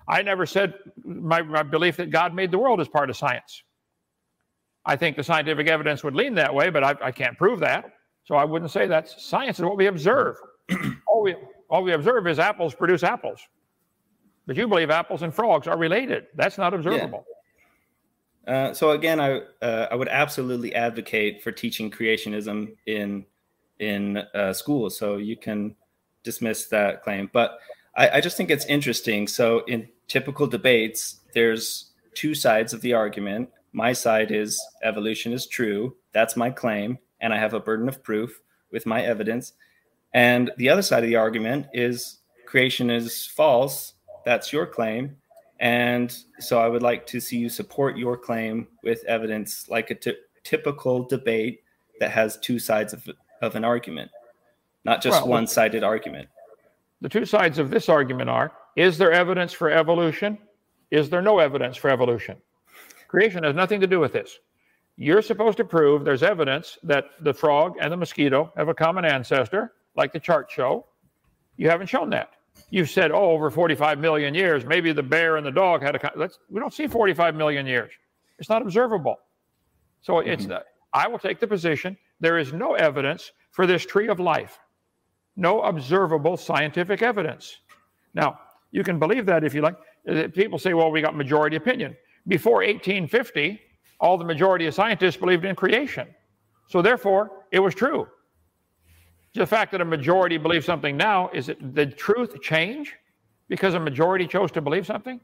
I 0.08 0.22
never 0.22 0.46
said 0.46 0.74
my, 1.04 1.42
my 1.42 1.64
belief 1.64 1.98
that 1.98 2.10
God 2.10 2.34
made 2.34 2.52
the 2.52 2.58
world 2.58 2.82
is 2.82 2.88
part 2.88 3.10
of 3.10 3.18
science. 3.18 3.64
I 4.86 4.96
think 4.96 5.16
the 5.16 5.24
scientific 5.24 5.68
evidence 5.68 6.04
would 6.04 6.16
lean 6.16 6.36
that 6.36 6.54
way, 6.54 6.70
but 6.70 6.84
I, 6.84 6.96
I 7.02 7.12
can't 7.12 7.38
prove 7.38 7.60
that. 7.60 7.86
So 8.26 8.36
I 8.36 8.44
wouldn't 8.44 8.72
say 8.72 8.88
that's 8.88 9.24
science 9.24 9.60
is 9.60 9.66
what 9.66 9.78
we 9.78 9.88
observe. 9.88 10.36
all, 11.08 11.24
we, 11.24 11.36
all 11.70 11.84
we 11.84 11.94
observe 11.94 12.28
is 12.28 12.40
apples 12.40 12.76
produce 12.76 13.04
apples. 13.04 13.40
But 14.46 14.58
you 14.58 14.68
believe 14.68 14.90
apples 14.90 15.22
and 15.22 15.34
frogs 15.34 15.68
are 15.68 15.78
related. 15.78 16.26
That's 16.36 16.58
not 16.58 16.74
observable. 16.74 17.26
Uh, 18.48 18.74
so 18.74 18.92
again, 18.92 19.20
I 19.20 19.42
uh, 19.62 19.88
I 19.92 19.96
would 19.96 20.10
absolutely 20.10 20.76
advocate 20.76 21.42
for 21.42 21.52
teaching 21.52 21.90
creationism 21.90 22.76
in 22.86 23.26
in 23.80 24.18
uh, 24.18 24.54
schools. 24.54 24.98
So 24.98 25.18
you 25.18 25.38
can 25.38 25.76
dismiss 26.24 26.68
that 26.68 27.04
claim. 27.04 27.30
But 27.32 27.60
I, 27.96 28.10
I 28.10 28.22
just 28.22 28.38
think 28.38 28.50
it's 28.50 28.66
interesting. 28.66 29.28
So 29.28 29.64
in 29.66 29.88
typical 30.08 30.48
debates, 30.48 31.20
there's 31.34 31.92
two 32.14 32.36
sides 32.36 32.74
of 32.74 32.82
the 32.82 32.94
argument. 32.94 33.50
My 33.72 33.94
side 33.94 34.32
is 34.32 34.62
evolution 34.84 35.34
is 35.34 35.48
true. 35.48 35.96
That's 36.12 36.36
my 36.36 36.50
claim. 36.50 36.98
And 37.22 37.34
I 37.34 37.38
have 37.38 37.54
a 37.54 37.60
burden 37.60 37.88
of 37.88 38.04
proof 38.04 38.42
with 38.72 38.86
my 38.86 39.04
evidence. 39.04 39.54
And 40.14 40.52
the 40.58 40.70
other 40.70 40.82
side 40.82 41.04
of 41.04 41.10
the 41.10 41.16
argument 41.16 41.68
is 41.74 42.20
creation 42.46 42.90
is 42.90 43.26
false. 43.26 43.94
That's 44.26 44.54
your 44.54 44.66
claim. 44.66 45.18
And 45.64 46.14
so 46.40 46.60
I 46.60 46.68
would 46.68 46.84
like 46.84 47.08
to 47.08 47.22
see 47.22 47.38
you 47.38 47.48
support 47.48 47.96
your 47.96 48.18
claim 48.18 48.68
with 48.84 49.02
evidence 49.06 49.70
like 49.70 49.92
a 49.92 49.96
t- 49.96 50.18
typical 50.44 51.06
debate 51.06 51.64
that 52.02 52.12
has 52.12 52.38
two 52.38 52.60
sides 52.60 52.92
of, 52.92 53.10
of 53.42 53.56
an 53.56 53.64
argument, 53.64 54.12
not 54.84 55.02
just 55.02 55.22
well, 55.22 55.30
one 55.30 55.48
sided 55.48 55.82
argument. 55.82 56.28
The 57.00 57.08
two 57.08 57.26
sides 57.26 57.60
of 57.60 57.70
this 57.70 57.88
argument 57.88 58.30
are 58.30 58.52
is 58.76 58.98
there 58.98 59.14
evidence 59.14 59.54
for 59.54 59.72
evolution? 59.72 60.38
Is 60.92 61.10
there 61.10 61.22
no 61.22 61.40
evidence 61.40 61.78
for 61.78 61.90
evolution? 61.90 62.36
Creation 63.08 63.46
has 63.46 63.56
nothing 63.56 63.80
to 63.80 63.88
do 63.88 64.02
with 64.02 64.12
this. 64.12 64.40
You're 64.98 65.22
supposed 65.22 65.56
to 65.58 65.64
prove 65.64 66.04
there's 66.04 66.24
evidence 66.24 66.78
that 66.84 67.06
the 67.22 67.34
frog 67.34 67.76
and 67.80 67.90
the 67.90 67.96
mosquito 67.96 68.52
have 68.58 68.68
a 68.68 68.74
common 68.74 69.06
ancestor, 69.06 69.72
like 69.96 70.12
the 70.12 70.20
charts 70.20 70.54
show. 70.54 70.88
You 71.56 71.70
haven't 71.70 71.88
shown 71.88 72.10
that. 72.10 72.34
You've 72.70 72.90
said, 72.90 73.12
oh, 73.12 73.32
over 73.32 73.50
45 73.50 74.00
million 74.00 74.34
years, 74.34 74.66
maybe 74.66 74.92
the 74.94 75.04
bear 75.04 75.38
and 75.38 75.46
the 75.46 75.52
dog 75.52 75.82
had 75.82 75.96
a. 75.96 76.12
Let's, 76.16 76.40
we 76.50 76.60
don't 76.60 76.74
see 76.74 76.88
45 76.88 77.36
million 77.36 77.66
years. 77.66 77.92
It's 78.40 78.50
not 78.50 78.62
observable. 78.62 79.18
So 80.02 80.14
mm-hmm. 80.14 80.30
it's. 80.30 80.48
I 80.94 81.08
will 81.08 81.20
take 81.20 81.40
the 81.40 81.48
position 81.48 81.98
there 82.20 82.38
is 82.38 82.54
no 82.54 82.74
evidence 82.74 83.32
for 83.52 83.66
this 83.66 83.86
tree 83.86 84.08
of 84.08 84.20
life 84.20 84.60
no 85.36 85.62
observable 85.62 86.38
scientific 86.38 87.02
evidence. 87.02 87.60
Now, 88.14 88.40
you 88.72 88.84
can 88.84 89.00
believe 89.00 89.26
that 89.26 89.44
if 89.44 89.54
you 89.54 89.62
like. 89.62 89.76
People 90.34 90.60
say, 90.60 90.74
well, 90.74 90.92
we 90.92 91.02
got 91.02 91.16
majority 91.16 91.56
opinion. 91.56 91.96
Before 92.28 92.58
1850, 92.58 93.60
all 94.00 94.18
the 94.18 94.26
majority 94.26 94.68
of 94.68 94.74
scientists 94.74 95.16
believed 95.16 95.46
in 95.46 95.56
creation. 95.56 96.08
So 96.68 96.82
therefore, 96.82 97.46
it 97.52 97.60
was 97.60 97.74
true. 97.74 98.08
The 99.34 99.48
fact 99.48 99.72
that 99.72 99.82
a 99.82 99.86
majority 99.86 100.38
believes 100.38 100.66
something 100.66 100.96
now, 100.96 101.30
is 101.34 101.50
it 101.50 101.76
the 101.76 101.88
truth 101.88 102.42
change 102.42 102.96
because 103.48 103.74
a 103.74 103.80
majority 103.80 104.28
chose 104.28 104.52
to 104.52 104.62
believe 104.62 104.86
something? 104.86 105.20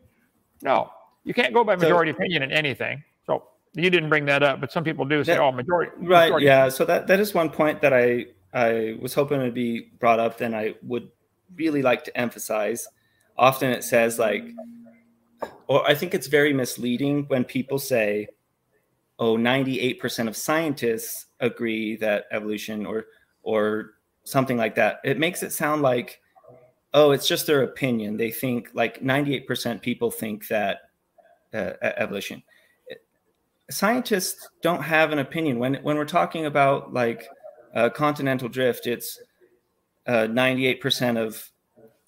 No. 0.64 0.92
You 1.24 1.34
can't 1.34 1.54
go 1.54 1.64
by 1.64 1.76
majority 1.76 2.12
so, 2.12 2.18
opinion 2.18 2.44
in 2.44 2.52
anything. 2.52 3.04
So 3.26 3.44
you 3.74 3.90
didn't 3.90 4.10
bring 4.10 4.26
that 4.26 4.42
up, 4.42 4.62
but 4.62 4.72
some 4.72 4.84
people 4.84 5.06
do 5.06 5.24
say, 5.24 5.34
that, 5.34 5.42
"Oh, 5.42 5.52
majority." 5.52 5.92
Right. 5.98 6.26
Majority. 6.26 6.46
Yeah. 6.46 6.70
So 6.70 6.86
that 6.86 7.08
that 7.08 7.20
is 7.20 7.34
one 7.34 7.50
point 7.50 7.82
that 7.82 7.94
I 7.94 8.28
I 8.54 8.98
was 9.00 9.14
hoping 9.14 9.42
to 9.42 9.52
be 9.52 9.92
brought 10.00 10.20
up, 10.20 10.38
then 10.38 10.56
I 10.56 10.76
would 10.84 11.10
really 11.56 11.82
like 11.82 12.04
to 12.06 12.18
emphasize. 12.18 12.88
Often 13.38 13.72
it 13.72 13.84
says 13.84 14.18
like, 14.18 14.44
or 15.68 15.88
I 15.88 15.94
think 15.94 16.14
it's 16.14 16.28
very 16.28 16.54
misleading 16.54 17.26
when 17.28 17.44
people 17.44 17.78
say, 17.78 18.28
"Oh, 19.20 19.38
98% 19.38 20.28
of 20.28 20.36
scientists 20.36 21.28
agree 21.40 21.96
that 21.98 22.26
evolution," 22.32 22.86
or 22.86 23.06
or 23.44 23.94
something 24.30 24.58
like 24.58 24.76
that. 24.76 25.00
It 25.04 25.20
makes 25.20 25.44
it 25.44 25.52
sound 25.52 25.82
like, 25.82 26.22
oh, 26.94 27.12
it's 27.12 27.28
just 27.28 27.48
their 27.48 27.64
opinion. 27.64 28.18
They 28.18 28.32
think 28.32 28.70
like 28.74 29.02
98% 29.02 29.82
people 29.82 30.12
think 30.12 30.48
that 30.48 30.82
uh, 31.54 31.74
evolution. 31.82 32.44
Scientists 33.70 34.50
don't 34.62 34.82
have 34.82 35.12
an 35.12 35.20
opinion 35.20 35.60
when 35.60 35.76
when 35.76 35.96
we're 35.96 36.06
talking 36.06 36.48
about 36.48 36.92
like 36.92 37.28
uh, 37.76 37.90
continental 37.90 38.50
drift, 38.50 38.88
it's 38.88 39.20
uh, 40.08 40.28
98% 40.28 41.18
of 41.18 41.50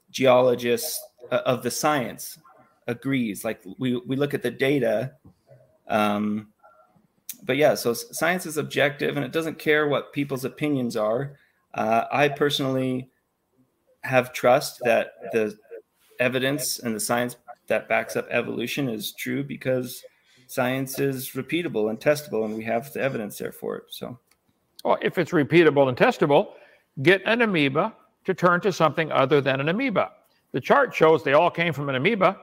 geologists 0.10 1.00
uh, 1.32 1.42
of 1.46 1.62
the 1.62 1.70
science 1.70 2.40
agrees. 2.88 3.46
Like 3.46 3.62
we, 3.78 3.98
we 3.98 4.16
look 4.16 4.34
at 4.34 4.42
the 4.42 4.52
data. 4.52 5.14
Um, 5.88 6.48
but 7.44 7.58
yeah, 7.58 7.76
so 7.76 7.94
science 7.94 8.46
is 8.46 8.58
objective 8.58 9.18
and 9.18 9.26
it 9.26 9.32
doesn't 9.32 9.60
care 9.60 9.88
what 9.88 10.14
people's 10.14 10.46
opinions 10.46 10.96
are. 10.96 11.38
Uh, 11.74 12.06
I 12.12 12.28
personally 12.30 13.10
have 14.04 14.34
trust 14.34 14.82
that 14.84 15.14
the 15.32 15.58
evidence 16.20 16.80
and 16.80 16.96
the 16.96 17.00
science 17.00 17.36
that 17.68 17.88
backs 17.88 18.16
up 18.16 18.28
evolution 18.30 18.90
is 18.90 19.14
true 19.14 19.44
because 19.44 20.04
science 20.48 21.00
is 21.00 21.32
repeatable 21.32 21.90
and 21.90 22.00
testable 22.00 22.46
and 22.46 22.56
we 22.56 22.64
have 22.64 22.92
the 22.94 23.02
evidence 23.02 23.38
there 23.38 23.52
for 23.52 23.78
it. 23.78 23.84
So 23.90 24.20
well, 24.84 24.98
if 25.02 25.18
it's 25.18 25.32
repeatable 25.32 25.88
and 25.88 25.98
testable, 25.98 26.54
get 27.02 27.22
an 27.26 27.42
amoeba 27.42 27.94
to 28.26 28.34
turn 28.34 28.62
to 28.62 28.72
something 28.72 29.12
other 29.12 29.40
than 29.42 29.62
an 29.62 29.70
amoeba. 29.70 30.12
The 30.52 30.60
chart 30.60 30.94
shows 30.94 31.24
they 31.24 31.34
all 31.34 31.50
came 31.50 31.74
from 31.74 31.90
an 31.90 31.96
amoeba. 31.96 32.38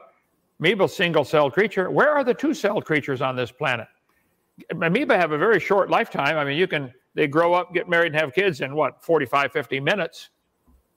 Amoeba, 0.59 0.89
single-celled 0.89 1.53
creature. 1.53 1.89
Where 1.89 2.09
are 2.09 2.23
the 2.23 2.33
two-celled 2.33 2.85
creatures 2.85 3.21
on 3.21 3.35
this 3.35 3.51
planet? 3.51 3.87
Amoeba 4.81 5.15
have 5.17 5.31
a 5.31 5.37
very 5.37 5.59
short 5.59 5.89
lifetime. 5.89 6.37
I 6.37 6.43
mean, 6.43 6.57
you 6.57 6.67
can 6.67 6.93
they 7.19 7.27
grow 7.27 7.53
up, 7.53 7.73
get 7.73 7.89
married, 7.89 8.13
and 8.13 8.15
have 8.15 8.33
kids 8.33 8.61
in 8.61 8.73
what 8.73 9.03
45, 9.03 9.51
50 9.51 9.81
minutes. 9.81 10.29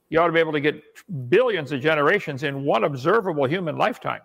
you 0.07 0.21
ought 0.21 0.27
to 0.27 0.31
be 0.31 0.39
able 0.39 0.53
to 0.53 0.61
get 0.61 0.81
billions 1.27 1.73
of 1.73 1.81
generations 1.81 2.43
in 2.43 2.63
one 2.63 2.85
observable 2.85 3.45
human 3.45 3.77
lifetime. 3.77 4.21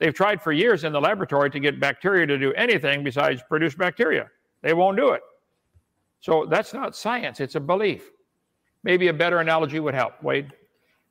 They've 0.00 0.12
tried 0.12 0.42
for 0.42 0.50
years 0.50 0.82
in 0.82 0.92
the 0.92 1.00
laboratory 1.00 1.48
to 1.50 1.60
get 1.60 1.78
bacteria 1.78 2.26
to 2.26 2.38
do 2.38 2.52
anything 2.54 3.04
besides 3.04 3.40
produce 3.48 3.76
bacteria. 3.76 4.28
They 4.62 4.74
won't 4.74 4.96
do 4.96 5.10
it. 5.10 5.20
So 6.18 6.44
that's 6.44 6.74
not 6.74 6.96
science, 6.96 7.38
it's 7.38 7.54
a 7.54 7.60
belief. 7.60 8.10
Maybe 8.82 9.06
a 9.06 9.12
better 9.12 9.38
analogy 9.38 9.78
would 9.78 9.94
help, 9.94 10.20
Wade. 10.24 10.52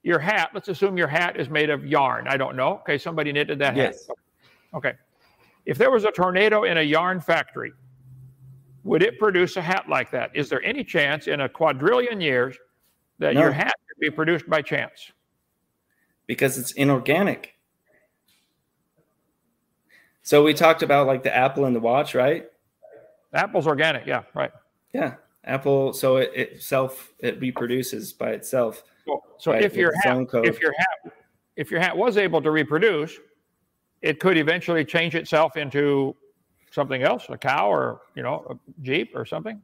Your 0.03 0.19
hat, 0.19 0.49
let's 0.53 0.67
assume 0.67 0.97
your 0.97 1.07
hat 1.07 1.39
is 1.39 1.49
made 1.49 1.69
of 1.69 1.85
yarn. 1.85 2.27
I 2.27 2.35
don't 2.35 2.57
know. 2.57 2.79
Okay, 2.79 2.97
somebody 2.97 3.31
knitted 3.31 3.59
that 3.59 3.77
yes. 3.77 4.07
hat. 4.07 4.17
Okay. 4.73 4.93
If 5.65 5.77
there 5.77 5.89
was 5.89 6.03
a 6.03 6.11
tornado 6.11 6.65
in 6.65 6.79
a 6.79 6.81
yarn 6.81 7.21
factory, 7.21 7.71
would 8.87 9.03
it 9.03 9.19
produce 9.19 9.57
a 9.57 9.61
hat 9.61 9.89
like 9.89 10.09
that? 10.11 10.31
Is 10.33 10.47
there 10.47 10.63
any 10.63 10.83
chance 10.83 11.27
in 11.27 11.41
a 11.41 11.49
quadrillion 11.49 12.21
years 12.21 12.57
that 13.19 13.33
No. 13.33 13.41
your 13.41 13.51
hat 13.51 13.73
could 13.87 13.99
be 13.99 14.09
produced 14.09 14.49
by 14.49 14.61
chance? 14.61 15.11
because 16.25 16.57
it's 16.57 16.73
inorganic. 16.73 17.55
So 20.23 20.43
we 20.43 20.53
talked 20.53 20.83
about 20.83 21.07
like 21.07 21.23
the 21.23 21.33
apple 21.33 21.63
and 21.63 21.73
the 21.73 21.79
watch, 21.79 22.13
right? 22.13 22.45
Apple's 23.33 23.65
organic, 23.65 24.05
yeah, 24.05 24.23
right. 24.33 24.51
Yeah, 24.93 25.13
apple. 25.45 25.93
So 25.93 26.17
it, 26.17 26.31
it 26.35 26.61
self 26.61 27.13
it 27.19 27.39
reproduces 27.39 28.11
by 28.11 28.31
itself. 28.31 28.83
So, 29.05 29.23
so 29.37 29.51
if 29.53 29.77
your 29.77 29.93
hat, 30.03 30.17
if 30.43 30.59
your 30.59 30.73
hat, 30.77 31.13
if 31.55 31.71
your 31.71 31.79
hat 31.79 31.95
was 31.95 32.17
able 32.17 32.41
to 32.41 32.51
reproduce, 32.51 33.17
it 34.01 34.19
could 34.19 34.37
eventually 34.37 34.83
change 34.83 35.15
itself 35.15 35.55
into 35.55 36.13
something 36.71 37.03
else, 37.03 37.25
a 37.29 37.37
cow 37.37 37.69
or 37.71 38.01
you 38.15 38.23
know 38.23 38.45
a 38.49 38.55
jeep 38.81 39.11
or 39.15 39.25
something. 39.25 39.61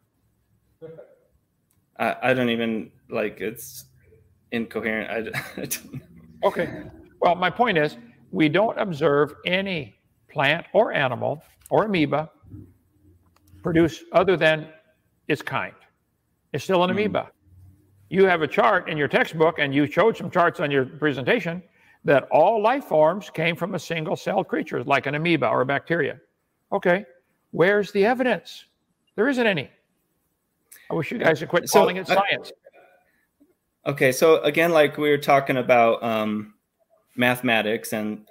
I, 2.00 2.16
I 2.24 2.34
don't 2.34 2.50
even 2.50 2.92
like 3.10 3.40
it's 3.42 3.86
incoherent. 4.52 5.10
I, 5.10 5.40
I 5.62 5.66
don't, 5.66 6.02
Okay. 6.44 6.84
Well, 7.22 7.36
my 7.36 7.50
point 7.50 7.78
is, 7.78 7.98
we 8.32 8.50
don't 8.50 8.78
observe 8.78 9.36
any 9.46 9.96
plant 10.30 10.66
or 10.74 10.92
animal 10.92 11.42
or 11.70 11.86
amoeba 11.86 12.30
produce 13.62 14.04
other 14.12 14.36
than 14.36 14.68
its 15.30 15.42
kind. 15.42 15.74
It's 16.52 16.64
still 16.66 16.84
an 16.84 16.90
Hmm. 16.90 16.98
amoeba. 16.98 17.32
You 18.10 18.26
have 18.26 18.42
a 18.42 18.48
chart 18.48 18.90
in 18.90 18.98
your 18.98 19.08
textbook, 19.08 19.58
and 19.58 19.74
you 19.74 19.88
showed 19.88 20.18
some 20.18 20.30
charts 20.30 20.60
on 20.60 20.70
your 20.70 20.86
presentation 20.86 21.64
that 22.04 22.28
all 22.32 22.62
life 22.62 22.84
forms 22.86 23.30
came 23.30 23.56
from 23.56 23.74
a 23.76 23.80
single 23.80 24.16
celled 24.16 24.48
creature, 24.50 24.84
like 24.84 25.06
an 25.06 25.16
amoeba 25.16 25.48
or 25.48 25.62
a 25.62 25.66
bacteria. 25.66 26.20
Okay. 26.74 27.06
Where's 27.52 27.92
the 27.92 28.06
evidence? 28.06 28.66
There 29.16 29.30
isn't 29.30 29.46
any. 29.46 29.70
I 30.90 30.96
wish 30.96 31.12
you 31.12 31.20
guys 31.20 31.40
would 31.40 31.50
quit 31.50 31.70
So, 31.70 31.80
calling 31.80 31.98
it 31.98 32.08
science. 32.08 32.52
Okay, 33.86 34.12
so 34.12 34.42
again, 34.42 34.72
like 34.72 34.98
we 34.98 35.10
were 35.10 35.18
talking 35.18 35.58
about 35.58 36.02
um, 36.04 36.54
mathematics 37.16 37.94
and 37.94 38.28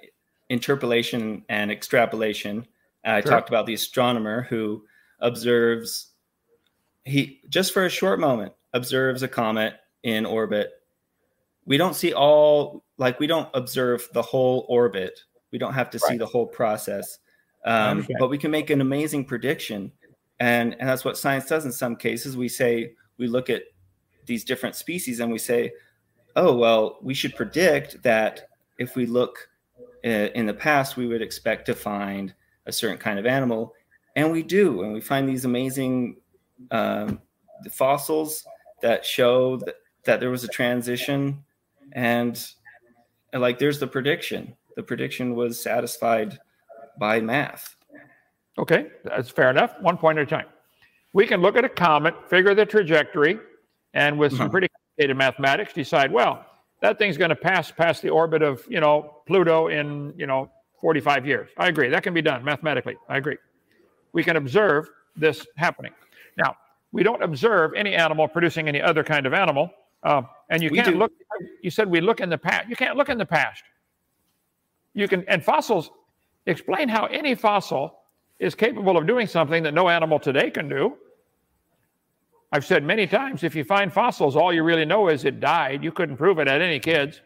interpolation 0.49 1.45
and 1.47 1.71
extrapolation. 1.71 2.67
I 3.05 3.21
Sure. 3.21 3.31
talked 3.31 3.49
about 3.49 3.65
the 3.65 3.73
astronomer 3.73 4.43
who 4.43 4.85
observes, 5.19 6.11
he 7.05 7.41
just 7.49 7.73
for 7.73 7.85
a 7.85 7.89
short 7.89 8.19
moment 8.19 8.53
observes 8.73 9.23
a 9.23 9.27
comet 9.27 9.75
in 10.03 10.25
orbit. 10.25 10.71
We 11.65 11.77
don't 11.77 11.95
see 11.95 12.13
all, 12.13 12.83
like 12.97 13.19
we 13.19 13.27
don't 13.27 13.49
observe 13.53 14.07
the 14.13 14.21
whole 14.21 14.65
orbit. 14.69 15.19
We 15.51 15.59
don't 15.59 15.73
have 15.73 15.89
to 15.91 15.99
see 15.99 16.17
the 16.17 16.25
whole 16.25 16.47
process, 16.47 17.19
um, 17.65 17.89
understand. 17.91 18.17
but 18.19 18.29
we 18.29 18.37
can 18.37 18.51
make 18.51 18.69
an 18.69 18.81
amazing 18.81 19.25
prediction, 19.25 19.91
and 20.39 20.75
and 20.79 20.89
that's 20.89 21.05
what 21.05 21.17
science 21.17 21.45
does 21.47 21.65
in 21.65 21.71
some 21.71 21.95
cases. 21.95 22.35
We 22.35 22.49
say 22.49 22.93
we 23.17 23.27
look 23.27 23.49
at 23.49 23.63
these 24.25 24.43
different 24.43 24.75
species 24.75 25.19
and 25.19 25.31
we 25.31 25.37
say, 25.37 25.73
oh, 26.35 26.55
well, 26.55 26.97
we 27.01 27.13
should 27.13 27.35
predict 27.35 28.01
that 28.03 28.49
if 28.77 28.95
we 28.95 29.05
look 29.05 29.49
uh, 30.05 30.29
in 30.35 30.45
the 30.45 30.53
past, 30.53 30.97
we 30.97 31.07
would 31.07 31.21
expect 31.21 31.65
to 31.67 31.73
find 31.73 32.33
a 32.65 32.71
certain 32.71 32.97
kind 32.97 33.19
of 33.19 33.25
animal. 33.25 33.73
And 34.15 34.31
we 34.31 34.43
do. 34.43 34.83
And 34.83 34.93
we 34.93 35.01
find 35.01 35.27
these 35.27 35.45
amazing 35.45 36.17
um, 36.71 37.21
fossils 37.71 38.45
that 38.81 39.05
show 39.05 39.57
that, 39.57 39.75
that 40.05 40.19
there 40.19 40.29
was 40.29 40.43
a 40.43 40.49
transition. 40.49 41.43
And, 41.93 42.45
and 43.31 43.41
like, 43.41 43.59
there's 43.59 43.79
the 43.79 43.87
prediction. 43.87 44.55
The 44.75 44.83
prediction 44.83 45.35
was 45.35 45.61
satisfied 45.61 46.39
by 46.97 47.19
math. 47.21 47.75
Okay, 48.57 48.87
that's 49.03 49.29
fair 49.29 49.49
enough. 49.49 49.73
One 49.81 49.97
point 49.97 50.19
at 50.19 50.23
a 50.23 50.29
time. 50.29 50.45
We 51.13 51.25
can 51.25 51.41
look 51.41 51.55
at 51.55 51.65
a 51.65 51.69
comet, 51.69 52.15
figure 52.29 52.53
the 52.55 52.65
trajectory, 52.65 53.39
and 53.93 54.17
with 54.17 54.35
some 54.35 54.47
Mhm. 54.47 54.51
pretty 54.51 54.67
complicated 54.69 55.17
mathematics, 55.17 55.73
decide, 55.73 56.11
well, 56.11 56.45
that 56.81 56.97
thing's 56.97 57.17
going 57.17 57.29
to 57.29 57.35
pass 57.35 57.71
past 57.71 58.01
the 58.01 58.09
orbit 58.09 58.41
of, 58.41 58.65
you 58.69 58.79
know, 58.79 59.21
Pluto 59.25 59.67
in, 59.67 60.13
you 60.17 60.25
know, 60.27 60.51
45 60.81 61.25
years. 61.25 61.49
I 61.57 61.67
agree. 61.67 61.89
That 61.89 62.03
can 62.03 62.13
be 62.13 62.21
done 62.21 62.43
mathematically. 62.43 62.97
I 63.07 63.17
agree. 63.17 63.37
We 64.11 64.23
can 64.23 64.35
observe 64.35 64.89
this 65.15 65.47
happening. 65.55 65.93
Now, 66.37 66.55
we 66.91 67.03
don't 67.03 67.23
observe 67.23 67.73
any 67.75 67.95
animal 67.95 68.27
producing 68.27 68.67
any 68.67 68.81
other 68.81 69.03
kind 69.03 69.25
of 69.25 69.33
animal. 69.33 69.71
Uh, 70.03 70.23
and 70.49 70.61
you 70.61 70.69
We 70.69 70.77
can't 70.77 70.89
do. 70.93 70.97
look, 70.97 71.11
you 71.61 71.69
said 71.71 71.89
we 71.89 72.01
look 72.01 72.19
in 72.21 72.29
the 72.29 72.37
past. 72.37 72.67
You 72.67 72.75
can't 72.75 72.97
look 72.97 73.09
in 73.09 73.17
the 73.17 73.25
past. 73.25 73.63
You 74.93 75.07
can, 75.07 75.23
and 75.29 75.43
fossils, 75.43 75.89
explain 76.45 76.89
how 76.89 77.05
any 77.05 77.35
fossil 77.35 77.99
is 78.39 78.55
capable 78.55 78.97
of 78.97 79.07
doing 79.07 79.27
something 79.27 79.63
that 79.63 79.73
no 79.73 79.89
animal 79.89 80.19
today 80.19 80.49
can 80.49 80.67
do. 80.67 80.97
I've 82.51 82.65
said 82.65 82.83
many 82.83 83.07
times 83.07 83.43
if 83.43 83.55
you 83.55 83.63
find 83.63 83.91
fossils, 83.91 84.35
all 84.35 84.53
you 84.53 84.63
really 84.63 84.85
know 84.85 85.07
is 85.07 85.25
it 85.25 85.39
died. 85.39 85.83
You 85.83 85.91
couldn't 85.91 86.17
prove 86.17 86.39
it 86.39 86.47
at 86.47 86.61
any 86.61 86.79
kids. 86.79 87.21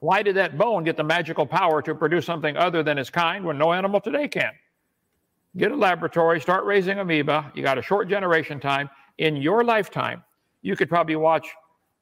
Why 0.00 0.22
did 0.22 0.36
that 0.36 0.58
bone 0.58 0.84
get 0.84 0.98
the 0.98 1.04
magical 1.04 1.46
power 1.46 1.80
to 1.80 1.94
produce 1.94 2.26
something 2.26 2.56
other 2.56 2.82
than 2.82 2.98
its 2.98 3.08
kind 3.08 3.44
when 3.44 3.56
no 3.56 3.72
animal 3.72 4.00
today 4.00 4.28
can? 4.28 4.52
Get 5.56 5.72
a 5.72 5.76
laboratory, 5.76 6.40
start 6.40 6.64
raising 6.64 6.98
amoeba. 6.98 7.50
You 7.54 7.62
got 7.62 7.78
a 7.78 7.82
short 7.82 8.08
generation 8.08 8.60
time. 8.60 8.90
In 9.16 9.36
your 9.36 9.64
lifetime, 9.64 10.22
you 10.60 10.76
could 10.76 10.88
probably 10.90 11.16
watch 11.16 11.46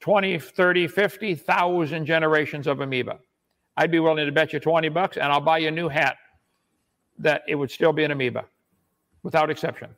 20, 0.00 0.38
30, 0.38 0.88
50,000 0.88 2.06
generations 2.06 2.66
of 2.66 2.80
amoeba. 2.80 3.18
I'd 3.76 3.90
be 3.90 4.00
willing 4.00 4.26
to 4.26 4.32
bet 4.32 4.52
you 4.52 4.60
20 4.60 4.88
bucks 4.90 5.16
and 5.16 5.32
I'll 5.32 5.40
buy 5.40 5.58
you 5.58 5.68
a 5.68 5.70
new 5.70 5.88
hat 5.88 6.16
that 7.18 7.42
it 7.48 7.54
would 7.54 7.70
still 7.70 7.92
be 7.92 8.04
an 8.04 8.10
amoeba 8.10 8.44
without 9.22 9.50
exception. 9.50 9.90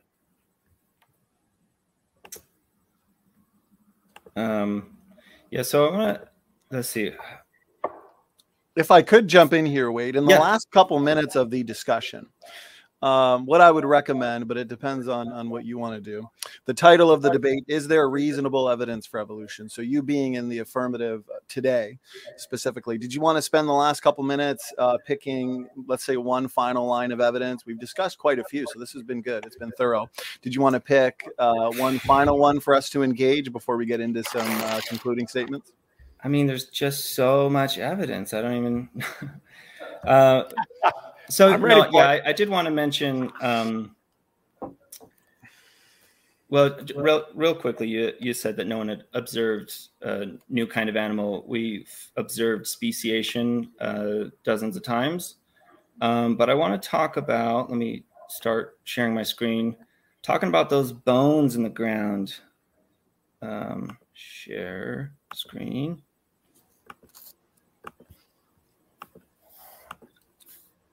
Um, 4.37 4.97
yeah, 5.51 5.63
so 5.63 5.89
I'm 5.89 5.93
gonna 5.93 6.29
let's 6.71 6.89
see. 6.89 7.13
if 8.77 8.91
I 8.91 9.03
could 9.03 9.29
jump 9.29 9.53
in 9.53 9.65
here, 9.65 9.91
Wade, 9.93 10.17
in 10.17 10.25
the 10.25 10.33
Yeah. 10.33 10.41
last 10.41 10.71
couple 10.73 10.99
minutes 10.99 11.37
of 11.37 11.51
the 11.51 11.63
discussion, 11.63 12.27
um, 13.05 13.45
what 13.45 13.61
I 13.61 13.71
would 13.71 13.85
recommend, 13.85 14.49
but 14.49 14.57
it 14.57 14.67
depends 14.67 15.09
on 15.09 15.31
on 15.31 15.51
what 15.51 15.67
you 15.67 15.77
want 15.77 15.95
to 15.95 16.01
do. 16.01 16.27
The 16.65 16.73
title 16.73 17.11
of 17.11 17.21
the 17.21 17.29
debate 17.29 17.65
is 17.69 17.87
there 17.87 18.09
reasonable 18.09 18.71
evidence 18.71 19.05
for 19.05 19.21
evolution? 19.21 19.69
So 19.69 19.83
you 19.83 20.03
being 20.03 20.35
in 20.35 20.49
the 20.49 20.61
affirmative 20.61 21.23
uh, 21.31 21.41
today, 21.47 21.99
specifically, 22.39 22.97
did 22.97 23.13
you 23.13 23.21
want 23.21 23.37
to 23.37 23.43
spend 23.43 23.69
the 23.69 23.75
last 23.75 24.01
couple 24.01 24.25
minutes 24.25 24.73
uh, 24.79 24.97
picking, 25.07 25.69
let's 25.87 26.03
say, 26.03 26.17
one 26.17 26.49
final 26.49 26.87
line 26.87 27.13
of 27.13 27.21
evidence? 27.21 27.67
We've 27.67 27.79
discussed 27.79 28.17
quite 28.17 28.39
a 28.39 28.45
few, 28.45 28.65
so 28.73 28.81
this 28.81 28.93
has 28.93 29.03
been 29.03 29.21
good. 29.21 29.45
It's 29.45 29.57
been 29.57 29.73
thorough. 29.73 30.09
Did 30.41 30.55
you 30.55 30.63
want 30.63 30.73
to 30.73 30.81
pick 30.81 31.29
uh, 31.39 31.73
one 31.73 31.99
final 31.99 32.39
one 32.39 32.59
for 32.59 32.75
us 32.75 32.89
to 32.91 33.03
engage 33.03 33.53
before 33.53 33.77
we 33.77 33.85
get 33.85 34.01
into 34.01 34.25
some 34.25 34.51
uh, 34.63 34.81
concluding 34.89 35.29
statements? 35.29 35.73
I 36.23 36.29
mean, 36.29 36.47
there's 36.47 36.71
just 36.71 37.15
so 37.15 37.51
much 37.51 37.77
evidence. 37.77 38.33
I 38.33 38.41
don't 38.41 38.57
even. 38.57 38.89
uh, 40.07 40.45
so 41.29 41.53
I'm 41.53 41.63
ready 41.63 41.81
no, 41.81 41.89
yeah, 41.93 42.09
I, 42.09 42.23
I 42.27 42.33
did 42.33 42.49
want 42.49 42.67
to 42.67 42.71
mention. 42.71 43.31
Um, 43.41 43.95
well, 46.51 46.77
real, 46.95 47.25
real 47.35 47.55
quickly, 47.55 47.89
you 47.89 48.13
you 48.21 48.35
said 48.35 48.57
that 48.57 48.67
no 48.67 48.79
one 48.79 48.89
had 48.89 49.05
observed 49.15 49.75
a 50.03 50.27
new 50.49 50.67
kind 50.67 50.89
of 50.89 50.97
animal. 50.97 51.45
We've 51.49 51.91
observed 52.17 52.67
speciation 52.67 53.71
uh, 53.81 54.31
dozens 54.45 54.77
of 54.77 54.83
times, 54.83 55.37
um, 56.01 56.37
but 56.37 56.51
I 56.51 56.55
want 56.55 56.81
to 56.81 56.89
talk 56.89 57.17
about. 57.17 57.71
Let 57.71 57.79
me 57.79 58.05
start 58.29 58.79
sharing 58.85 59.15
my 59.15 59.23
screen. 59.23 59.77
Talking 60.23 60.49
about 60.49 60.71
those 60.71 60.93
bones 60.93 61.57
in 61.57 61.63
the 61.63 61.69
ground. 61.69 62.37
Um, 63.43 63.99
share 64.13 65.13
screen. 65.35 66.03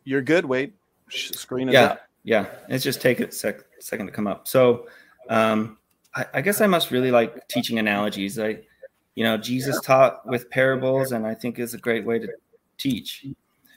You're 0.03 0.21
good, 0.21 0.45
Wade. 0.45 0.73
Sh- 1.09 1.31
Screen 1.31 1.69
is 1.69 1.73
yeah 1.73 1.83
up. 1.83 2.01
yeah 2.23 2.45
it's 2.69 2.83
just 2.83 3.01
take 3.01 3.19
a 3.19 3.31
sec, 3.31 3.59
second 3.79 4.05
to 4.05 4.11
come 4.13 4.27
up 4.27 4.47
so 4.47 4.87
um 5.29 5.77
I, 6.15 6.25
I 6.35 6.41
guess 6.41 6.61
i 6.61 6.67
must 6.67 6.89
really 6.89 7.11
like 7.11 7.49
teaching 7.49 7.79
analogies 7.79 8.39
i 8.39 8.59
you 9.15 9.25
know 9.25 9.35
jesus 9.35 9.81
taught 9.81 10.25
with 10.25 10.49
parables 10.49 11.11
and 11.11 11.27
i 11.27 11.33
think 11.33 11.59
is 11.59 11.73
a 11.73 11.77
great 11.77 12.05
way 12.05 12.19
to 12.19 12.29
teach 12.77 13.25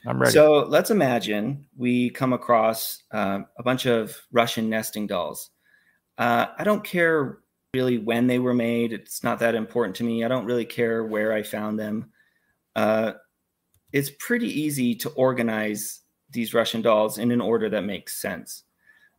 I'm 0.06 0.20
ready. 0.20 0.32
so 0.32 0.60
let's 0.60 0.92
imagine 0.92 1.66
we 1.76 2.10
come 2.10 2.32
across 2.32 3.02
um, 3.10 3.46
a 3.58 3.64
bunch 3.64 3.86
of 3.86 4.16
russian 4.30 4.70
nesting 4.70 5.08
dolls 5.08 5.50
uh, 6.18 6.46
i 6.56 6.62
don't 6.62 6.84
care 6.84 7.38
really 7.74 7.98
when 7.98 8.28
they 8.28 8.38
were 8.38 8.54
made. 8.54 8.92
It's 8.92 9.24
not 9.24 9.40
that 9.40 9.56
important 9.56 9.96
to 9.96 10.04
me. 10.04 10.24
I 10.24 10.28
don't 10.28 10.46
really 10.46 10.64
care 10.64 11.04
where 11.04 11.32
I 11.32 11.42
found 11.42 11.78
them. 11.78 12.12
Uh, 12.76 13.14
it's 13.92 14.10
pretty 14.18 14.48
easy 14.48 14.94
to 14.96 15.10
organize 15.10 16.00
these 16.34 16.52
Russian 16.52 16.82
dolls 16.82 17.16
in 17.16 17.30
an 17.30 17.40
order 17.40 17.70
that 17.70 17.84
makes 17.84 18.20
sense. 18.20 18.64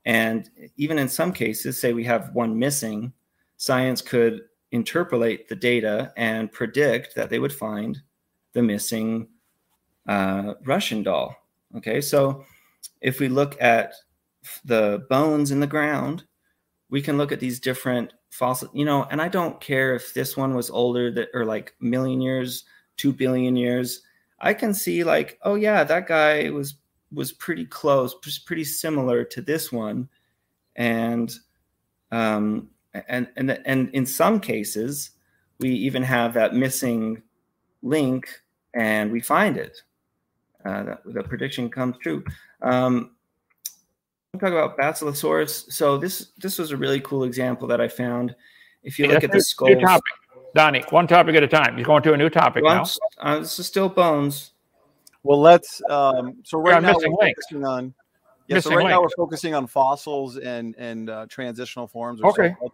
And 0.05 0.49
even 0.77 0.99
in 0.99 1.09
some 1.09 1.33
cases, 1.33 1.79
say 1.79 1.93
we 1.93 2.03
have 2.03 2.35
one 2.35 2.57
missing, 2.57 3.11
science 3.57 4.01
could 4.01 4.41
interpolate 4.71 5.49
the 5.49 5.55
data 5.55 6.13
and 6.17 6.51
predict 6.51 7.15
that 7.15 7.29
they 7.29 7.39
would 7.39 7.53
find 7.53 8.01
the 8.53 8.61
missing 8.61 9.27
uh, 10.07 10.53
Russian 10.63 11.01
doll. 11.01 11.35
Okay, 11.75 12.01
so 12.01 12.45
if 13.01 13.19
we 13.19 13.27
look 13.27 13.59
at 13.61 13.93
the 14.63 15.05
bones 15.09 15.51
in 15.51 15.59
the 15.59 15.67
ground, 15.67 16.23
we 16.89 17.01
can 17.01 17.17
look 17.17 17.31
at 17.31 17.39
these 17.39 17.59
different 17.59 18.13
fossil, 18.29 18.69
you 18.73 18.85
know, 18.85 19.07
and 19.09 19.21
I 19.21 19.27
don't 19.27 19.59
care 19.59 19.95
if 19.95 20.13
this 20.13 20.37
one 20.37 20.53
was 20.53 20.69
older 20.69 21.11
that 21.11 21.29
or 21.33 21.45
like 21.45 21.73
million 21.79 22.21
years, 22.21 22.65
two 22.97 23.11
billion 23.11 23.55
years. 23.55 24.01
I 24.39 24.53
can 24.53 24.73
see 24.73 25.03
like, 25.03 25.39
oh 25.43 25.55
yeah, 25.55 25.83
that 25.83 26.07
guy 26.07 26.49
was 26.49 26.75
was 27.15 27.31
pretty 27.31 27.65
close, 27.65 28.13
pretty 28.45 28.63
similar 28.63 29.23
to 29.23 29.41
this 29.41 29.71
one, 29.71 30.09
and 30.75 31.33
um, 32.11 32.69
and 33.07 33.27
and 33.35 33.59
and 33.65 33.89
in 33.89 34.05
some 34.05 34.39
cases, 34.39 35.11
we 35.59 35.69
even 35.69 36.03
have 36.03 36.33
that 36.33 36.53
missing 36.53 37.23
link, 37.81 38.29
and 38.73 39.11
we 39.11 39.21
find 39.21 39.57
it. 39.57 39.81
Uh, 40.65 40.83
the, 40.83 40.99
the 41.05 41.23
prediction 41.23 41.69
comes 41.69 41.95
true. 42.01 42.23
Um, 42.61 43.11
talk 44.39 44.51
about 44.51 44.77
Basilosaurus. 44.77 45.71
So 45.71 45.97
this 45.97 46.31
this 46.37 46.57
was 46.57 46.71
a 46.71 46.77
really 46.77 46.99
cool 47.01 47.23
example 47.23 47.67
that 47.67 47.81
I 47.81 47.87
found. 47.87 48.35
If 48.83 48.99
you 48.99 49.07
look 49.07 49.23
at 49.23 49.31
the 49.31 49.41
skull, 49.41 49.69
Donny, 50.53 50.83
one 50.89 51.07
topic 51.07 51.35
at 51.35 51.43
a 51.43 51.47
time. 51.47 51.77
You're 51.77 51.85
going 51.85 52.03
to 52.03 52.13
a 52.13 52.17
new 52.17 52.29
topic 52.29 52.63
well, 52.63 52.75
now. 52.75 52.85
Uh, 53.19 53.39
this 53.39 53.59
is 53.59 53.67
still 53.67 53.89
bones. 53.89 54.51
Well, 55.25 55.41
let's. 55.41 55.81
Um, 55.89 56.35
so 56.43 56.59
right 56.59 56.81
now 56.81 56.93
we're 56.95 57.09
focusing 57.09 57.65
on. 57.65 57.93
Yeah, 58.47 58.57
missing 58.57 58.73
so 58.73 58.77
right 58.77 58.87
now 58.87 59.01
we're 59.01 59.09
focusing 59.17 59.55
on 59.55 59.65
fossils 59.65 60.37
and 60.37 60.75
and 60.77 61.09
uh, 61.09 61.25
transitional 61.27 61.87
forms. 61.87 62.21
okay. 62.21 62.55
So, 62.61 62.73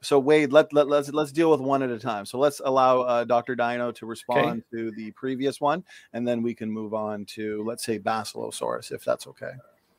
so 0.00 0.18
Wade, 0.20 0.52
let, 0.52 0.72
let 0.72 0.86
let's 0.86 1.12
let's 1.12 1.32
deal 1.32 1.50
with 1.50 1.60
one 1.60 1.82
at 1.82 1.90
a 1.90 1.98
time. 1.98 2.26
So 2.26 2.38
let's 2.38 2.60
allow 2.64 3.00
uh, 3.00 3.24
Dr. 3.24 3.56
Dino 3.56 3.90
to 3.90 4.06
respond 4.06 4.62
okay. 4.72 4.84
to 4.84 4.90
the 4.92 5.10
previous 5.10 5.60
one, 5.60 5.82
and 6.12 6.26
then 6.26 6.42
we 6.42 6.54
can 6.54 6.70
move 6.70 6.94
on 6.94 7.24
to 7.34 7.64
let's 7.66 7.84
say 7.84 7.98
Basilosaurus, 7.98 8.92
if 8.92 9.04
that's 9.04 9.26
okay. 9.26 9.52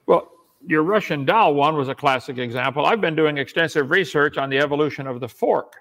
Well, 0.05 0.31
your 0.65 0.84
Russian 0.84 1.26
doll 1.26 1.55
one 1.55 1.76
was 1.76 1.89
a 1.89 1.95
classic 1.95 2.38
example. 2.38 2.85
I've 2.85 3.01
been 3.01 3.18
doing 3.18 3.38
extensive 3.38 3.91
research 3.91 4.38
on 4.38 4.49
the 4.49 4.59
evolution 4.59 5.07
of 5.07 5.19
the 5.19 5.27
fork. 5.27 5.73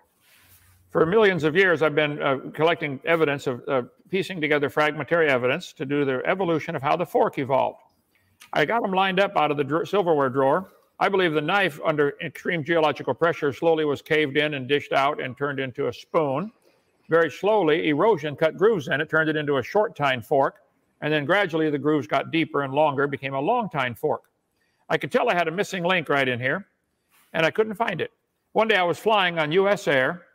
For 0.90 1.06
millions 1.06 1.44
of 1.44 1.54
years, 1.54 1.82
I've 1.82 1.94
been 1.94 2.20
uh, 2.20 2.38
collecting 2.52 2.98
evidence 3.04 3.46
of 3.46 3.62
uh, 3.68 3.82
piecing 4.10 4.40
together 4.40 4.68
fragmentary 4.68 5.28
evidence 5.28 5.72
to 5.74 5.86
do 5.86 6.04
the 6.04 6.20
evolution 6.26 6.74
of 6.74 6.82
how 6.82 6.96
the 6.96 7.06
fork 7.06 7.38
evolved. 7.38 7.78
I 8.52 8.64
got 8.64 8.82
them 8.82 8.92
lined 8.92 9.20
up 9.20 9.36
out 9.36 9.52
of 9.52 9.56
the 9.56 9.62
dr- 9.62 9.88
silverware 9.88 10.30
drawer. 10.30 10.72
I 10.98 11.08
believe 11.08 11.32
the 11.32 11.40
knife, 11.40 11.78
under 11.84 12.14
extreme 12.20 12.64
geological 12.64 13.14
pressure, 13.14 13.52
slowly 13.52 13.84
was 13.84 14.02
caved 14.02 14.36
in 14.36 14.54
and 14.54 14.66
dished 14.66 14.92
out 14.92 15.22
and 15.22 15.38
turned 15.38 15.60
into 15.60 15.86
a 15.86 15.92
spoon. 15.92 16.50
Very 17.08 17.30
slowly, 17.30 17.88
erosion 17.88 18.34
cut 18.34 18.56
grooves 18.56 18.88
in 18.88 19.00
it, 19.00 19.08
turned 19.08 19.30
it 19.30 19.36
into 19.36 19.58
a 19.58 19.62
short 19.62 19.94
tine 19.94 20.20
fork, 20.20 20.56
and 21.02 21.12
then 21.12 21.24
gradually 21.24 21.70
the 21.70 21.78
grooves 21.78 22.08
got 22.08 22.32
deeper 22.32 22.62
and 22.62 22.74
longer, 22.74 23.06
became 23.06 23.34
a 23.34 23.40
long 23.40 23.70
tine 23.70 23.94
fork. 23.94 24.24
I 24.88 24.98
could 24.98 25.12
tell 25.12 25.28
I 25.28 25.34
had 25.34 25.46
a 25.46 25.52
missing 25.52 25.84
link 25.84 26.08
right 26.08 26.28
in 26.28 26.40
here, 26.40 26.66
and 27.32 27.46
I 27.46 27.52
couldn't 27.52 27.76
find 27.76 28.00
it. 28.00 28.10
One 28.52 28.66
day 28.66 28.76
I 28.76 28.82
was 28.82 28.98
flying 28.98 29.38
on 29.38 29.52
US 29.52 29.86
Air, 29.86 30.26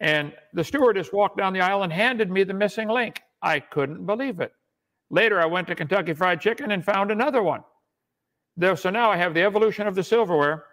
and 0.00 0.32
the 0.52 0.64
stewardess 0.64 1.12
walked 1.12 1.36
down 1.38 1.52
the 1.52 1.60
aisle 1.60 1.82
and 1.82 1.92
handed 1.92 2.30
me 2.30 2.44
the 2.44 2.54
missing 2.54 2.88
link. 2.88 3.22
I 3.42 3.60
couldn't 3.60 4.06
believe 4.06 4.40
it. 4.40 4.52
Later, 5.10 5.40
I 5.40 5.46
went 5.46 5.66
to 5.68 5.74
Kentucky 5.74 6.12
Fried 6.12 6.40
Chicken 6.40 6.70
and 6.70 6.84
found 6.84 7.10
another 7.10 7.42
one. 7.42 7.62
So 8.76 8.90
now 8.90 9.10
I 9.10 9.16
have 9.16 9.34
the 9.34 9.42
evolution 9.42 9.86
of 9.86 9.94
the 9.94 10.02
silverware. 10.02 10.64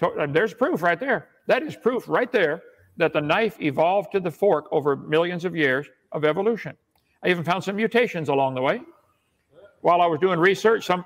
Uh, 0.00 0.26
there's 0.26 0.54
proof 0.54 0.82
right 0.82 1.00
there. 1.00 1.28
That 1.48 1.62
is 1.62 1.76
proof 1.76 2.08
right 2.08 2.30
there 2.30 2.62
that 2.96 3.12
the 3.12 3.20
knife 3.20 3.60
evolved 3.60 4.12
to 4.12 4.20
the 4.20 4.30
fork 4.30 4.66
over 4.70 4.96
millions 4.96 5.44
of 5.44 5.56
years 5.56 5.86
of 6.12 6.24
evolution. 6.24 6.76
I 7.22 7.28
even 7.28 7.44
found 7.44 7.64
some 7.64 7.76
mutations 7.76 8.28
along 8.28 8.54
the 8.54 8.62
way. 8.62 8.80
While 9.80 10.00
I 10.00 10.06
was 10.06 10.20
doing 10.20 10.38
research, 10.38 10.86
some 10.86 11.04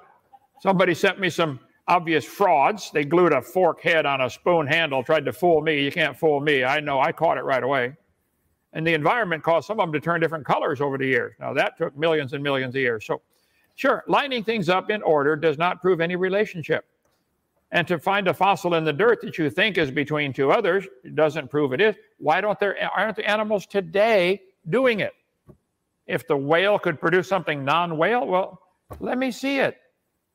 Somebody 0.63 0.95
sent 0.95 1.19
me 1.19 1.29
some 1.29 1.59
obvious 1.93 2.25
frauds. 2.25 2.91
They 2.91 3.05
glued 3.05 3.33
a 3.33 3.43
fork 3.43 3.83
head 3.83 4.07
on 4.07 4.23
a 4.23 4.31
spoon 4.31 4.67
handle, 4.67 5.03
tried 5.03 5.27
to 5.27 5.33
fool 5.33 5.61
me. 5.61 5.85
You 5.85 5.93
can't 5.93 6.19
fool 6.19 6.41
me. 6.41 6.65
I 6.65 6.81
know 6.81 6.99
I 6.99 7.13
caught 7.13 7.37
it 7.37 7.45
right 7.45 7.63
away. 7.63 7.95
And 8.73 8.87
the 8.87 8.95
environment 8.95 9.43
caused 9.43 9.67
some 9.67 9.79
of 9.79 9.87
them 9.87 9.93
to 9.93 10.01
turn 10.01 10.21
different 10.21 10.47
colors 10.47 10.81
over 10.81 10.97
the 10.97 11.07
years. 11.07 11.35
Now, 11.39 11.53
that 11.53 11.77
took 11.77 11.97
millions 11.97 12.33
and 12.33 12.43
millions 12.43 12.75
of 12.75 12.81
years. 12.81 13.05
So, 13.05 13.21
sure, 13.75 14.03
lining 14.09 14.43
things 14.43 14.71
up 14.71 14.89
in 14.89 15.03
order 15.03 15.37
does 15.37 15.59
not 15.59 15.83
prove 15.83 16.01
any 16.01 16.17
relationship. 16.17 16.87
And 17.71 17.87
to 17.89 17.99
find 17.99 18.27
a 18.27 18.35
fossil 18.35 18.75
in 18.75 18.85
the 18.85 18.93
dirt 18.93 19.21
that 19.23 19.37
you 19.37 19.51
think 19.51 19.77
is 19.77 19.91
between 19.91 20.33
two 20.33 20.51
others 20.51 20.87
doesn't 21.15 21.51
prove 21.51 21.75
it 21.75 21.81
is. 21.83 21.95
Why 22.19 22.41
don't 22.41 22.59
there 22.59 22.77
aren't 22.97 23.17
the 23.17 23.29
animals 23.29 23.67
today 23.67 24.41
doing 24.69 25.01
it? 25.01 25.13
If 26.07 26.27
the 26.27 26.37
whale 26.37 26.79
could 26.79 26.99
produce 26.99 27.29
something 27.29 27.65
non-whale, 27.65 28.27
well, 28.27 28.61
let 29.01 29.19
me 29.19 29.31
see 29.31 29.59
it. 29.59 29.77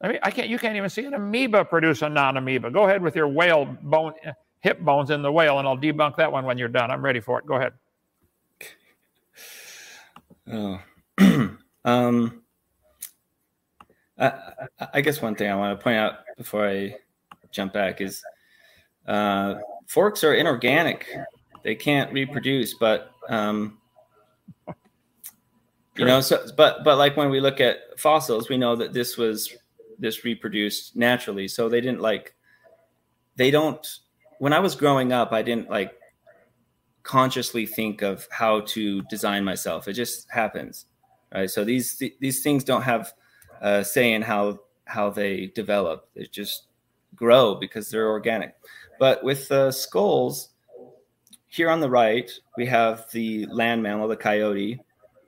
I 0.02 0.08
mean, 0.08 0.20
I 0.22 0.32
can't. 0.32 0.48
You 0.48 0.60
can't 0.60 0.76
even 0.76 0.90
see 0.90 1.06
an 1.06 1.14
amoeba 1.14 1.66
produce 1.66 2.02
a 2.04 2.10
non-amoeba. 2.10 2.70
Go 2.72 2.86
ahead 2.86 3.02
with 3.02 3.16
your 3.16 3.28
whale 3.28 3.66
bone, 3.66 4.14
hip 4.60 4.80
bones 4.80 5.10
in 5.10 5.22
the 5.22 5.32
whale, 5.32 5.60
and 5.60 5.68
I'll 5.68 5.78
debunk 5.78 6.18
that 6.18 6.32
one 6.32 6.46
when 6.46 6.58
you're 6.58 6.68
done. 6.68 6.92
I'm 6.92 7.04
ready 7.04 7.20
for 7.20 7.40
it. 7.40 7.46
Go 7.46 7.56
ahead. 7.56 7.74
Oh, 10.50 10.80
um, 11.84 12.42
I, 14.18 14.32
I 14.94 15.02
guess 15.02 15.22
one 15.22 15.36
thing 15.36 15.52
I 15.52 15.56
want 15.56 15.78
to 15.78 15.84
point 15.84 15.98
out 15.98 16.20
before 16.38 16.66
I 16.66 16.96
jump 17.52 17.74
back 17.74 18.00
is 18.00 18.24
uh, 19.08 19.56
forks 19.88 20.24
are 20.24 20.36
inorganic. 20.36 21.06
They 21.64 21.76
can't 21.76 22.14
reproduce, 22.14 22.76
but 22.76 23.12
um, 23.28 23.78
you 25.98 26.06
know, 26.06 26.22
so 26.22 26.46
but 26.56 26.84
but 26.84 26.98
like 26.98 27.18
when 27.18 27.30
we 27.30 27.40
look 27.40 27.60
at 27.60 28.00
fossils, 28.00 28.48
we 28.48 28.58
know 28.58 28.76
that 28.76 28.94
this 28.94 29.18
was 29.18 29.54
this 30.00 30.24
reproduced 30.24 30.96
naturally. 30.96 31.48
So 31.48 31.70
they 31.70 31.82
didn't 31.82 32.02
like 32.02 32.36
they 33.36 33.52
don't 33.52 33.86
when 34.40 34.54
I 34.54 34.60
was 34.60 34.76
growing 34.76 35.12
up, 35.12 35.32
I 35.32 35.42
didn't 35.42 35.70
like 35.70 35.94
consciously 37.04 37.66
think 37.66 38.02
of 38.02 38.28
how 38.30 38.62
to 38.62 39.02
design 39.04 39.44
myself. 39.44 39.88
It 39.88 39.94
just 39.94 40.30
happens. 40.30 40.86
Right. 41.34 41.50
So 41.50 41.64
these 41.64 42.02
these 42.20 42.44
things 42.44 42.64
don't 42.64 42.84
have 42.84 43.14
a 43.62 43.84
say 43.84 44.14
in 44.14 44.22
how 44.22 44.60
how 44.86 45.10
they 45.10 45.48
develop. 45.48 46.10
They 46.16 46.24
just 46.26 46.68
grow 47.16 47.56
because 47.56 47.90
they're 47.90 48.10
organic. 48.10 48.56
But 49.00 49.24
with 49.24 49.48
the 49.50 49.72
skulls, 49.72 50.50
here 51.48 51.70
on 51.70 51.82
the 51.82 51.90
right, 51.90 52.32
we 52.56 52.66
have 52.68 53.06
the 53.12 53.46
land 53.48 53.84
mammal, 53.84 54.08
the 54.08 54.16
coyote, 54.16 54.80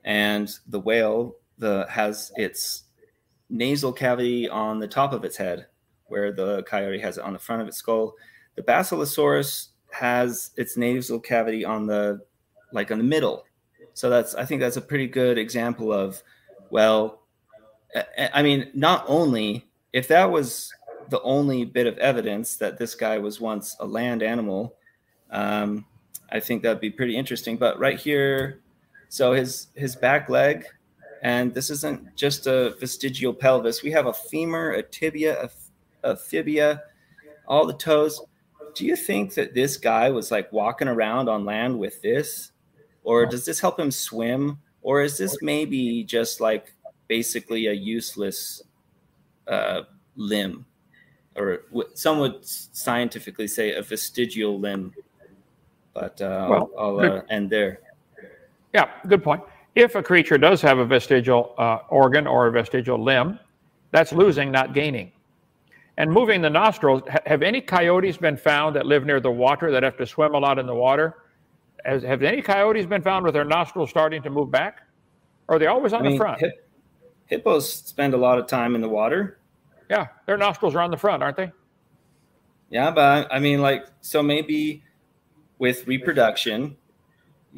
and 0.03 0.49
the 0.67 0.79
whale 0.79 1.35
the 1.57 1.85
has 1.89 2.31
its 2.37 2.83
nasal 3.49 3.91
cavity 3.91 4.47
on 4.49 4.79
the 4.79 4.87
top 4.87 5.13
of 5.13 5.23
its 5.23 5.37
head, 5.37 5.67
where 6.05 6.31
the 6.31 6.63
coyote 6.63 6.99
has 6.99 7.17
it 7.17 7.23
on 7.23 7.33
the 7.33 7.39
front 7.39 7.61
of 7.61 7.67
its 7.67 7.77
skull. 7.77 8.15
The 8.55 8.61
Basilosaurus 8.61 9.69
has 9.91 10.51
its 10.57 10.77
nasal 10.77 11.19
cavity 11.19 11.65
on 11.65 11.87
the 11.87 12.21
like 12.71 12.91
on 12.91 12.97
the 12.97 13.03
middle. 13.03 13.45
So 13.93 14.09
that's 14.09 14.35
I 14.35 14.45
think 14.45 14.61
that's 14.61 14.77
a 14.77 14.81
pretty 14.81 15.07
good 15.07 15.37
example 15.37 15.91
of 15.91 16.21
well, 16.69 17.23
I 18.33 18.43
mean, 18.43 18.69
not 18.73 19.03
only 19.07 19.67
if 19.93 20.07
that 20.09 20.29
was 20.29 20.71
the 21.09 21.21
only 21.21 21.65
bit 21.65 21.87
of 21.87 21.97
evidence 21.97 22.57
that 22.57 22.77
this 22.77 22.93
guy 22.93 23.17
was 23.17 23.41
once 23.41 23.75
a 23.79 23.85
land 23.85 24.21
animal, 24.21 24.75
um, 25.31 25.85
I 26.31 26.39
think 26.39 26.61
that'd 26.61 26.79
be 26.79 26.91
pretty 26.91 27.17
interesting. 27.17 27.57
But 27.57 27.79
right 27.79 27.99
here, 27.99 28.61
so 29.09 29.33
his 29.33 29.67
his 29.75 29.95
back 29.95 30.29
leg 30.29 30.65
and 31.21 31.53
this 31.53 31.69
isn't 31.69 32.15
just 32.15 32.47
a 32.47 32.75
vestigial 32.79 33.33
pelvis. 33.33 33.83
We 33.83 33.91
have 33.91 34.07
a 34.07 34.13
femur, 34.13 34.71
a 34.71 34.83
tibia, 34.83 35.43
a, 35.43 36.11
a 36.11 36.15
fibia, 36.15 36.83
all 37.47 37.65
the 37.65 37.73
toes. 37.73 38.21
Do 38.75 38.85
you 38.85 38.95
think 38.95 39.33
that 39.33 39.53
this 39.53 39.77
guy 39.77 40.09
was 40.09 40.31
like 40.31 40.51
walking 40.53 40.87
around 40.87 41.27
on 41.27 41.45
land 41.45 41.77
with 41.77 42.01
this? 42.01 42.51
Or 43.03 43.25
does 43.25 43.45
this 43.45 43.59
help 43.59 43.79
him 43.79 43.91
swim? 43.91 44.59
Or 44.81 45.01
is 45.01 45.17
this 45.17 45.37
maybe 45.41 46.03
just 46.03 46.39
like 46.39 46.73
basically 47.07 47.67
a 47.67 47.73
useless 47.73 48.61
uh, 49.47 49.81
limb? 50.15 50.65
Or 51.35 51.63
some 51.95 52.19
would 52.19 52.45
scientifically 52.45 53.47
say 53.47 53.73
a 53.73 53.81
vestigial 53.81 54.59
limb. 54.59 54.93
But 55.93 56.21
uh, 56.21 56.47
well, 56.49 56.69
I'll, 56.77 56.99
I'll 56.99 57.17
uh, 57.17 57.21
end 57.29 57.49
there. 57.49 57.81
Yeah, 58.73 58.89
good 59.07 59.23
point 59.23 59.41
if 59.75 59.95
a 59.95 60.03
creature 60.03 60.37
does 60.37 60.61
have 60.61 60.77
a 60.79 60.85
vestigial 60.85 61.53
uh, 61.57 61.79
organ 61.89 62.27
or 62.27 62.47
a 62.47 62.51
vestigial 62.51 63.01
limb, 63.01 63.39
that's 63.91 64.11
losing, 64.11 64.51
not 64.51 64.73
gaining. 64.73 65.11
And 65.97 66.11
moving 66.11 66.41
the 66.41 66.49
nostrils, 66.49 67.01
have 67.25 67.41
any 67.41 67.59
coyotes 67.59 68.17
been 68.17 68.37
found 68.37 68.75
that 68.75 68.85
live 68.85 69.05
near 69.05 69.19
the 69.19 69.31
water 69.31 69.71
that 69.71 69.83
have 69.83 69.97
to 69.97 70.05
swim 70.05 70.33
a 70.33 70.39
lot 70.39 70.57
in 70.57 70.65
the 70.65 70.75
water? 70.75 71.23
Has, 71.83 72.03
have 72.03 72.23
any 72.23 72.41
coyotes 72.41 72.85
been 72.85 73.01
found 73.01 73.25
with 73.25 73.33
their 73.33 73.45
nostrils 73.45 73.89
starting 73.89 74.21
to 74.23 74.29
move 74.29 74.49
back? 74.49 74.81
Or 75.47 75.55
are 75.55 75.59
they 75.59 75.67
always 75.67 75.91
on 75.91 76.01
I 76.01 76.03
mean, 76.03 76.11
the 76.13 76.17
front? 76.17 76.39
Hip, 76.39 76.69
hippos 77.25 77.73
spend 77.73 78.13
a 78.13 78.17
lot 78.17 78.39
of 78.39 78.47
time 78.47 78.75
in 78.75 78.81
the 78.81 78.89
water. 78.89 79.39
Yeah, 79.89 80.07
their 80.25 80.37
nostrils 80.37 80.75
are 80.75 80.81
on 80.81 80.91
the 80.91 80.97
front, 80.97 81.23
aren't 81.23 81.37
they? 81.37 81.51
Yeah, 82.69 82.91
but 82.91 83.27
I 83.31 83.39
mean, 83.39 83.61
like, 83.61 83.85
so 84.01 84.21
maybe 84.21 84.83
with 85.57 85.87
reproduction, 85.87 86.77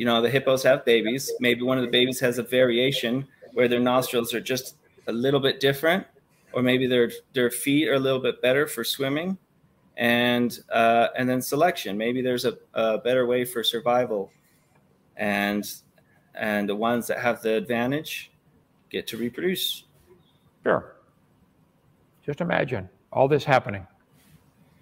you 0.02 0.06
know, 0.06 0.19
the 0.19 0.32
hippos 0.32 0.64
have 0.64 0.84
babies. 0.84 1.32
Maybe 1.40 1.61
one 1.61 1.78
of 1.78 1.84
the 1.84 1.91
babies 1.91 2.19
has 2.22 2.40
a 2.40 2.41
variation 2.41 3.28
where 3.53 3.68
their 3.68 3.80
nostrils 3.80 4.34
are 4.34 4.41
just 4.41 4.78
a 5.06 5.11
little 5.11 5.40
bit 5.40 5.60
different, 5.60 6.07
or 6.53 6.64
maybe 6.64 6.88
their 6.88 7.11
their 7.34 7.52
feet 7.52 7.88
are 7.88 7.94
a 7.94 7.99
little 7.99 8.18
bit 8.19 8.41
better 8.41 8.65
for 8.65 8.84
swimming, 8.84 9.38
and 9.98 10.57
uh, 10.73 11.10
and 11.15 11.30
then 11.30 11.40
selection. 11.40 11.99
Maybe 11.99 12.23
there's 12.23 12.45
a, 12.45 12.57
a 12.73 12.98
better 12.98 13.28
way 13.28 13.45
for 13.45 13.64
survival, 13.64 14.32
and 15.18 15.72
and 16.34 16.68
the 16.68 16.76
ones 16.76 17.06
that 17.06 17.19
have 17.19 17.44
the 17.44 17.53
advantage 17.53 18.32
get 18.90 19.06
to 19.06 19.18
reproduce. 19.18 19.84
Sure. 20.64 20.95
Just 22.26 22.41
imagine 22.41 22.90
all 23.14 23.28
this 23.28 23.44
happening. 23.44 23.86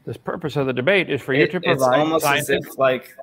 This 0.05 0.15
purpose 0.15 0.55
of 0.55 0.65
the 0.65 0.71
debate 0.71 1.09
is 1.09 1.21
for 1.21 1.33
you 1.33 1.45
to 1.45 1.59
provide. 1.59 1.73
It's 1.73 1.83
almost 1.83 2.23
scientific- 2.23 2.67
as 2.67 2.71
if 2.71 2.77
like 2.77 3.17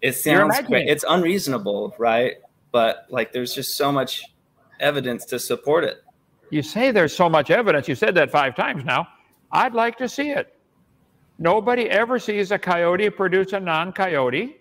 it 0.00 0.12
sounds 0.12 0.56
it's 0.70 1.04
unreasonable, 1.08 1.94
right? 1.98 2.36
But 2.72 3.06
like 3.10 3.32
there's 3.32 3.54
just 3.54 3.76
so 3.76 3.90
much 3.90 4.22
evidence 4.80 5.24
to 5.26 5.38
support 5.38 5.84
it. 5.84 6.02
You 6.50 6.62
say 6.62 6.90
there's 6.90 7.14
so 7.14 7.28
much 7.28 7.50
evidence. 7.50 7.88
You 7.88 7.94
said 7.94 8.14
that 8.14 8.30
five 8.30 8.54
times 8.54 8.84
now. 8.84 9.06
I'd 9.50 9.74
like 9.74 9.96
to 9.98 10.08
see 10.08 10.30
it. 10.30 10.54
Nobody 11.38 11.88
ever 11.88 12.18
sees 12.18 12.50
a 12.50 12.58
coyote 12.58 13.10
produce 13.10 13.52
a 13.52 13.60
non 13.60 13.92
coyote. 13.92 14.56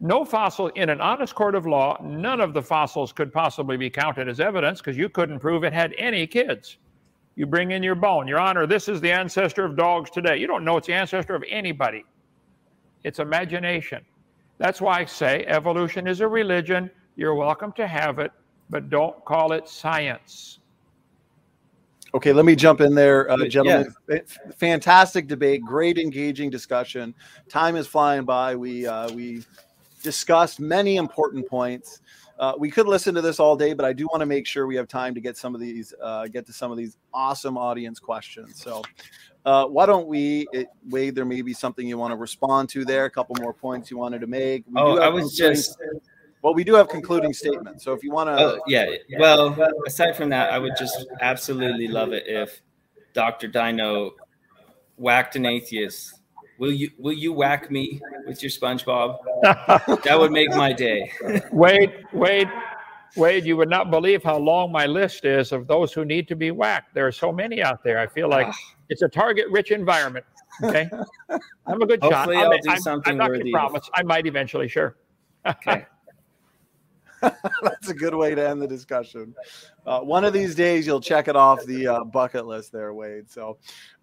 No 0.00 0.24
fossil 0.24 0.68
in 0.68 0.88
an 0.88 1.00
honest 1.00 1.34
court 1.34 1.54
of 1.54 1.66
law, 1.66 1.98
none 2.02 2.40
of 2.40 2.54
the 2.54 2.62
fossils 2.62 3.12
could 3.12 3.32
possibly 3.32 3.76
be 3.76 3.90
counted 3.90 4.28
as 4.28 4.40
evidence 4.40 4.80
because 4.80 4.96
you 4.96 5.10
couldn't 5.10 5.40
prove 5.40 5.62
it 5.62 5.74
had 5.74 5.94
any 5.98 6.26
kids. 6.26 6.78
You 7.36 7.46
bring 7.46 7.72
in 7.72 7.82
your 7.82 7.94
bone. 7.94 8.26
Your 8.26 8.38
Honor, 8.38 8.66
this 8.66 8.88
is 8.88 9.00
the 9.00 9.12
ancestor 9.12 9.64
of 9.64 9.76
dogs 9.76 10.10
today. 10.10 10.38
You 10.38 10.46
don't 10.46 10.64
know 10.64 10.78
it's 10.78 10.86
the 10.86 10.94
ancestor 10.94 11.34
of 11.34 11.44
anybody. 11.48 12.04
It's 13.04 13.18
imagination. 13.18 14.04
That's 14.60 14.78
why 14.78 14.98
I 15.00 15.04
say 15.06 15.46
evolution 15.46 16.06
is 16.06 16.20
a 16.20 16.28
religion. 16.28 16.90
You're 17.16 17.34
welcome 17.34 17.72
to 17.72 17.86
have 17.86 18.18
it, 18.18 18.30
but 18.68 18.90
don't 18.90 19.24
call 19.24 19.52
it 19.52 19.66
science. 19.66 20.58
Okay, 22.12 22.34
let 22.34 22.44
me 22.44 22.54
jump 22.54 22.82
in 22.82 22.94
there, 22.94 23.30
uh, 23.30 23.46
gentlemen. 23.46 23.94
Yeah. 24.10 24.18
Fantastic 24.58 25.28
debate, 25.28 25.62
great 25.62 25.96
engaging 25.96 26.50
discussion. 26.50 27.14
Time 27.48 27.74
is 27.74 27.86
flying 27.86 28.26
by. 28.26 28.54
We 28.54 28.86
uh, 28.86 29.10
we 29.12 29.44
discussed 30.02 30.60
many 30.60 30.96
important 30.96 31.48
points. 31.48 32.02
Uh, 32.38 32.52
we 32.58 32.70
could 32.70 32.86
listen 32.86 33.14
to 33.14 33.22
this 33.22 33.40
all 33.40 33.56
day, 33.56 33.72
but 33.72 33.86
I 33.86 33.94
do 33.94 34.06
want 34.10 34.20
to 34.20 34.26
make 34.26 34.46
sure 34.46 34.66
we 34.66 34.76
have 34.76 34.88
time 34.88 35.14
to 35.14 35.20
get 35.22 35.38
some 35.38 35.54
of 35.54 35.60
these, 35.60 35.94
uh, 36.02 36.26
get 36.26 36.44
to 36.46 36.52
some 36.52 36.70
of 36.70 36.76
these 36.76 36.98
awesome 37.14 37.56
audience 37.56 37.98
questions. 37.98 38.62
So, 38.62 38.82
uh, 39.44 39.66
why 39.66 39.86
don't 39.86 40.06
we, 40.06 40.46
it, 40.52 40.68
Wade? 40.88 41.14
There 41.14 41.24
may 41.24 41.42
be 41.42 41.54
something 41.54 41.86
you 41.86 41.96
want 41.96 42.12
to 42.12 42.16
respond 42.16 42.68
to 42.70 42.84
there. 42.84 43.06
A 43.06 43.10
couple 43.10 43.36
more 43.40 43.54
points 43.54 43.90
you 43.90 43.96
wanted 43.96 44.20
to 44.20 44.26
make. 44.26 44.64
We 44.66 44.80
oh, 44.80 44.98
I 44.98 45.08
was 45.08 45.36
just. 45.36 45.78
Well, 46.42 46.54
we 46.54 46.64
do 46.64 46.74
have 46.74 46.88
concluding 46.88 47.32
statements. 47.32 47.84
So 47.84 47.92
if 47.92 48.02
you 48.02 48.10
want 48.10 48.28
to. 48.28 48.44
Oh, 48.44 48.60
yeah. 48.66 48.86
Well, 49.18 49.56
aside 49.86 50.16
from 50.16 50.30
that, 50.30 50.52
I 50.52 50.58
would 50.58 50.72
just 50.78 51.06
absolutely 51.20 51.88
love 51.88 52.12
it 52.12 52.24
if 52.26 52.60
Dr. 53.12 53.48
Dino 53.48 54.12
whacked 54.96 55.36
an 55.36 55.46
atheist. 55.46 56.20
Will 56.58 56.72
you 56.72 56.90
will 56.98 57.14
you 57.14 57.32
whack 57.32 57.70
me 57.70 58.02
with 58.26 58.42
your 58.42 58.50
SpongeBob? 58.50 59.16
that 60.04 60.18
would 60.18 60.30
make 60.30 60.50
my 60.50 60.74
day. 60.74 61.10
Wade, 61.50 62.04
Wade, 62.12 62.50
Wade, 63.16 63.44
you 63.44 63.56
would 63.56 63.68
not 63.68 63.90
believe 63.90 64.22
how 64.22 64.36
long 64.36 64.70
my 64.70 64.86
list 64.86 65.24
is 65.24 65.52
of 65.52 65.66
those 65.66 65.92
who 65.92 66.04
need 66.04 66.28
to 66.28 66.36
be 66.36 66.50
whacked. 66.50 66.94
There 66.94 67.06
are 67.06 67.12
so 67.12 67.32
many 67.32 67.62
out 67.62 67.82
there. 67.82 67.98
I 67.98 68.06
feel 68.06 68.28
like 68.28 68.52
it's 68.88 69.02
a 69.02 69.08
target-rich 69.08 69.70
environment. 69.70 70.24
Okay, 70.62 70.88
I'm 71.66 71.82
a 71.82 71.86
good 71.86 72.02
Hopefully 72.02 72.36
shot. 72.36 72.44
I'll, 72.44 72.52
I'll 72.52 72.58
do 72.58 72.70
I'm, 72.70 72.80
something 72.80 73.12
I'm 73.12 73.18
not 73.18 73.30
worthy. 73.30 73.50
Promise. 73.50 73.90
I 73.94 74.02
might 74.02 74.26
eventually. 74.26 74.68
Sure. 74.68 74.96
okay. 75.46 75.86
That's 77.62 77.88
a 77.88 77.94
good 77.94 78.14
way 78.14 78.34
to 78.34 78.48
end 78.48 78.62
the 78.62 78.66
discussion. 78.66 79.34
Uh, 79.86 80.00
one 80.00 80.24
of 80.24 80.32
these 80.32 80.54
days, 80.54 80.86
you'll 80.86 81.00
check 81.00 81.28
it 81.28 81.36
off 81.36 81.64
the 81.66 81.86
uh, 81.86 82.04
bucket 82.04 82.46
list 82.46 82.72
there, 82.72 82.94
Wade. 82.94 83.30
So 83.30 83.58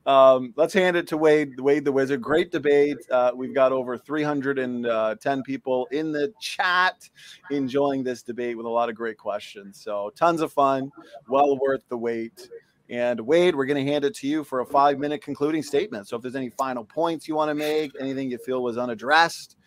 um, 0.07 0.53
let's 0.55 0.73
hand 0.73 0.95
it 0.95 1.05
to 1.07 1.17
Wade, 1.17 1.59
Wade 1.59 1.83
the 1.83 1.91
Wizard. 1.91 2.21
Great 2.21 2.49
debate. 2.49 2.97
Uh, 3.11 3.31
we've 3.35 3.53
got 3.53 3.73
over 3.73 3.97
310 3.97 4.85
uh, 4.89 5.41
people 5.43 5.85
in 5.91 6.13
the 6.13 6.33
chat 6.39 7.09
enjoying 7.51 8.03
this 8.03 8.23
debate 8.23 8.55
with 8.55 8.65
a 8.65 8.69
lot 8.69 8.87
of 8.87 8.95
great 8.95 9.17
questions. 9.17 9.81
So 9.83 10.13
tons 10.15 10.39
of 10.39 10.53
fun, 10.53 10.89
well 11.27 11.57
worth 11.59 11.83
the 11.89 11.97
wait. 11.97 12.49
And 12.89 13.19
Wade, 13.19 13.53
we're 13.53 13.65
going 13.65 13.85
to 13.85 13.91
hand 13.91 14.05
it 14.05 14.15
to 14.15 14.27
you 14.27 14.45
for 14.45 14.61
a 14.61 14.65
five 14.65 14.97
minute 14.97 15.21
concluding 15.21 15.61
statement. 15.61 16.07
So 16.07 16.15
if 16.15 16.21
there's 16.21 16.37
any 16.37 16.51
final 16.51 16.85
points 16.85 17.27
you 17.27 17.35
want 17.35 17.49
to 17.49 17.55
make, 17.55 17.91
anything 17.99 18.31
you 18.31 18.37
feel 18.37 18.63
was 18.63 18.77
unaddressed, 18.77 19.57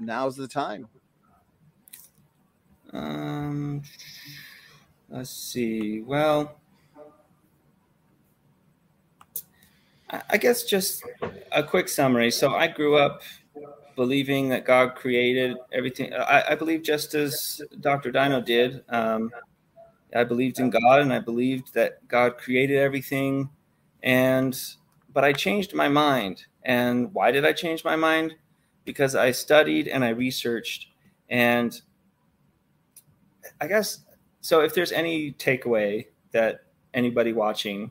now's 0.00 0.36
the 0.36 0.48
time. 0.48 0.88
Um, 2.94 3.82
let's 5.10 5.28
see. 5.28 6.00
Well, 6.00 6.61
I 10.12 10.36
guess 10.36 10.64
just 10.64 11.04
a 11.52 11.62
quick 11.62 11.88
summary. 11.88 12.30
So 12.30 12.54
I 12.54 12.66
grew 12.68 12.96
up 12.96 13.22
believing 13.96 14.48
that 14.50 14.64
God 14.64 14.94
created 14.94 15.56
everything. 15.72 16.12
I, 16.12 16.44
I 16.50 16.54
believe 16.54 16.82
just 16.82 17.14
as 17.14 17.62
Dr. 17.80 18.10
Dino 18.10 18.40
did. 18.40 18.84
Um, 18.88 19.30
I 20.14 20.24
believed 20.24 20.58
in 20.58 20.70
God 20.70 21.00
and 21.00 21.12
I 21.12 21.18
believed 21.18 21.72
that 21.74 22.06
God 22.08 22.36
created 22.36 22.78
everything. 22.78 23.48
And 24.02 24.58
but 25.12 25.24
I 25.24 25.32
changed 25.32 25.74
my 25.74 25.88
mind. 25.88 26.44
And 26.64 27.12
why 27.14 27.30
did 27.30 27.44
I 27.44 27.52
change 27.52 27.84
my 27.84 27.96
mind? 27.96 28.34
Because 28.84 29.14
I 29.14 29.30
studied 29.30 29.88
and 29.88 30.04
I 30.04 30.10
researched 30.10 30.88
and 31.30 31.80
I 33.60 33.66
guess 33.66 34.00
so. 34.40 34.60
If 34.60 34.74
there's 34.74 34.92
any 34.92 35.32
takeaway 35.32 36.06
that 36.32 36.64
anybody 36.94 37.32
watching 37.32 37.90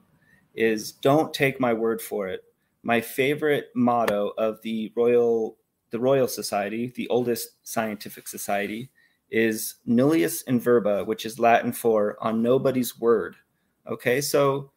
is, 0.53 0.91
don't 0.91 1.33
take 1.33 1.59
my 1.59 1.73
word 1.73 2.01
for 2.01 2.27
it. 2.27 2.43
My 2.83 2.99
favorite 3.01 3.69
motto 3.75 4.33
of 4.37 4.61
the 4.61 4.91
Royal 4.95 5.57
the 5.91 5.99
Royal 5.99 6.27
Society, 6.27 6.91
the 6.95 7.07
oldest 7.09 7.49
scientific 7.63 8.27
society, 8.27 8.89
is 9.29 9.75
nullius 9.85 10.41
in 10.43 10.59
verba, 10.59 11.03
which 11.03 11.25
is 11.25 11.39
Latin 11.39 11.71
for 11.71 12.17
on 12.21 12.41
nobody's 12.41 12.99
word. 12.99 13.35
Okay, 13.87 14.21
so 14.21 14.71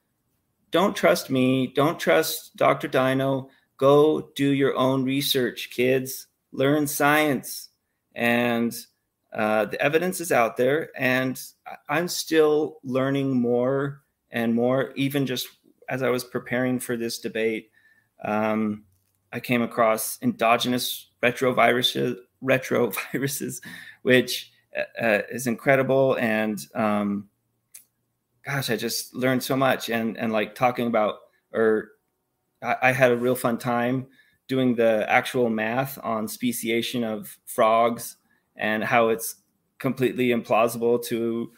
don't 0.70 0.96
trust 0.96 1.30
me. 1.30 1.68
Don't 1.68 1.98
trust 1.98 2.56
Dr. 2.56 2.88
Dino. 2.88 3.48
Go 3.76 4.30
do 4.34 4.51
your 4.51 4.76
own 4.76 5.05
research, 5.05 5.70
kids. 5.70 6.26
Learn 6.52 6.86
science. 6.86 7.68
And 8.14 8.74
uh, 9.32 9.66
the 9.66 9.80
evidence 9.80 10.20
is 10.20 10.30
out 10.30 10.56
there, 10.56 10.90
and 10.96 11.40
I'm 11.88 12.06
still 12.06 12.78
learning 12.84 13.40
more 13.40 14.02
and 14.30 14.55
more. 14.55 14.92
Even 14.94 15.26
just 15.26 15.48
as 15.89 16.02
I 16.02 16.11
was 16.11 16.24
preparing 16.24 16.78
for 16.78 16.97
this 16.97 17.19
debate, 17.19 17.70
um, 18.23 18.85
I 19.32 19.40
came 19.40 19.62
across 19.62 20.19
endogenous 20.23 21.11
retroviruses, 21.23 22.16
retroviruses, 22.43 23.61
which 24.02 24.52
uh, 24.77 25.02
uh, 25.02 25.23
is 25.31 25.47
incredible. 25.47 26.16
And 26.19 26.59
um, 26.74 27.28
gosh, 28.44 28.70
I 28.70 28.77
just 28.77 29.15
learned 29.15 29.43
so 29.43 29.56
much. 29.56 29.90
And 29.90 30.16
and 30.16 30.32
like 30.32 30.55
talking 30.55 30.86
about, 30.86 31.16
or 31.52 31.90
I, 32.62 32.77
I 32.82 32.93
had 32.93 33.12
a 33.12 33.16
real 33.16 33.35
fun 33.35 33.59
time 33.59 34.06
doing 34.47 34.74
the 34.74 35.06
actual 35.09 35.48
math 35.48 35.98
on 36.02 36.28
speciation 36.28 37.02
of 37.02 37.39
frogs 37.47 38.16
and 38.56 38.85
how 38.85 39.09
it's 39.09 39.36
completely 39.78 40.28
implausible 40.28 41.02
to 41.06 41.51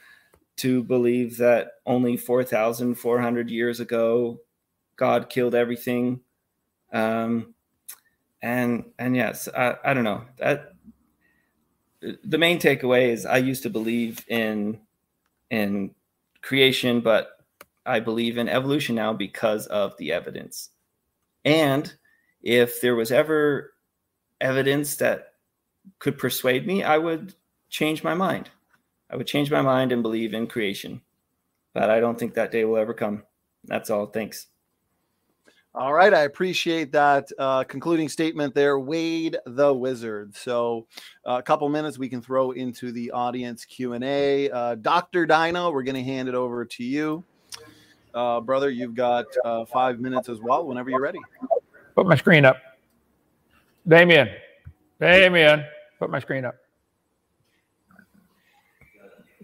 to 0.56 0.82
believe 0.82 1.36
that 1.36 1.72
only 1.84 2.16
4,400 2.16 3.50
years 3.50 3.80
ago 3.80 4.40
God 4.96 5.28
killed 5.28 5.54
everything. 5.54 6.20
Um, 6.92 7.54
and 8.42 8.84
and 8.98 9.14
yes, 9.14 9.48
I, 9.56 9.76
I 9.84 9.94
don't 9.94 10.04
know 10.04 10.24
that 10.38 10.74
the 12.00 12.38
main 12.38 12.58
takeaway 12.58 13.08
is 13.08 13.26
I 13.26 13.38
used 13.38 13.62
to 13.64 13.70
believe 13.70 14.24
in 14.28 14.80
in 15.50 15.94
creation, 16.42 17.00
but 17.00 17.30
I 17.84 18.00
believe 18.00 18.38
in 18.38 18.48
evolution 18.48 18.94
now 18.94 19.12
because 19.12 19.66
of 19.66 19.96
the 19.98 20.12
evidence. 20.12 20.70
And 21.44 21.92
if 22.42 22.80
there 22.80 22.96
was 22.96 23.12
ever 23.12 23.72
evidence 24.40 24.96
that 24.96 25.34
could 25.98 26.18
persuade 26.18 26.66
me, 26.66 26.82
I 26.82 26.98
would 26.98 27.34
change 27.68 28.02
my 28.02 28.14
mind. 28.14 28.50
I 29.10 29.16
would 29.16 29.26
change 29.26 29.50
my 29.50 29.62
mind 29.62 29.92
and 29.92 30.02
believe 30.02 30.34
in 30.34 30.46
creation. 30.46 31.00
But 31.74 31.90
I 31.90 32.00
don't 32.00 32.18
think 32.18 32.34
that 32.34 32.52
day 32.52 32.64
will 32.64 32.78
ever 32.78 32.94
come. 32.94 33.22
That's 33.64 33.90
all. 33.90 34.06
Thanks. 34.06 34.46
All 35.74 35.92
right, 35.92 36.14
I 36.14 36.22
appreciate 36.22 36.90
that 36.92 37.30
uh, 37.38 37.62
concluding 37.64 38.08
statement 38.08 38.54
there, 38.54 38.78
Wade 38.78 39.36
the 39.44 39.74
Wizard. 39.74 40.34
So, 40.34 40.86
uh, 41.26 41.32
a 41.32 41.42
couple 41.42 41.68
minutes 41.68 41.98
we 41.98 42.08
can 42.08 42.22
throw 42.22 42.52
into 42.52 42.92
the 42.92 43.10
audience 43.10 43.66
Q 43.66 43.92
and 43.92 44.02
A. 44.02 44.50
Uh, 44.50 44.74
Doctor 44.76 45.26
Dino, 45.26 45.70
we're 45.70 45.82
going 45.82 45.96
to 45.96 46.02
hand 46.02 46.30
it 46.30 46.34
over 46.34 46.64
to 46.64 46.82
you, 46.82 47.22
uh, 48.14 48.40
brother. 48.40 48.70
You've 48.70 48.94
got 48.94 49.26
uh, 49.44 49.66
five 49.66 50.00
minutes 50.00 50.30
as 50.30 50.40
well. 50.40 50.66
Whenever 50.66 50.88
you're 50.88 50.98
ready. 50.98 51.20
Put 51.94 52.06
my 52.06 52.16
screen 52.16 52.46
up, 52.46 52.56
Damien. 53.86 54.30
Damien, 54.98 55.62
put 55.98 56.08
my 56.08 56.20
screen 56.20 56.46
up. 56.46 56.54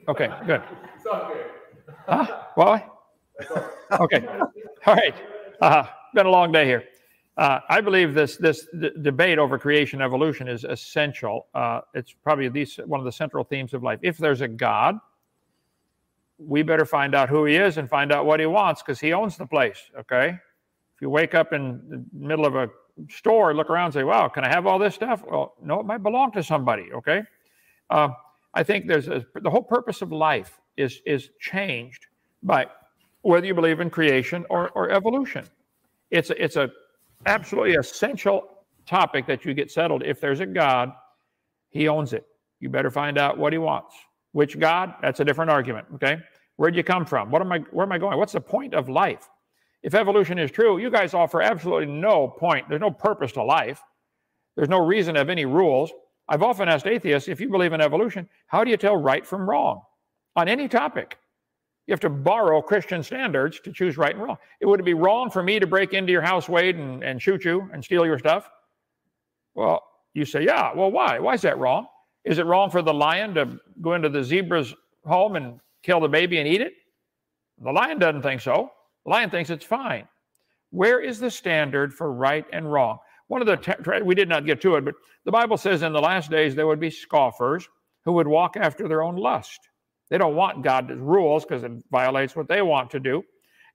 Okay, 0.08 0.30
good. 0.46 0.62
Huh? 2.06 2.42
Why? 2.54 2.86
Okay. 3.92 4.26
All 4.86 4.94
right. 4.94 5.14
Uh, 5.60 5.84
been 6.14 6.26
a 6.26 6.30
long 6.30 6.50
day 6.50 6.64
here. 6.64 6.84
Uh, 7.36 7.60
I 7.68 7.80
believe 7.80 8.12
this 8.12 8.36
this 8.36 8.66
debate 9.00 9.38
over 9.38 9.58
creation 9.58 10.02
evolution 10.02 10.48
is 10.48 10.64
essential. 10.64 11.46
Uh, 11.54 11.80
it's 11.94 12.12
probably 12.12 12.48
these, 12.48 12.76
one 12.84 13.00
of 13.00 13.06
the 13.06 13.12
central 13.12 13.44
themes 13.44 13.72
of 13.74 13.82
life. 13.82 13.98
If 14.02 14.18
there's 14.18 14.40
a 14.40 14.48
God, 14.48 14.98
we 16.38 16.62
better 16.62 16.84
find 16.84 17.14
out 17.14 17.28
who 17.28 17.44
He 17.44 17.56
is 17.56 17.78
and 17.78 17.88
find 17.88 18.12
out 18.12 18.26
what 18.26 18.40
He 18.40 18.46
wants 18.46 18.82
because 18.82 19.00
He 19.00 19.12
owns 19.12 19.36
the 19.36 19.46
place. 19.46 19.78
Okay. 19.98 20.28
If 20.28 21.00
you 21.00 21.08
wake 21.08 21.34
up 21.34 21.52
in 21.52 21.80
the 21.88 22.04
middle 22.12 22.44
of 22.44 22.54
a 22.56 22.68
store, 23.08 23.54
look 23.54 23.70
around, 23.70 23.86
and 23.86 23.94
say, 23.94 24.04
"Wow, 24.04 24.28
can 24.28 24.44
I 24.44 24.48
have 24.48 24.66
all 24.66 24.78
this 24.78 24.94
stuff?" 24.94 25.22
Well, 25.24 25.54
no, 25.62 25.80
it 25.80 25.86
might 25.86 26.02
belong 26.02 26.32
to 26.32 26.42
somebody. 26.42 26.92
Okay. 26.92 27.22
Uh, 27.88 28.10
I 28.54 28.62
think 28.62 28.86
there's 28.86 29.08
a, 29.08 29.24
the 29.40 29.50
whole 29.50 29.62
purpose 29.62 30.02
of 30.02 30.12
life 30.12 30.60
is 30.76 31.00
is 31.06 31.30
changed 31.40 32.06
by 32.42 32.66
whether 33.22 33.46
you 33.46 33.54
believe 33.54 33.80
in 33.80 33.88
creation 33.88 34.44
or, 34.50 34.70
or 34.70 34.90
evolution. 34.90 35.44
It's 36.10 36.30
a, 36.30 36.42
it's 36.42 36.56
a 36.56 36.70
absolutely 37.26 37.74
essential 37.74 38.48
topic 38.84 39.26
that 39.26 39.44
you 39.44 39.54
get 39.54 39.70
settled. 39.70 40.02
If 40.02 40.20
there's 40.20 40.40
a 40.40 40.46
God, 40.46 40.92
He 41.70 41.88
owns 41.88 42.12
it. 42.12 42.26
You 42.60 42.68
better 42.68 42.90
find 42.90 43.16
out 43.18 43.38
what 43.38 43.52
He 43.52 43.58
wants. 43.58 43.94
Which 44.32 44.58
God? 44.58 44.94
That's 45.02 45.20
a 45.20 45.24
different 45.24 45.50
argument. 45.50 45.86
Okay, 45.94 46.18
where'd 46.56 46.76
you 46.76 46.82
come 46.82 47.04
from? 47.04 47.30
What 47.30 47.42
am 47.42 47.52
I? 47.52 47.58
Where 47.70 47.86
am 47.86 47.92
I 47.92 47.98
going? 47.98 48.18
What's 48.18 48.32
the 48.32 48.40
point 48.40 48.74
of 48.74 48.88
life? 48.88 49.28
If 49.82 49.94
evolution 49.94 50.38
is 50.38 50.50
true, 50.50 50.78
you 50.78 50.90
guys 50.90 51.12
offer 51.12 51.42
absolutely 51.42 51.86
no 51.86 52.28
point. 52.28 52.68
There's 52.68 52.80
no 52.80 52.90
purpose 52.90 53.32
to 53.32 53.42
life. 53.42 53.82
There's 54.54 54.68
no 54.68 54.78
reason 54.78 55.16
of 55.16 55.28
any 55.28 55.44
rules. 55.44 55.90
I've 56.28 56.42
often 56.42 56.68
asked 56.68 56.86
atheists, 56.86 57.28
if 57.28 57.40
you 57.40 57.48
believe 57.48 57.72
in 57.72 57.80
evolution, 57.80 58.28
how 58.46 58.64
do 58.64 58.70
you 58.70 58.76
tell 58.76 58.96
right 58.96 59.26
from 59.26 59.48
wrong 59.48 59.82
on 60.36 60.48
any 60.48 60.68
topic? 60.68 61.18
You 61.86 61.92
have 61.92 62.00
to 62.00 62.10
borrow 62.10 62.62
Christian 62.62 63.02
standards 63.02 63.60
to 63.60 63.72
choose 63.72 63.96
right 63.96 64.14
and 64.14 64.22
wrong. 64.22 64.38
It 64.60 64.66
would 64.66 64.84
be 64.84 64.94
wrong 64.94 65.30
for 65.30 65.42
me 65.42 65.58
to 65.58 65.66
break 65.66 65.94
into 65.94 66.12
your 66.12 66.22
house, 66.22 66.48
Wade, 66.48 66.76
and, 66.76 67.02
and 67.02 67.20
shoot 67.20 67.44
you 67.44 67.68
and 67.72 67.84
steal 67.84 68.06
your 68.06 68.18
stuff. 68.18 68.48
Well, 69.54 69.82
you 70.14 70.24
say, 70.24 70.44
yeah. 70.44 70.72
Well, 70.74 70.92
why? 70.92 71.18
Why 71.18 71.34
is 71.34 71.42
that 71.42 71.58
wrong? 71.58 71.86
Is 72.24 72.38
it 72.38 72.46
wrong 72.46 72.70
for 72.70 72.82
the 72.82 72.94
lion 72.94 73.34
to 73.34 73.58
go 73.80 73.94
into 73.94 74.08
the 74.08 74.22
zebra's 74.22 74.74
home 75.04 75.34
and 75.34 75.58
kill 75.82 75.98
the 75.98 76.08
baby 76.08 76.38
and 76.38 76.46
eat 76.46 76.60
it? 76.60 76.74
The 77.60 77.72
lion 77.72 77.98
doesn't 77.98 78.22
think 78.22 78.40
so. 78.40 78.70
The 79.04 79.10
lion 79.10 79.30
thinks 79.30 79.50
it's 79.50 79.64
fine. 79.64 80.06
Where 80.70 81.00
is 81.00 81.18
the 81.18 81.30
standard 81.30 81.92
for 81.92 82.12
right 82.12 82.46
and 82.52 82.72
wrong? 82.72 82.98
One 83.32 83.40
of 83.40 83.46
the, 83.46 84.02
we 84.04 84.14
did 84.14 84.28
not 84.28 84.44
get 84.44 84.60
to 84.60 84.76
it, 84.76 84.84
but 84.84 84.94
the 85.24 85.32
Bible 85.32 85.56
says 85.56 85.80
in 85.80 85.94
the 85.94 86.02
last 86.02 86.30
days 86.30 86.54
there 86.54 86.66
would 86.66 86.78
be 86.78 86.90
scoffers 86.90 87.66
who 88.04 88.12
would 88.12 88.28
walk 88.28 88.58
after 88.58 88.86
their 88.86 89.02
own 89.02 89.16
lust. 89.16 89.58
They 90.10 90.18
don't 90.18 90.36
want 90.36 90.62
God's 90.62 90.92
rules 90.92 91.46
because 91.46 91.64
it 91.64 91.72
violates 91.90 92.36
what 92.36 92.46
they 92.46 92.60
want 92.60 92.90
to 92.90 93.00
do. 93.00 93.22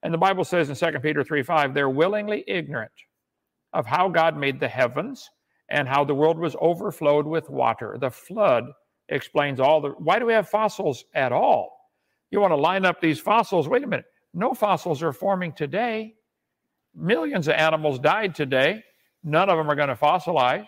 And 0.03 0.13
the 0.13 0.17
Bible 0.19 0.43
says 0.43 0.69
in 0.69 0.75
2 0.75 0.99
Peter 0.99 1.23
3 1.23 1.41
5, 1.41 1.73
they're 1.73 1.89
willingly 1.89 2.43
ignorant 2.47 2.91
of 3.73 3.87
how 3.87 4.09
God 4.09 4.37
made 4.37 4.59
the 4.59 4.67
heavens 4.67 5.27
and 5.71 5.87
how 5.87 6.03
the 6.03 6.13
world 6.13 6.37
was 6.37 6.55
overflowed 6.61 7.25
with 7.25 7.49
water. 7.49 7.97
The 7.99 8.11
flood 8.11 8.65
explains 9.09 9.59
all 9.59 9.81
the. 9.81 9.89
Why 9.97 10.19
do 10.19 10.27
we 10.27 10.33
have 10.33 10.47
fossils 10.47 11.03
at 11.15 11.31
all? 11.31 11.75
You 12.29 12.41
want 12.41 12.51
to 12.51 12.57
line 12.57 12.85
up 12.85 13.01
these 13.01 13.19
fossils? 13.19 13.67
Wait 13.67 13.83
a 13.83 13.87
minute. 13.87 14.05
No 14.35 14.53
fossils 14.53 15.01
are 15.01 15.13
forming 15.13 15.51
today. 15.51 16.13
Millions 16.93 17.47
of 17.47 17.55
animals 17.55 17.97
died 17.97 18.35
today. 18.35 18.83
None 19.23 19.49
of 19.49 19.57
them 19.57 19.69
are 19.69 19.75
going 19.75 19.89
to 19.89 19.95
fossilize. 19.95 20.67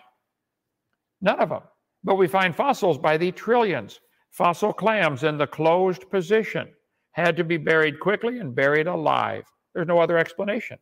None 1.20 1.40
of 1.40 1.48
them. 1.48 1.62
But 2.02 2.16
we 2.16 2.26
find 2.26 2.54
fossils 2.54 2.98
by 2.98 3.16
the 3.16 3.30
trillions. 3.32 4.00
Fossil 4.30 4.72
clams 4.72 5.24
in 5.24 5.36
the 5.38 5.46
closed 5.46 6.08
position 6.10 6.68
had 7.12 7.36
to 7.36 7.44
be 7.44 7.56
buried 7.56 8.00
quickly 8.00 8.38
and 8.38 8.54
buried 8.54 8.86
alive. 8.86 9.44
There's 9.74 9.88
no 9.88 9.98
other 9.98 10.18
explanation 10.18 10.78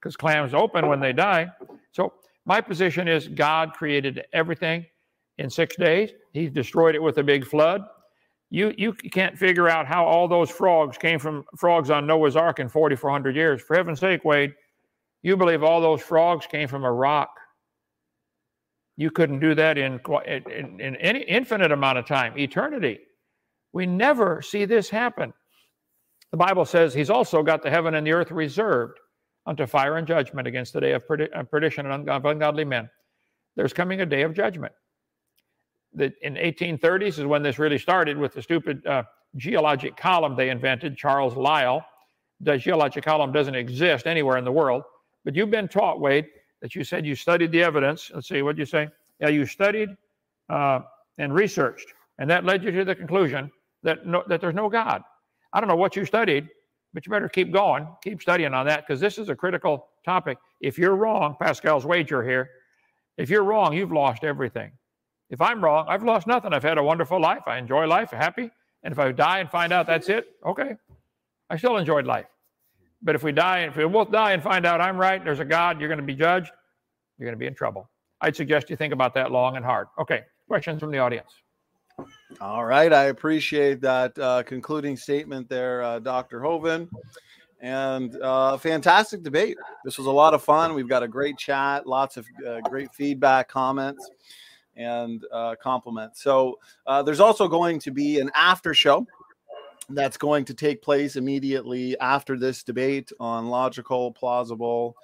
because 0.00 0.16
clams 0.16 0.54
open 0.54 0.88
when 0.88 1.00
they 1.00 1.12
die. 1.12 1.48
So, 1.92 2.12
my 2.44 2.60
position 2.60 3.08
is 3.08 3.26
God 3.26 3.72
created 3.72 4.24
everything 4.32 4.86
in 5.38 5.50
six 5.50 5.76
days. 5.76 6.10
He 6.32 6.48
destroyed 6.48 6.94
it 6.94 7.02
with 7.02 7.18
a 7.18 7.22
big 7.22 7.44
flood. 7.44 7.82
You, 8.50 8.72
you 8.78 8.92
can't 8.92 9.36
figure 9.36 9.68
out 9.68 9.86
how 9.86 10.04
all 10.04 10.28
those 10.28 10.50
frogs 10.50 10.96
came 10.96 11.18
from 11.18 11.44
frogs 11.56 11.90
on 11.90 12.06
Noah's 12.06 12.36
Ark 12.36 12.60
in 12.60 12.68
4,400 12.68 13.34
years. 13.34 13.60
For 13.60 13.76
heaven's 13.76 13.98
sake, 13.98 14.24
Wade, 14.24 14.54
you 15.22 15.36
believe 15.36 15.62
all 15.62 15.80
those 15.80 16.02
frogs 16.02 16.46
came 16.46 16.68
from 16.68 16.84
a 16.84 16.92
rock. 16.92 17.30
You 18.96 19.10
couldn't 19.10 19.40
do 19.40 19.54
that 19.54 19.76
in, 19.76 20.00
in, 20.26 20.80
in 20.80 20.96
any 20.96 21.20
infinite 21.20 21.72
amount 21.72 21.98
of 21.98 22.06
time, 22.06 22.38
eternity. 22.38 22.98
We 23.72 23.86
never 23.86 24.40
see 24.40 24.64
this 24.64 24.88
happen. 24.88 25.34
The 26.30 26.38
Bible 26.38 26.64
says 26.64 26.94
he's 26.94 27.10
also 27.10 27.42
got 27.42 27.62
the 27.62 27.70
heaven 27.70 27.94
and 27.94 28.06
the 28.06 28.12
earth 28.12 28.30
reserved 28.30 28.98
unto 29.46 29.66
fire 29.66 29.96
and 29.96 30.06
judgment 30.06 30.48
against 30.48 30.72
the 30.72 30.80
day 30.80 30.92
of 30.92 31.02
perdition 31.50 31.90
and 31.90 32.08
ungodly 32.08 32.64
men. 32.64 32.88
There's 33.54 33.72
coming 33.72 34.00
a 34.00 34.06
day 34.06 34.22
of 34.22 34.34
judgment. 34.34 34.72
The, 35.94 36.12
in 36.22 36.34
1830s 36.34 37.18
is 37.18 37.24
when 37.24 37.42
this 37.42 37.58
really 37.58 37.78
started 37.78 38.18
with 38.18 38.34
the 38.34 38.42
stupid 38.42 38.86
uh, 38.86 39.04
geologic 39.36 39.96
column 39.96 40.36
they 40.36 40.50
invented, 40.50 40.96
Charles 40.96 41.36
Lyell. 41.36 41.84
The 42.40 42.58
geologic 42.58 43.04
column 43.04 43.32
doesn't 43.32 43.54
exist 43.54 44.06
anywhere 44.06 44.36
in 44.36 44.44
the 44.44 44.52
world, 44.52 44.82
but 45.26 45.34
you've 45.34 45.50
been 45.50 45.66
taught, 45.66 46.00
Wade, 46.00 46.28
that 46.62 46.76
you 46.76 46.84
said 46.84 47.04
you 47.04 47.16
studied 47.16 47.50
the 47.50 47.60
evidence. 47.60 48.12
Let's 48.14 48.28
see, 48.28 48.42
what 48.42 48.56
you 48.56 48.64
say? 48.64 48.88
Yeah, 49.20 49.28
you 49.28 49.44
studied 49.44 49.90
uh, 50.48 50.80
and 51.18 51.34
researched, 51.34 51.88
and 52.18 52.30
that 52.30 52.44
led 52.44 52.62
you 52.62 52.70
to 52.70 52.84
the 52.84 52.94
conclusion 52.94 53.50
that 53.82 54.06
no, 54.06 54.22
that 54.28 54.40
there's 54.40 54.54
no 54.54 54.70
God. 54.70 55.02
I 55.52 55.60
don't 55.60 55.68
know 55.68 55.76
what 55.76 55.96
you 55.96 56.04
studied, 56.04 56.48
but 56.94 57.04
you 57.04 57.10
better 57.10 57.28
keep 57.28 57.52
going, 57.52 57.88
keep 58.04 58.22
studying 58.22 58.54
on 58.54 58.66
that 58.66 58.86
because 58.86 59.00
this 59.00 59.18
is 59.18 59.28
a 59.28 59.34
critical 59.34 59.88
topic. 60.04 60.38
If 60.60 60.78
you're 60.78 60.94
wrong, 60.94 61.36
Pascal's 61.40 61.84
wager 61.84 62.22
here. 62.22 62.48
If 63.18 63.28
you're 63.28 63.42
wrong, 63.42 63.72
you've 63.72 63.92
lost 63.92 64.22
everything. 64.22 64.70
If 65.28 65.40
I'm 65.40 65.62
wrong, 65.62 65.86
I've 65.88 66.04
lost 66.04 66.28
nothing. 66.28 66.52
I've 66.52 66.62
had 66.62 66.78
a 66.78 66.84
wonderful 66.84 67.20
life. 67.20 67.42
I 67.46 67.58
enjoy 67.58 67.86
life, 67.86 68.12
happy. 68.12 68.48
And 68.84 68.92
if 68.92 68.98
I 69.00 69.10
die 69.10 69.40
and 69.40 69.50
find 69.50 69.72
out 69.72 69.88
that's 69.88 70.08
it, 70.08 70.28
okay, 70.44 70.76
I 71.50 71.56
still 71.56 71.78
enjoyed 71.78 72.06
life. 72.06 72.26
But 73.02 73.14
if 73.14 73.22
we 73.22 73.32
die, 73.32 73.60
if 73.60 73.76
we 73.76 73.86
both 73.86 74.10
die 74.10 74.32
and 74.32 74.42
find 74.42 74.66
out 74.66 74.80
I'm 74.80 74.96
right, 74.96 75.22
there's 75.24 75.40
a 75.40 75.44
God, 75.44 75.80
you're 75.80 75.88
going 75.88 76.00
to 76.00 76.04
be 76.04 76.14
judged, 76.14 76.50
you're 77.18 77.26
going 77.26 77.36
to 77.36 77.38
be 77.38 77.46
in 77.46 77.54
trouble. 77.54 77.88
I'd 78.20 78.36
suggest 78.36 78.70
you 78.70 78.76
think 78.76 78.92
about 78.92 79.14
that 79.14 79.30
long 79.30 79.56
and 79.56 79.64
hard. 79.64 79.88
Okay, 79.98 80.22
questions 80.48 80.80
from 80.80 80.90
the 80.90 80.98
audience. 80.98 81.30
All 82.40 82.64
right, 82.64 82.92
I 82.92 83.04
appreciate 83.04 83.80
that 83.82 84.18
uh, 84.18 84.42
concluding 84.42 84.96
statement 84.96 85.48
there, 85.48 85.82
uh, 85.82 85.98
Dr. 85.98 86.40
Hovind. 86.40 86.88
And 87.60 88.14
uh, 88.20 88.58
fantastic 88.58 89.22
debate. 89.22 89.56
This 89.84 89.96
was 89.96 90.06
a 90.06 90.10
lot 90.10 90.34
of 90.34 90.42
fun. 90.42 90.74
We've 90.74 90.88
got 90.88 91.02
a 91.02 91.08
great 91.08 91.38
chat, 91.38 91.86
lots 91.86 92.16
of 92.18 92.26
uh, 92.46 92.60
great 92.60 92.92
feedback, 92.94 93.48
comments, 93.48 94.10
and 94.76 95.24
uh, 95.32 95.54
compliments. 95.60 96.22
So 96.22 96.58
uh, 96.86 97.02
there's 97.02 97.20
also 97.20 97.48
going 97.48 97.78
to 97.80 97.90
be 97.90 98.20
an 98.20 98.30
after 98.34 98.74
show 98.74 99.06
that's 99.88 100.16
going 100.16 100.44
to 100.46 100.54
take 100.54 100.82
place 100.82 101.16
immediately 101.16 101.98
after 102.00 102.38
this 102.38 102.62
debate 102.62 103.12
on 103.20 103.48
logical, 103.48 104.12
plausible, 104.12 104.96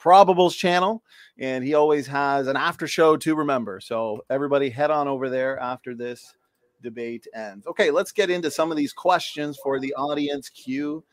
probables 0.00 0.56
channel. 0.56 1.02
And 1.38 1.62
he 1.64 1.74
always 1.74 2.06
has 2.06 2.46
an 2.46 2.56
after 2.56 2.86
show 2.86 3.16
to 3.18 3.34
remember. 3.34 3.80
So 3.80 4.24
everybody 4.30 4.70
head 4.70 4.90
on 4.90 5.08
over 5.08 5.28
there 5.28 5.58
after 5.60 5.94
this 5.94 6.34
debate 6.82 7.26
ends. 7.34 7.66
Okay, 7.66 7.90
let's 7.90 8.12
get 8.12 8.30
into 8.30 8.50
some 8.50 8.70
of 8.70 8.76
these 8.76 8.92
questions 8.92 9.58
for 9.62 9.78
the 9.78 9.92
audience 9.94 10.48
Q 10.48 11.04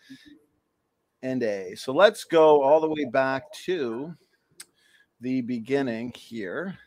and 1.21 1.43
A. 1.43 1.75
So 1.75 1.91
let's 1.93 2.23
go 2.23 2.61
all 2.61 2.79
the 2.79 2.89
way 2.89 3.05
back 3.11 3.51
to 3.65 4.13
the 5.19 5.41
beginning 5.41 6.13
here. 6.15 6.77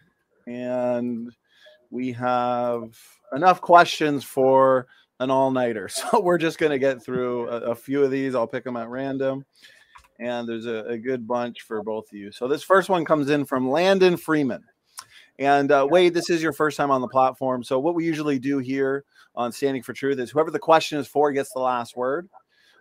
And 0.46 1.30
we 1.90 2.12
have 2.12 2.96
enough 3.34 3.60
questions 3.60 4.24
for 4.24 4.86
an 5.20 5.30
all 5.30 5.51
nighter. 5.51 5.88
So 6.01 6.20
we're 6.20 6.38
just 6.38 6.59
going 6.59 6.72
to 6.72 6.78
get 6.78 7.02
through 7.02 7.48
a, 7.48 7.70
a, 7.70 7.74
few 7.74 8.02
of 8.02 8.10
these. 8.10 8.34
I'll 8.34 8.47
pick 8.47 8.64
them 8.64 8.76
at 8.76 8.88
random. 8.88 9.44
And 10.18 10.48
there's 10.48 10.66
a, 10.66 10.84
a, 10.86 10.98
good 10.98 11.26
bunch 11.26 11.62
for 11.62 11.82
both 11.82 12.10
of 12.10 12.18
you. 12.18 12.32
So 12.32 12.48
this 12.48 12.62
first 12.62 12.88
one 12.88 13.05
comes 13.05 13.30
in 13.30 13.44
from 13.44 13.70
Landon 13.70 14.16
Freeman. 14.16 14.64
And 15.38 15.72
uh, 15.72 15.86
Wade, 15.88 16.14
this 16.14 16.28
is 16.28 16.42
your 16.42 16.52
first 16.52 16.76
time 16.76 16.90
on 16.90 17.01
the 17.01 17.09
platform. 17.09 17.62
So 17.62 17.78
what 17.78 17.94
we 17.94 18.05
usually 18.05 18.38
do 18.38 18.59
here 18.59 19.05
on 19.34 19.52
Standing 19.52 19.82
for 19.82 19.92
Truth 19.92 20.18
is 20.18 20.30
whoever 20.30 20.51
the 20.51 20.59
question 20.59 20.98
is 20.98 21.06
for 21.06 21.32
gets 21.32 21.52
the 21.52 21.60
last 21.60 21.97
word. 21.97 22.28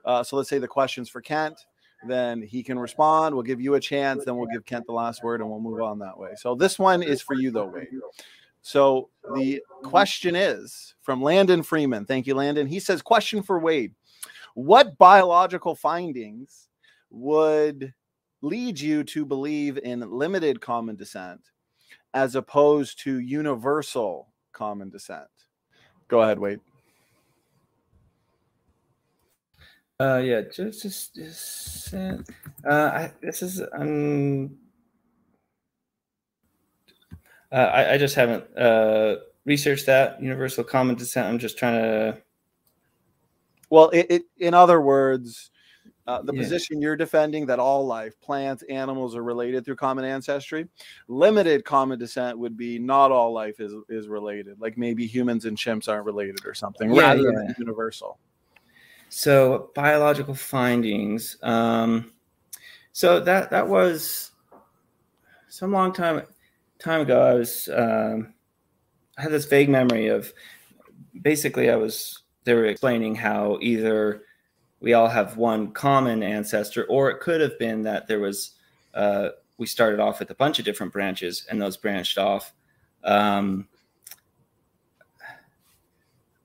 Uh, 0.03 0.23
so 0.23 0.35
let's 0.35 0.49
say 0.49 0.59
the 0.59 0.67
question's 0.67 1.09
for 1.09 1.21
Kent. 1.21 1.65
then 2.07 2.41
he 2.41 2.63
can 2.63 2.79
respond. 2.79 3.35
We'll 3.35 3.43
give 3.43 3.61
you 3.61 3.75
a 3.75 3.79
chance, 3.79 4.23
then 4.25 4.37
we'll 4.37 4.49
give 4.51 4.65
Kent 4.65 4.85
the 4.85 4.93
last 4.93 5.23
word, 5.23 5.41
and 5.41 5.49
we'll 5.49 5.59
move 5.59 5.81
on 5.81 5.99
that 5.99 6.17
way. 6.17 6.31
So 6.37 6.55
this 6.55 6.79
one 6.79 7.03
is 7.03 7.21
for 7.21 7.35
you, 7.35 7.51
though, 7.51 7.67
Wade. 7.67 7.87
So 8.61 9.09
the 9.35 9.61
question 9.83 10.35
is 10.35 10.95
from 11.01 11.21
Landon 11.21 11.63
Freeman. 11.63 12.05
Thank 12.05 12.27
you, 12.27 12.35
Landon. 12.35 12.67
He 12.67 12.79
says, 12.79 13.01
Question 13.01 13.41
for 13.41 13.59
Wade 13.59 13.93
What 14.53 14.97
biological 14.97 15.75
findings 15.75 16.67
would 17.09 17.93
lead 18.41 18.79
you 18.79 19.03
to 19.03 19.25
believe 19.25 19.77
in 19.77 19.99
limited 20.11 20.61
common 20.61 20.95
descent 20.95 21.41
as 22.13 22.35
opposed 22.35 23.03
to 23.03 23.19
universal 23.19 24.33
common 24.51 24.89
descent? 24.89 25.27
Go 26.07 26.21
ahead, 26.21 26.39
Wade. 26.39 26.59
Uh, 30.01 30.21
yeah, 30.23 30.41
just, 30.41 30.81
just, 30.81 31.15
just 31.15 31.93
uh, 31.93 32.17
I, 32.71 33.11
this 33.21 33.41
is 33.41 33.61
um, 33.73 34.57
uh, 37.51 37.55
I, 37.55 37.93
I 37.93 37.97
just 37.97 38.15
haven't 38.15 38.45
uh, 38.57 39.15
researched 39.45 39.85
that 39.87 40.21
universal 40.21 40.63
common 40.63 40.95
descent. 40.95 41.27
I'm 41.27 41.39
just 41.39 41.57
trying 41.57 41.81
to. 41.81 42.17
Well, 43.69 43.89
it, 43.89 44.07
it 44.09 44.23
in 44.37 44.53
other 44.53 44.81
words, 44.81 45.51
uh, 46.07 46.21
the 46.23 46.33
yeah. 46.33 46.41
position 46.41 46.81
you're 46.81 46.95
defending 46.95 47.45
that 47.45 47.59
all 47.59 47.85
life, 47.85 48.19
plants, 48.19 48.63
animals 48.63 49.15
are 49.15 49.23
related 49.23 49.63
through 49.63 49.75
common 49.75 50.05
ancestry. 50.05 50.67
Limited 51.07 51.63
common 51.65 51.99
descent 51.99 52.37
would 52.37 52.57
be 52.57 52.79
not 52.79 53.11
all 53.11 53.31
life 53.31 53.59
is 53.59 53.73
is 53.89 54.07
related. 54.07 54.59
Like 54.59 54.77
maybe 54.77 55.05
humans 55.05 55.45
and 55.45 55.55
chimps 55.55 55.87
aren't 55.87 56.05
related 56.05 56.45
or 56.45 56.53
something, 56.53 56.91
yeah, 56.91 57.01
rather 57.01 57.21
yeah. 57.21 57.31
than 57.35 57.55
universal. 57.59 58.17
So 59.09 59.71
biological 59.75 60.35
findings. 60.35 61.37
Um, 61.41 62.11
so 62.91 63.19
that 63.19 63.51
that 63.51 63.67
was 63.67 64.31
some 65.47 65.71
long 65.71 65.93
time 65.93 66.23
time 66.79 67.01
ago, 67.01 67.21
I 67.21 67.33
was 67.33 67.69
um, 67.73 68.33
I 69.17 69.23
had 69.23 69.31
this 69.31 69.45
vague 69.45 69.69
memory 69.69 70.07
of 70.07 70.33
basically 71.21 71.69
I 71.69 71.75
was 71.75 72.23
they 72.45 72.53
were 72.53 72.65
explaining 72.65 73.15
how 73.15 73.59
either 73.61 74.23
we 74.79 74.93
all 74.93 75.09
have 75.09 75.37
one 75.37 75.71
common 75.71 76.23
ancestor, 76.23 76.85
or 76.85 77.09
it 77.09 77.19
could 77.19 77.41
have 77.41 77.59
been 77.59 77.83
that 77.83 78.07
there 78.07 78.19
was 78.19 78.51
uh, 78.93 79.29
we 79.57 79.67
started 79.67 79.99
off 79.99 80.19
with 80.19 80.31
a 80.31 80.35
bunch 80.35 80.57
of 80.57 80.65
different 80.65 80.93
branches 80.93 81.45
and 81.49 81.61
those 81.61 81.77
branched 81.77 82.17
off. 82.17 82.53
Um, 83.03 83.67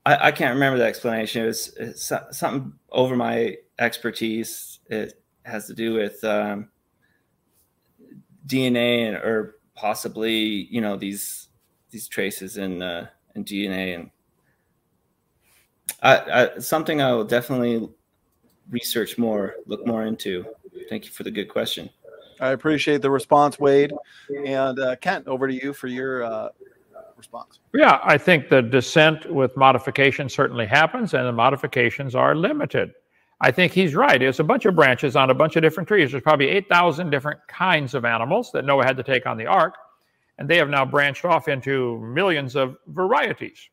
I, 0.05 0.27
I, 0.27 0.31
can't 0.31 0.53
remember 0.53 0.77
the 0.77 0.85
explanation. 0.85 1.43
It 1.43 1.47
was 1.47 1.73
it's 1.77 2.11
something 2.31 2.73
over 2.91 3.15
my 3.15 3.57
expertise. 3.79 4.79
It 4.87 5.21
has 5.43 5.67
to 5.67 5.73
do 5.73 5.93
with 5.93 6.23
um, 6.23 6.69
DNA 8.47 9.07
and 9.07 9.17
or 9.17 9.55
possibly 9.75 10.67
you 10.71 10.81
know 10.81 10.97
these 10.97 11.49
these 11.91 12.07
traces 12.07 12.57
in 12.57 12.81
uh, 12.81 13.07
in 13.35 13.43
DNA 13.43 13.95
and 13.95 14.11
I, 16.01 16.17
I, 16.55 16.59
something 16.59 17.01
I 17.01 17.11
will 17.13 17.23
definitely 17.23 17.89
research 18.69 19.17
more, 19.17 19.55
look 19.65 19.85
more 19.85 20.05
into. 20.05 20.45
Thank 20.89 21.05
you 21.05 21.11
for 21.11 21.23
the 21.23 21.31
good 21.31 21.49
question. 21.49 21.89
I 22.39 22.49
appreciate 22.49 23.01
the 23.01 23.09
response, 23.09 23.59
Wade. 23.59 23.93
And 24.45 24.79
uh, 24.79 24.95
Kent, 24.97 25.27
over 25.27 25.47
to 25.47 25.53
you 25.53 25.73
for 25.73 25.87
your 25.87 26.23
uh, 26.23 26.49
response. 27.15 27.59
Yeah, 27.73 27.99
I 28.03 28.17
think 28.17 28.49
the 28.49 28.61
descent 28.61 29.31
with 29.33 29.55
modification 29.55 30.27
certainly 30.27 30.65
happens, 30.65 31.13
and 31.13 31.25
the 31.25 31.31
modifications 31.31 32.13
are 32.13 32.35
limited. 32.35 32.93
I 33.41 33.51
think 33.51 33.73
he's 33.73 33.95
right. 33.95 34.21
It's 34.21 34.39
a 34.39 34.43
bunch 34.43 34.65
of 34.65 34.75
branches 34.75 35.15
on 35.15 35.29
a 35.29 35.33
bunch 35.33 35.55
of 35.55 35.61
different 35.61 35.87
trees. 35.87 36.11
There's 36.11 36.23
probably 36.23 36.47
8,000 36.49 37.09
different 37.09 37.39
kinds 37.47 37.93
of 37.93 38.05
animals 38.05 38.51
that 38.53 38.65
Noah 38.65 38.85
had 38.85 38.97
to 38.97 39.03
take 39.03 39.25
on 39.25 39.37
the 39.37 39.45
ark, 39.45 39.75
and 40.37 40.49
they 40.49 40.57
have 40.57 40.69
now 40.69 40.85
branched 40.85 41.25
off 41.25 41.47
into 41.47 41.99
millions 41.99 42.55
of 42.55 42.77
varieties. 42.87 43.69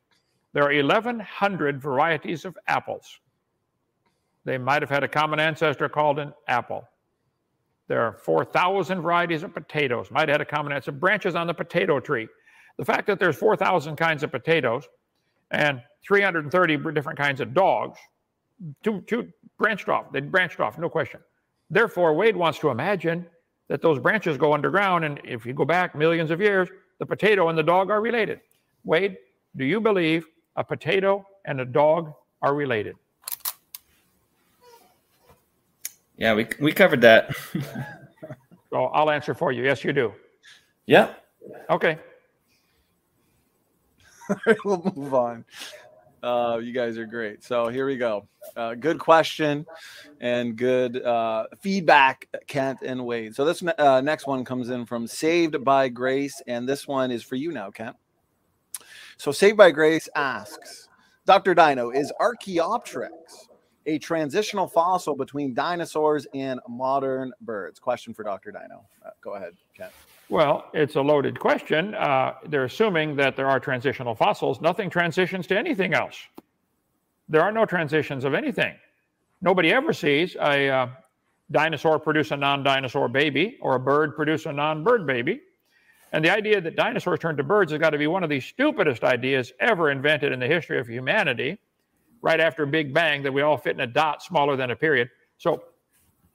There 0.52 0.64
are 0.64 0.74
1,100 0.74 1.80
varieties 1.80 2.44
of 2.44 2.58
apples. 2.66 3.20
They 4.44 4.58
might 4.58 4.82
have 4.82 4.90
had 4.90 5.04
a 5.04 5.08
common 5.08 5.38
ancestor 5.38 5.88
called 5.88 6.18
an 6.18 6.34
apple. 6.48 6.86
There 7.86 8.02
are 8.02 8.12
4,000 8.12 9.00
varieties 9.00 9.44
of 9.44 9.54
potatoes, 9.54 10.10
might 10.10 10.28
have 10.28 10.34
had 10.34 10.40
a 10.40 10.44
common 10.44 10.72
ancestor, 10.72 10.92
branches 10.92 11.34
on 11.34 11.46
the 11.46 11.54
potato 11.54 12.00
tree. 12.00 12.26
The 12.78 12.84
fact 12.84 13.06
that 13.06 13.20
there's 13.20 13.36
4,000 13.36 13.96
kinds 13.96 14.22
of 14.22 14.32
potatoes 14.32 14.88
and 15.52 15.80
330 16.06 16.78
different 16.92 17.18
kinds 17.18 17.40
of 17.40 17.54
dogs 17.54 17.98
two, 18.82 19.00
two 19.02 19.28
branched 19.58 19.88
off. 19.88 20.12
They 20.12 20.20
branched 20.20 20.60
off, 20.60 20.78
no 20.78 20.88
question. 20.88 21.20
Therefore, 21.70 22.14
Wade 22.14 22.36
wants 22.36 22.58
to 22.60 22.70
imagine 22.70 23.26
that 23.68 23.80
those 23.80 23.98
branches 23.98 24.36
go 24.36 24.52
underground, 24.52 25.04
and 25.04 25.20
if 25.24 25.46
you 25.46 25.54
go 25.54 25.64
back 25.64 25.94
millions 25.94 26.30
of 26.30 26.40
years, 26.40 26.68
the 26.98 27.06
potato 27.06 27.48
and 27.48 27.56
the 27.56 27.62
dog 27.62 27.90
are 27.90 28.00
related. 28.00 28.40
Wade, 28.84 29.16
do 29.56 29.64
you 29.64 29.80
believe 29.80 30.26
a 30.56 30.64
potato 30.64 31.26
and 31.46 31.60
a 31.60 31.64
dog 31.64 32.12
are 32.42 32.54
related? 32.54 32.96
Yeah, 36.16 36.34
we 36.34 36.46
we 36.60 36.72
covered 36.72 37.00
that. 37.00 37.34
so 38.70 38.84
I'll 38.84 39.10
answer 39.10 39.34
for 39.34 39.50
you. 39.50 39.64
Yes, 39.64 39.82
you 39.82 39.92
do. 39.92 40.12
Yeah. 40.86 41.14
Okay. 41.70 41.98
we'll 44.64 44.92
move 44.94 45.14
on. 45.14 45.44
Uh, 46.22 46.60
you 46.62 46.72
guys 46.72 46.98
are 46.98 47.06
great. 47.06 47.42
So 47.42 47.68
here 47.68 47.84
we 47.84 47.96
go. 47.96 48.28
Uh, 48.56 48.74
good 48.74 48.98
question 48.98 49.66
and 50.20 50.56
good 50.56 51.02
uh, 51.02 51.46
feedback, 51.60 52.28
Kent 52.46 52.78
and 52.82 53.04
Wade. 53.04 53.34
So 53.34 53.44
this 53.44 53.62
uh, 53.78 54.00
next 54.00 54.26
one 54.26 54.44
comes 54.44 54.70
in 54.70 54.86
from 54.86 55.06
Saved 55.06 55.64
by 55.64 55.88
Grace, 55.88 56.40
and 56.46 56.68
this 56.68 56.86
one 56.86 57.10
is 57.10 57.24
for 57.24 57.34
you 57.34 57.50
now, 57.50 57.70
Kent. 57.70 57.96
So 59.16 59.32
Saved 59.32 59.56
by 59.56 59.72
Grace 59.72 60.08
asks, 60.14 60.88
Dr. 61.26 61.54
Dino, 61.54 61.90
is 61.90 62.12
Archaeopteryx 62.20 63.48
a 63.86 63.98
transitional 63.98 64.68
fossil 64.68 65.16
between 65.16 65.54
dinosaurs 65.54 66.26
and 66.34 66.60
modern 66.68 67.32
birds? 67.40 67.80
Question 67.80 68.14
for 68.14 68.22
Dr. 68.22 68.52
Dino. 68.52 68.84
Uh, 69.04 69.10
go 69.20 69.34
ahead, 69.34 69.54
Kent. 69.76 69.92
Well, 70.32 70.64
it's 70.72 70.96
a 70.96 71.00
loaded 71.02 71.38
question. 71.38 71.94
Uh, 71.94 72.32
they're 72.48 72.64
assuming 72.64 73.16
that 73.16 73.36
there 73.36 73.46
are 73.48 73.60
transitional 73.60 74.14
fossils. 74.14 74.62
Nothing 74.62 74.88
transitions 74.88 75.46
to 75.48 75.58
anything 75.58 75.92
else. 75.92 76.16
There 77.28 77.42
are 77.42 77.52
no 77.52 77.66
transitions 77.66 78.24
of 78.24 78.32
anything. 78.32 78.74
Nobody 79.42 79.74
ever 79.74 79.92
sees 79.92 80.34
a 80.36 80.70
uh, 80.70 80.86
dinosaur 81.50 81.98
produce 81.98 82.30
a 82.30 82.38
non 82.38 82.62
dinosaur 82.62 83.10
baby 83.10 83.58
or 83.60 83.74
a 83.74 83.78
bird 83.78 84.16
produce 84.16 84.46
a 84.46 84.52
non 84.54 84.82
bird 84.82 85.06
baby. 85.06 85.42
And 86.12 86.24
the 86.24 86.30
idea 86.30 86.62
that 86.62 86.76
dinosaurs 86.76 87.18
turned 87.18 87.36
to 87.36 87.44
birds 87.44 87.70
has 87.72 87.78
got 87.78 87.90
to 87.90 87.98
be 87.98 88.06
one 88.06 88.24
of 88.24 88.30
the 88.30 88.40
stupidest 88.40 89.04
ideas 89.04 89.52
ever 89.60 89.90
invented 89.90 90.32
in 90.32 90.40
the 90.40 90.46
history 90.46 90.80
of 90.80 90.86
humanity, 90.86 91.58
right 92.22 92.40
after 92.40 92.64
Big 92.64 92.94
Bang, 92.94 93.22
that 93.24 93.32
we 93.32 93.42
all 93.42 93.58
fit 93.58 93.74
in 93.74 93.80
a 93.80 93.86
dot 93.86 94.22
smaller 94.22 94.56
than 94.56 94.70
a 94.70 94.76
period. 94.76 95.10
So, 95.36 95.64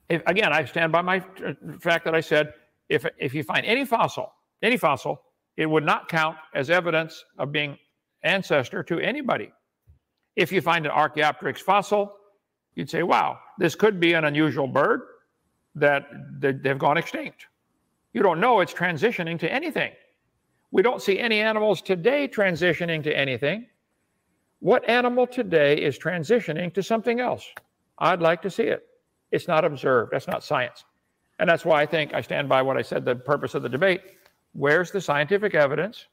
if, 0.08 0.22
again, 0.28 0.52
I 0.52 0.66
stand 0.66 0.92
by 0.92 1.02
my 1.02 1.18
uh, 1.44 1.54
fact 1.80 2.04
that 2.04 2.14
I 2.14 2.20
said 2.20 2.54
if, 2.88 3.06
if 3.18 3.34
you 3.34 3.42
find 3.42 3.64
any 3.66 3.84
fossil, 3.84 4.32
any 4.62 4.76
fossil, 4.76 5.20
it 5.56 5.66
would 5.66 5.84
not 5.84 6.08
count 6.08 6.36
as 6.54 6.70
evidence 6.70 7.24
of 7.38 7.52
being 7.52 7.76
ancestor 8.22 8.82
to 8.84 8.98
anybody. 8.98 9.52
If 10.36 10.52
you 10.52 10.60
find 10.60 10.86
an 10.86 10.92
Archaeopteryx 10.92 11.60
fossil, 11.60 12.14
you'd 12.74 12.88
say, 12.88 13.02
wow, 13.02 13.38
this 13.58 13.74
could 13.74 13.98
be 13.98 14.12
an 14.12 14.24
unusual 14.24 14.68
bird 14.68 15.00
that, 15.74 16.06
they've 16.40 16.78
gone 16.78 16.96
extinct. 16.96 17.46
You 18.12 18.22
don't 18.22 18.40
know 18.40 18.60
it's 18.60 18.72
transitioning 18.72 19.38
to 19.40 19.52
anything. 19.52 19.92
We 20.70 20.82
don't 20.82 21.02
see 21.02 21.18
any 21.18 21.40
animals 21.40 21.82
today 21.82 22.28
transitioning 22.28 23.02
to 23.04 23.16
anything. 23.16 23.66
What 24.60 24.88
animal 24.88 25.26
today 25.26 25.76
is 25.76 25.98
transitioning 25.98 26.72
to 26.74 26.82
something 26.82 27.20
else? 27.20 27.46
I'd 27.98 28.20
like 28.20 28.42
to 28.42 28.50
see 28.50 28.64
it. 28.64 28.86
It's 29.30 29.48
not 29.48 29.64
observed. 29.64 30.12
That's 30.12 30.26
not 30.26 30.44
science. 30.44 30.84
And 31.38 31.48
that's 31.48 31.64
why 31.64 31.82
I 31.82 31.86
think 31.86 32.14
I 32.14 32.20
stand 32.20 32.48
by 32.48 32.62
what 32.62 32.76
I 32.76 32.82
said 32.82 33.04
the 33.04 33.14
purpose 33.14 33.54
of 33.54 33.62
the 33.62 33.68
debate. 33.68 34.02
Where's 34.52 34.90
the 34.90 35.00
scientific 35.00 35.54
evidence? 35.54 36.06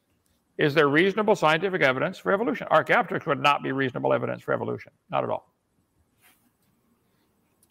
Is 0.58 0.74
there 0.74 0.88
reasonable 0.88 1.36
scientific 1.36 1.82
evidence 1.82 2.18
for 2.18 2.32
evolution? 2.32 2.68
Archaeopteryx 2.70 3.26
would 3.26 3.42
not 3.42 3.64
be 3.64 3.72
reasonable 3.72 4.14
evidence 4.14 4.42
for 4.42 4.54
evolution, 4.54 4.92
not 5.10 5.24
at 5.24 5.30
all. 5.30 5.52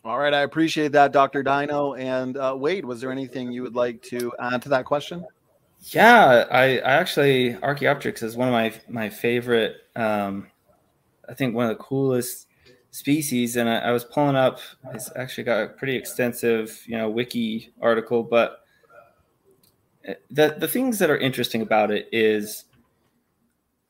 All 0.04 0.18
right, 0.18 0.34
I 0.34 0.42
appreciate 0.42 0.92
that, 0.92 1.12
Dr. 1.12 1.42
Dino. 1.42 1.94
And 1.94 2.36
uh, 2.36 2.54
Wade, 2.58 2.84
was 2.84 3.00
there 3.00 3.10
anything 3.10 3.50
you 3.52 3.62
would 3.62 3.74
like 3.74 4.02
to 4.02 4.32
add 4.38 4.60
to 4.62 4.68
that 4.68 4.84
question? 4.84 5.24
Yeah, 5.80 6.44
I, 6.50 6.78
I 6.78 6.92
actually 6.92 7.56
Archaeopteryx 7.56 8.22
is 8.22 8.36
one 8.36 8.48
of 8.48 8.52
my 8.52 8.72
my 8.88 9.08
favorite. 9.08 9.76
Um, 9.96 10.48
I 11.28 11.34
think 11.34 11.54
one 11.54 11.70
of 11.70 11.76
the 11.76 11.82
coolest 11.82 12.48
species 12.94 13.56
and 13.56 13.68
I, 13.68 13.78
I, 13.78 13.90
was 13.90 14.04
pulling 14.04 14.36
up 14.36 14.60
it's 14.92 15.10
actually 15.16 15.42
got 15.42 15.62
a 15.62 15.66
pretty 15.66 15.96
extensive 15.96 16.80
you 16.86 16.96
know 16.96 17.10
wiki 17.10 17.72
article 17.80 18.22
but 18.22 18.60
eh, 20.04 20.14
the 20.30 20.54
the 20.58 20.68
things 20.68 21.00
that 21.00 21.10
are 21.10 21.18
interesting 21.18 21.60
about 21.60 21.90
it 21.90 22.08
is 22.12 22.66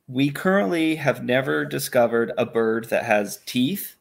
we 0.08 0.30
currently 0.30 0.96
have 0.96 1.22
never 1.22 1.66
discovered 1.66 2.32
a 2.38 2.46
bird 2.46 2.86
that 2.86 3.04
has 3.04 3.40
teeth 3.44 3.96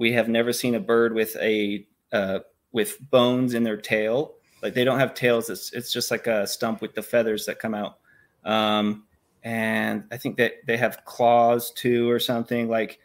we 0.00 0.12
have 0.12 0.30
never 0.30 0.50
seen 0.50 0.74
a 0.74 0.80
bird 0.80 1.14
with 1.14 1.36
a 1.36 1.86
uh, 2.10 2.38
with 2.72 2.98
bones 3.10 3.52
in 3.52 3.64
their 3.64 3.76
tail. 3.76 4.34
Like 4.62 4.72
they 4.72 4.82
don't 4.82 4.98
have 4.98 5.12
tails. 5.12 5.50
It's 5.50 5.72
it's 5.74 5.92
just 5.92 6.10
like 6.10 6.26
a 6.26 6.46
stump 6.46 6.80
with 6.80 6.94
the 6.94 7.02
feathers 7.02 7.44
that 7.44 7.58
come 7.58 7.74
out. 7.74 7.98
Um, 8.44 9.04
and 9.42 10.04
I 10.10 10.16
think 10.16 10.38
that 10.38 10.54
they 10.66 10.78
have 10.78 11.04
claws 11.04 11.70
too 11.72 12.10
or 12.10 12.18
something. 12.18 12.66
Like 12.66 12.98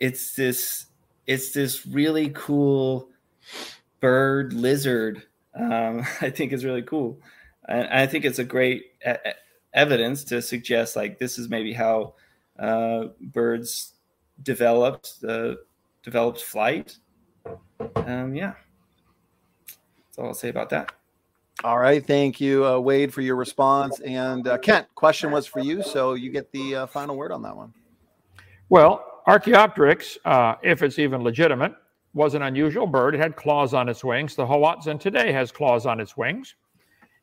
it's 0.00 0.34
this 0.34 0.86
it's 1.26 1.52
this 1.52 1.86
really 1.86 2.30
cool 2.34 3.10
bird 4.00 4.52
lizard. 4.52 5.22
Um, 5.54 6.00
I 6.20 6.30
think 6.30 6.52
is 6.52 6.64
really 6.64 6.82
cool. 6.82 7.20
And 7.68 7.86
I 7.88 8.06
think 8.06 8.24
it's 8.24 8.38
a 8.38 8.44
great 8.44 8.86
evidence 9.72 10.24
to 10.24 10.42
suggest 10.42 10.96
like 10.96 11.18
this 11.18 11.38
is 11.38 11.48
maybe 11.48 11.72
how 11.72 12.14
uh, 12.58 13.06
birds 13.20 13.94
developed 14.42 15.14
uh, 15.26 15.54
developed 16.02 16.42
flight. 16.42 16.96
Um, 17.96 18.34
yeah, 18.34 18.54
that's 19.66 20.18
all 20.18 20.26
I'll 20.26 20.34
say 20.34 20.48
about 20.48 20.70
that. 20.70 20.92
All 21.62 21.78
right, 21.78 22.04
thank 22.04 22.40
you, 22.40 22.66
uh, 22.66 22.78
Wade, 22.78 23.12
for 23.12 23.20
your 23.20 23.36
response. 23.36 24.00
And 24.00 24.48
uh, 24.48 24.56
Kent, 24.56 24.86
question 24.94 25.30
was 25.30 25.46
for 25.46 25.60
you, 25.60 25.82
so 25.82 26.14
you 26.14 26.30
get 26.30 26.50
the 26.52 26.74
uh, 26.74 26.86
final 26.86 27.16
word 27.16 27.32
on 27.32 27.42
that 27.42 27.54
one. 27.54 27.74
Well, 28.70 29.04
Archaeopteryx, 29.26 30.18
uh, 30.24 30.54
if 30.62 30.82
it's 30.82 30.98
even 30.98 31.22
legitimate, 31.22 31.74
was 32.14 32.34
an 32.34 32.42
unusual 32.42 32.86
bird. 32.86 33.14
It 33.14 33.18
had 33.18 33.36
claws 33.36 33.74
on 33.74 33.88
its 33.88 34.02
wings. 34.02 34.34
The 34.34 34.46
Hoatzin 34.46 34.98
today 34.98 35.32
has 35.32 35.52
claws 35.52 35.86
on 35.86 36.00
its 36.00 36.16
wings. 36.16 36.54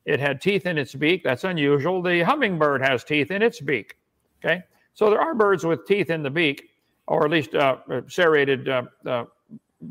It 0.05 0.19
had 0.19 0.39
teeth 0.39 0.65
in 0.65 0.77
its 0.77 0.95
beak. 0.95 1.23
That's 1.23 1.43
unusual. 1.43 2.01
The 2.01 2.21
hummingbird 2.23 2.81
has 2.81 3.03
teeth 3.03 3.29
in 3.31 3.41
its 3.41 3.59
beak. 3.59 3.97
Okay, 4.43 4.61
so 4.93 5.09
there 5.09 5.19
are 5.19 5.35
birds 5.35 5.65
with 5.65 5.85
teeth 5.85 6.09
in 6.09 6.23
the 6.23 6.29
beak, 6.29 6.69
or 7.07 7.25
at 7.25 7.31
least 7.31 7.55
uh, 7.55 7.77
serrated 8.07 8.69
uh, 8.69 8.83
uh, 9.05 9.25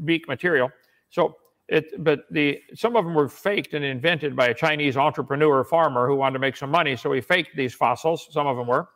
beak 0.04 0.26
material. 0.28 0.70
So 1.10 1.36
it, 1.68 2.02
but 2.02 2.20
the 2.30 2.60
some 2.74 2.96
of 2.96 3.04
them 3.04 3.14
were 3.14 3.28
faked 3.28 3.74
and 3.74 3.84
invented 3.84 4.34
by 4.34 4.48
a 4.48 4.54
Chinese 4.54 4.96
entrepreneur 4.96 5.64
farmer 5.64 6.06
who 6.06 6.14
wanted 6.14 6.34
to 6.34 6.38
make 6.38 6.56
some 6.56 6.70
money. 6.70 6.96
So 6.96 7.12
he 7.12 7.20
faked 7.20 7.54
these 7.54 7.74
fossils. 7.74 8.28
Some 8.30 8.46
of 8.46 8.56
them 8.56 8.68
were. 8.68 8.88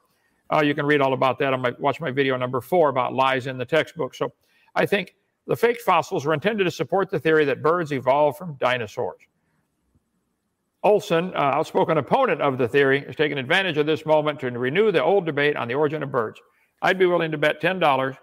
Uh, 0.52 0.62
you 0.62 0.74
can 0.74 0.84
read 0.84 1.00
all 1.00 1.12
about 1.12 1.38
that 1.38 1.52
on 1.52 1.60
my 1.60 1.72
watch 1.78 2.00
my 2.00 2.10
video 2.10 2.36
number 2.36 2.60
four 2.60 2.88
about 2.88 3.14
lies 3.14 3.46
in 3.46 3.56
the 3.56 3.64
textbook. 3.64 4.14
So 4.14 4.32
I 4.74 4.86
think 4.86 5.14
the 5.46 5.56
fake 5.56 5.80
fossils 5.80 6.26
were 6.26 6.34
intended 6.34 6.64
to 6.64 6.70
support 6.70 7.10
the 7.10 7.18
theory 7.18 7.44
that 7.44 7.62
birds 7.62 7.92
evolved 7.92 8.38
from 8.38 8.56
dinosaurs. 8.60 9.20
Olson, 10.82 11.32
uh, 11.34 11.38
outspoken 11.38 11.98
opponent 11.98 12.40
of 12.40 12.56
the 12.56 12.66
theory, 12.66 13.04
has 13.04 13.14
taken 13.14 13.36
advantage 13.36 13.76
of 13.76 13.86
this 13.86 14.06
moment 14.06 14.40
to 14.40 14.50
renew 14.50 14.90
the 14.90 15.02
old 15.02 15.26
debate 15.26 15.56
on 15.56 15.68
the 15.68 15.74
origin 15.74 16.02
of 16.02 16.10
birds. 16.10 16.40
I'd 16.82 16.98
be 16.98 17.06
willing 17.06 17.30
to 17.30 17.38
bet 17.38 17.60
$10 17.60 18.16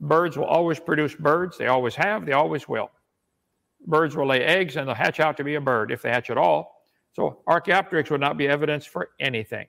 birds 0.00 0.36
will 0.36 0.46
always 0.46 0.80
produce 0.80 1.14
birds. 1.14 1.58
They 1.58 1.66
always 1.66 1.94
have, 1.94 2.26
they 2.26 2.32
always 2.32 2.68
will. 2.68 2.90
Birds 3.86 4.16
will 4.16 4.26
lay 4.26 4.42
eggs 4.42 4.76
and 4.76 4.88
they'll 4.88 4.94
hatch 4.94 5.20
out 5.20 5.36
to 5.36 5.44
be 5.44 5.54
a 5.54 5.60
bird 5.60 5.90
if 5.90 6.02
they 6.02 6.10
hatch 6.10 6.30
at 6.30 6.38
all. 6.38 6.84
So 7.12 7.42
Archaeopteryx 7.46 8.10
would 8.10 8.20
not 8.20 8.36
be 8.36 8.48
evidence 8.48 8.86
for 8.86 9.10
anything. 9.20 9.66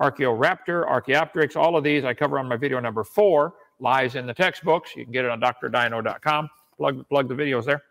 Archaeoraptor, 0.00 0.86
Archaeopteryx, 0.86 1.56
all 1.56 1.76
of 1.76 1.84
these 1.84 2.04
I 2.04 2.14
cover 2.14 2.38
on 2.38 2.48
my 2.48 2.56
video 2.56 2.80
number 2.80 3.04
four, 3.04 3.54
lies 3.78 4.16
in 4.16 4.26
the 4.26 4.34
textbooks. 4.34 4.96
You 4.96 5.04
can 5.04 5.12
get 5.12 5.24
it 5.24 5.30
on 5.30 5.40
drdino.com. 5.40 6.50
Plug, 6.76 7.08
plug 7.08 7.28
the 7.28 7.34
videos 7.34 7.64
there. 7.64 7.82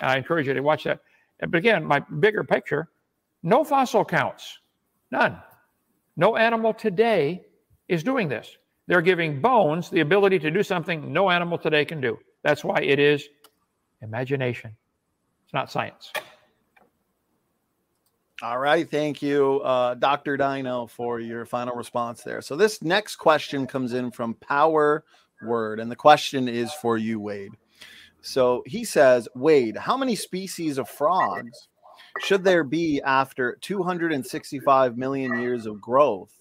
And 0.00 0.10
I 0.10 0.16
encourage 0.16 0.46
you 0.46 0.54
to 0.54 0.60
watch 0.60 0.84
that. 0.84 1.00
But 1.40 1.56
again, 1.56 1.84
my 1.84 2.00
bigger 2.00 2.44
picture 2.44 2.88
no 3.42 3.64
fossil 3.64 4.04
counts, 4.04 4.58
none. 5.10 5.40
No 6.16 6.36
animal 6.36 6.74
today 6.74 7.42
is 7.88 8.02
doing 8.02 8.28
this. 8.28 8.58
They're 8.86 9.00
giving 9.00 9.40
bones 9.40 9.88
the 9.88 10.00
ability 10.00 10.38
to 10.40 10.50
do 10.50 10.62
something 10.62 11.12
no 11.12 11.30
animal 11.30 11.56
today 11.56 11.84
can 11.84 12.00
do. 12.00 12.18
That's 12.42 12.64
why 12.64 12.80
it 12.80 12.98
is 12.98 13.28
imagination. 14.02 14.76
It's 15.44 15.54
not 15.54 15.70
science. 15.70 16.12
All 18.42 18.58
right. 18.58 18.90
Thank 18.90 19.20
you, 19.20 19.60
uh, 19.60 19.92
Dr. 19.94 20.38
Dino, 20.38 20.86
for 20.86 21.20
your 21.20 21.44
final 21.44 21.76
response 21.76 22.22
there. 22.22 22.40
So, 22.40 22.56
this 22.56 22.80
next 22.80 23.16
question 23.16 23.66
comes 23.66 23.92
in 23.92 24.10
from 24.10 24.32
Power 24.34 25.04
Word, 25.42 25.78
and 25.78 25.90
the 25.90 25.96
question 25.96 26.48
is 26.48 26.72
for 26.72 26.96
you, 26.96 27.20
Wade. 27.20 27.52
So, 28.22 28.62
he 28.64 28.84
says, 28.84 29.28
Wade, 29.34 29.76
how 29.76 29.94
many 29.94 30.14
species 30.14 30.78
of 30.78 30.88
frogs 30.88 31.68
should 32.20 32.42
there 32.42 32.64
be 32.64 33.02
after 33.02 33.58
265 33.60 34.96
million 34.96 35.38
years 35.38 35.66
of 35.66 35.78
growth 35.80 36.32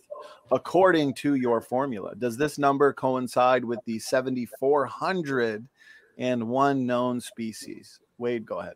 according 0.52 1.14
to 1.14 1.36
your 1.36 1.62
formula 1.62 2.16
does 2.16 2.36
this 2.38 2.58
number 2.58 2.92
coincide 2.92 3.64
with 3.64 3.80
the 3.86 4.00
7401 4.00 6.86
known 6.86 7.22
species 7.22 8.02
wade 8.18 8.46
go 8.46 8.60
ahead 8.60 8.74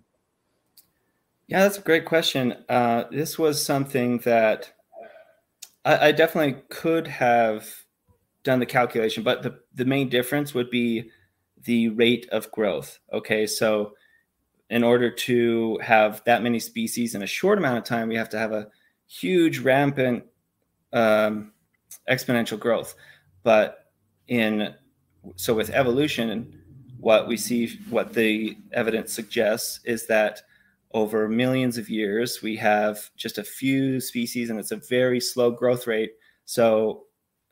yeah 1.48 1.62
that's 1.62 1.78
a 1.78 1.82
great 1.82 2.06
question 2.06 2.56
uh, 2.70 3.04
this 3.12 3.38
was 3.38 3.64
something 3.64 4.20
that 4.20 4.72
I, 5.86 6.08
I 6.08 6.12
definitely 6.12 6.62
could 6.70 7.08
have 7.08 7.70
done 8.44 8.60
the 8.60 8.66
calculation 8.66 9.24
but 9.24 9.44
the, 9.44 9.60
the 9.74 9.86
main 9.86 10.10
difference 10.10 10.54
would 10.54 10.70
be 10.70 11.10
the 11.64 11.90
rate 11.90 12.28
of 12.32 12.52
growth 12.52 13.00
okay 13.12 13.48
so 13.48 13.94
in 14.74 14.84
order 14.84 15.12
to 15.12 15.78
have 15.84 16.24
that 16.26 16.42
many 16.42 16.60
species 16.60 17.14
in 17.14 17.22
a 17.22 17.28
short 17.28 17.60
amount 17.60 17.78
of 17.78 17.84
time, 17.84 18.08
we 18.08 18.16
have 18.16 18.30
to 18.30 18.40
have 18.40 18.52
a 18.52 18.68
huge, 19.08 19.60
rampant, 19.60 20.24
um, 20.92 21.52
exponential 22.10 22.60
growth. 22.60 22.96
But 23.44 23.92
in 24.28 24.74
so 25.36 25.54
with 25.54 25.70
evolution, 25.70 26.60
what 27.00 27.28
we 27.28 27.38
see, 27.38 27.80
what 27.92 28.14
the 28.14 28.58
evidence 28.72 29.14
suggests, 29.14 29.80
is 29.84 30.08
that 30.08 30.42
over 30.94 31.28
millions 31.28 31.78
of 31.78 31.90
years, 31.90 32.42
we 32.42 32.56
have 32.58 33.10
just 33.16 33.38
a 33.38 33.44
few 33.44 34.00
species, 34.00 34.50
and 34.50 34.60
it's 34.60 34.72
a 34.72 34.82
very 34.90 35.20
slow 35.20 35.52
growth 35.52 35.88
rate. 35.88 36.12
So 36.46 37.04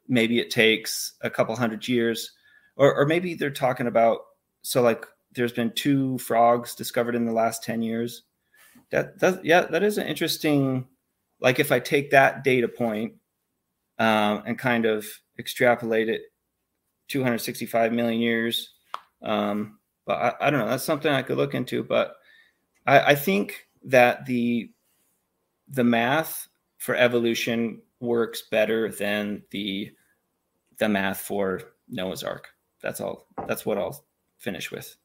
maybe 0.08 0.40
it 0.40 0.52
takes 0.52 1.14
a 1.22 1.30
couple 1.30 1.56
hundred 1.56 1.88
years, 1.88 2.32
or, 2.76 2.94
or 2.94 3.06
maybe 3.06 3.34
they're 3.34 3.50
talking 3.50 3.88
about 3.88 4.20
so 4.62 4.82
like 4.82 5.06
there's 5.34 5.54
been 5.54 5.72
two 5.72 6.18
frogs 6.20 6.76
discovered 6.76 7.16
in 7.16 7.26
the 7.26 7.32
last 7.32 7.64
10 7.64 7.82
years. 7.82 8.24
That, 8.92 9.20
that 9.20 9.44
yeah, 9.46 9.62
that 9.62 9.84
is 9.84 9.98
an 9.98 10.08
interesting. 10.08 10.88
Like 11.40 11.60
if 11.60 11.72
I 11.72 11.80
take 11.80 12.12
that 12.12 12.44
data 12.44 12.68
point 12.68 13.14
um, 13.98 14.44
and 14.46 14.60
kind 14.60 14.86
of 14.86 15.08
extrapolate 15.40 16.10
it 16.10 16.22
265 17.08 17.94
million 17.94 18.22
years, 18.22 18.74
um, 19.24 19.80
but 20.06 20.18
I, 20.18 20.48
I, 20.48 20.50
don't 20.50 20.60
know. 20.60 20.68
That's 20.68 20.84
something 20.84 21.12
I 21.12 21.22
could 21.22 21.38
look 21.38 21.56
into. 21.56 21.84
But 21.84 22.16
I, 22.86 23.00
I 23.00 23.16
think 23.16 23.68
that 23.86 24.26
the 24.26 24.72
the 25.70 25.84
math 25.84 26.48
for 26.78 26.96
evolution 26.96 27.82
works 28.00 28.44
better 28.50 28.92
than 28.92 29.44
the 29.52 29.92
the 30.78 30.90
math 30.90 31.22
for 31.22 31.62
Noah's 31.90 32.24
Ark. 32.24 32.50
That's 32.82 33.00
all. 33.00 33.28
That's 33.48 33.66
what 33.66 33.78
I'll 33.78 34.04
finish 34.38 34.72
with. 34.72 34.96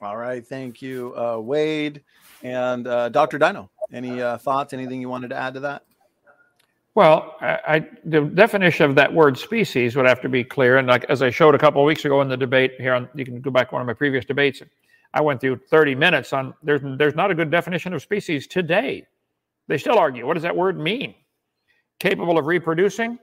All 0.00 0.16
right. 0.16 0.46
Thank 0.46 0.82
you, 0.82 1.14
uh, 1.16 1.38
Wade. 1.40 2.02
And 2.42 2.86
uh, 2.86 3.08
Dr. 3.08 3.38
Dino, 3.38 3.70
any 3.92 4.20
uh, 4.20 4.38
thoughts, 4.38 4.72
anything 4.72 5.00
you 5.00 5.08
wanted 5.08 5.28
to 5.28 5.36
add 5.36 5.54
to 5.54 5.60
that? 5.60 5.84
Well, 6.94 7.36
I, 7.40 7.58
I, 7.66 7.88
the 8.04 8.22
definition 8.22 8.88
of 8.88 8.94
that 8.96 9.12
word 9.12 9.36
species 9.36 9.96
would 9.96 10.06
have 10.06 10.20
to 10.22 10.28
be 10.28 10.44
clear. 10.44 10.78
And 10.78 10.88
like, 10.88 11.04
as 11.04 11.20
I 11.22 11.30
showed 11.30 11.54
a 11.54 11.58
couple 11.58 11.80
of 11.80 11.86
weeks 11.86 12.04
ago 12.04 12.22
in 12.22 12.28
the 12.28 12.36
debate 12.36 12.72
here, 12.78 12.94
on, 12.94 13.08
you 13.14 13.24
can 13.24 13.40
go 13.40 13.50
back 13.50 13.68
to 13.68 13.74
one 13.74 13.82
of 13.82 13.86
my 13.86 13.92
previous 13.92 14.24
debates. 14.24 14.62
I 15.14 15.20
went 15.20 15.40
through 15.40 15.60
30 15.68 15.94
minutes 15.94 16.32
on 16.32 16.54
there's, 16.62 16.80
there's 16.98 17.14
not 17.14 17.30
a 17.30 17.34
good 17.34 17.50
definition 17.50 17.92
of 17.92 18.02
species 18.02 18.46
today. 18.46 19.06
They 19.68 19.78
still 19.78 19.98
argue. 19.98 20.26
What 20.26 20.34
does 20.34 20.42
that 20.42 20.56
word 20.56 20.78
mean? 20.78 21.14
Capable 21.98 22.38
of 22.38 22.46
reproducing? 22.46 23.18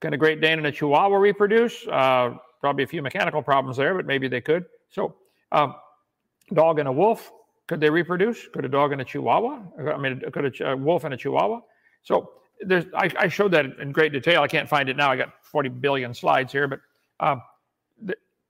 Can 0.00 0.12
a 0.12 0.16
Great 0.16 0.40
Dane 0.40 0.58
and 0.58 0.66
a 0.66 0.72
Chihuahua 0.72 1.16
reproduce? 1.16 1.86
Uh, 1.86 2.34
probably 2.60 2.84
a 2.84 2.86
few 2.86 3.02
mechanical 3.02 3.42
problems 3.42 3.76
there, 3.76 3.94
but 3.94 4.06
maybe 4.06 4.28
they 4.28 4.40
could. 4.40 4.64
So, 4.90 5.14
um, 5.52 5.74
dog 6.52 6.78
and 6.78 6.88
a 6.88 6.92
wolf, 6.92 7.32
could 7.66 7.80
they 7.80 7.90
reproduce? 7.90 8.48
Could 8.48 8.64
a 8.64 8.68
dog 8.68 8.92
and 8.92 9.00
a 9.00 9.04
chihuahua? 9.04 9.62
I 9.78 9.96
mean, 9.96 10.20
could 10.32 10.60
a, 10.60 10.72
a 10.72 10.76
wolf 10.76 11.04
and 11.04 11.14
a 11.14 11.16
chihuahua? 11.16 11.60
So 12.02 12.32
there's, 12.60 12.84
I, 12.94 13.10
I, 13.18 13.28
showed 13.28 13.52
that 13.52 13.66
in 13.80 13.92
great 13.92 14.12
detail. 14.12 14.42
I 14.42 14.48
can't 14.48 14.68
find 14.68 14.88
it 14.88 14.96
now. 14.96 15.10
I 15.10 15.16
got 15.16 15.32
40 15.42 15.70
billion 15.70 16.12
slides 16.12 16.52
here, 16.52 16.68
but 16.68 16.80
um, 17.20 17.42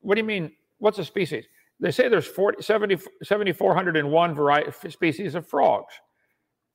what 0.01 0.17
do 0.17 0.21
you 0.21 0.27
mean? 0.27 0.53
What's 0.79 0.99
a 0.99 1.05
species? 1.05 1.45
They 1.81 1.91
say 1.91 2.09
there's 2.09 2.27
40, 2.27 2.63
70, 2.63 2.97
7,401 3.23 4.35
variety, 4.35 4.91
species 4.91 5.35
of 5.35 5.47
frogs. 5.47 5.93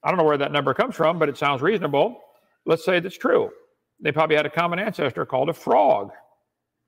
I 0.04 0.10
don't 0.10 0.18
know 0.18 0.24
where 0.24 0.38
that 0.38 0.52
number 0.52 0.74
comes 0.74 0.96
from, 0.96 1.20
but 1.20 1.30
it 1.30 1.38
sounds 1.38 1.62
reasonable. 1.62 2.22
Let's 2.66 2.86
say 2.86 3.00
that's 3.00 3.18
true. 3.18 3.50
They 4.02 4.12
probably 4.12 4.36
had 4.36 4.46
a 4.46 4.50
common 4.50 4.80
ancestor 4.80 5.26
called 5.26 5.50
a 5.50 5.54
frog. 5.54 6.12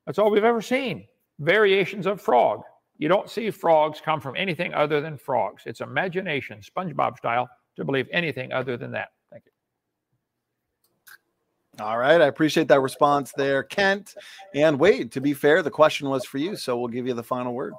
That's 0.06 0.20
all 0.20 0.32
we've 0.32 0.44
ever 0.44 0.62
seen. 0.62 1.08
Variations 1.40 2.06
of 2.06 2.22
frog. 2.22 2.62
You 2.98 3.08
don't 3.08 3.30
see 3.30 3.50
frogs 3.50 4.00
come 4.00 4.22
from 4.22 4.36
anything 4.36 4.74
other 4.74 5.02
than 5.02 5.18
frogs. 5.18 5.64
It's 5.66 5.82
imagination, 5.82 6.62
SpongeBob 6.62 7.18
style, 7.18 7.50
to 7.76 7.84
believe 7.84 8.08
anything 8.12 8.54
other 8.54 8.78
than 8.78 8.92
that. 8.92 9.10
Thank 9.32 9.46
you. 9.46 11.84
All 11.84 11.98
right. 11.98 12.22
I 12.22 12.28
appreciate 12.28 12.68
that 12.68 12.82
response 12.82 13.32
there, 13.36 13.64
Kent. 13.64 14.16
And 14.54 14.80
Wade, 14.80 15.12
to 15.14 15.22
be 15.22 15.34
fair, 15.34 15.64
the 15.64 15.72
question 15.72 16.10
was 16.10 16.26
for 16.26 16.38
you. 16.38 16.56
So 16.56 16.78
we'll 16.78 16.90
give 16.90 17.08
you 17.08 17.14
the 17.14 17.24
final 17.24 17.54
word. 17.54 17.74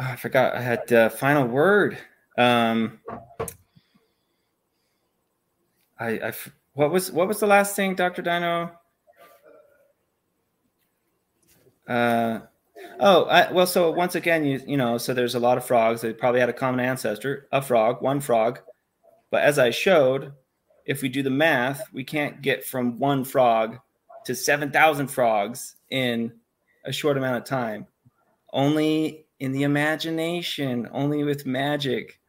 I 0.00 0.16
forgot 0.16 0.54
I 0.54 0.62
had 0.62 0.86
the 0.88 1.10
final 1.10 1.46
word. 1.46 1.98
Um, 2.38 3.00
I, 5.98 6.08
I 6.08 6.32
what 6.72 6.90
was 6.90 7.12
what 7.12 7.28
was 7.28 7.38
the 7.38 7.46
last 7.46 7.76
thing, 7.76 7.94
Doctor 7.94 8.22
Dino? 8.22 8.72
Uh, 11.86 12.40
oh, 12.98 13.24
I, 13.24 13.52
well, 13.52 13.66
so 13.66 13.90
once 13.90 14.14
again, 14.14 14.44
you 14.44 14.62
you 14.66 14.78
know, 14.78 14.96
so 14.96 15.12
there's 15.12 15.34
a 15.34 15.40
lot 15.40 15.58
of 15.58 15.66
frogs. 15.66 16.00
They 16.00 16.14
probably 16.14 16.40
had 16.40 16.48
a 16.48 16.54
common 16.54 16.80
ancestor, 16.80 17.46
a 17.52 17.60
frog, 17.60 18.00
one 18.00 18.20
frog. 18.20 18.60
But 19.30 19.42
as 19.42 19.58
I 19.58 19.70
showed, 19.70 20.32
if 20.86 21.02
we 21.02 21.10
do 21.10 21.22
the 21.22 21.30
math, 21.30 21.92
we 21.92 22.04
can't 22.04 22.40
get 22.40 22.64
from 22.64 22.98
one 22.98 23.22
frog 23.22 23.78
to 24.24 24.34
seven 24.34 24.70
thousand 24.70 25.08
frogs 25.08 25.76
in 25.90 26.32
a 26.86 26.92
short 26.92 27.18
amount 27.18 27.36
of 27.36 27.44
time. 27.44 27.86
Only 28.52 29.26
in 29.40 29.52
the 29.52 29.64
imagination, 29.64 30.88
only 30.92 31.24
with 31.24 31.46
magic. 31.46 32.20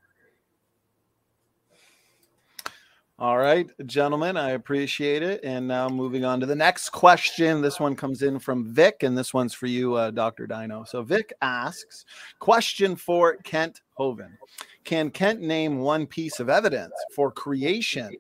All 3.20 3.38
right, 3.38 3.70
gentlemen, 3.86 4.36
I 4.36 4.52
appreciate 4.52 5.22
it. 5.22 5.42
And 5.44 5.68
now 5.68 5.88
moving 5.88 6.26
on 6.26 6.40
to 6.40 6.48
the 6.48 6.56
next 6.56 6.90
question. 6.90 7.62
This 7.62 7.80
one 7.80 7.96
comes 7.96 8.24
in 8.24 8.40
from 8.40 8.74
Vic, 8.74 9.04
and 9.04 9.16
this 9.16 9.32
one's 9.32 9.54
for 9.54 9.68
you, 9.68 9.94
uh, 9.94 10.10
Dr. 10.10 10.48
Dino. 10.48 10.86
So 10.86 11.04
Vic 11.04 11.32
asks, 11.44 12.06
question 12.40 12.96
for 12.96 13.36
Kent 13.44 13.82
Hovind. 14.00 14.38
Can 14.86 15.12
Kent 15.12 15.40
name 15.40 15.80
one 15.80 16.08
piece 16.08 16.40
of 16.40 16.50
evidence 16.50 16.96
for 17.16 17.32
creation 17.32 18.16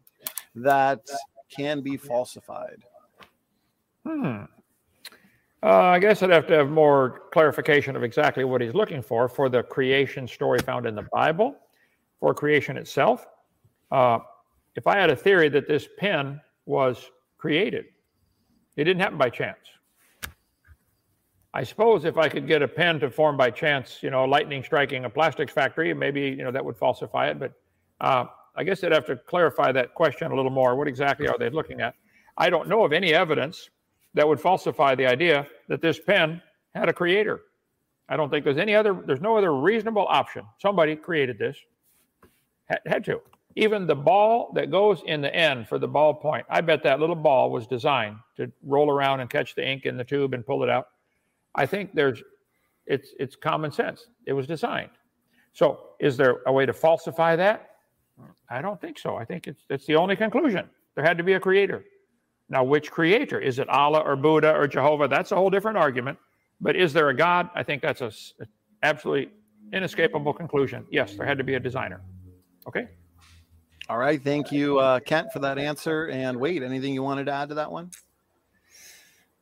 that 0.53 0.99
can 1.49 1.81
be 1.81 1.97
falsified? 1.97 2.83
Hmm. 4.05 4.43
Uh, 5.63 5.81
I 5.81 5.99
guess 5.99 6.23
I'd 6.23 6.31
have 6.31 6.47
to 6.47 6.55
have 6.55 6.69
more 6.69 7.23
clarification 7.31 7.95
of 7.95 8.03
exactly 8.03 8.43
what 8.43 8.61
he's 8.61 8.73
looking 8.73 9.01
for 9.01 9.29
for 9.29 9.47
the 9.47 9.61
creation 9.61 10.27
story 10.27 10.59
found 10.59 10.87
in 10.87 10.95
the 10.95 11.07
Bible, 11.13 11.55
for 12.19 12.33
creation 12.33 12.77
itself. 12.77 13.27
Uh, 13.91 14.19
if 14.75 14.87
I 14.87 14.97
had 14.97 15.11
a 15.11 15.15
theory 15.15 15.49
that 15.49 15.67
this 15.67 15.87
pen 15.99 16.41
was 16.65 17.11
created, 17.37 17.85
it 18.75 18.85
didn't 18.85 19.01
happen 19.01 19.19
by 19.19 19.29
chance. 19.29 19.59
I 21.53 21.63
suppose 21.63 22.05
if 22.05 22.17
I 22.17 22.29
could 22.29 22.47
get 22.47 22.61
a 22.61 22.67
pen 22.67 22.99
to 23.01 23.11
form 23.11 23.35
by 23.35 23.51
chance, 23.51 23.99
you 24.01 24.09
know, 24.09 24.23
lightning 24.23 24.63
striking 24.63 25.05
a 25.05 25.09
plastics 25.09 25.51
factory, 25.51 25.93
maybe 25.93 26.21
you 26.21 26.43
know 26.43 26.51
that 26.51 26.63
would 26.63 26.77
falsify 26.77 27.27
it. 27.29 27.39
But 27.39 27.53
uh, 27.99 28.25
I 28.55 28.63
guess 28.63 28.83
I'd 28.83 28.93
have 28.93 29.05
to 29.07 29.17
clarify 29.17 29.71
that 29.73 29.93
question 29.93 30.31
a 30.31 30.35
little 30.35 30.51
more. 30.51 30.75
What 30.75 30.87
exactly 30.87 31.27
are 31.27 31.37
they 31.37 31.49
looking 31.49 31.81
at? 31.81 31.93
I 32.37 32.49
don't 32.49 32.69
know 32.69 32.85
of 32.85 32.93
any 32.93 33.13
evidence 33.13 33.69
that 34.13 34.27
would 34.27 34.39
falsify 34.39 34.95
the 34.95 35.05
idea 35.05 35.47
that 35.67 35.81
this 35.81 35.99
pen 35.99 36.41
had 36.75 36.89
a 36.89 36.93
creator. 36.93 37.41
I 38.09 38.17
don't 38.17 38.29
think 38.29 38.43
there's 38.43 38.57
any 38.57 38.75
other. 38.75 38.93
There's 39.05 39.21
no 39.21 39.37
other 39.37 39.55
reasonable 39.55 40.05
option. 40.09 40.45
Somebody 40.59 40.95
created 40.95 41.39
this. 41.39 41.57
Had, 42.65 42.79
had 42.85 43.05
to. 43.05 43.21
Even 43.55 43.85
the 43.85 43.95
ball 43.95 44.51
that 44.55 44.71
goes 44.71 45.01
in 45.05 45.21
the 45.21 45.33
end 45.33 45.67
for 45.67 45.77
the 45.77 45.87
ballpoint, 45.87 46.43
I 46.49 46.61
bet 46.61 46.83
that 46.83 46.99
little 46.99 47.15
ball 47.15 47.51
was 47.51 47.67
designed 47.67 48.17
to 48.37 48.51
roll 48.63 48.89
around 48.89 49.19
and 49.19 49.29
catch 49.29 49.55
the 49.55 49.65
ink 49.65 49.85
in 49.85 49.97
the 49.97 50.03
tube 50.03 50.33
and 50.33 50.45
pull 50.45 50.63
it 50.63 50.69
out. 50.69 50.87
I 51.55 51.65
think 51.65 51.93
there's, 51.93 52.21
it's 52.85 53.09
it's 53.19 53.35
common 53.35 53.71
sense. 53.71 54.07
It 54.25 54.33
was 54.33 54.47
designed. 54.47 54.91
So, 55.53 55.79
is 55.99 56.17
there 56.17 56.41
a 56.47 56.51
way 56.51 56.65
to 56.65 56.73
falsify 56.73 57.35
that? 57.37 57.71
I 58.49 58.61
don't 58.61 58.79
think 58.79 58.99
so. 58.99 59.15
I 59.15 59.25
think 59.25 59.47
it's 59.47 59.63
it's 59.69 59.85
the 59.85 59.95
only 59.95 60.15
conclusion. 60.15 60.69
There 60.95 61.03
had 61.03 61.17
to 61.17 61.23
be 61.23 61.33
a 61.33 61.39
creator. 61.39 61.85
Now, 62.51 62.65
which 62.65 62.91
creator? 62.91 63.39
Is 63.39 63.59
it 63.59 63.69
Allah 63.69 63.99
or 63.99 64.17
Buddha 64.17 64.53
or 64.53 64.67
Jehovah? 64.67 65.07
That's 65.07 65.31
a 65.31 65.35
whole 65.37 65.49
different 65.49 65.77
argument. 65.77 66.19
But 66.59 66.75
is 66.75 66.91
there 66.91 67.07
a 67.07 67.15
God? 67.15 67.49
I 67.55 67.63
think 67.63 67.81
that's 67.81 68.01
a, 68.01 68.07
a 68.41 68.45
absolutely 68.83 69.31
inescapable 69.71 70.33
conclusion. 70.33 70.85
Yes, 70.91 71.15
there 71.15 71.25
had 71.25 71.37
to 71.37 71.45
be 71.45 71.53
a 71.53 71.59
designer. 71.61 72.01
Okay. 72.67 72.89
All 73.87 73.97
right. 73.97 74.21
Thank 74.21 74.51
you, 74.51 74.79
uh, 74.79 74.99
Kent, 74.99 75.31
for 75.31 75.39
that 75.39 75.57
answer. 75.57 76.07
And 76.07 76.37
Wade, 76.41 76.61
anything 76.61 76.93
you 76.93 77.01
wanted 77.03 77.27
to 77.27 77.31
add 77.31 77.47
to 77.49 77.55
that 77.55 77.71
one? 77.71 77.89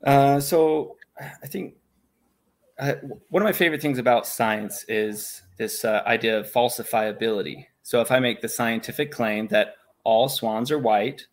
Uh, 0.04 0.40
so 0.40 0.96
I 1.20 1.48
think 1.48 1.78
uh, 2.78 2.94
one 3.30 3.42
of 3.42 3.46
my 3.46 3.54
favorite 3.54 3.82
things 3.82 3.98
about 3.98 4.28
science 4.28 4.86
is 4.88 5.42
this 5.58 5.84
uh, 5.84 6.04
idea 6.06 6.40
of 6.40 6.52
falsifiability. 6.52 7.66
So 7.82 8.02
if 8.02 8.12
I 8.12 8.20
make 8.20 8.42
the 8.42 8.50
scientific 8.50 9.12
claim 9.12 9.48
that 9.48 9.78
all 10.04 10.30
swans 10.30 10.70
are 10.70 10.80
white, 10.80 11.26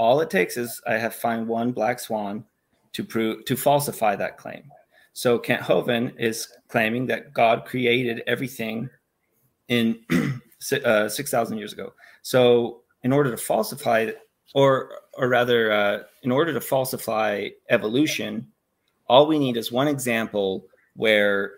all 0.00 0.22
it 0.22 0.30
takes 0.30 0.56
is 0.56 0.80
I 0.86 0.94
have 0.94 1.14
find 1.14 1.46
one 1.46 1.72
black 1.72 2.00
swan 2.00 2.42
to 2.94 3.04
prove 3.04 3.44
to 3.44 3.54
falsify 3.54 4.16
that 4.16 4.38
claim. 4.38 4.62
So 5.12 5.38
Kent 5.38 5.60
Hovind 5.60 6.18
is 6.18 6.48
claiming 6.68 7.04
that 7.08 7.34
God 7.34 7.66
created 7.66 8.22
everything 8.26 8.88
in 9.68 10.00
uh, 10.84 11.08
six 11.10 11.30
thousand 11.30 11.58
years 11.58 11.74
ago. 11.74 11.92
So, 12.22 12.80
in 13.02 13.12
order 13.12 13.30
to 13.30 13.36
falsify, 13.36 14.12
or 14.54 14.90
or 15.18 15.28
rather, 15.28 15.70
uh, 15.70 15.98
in 16.22 16.32
order 16.32 16.54
to 16.54 16.62
falsify 16.62 17.48
evolution, 17.68 18.46
all 19.06 19.26
we 19.26 19.38
need 19.38 19.58
is 19.58 19.70
one 19.70 19.86
example 19.86 20.64
where 20.96 21.56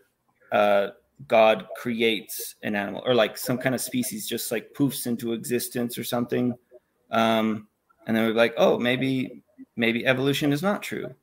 uh, 0.51 0.89
God 1.29 1.67
creates 1.77 2.57
an 2.65 2.75
animal, 2.75 3.05
or 3.07 3.15
like 3.15 3.39
some 3.39 3.57
kind 3.57 3.75
of 3.77 3.81
species 3.81 4.27
just 4.27 4.51
like 4.51 4.75
poofs 4.75 5.07
into 5.07 5.33
existence 5.33 5.97
or 5.97 6.03
something, 6.03 6.55
um, 7.13 7.69
and 8.07 8.17
then 8.17 8.25
we're 8.25 8.35
like, 8.35 8.55
oh, 8.57 8.79
maybe 8.79 9.43
maybe 9.77 10.07
evolution 10.07 10.53
is 10.53 10.63
not 10.63 10.83
true. 10.83 11.15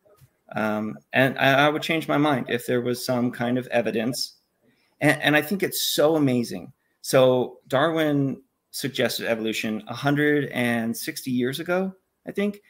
Um, 0.55 0.97
and 1.13 1.37
I, 1.37 1.65
I, 1.65 1.69
would 1.69 1.83
change 1.83 2.07
my 2.07 2.17
mind 2.17 2.47
if 2.49 2.65
there 2.65 2.81
was 2.81 3.05
some 3.05 3.29
kind 3.29 3.57
of 3.59 3.67
evidence. 3.67 4.35
And, 4.99 5.21
and 5.21 5.35
I 5.35 5.43
think 5.43 5.61
it's 5.61 5.81
so 5.81 6.15
amazing. 6.15 6.73
So 7.01 7.59
Darwin 7.67 8.41
suggested 8.71 9.27
evolution 9.27 9.83
160 9.85 11.31
years 11.31 11.59
ago, 11.59 11.93
I 12.27 12.31
think. 12.31 12.61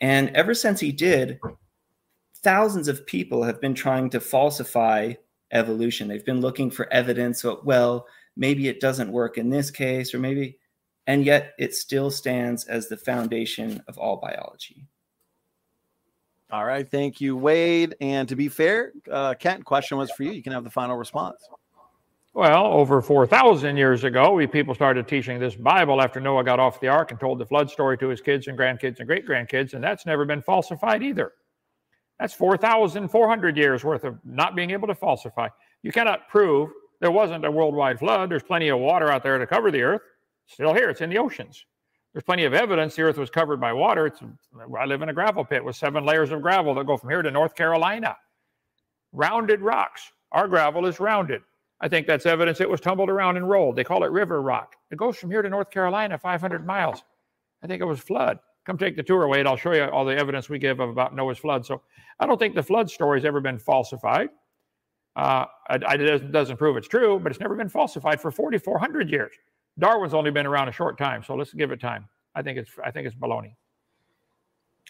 And 0.00 0.30
ever 0.30 0.54
since 0.54 0.80
he 0.80 0.92
did, 0.92 1.38
thousands 2.36 2.88
of 2.88 3.06
people 3.06 3.42
have 3.42 3.60
been 3.60 3.74
trying 3.74 4.10
to 4.10 4.20
falsify 4.20 5.14
evolution. 5.52 6.08
They've 6.08 6.24
been 6.24 6.40
looking 6.40 6.70
for 6.70 6.92
evidence 6.92 7.44
of, 7.44 7.64
well, 7.64 8.06
maybe 8.36 8.68
it 8.68 8.80
doesn't 8.80 9.12
work 9.12 9.38
in 9.38 9.50
this 9.50 9.70
case, 9.70 10.14
or 10.14 10.18
maybe, 10.18 10.58
and 11.06 11.24
yet 11.24 11.54
it 11.58 11.74
still 11.74 12.10
stands 12.10 12.64
as 12.64 12.88
the 12.88 12.96
foundation 12.96 13.82
of 13.88 13.98
all 13.98 14.16
biology. 14.16 14.86
All 16.50 16.64
right. 16.64 16.88
Thank 16.88 17.20
you, 17.20 17.36
Wade. 17.36 17.96
And 18.00 18.28
to 18.28 18.36
be 18.36 18.48
fair, 18.48 18.92
uh, 19.10 19.34
Kent, 19.34 19.64
question 19.64 19.98
was 19.98 20.10
for 20.12 20.22
you. 20.22 20.30
You 20.30 20.42
can 20.42 20.52
have 20.52 20.64
the 20.64 20.70
final 20.70 20.96
response. 20.96 21.48
Well, 22.34 22.66
over 22.66 23.00
4,000 23.00 23.76
years 23.78 24.04
ago, 24.04 24.32
we 24.32 24.46
people 24.46 24.74
started 24.74 25.08
teaching 25.08 25.40
this 25.40 25.56
Bible 25.56 26.02
after 26.02 26.20
Noah 26.20 26.44
got 26.44 26.60
off 26.60 26.80
the 26.80 26.88
ark 26.88 27.10
and 27.10 27.18
told 27.18 27.38
the 27.38 27.46
flood 27.46 27.70
story 27.70 27.96
to 27.98 28.08
his 28.08 28.20
kids 28.20 28.46
and 28.46 28.58
grandkids 28.58 28.98
and 28.98 29.06
great 29.08 29.26
grandkids, 29.26 29.72
and 29.72 29.82
that's 29.82 30.04
never 30.04 30.26
been 30.26 30.42
falsified 30.42 31.02
either. 31.02 31.32
That's 32.20 32.34
4,400 32.34 33.56
years 33.56 33.84
worth 33.84 34.04
of 34.04 34.18
not 34.24 34.54
being 34.54 34.70
able 34.70 34.86
to 34.86 34.94
falsify. 34.94 35.48
You 35.82 35.92
cannot 35.92 36.28
prove 36.28 36.70
there 37.00 37.10
wasn't 37.10 37.44
a 37.44 37.50
worldwide 37.50 37.98
flood. 37.98 38.30
There's 38.30 38.42
plenty 38.42 38.68
of 38.68 38.78
water 38.80 39.10
out 39.10 39.22
there 39.22 39.38
to 39.38 39.46
cover 39.46 39.70
the 39.70 39.82
earth. 39.82 40.02
Still 40.46 40.74
here, 40.74 40.90
it's 40.90 41.00
in 41.00 41.10
the 41.10 41.18
oceans. 41.18 41.66
There's 42.12 42.24
plenty 42.24 42.44
of 42.44 42.54
evidence 42.54 42.96
the 42.96 43.02
earth 43.02 43.18
was 43.18 43.28
covered 43.28 43.60
by 43.60 43.72
water. 43.72 44.06
It's, 44.06 44.20
I 44.78 44.86
live 44.86 45.02
in 45.02 45.10
a 45.10 45.12
gravel 45.12 45.44
pit 45.44 45.62
with 45.62 45.76
seven 45.76 46.04
layers 46.04 46.30
of 46.30 46.40
gravel 46.40 46.74
that 46.74 46.86
go 46.86 46.96
from 46.96 47.10
here 47.10 47.20
to 47.20 47.30
North 47.30 47.54
Carolina. 47.54 48.16
Rounded 49.12 49.60
rocks. 49.60 50.12
Our 50.32 50.48
gravel 50.48 50.86
is 50.86 50.98
rounded. 50.98 51.42
I 51.80 51.88
think 51.88 52.06
that's 52.06 52.24
evidence 52.24 52.60
it 52.60 52.70
was 52.70 52.80
tumbled 52.80 53.10
around 53.10 53.36
and 53.36 53.48
rolled. 53.48 53.76
They 53.76 53.84
call 53.84 54.02
it 54.04 54.10
river 54.10 54.40
rock. 54.40 54.76
It 54.90 54.96
goes 54.96 55.18
from 55.18 55.30
here 55.30 55.42
to 55.42 55.50
North 55.50 55.70
Carolina, 55.70 56.16
500 56.16 56.66
miles. 56.66 57.02
I 57.62 57.66
think 57.66 57.82
it 57.82 57.84
was 57.84 58.00
flood. 58.00 58.38
Come 58.64 58.78
take 58.78 58.96
the 58.96 59.02
tour, 59.02 59.28
Wade. 59.28 59.46
I'll 59.46 59.56
show 59.56 59.72
you 59.72 59.84
all 59.84 60.04
the 60.04 60.16
evidence 60.16 60.48
we 60.48 60.58
give 60.58 60.80
about 60.80 61.14
Noah's 61.14 61.38
flood. 61.38 61.66
So 61.66 61.82
I 62.18 62.26
don't 62.26 62.38
think 62.38 62.54
the 62.54 62.62
flood 62.62 62.90
story 62.90 63.18
has 63.20 63.24
ever 63.24 63.40
been 63.40 63.58
falsified. 63.58 64.30
Uh, 65.14 65.46
it 65.70 65.80
doesn't, 65.80 66.32
doesn't 66.32 66.56
prove 66.56 66.76
it's 66.76 66.88
true, 66.88 67.18
but 67.18 67.30
it's 67.30 67.40
never 67.40 67.54
been 67.54 67.68
falsified 67.68 68.20
for 68.20 68.30
4,400 68.30 69.10
years. 69.10 69.32
Darwin's 69.78 70.14
only 70.14 70.30
been 70.30 70.46
around 70.46 70.68
a 70.68 70.72
short 70.72 70.98
time, 70.98 71.22
so 71.22 71.34
let's 71.34 71.52
give 71.52 71.70
it 71.70 71.80
time. 71.80 72.08
I 72.34 72.42
think 72.42 72.58
it's 72.58 72.70
I 72.84 72.90
think 72.90 73.06
it's 73.06 73.16
baloney. 73.16 73.54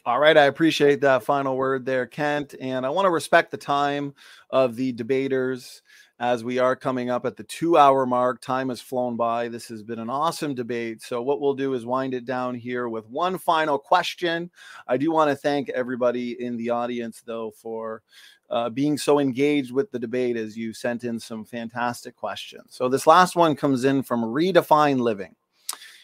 All 0.05 0.21
right, 0.21 0.37
I 0.37 0.45
appreciate 0.45 1.01
that 1.01 1.25
final 1.25 1.57
word 1.57 1.85
there, 1.85 2.07
Kent, 2.07 2.55
and 2.61 2.87
I 2.87 2.91
want 2.91 3.07
to 3.07 3.11
respect 3.11 3.51
the 3.51 3.57
time 3.57 4.15
of 4.51 4.77
the 4.77 4.93
debaters 4.93 5.83
as 6.21 6.45
we 6.45 6.59
are 6.61 6.77
coming 6.77 7.11
up 7.11 7.27
at 7.27 7.37
the 7.37 7.43
two 7.43 7.77
hour 7.77 8.07
mark. 8.07 8.41
Time 8.41 8.69
has 8.69 8.81
flown 8.81 9.17
by. 9.17 9.49
This 9.49 9.67
has 9.67 9.83
been 9.83 9.99
an 9.99 10.09
awesome 10.09 10.55
debate. 10.55 11.03
So, 11.03 11.23
what 11.23 11.41
we'll 11.41 11.55
do 11.55 11.75
is 11.75 11.85
wind 11.85 12.15
it 12.15 12.25
down 12.25 12.55
here 12.55 12.89
with 12.89 13.09
one 13.09 13.37
final 13.37 13.79
question. 13.79 14.49
I 14.87 14.97
do 14.97 15.11
want 15.11 15.31
to 15.31 15.37
thank 15.37 15.71
everybody 15.71 16.41
in 16.41 16.57
the 16.57 16.71
audience, 16.71 17.23
though, 17.27 17.51
for 17.51 18.03
uh, 18.51 18.71
being 18.71 18.97
so 18.99 19.19
engaged 19.19 19.73
with 19.73 19.91
the 19.91 19.99
debate 19.99 20.37
as 20.37 20.57
you 20.57 20.73
sent 20.73 21.05
in 21.05 21.19
some 21.19 21.45
fantastic 21.45 22.17
questions. 22.17 22.67
So, 22.71 22.89
this 22.89 23.07
last 23.07 23.37
one 23.37 23.57
comes 23.57 23.85
in 23.85 24.03
from 24.03 24.23
Redefine 24.23 25.01
Living. 25.01 25.35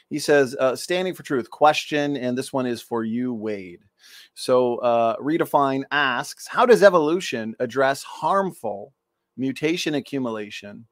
He 0.09 0.19
says, 0.19 0.55
uh, 0.59 0.77
Standing 0.77 1.15
for 1.15 1.23
Truth 1.23 1.51
question, 1.51 2.17
and 2.17 2.37
this 2.37 2.53
one 2.53 2.67
is 2.67 2.83
for 2.83 3.05
you, 3.05 3.33
Wade. 3.33 3.81
So, 4.35 4.77
uh, 4.79 5.17
Redefine 5.17 5.85
asks, 5.91 6.47
How 6.47 6.67
does 6.67 6.83
evolution 6.83 7.55
address 7.61 8.03
harmful 8.03 8.93
mutation 9.37 9.95
accumulation 9.95 10.87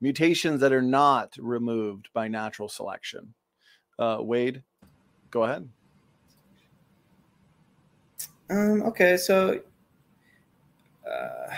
mutations 0.00 0.60
that 0.60 0.72
are 0.72 0.82
not 0.82 1.34
removed 1.38 2.08
by 2.12 2.28
natural 2.28 2.68
selection. 2.68 3.34
Uh, 3.98 4.18
Wade, 4.20 4.62
go 5.30 5.44
ahead. 5.44 5.68
Um, 8.50 8.82
okay, 8.82 9.16
so 9.16 9.60
uh, 11.10 11.54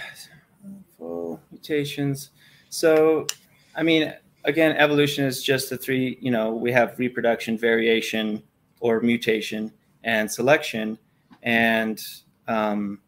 full 0.96 1.40
mutations. 1.50 2.30
So, 2.70 3.26
I 3.74 3.82
mean, 3.82 4.14
again, 4.44 4.76
evolution 4.76 5.24
is 5.24 5.42
just 5.42 5.70
the 5.70 5.76
three. 5.76 6.18
You 6.20 6.30
know, 6.30 6.52
we 6.52 6.72
have 6.72 6.98
reproduction, 6.98 7.56
variation, 7.58 8.42
or 8.80 9.00
mutation, 9.00 9.72
and 10.04 10.30
selection, 10.30 10.98
and 11.42 12.02
um, 12.46 13.00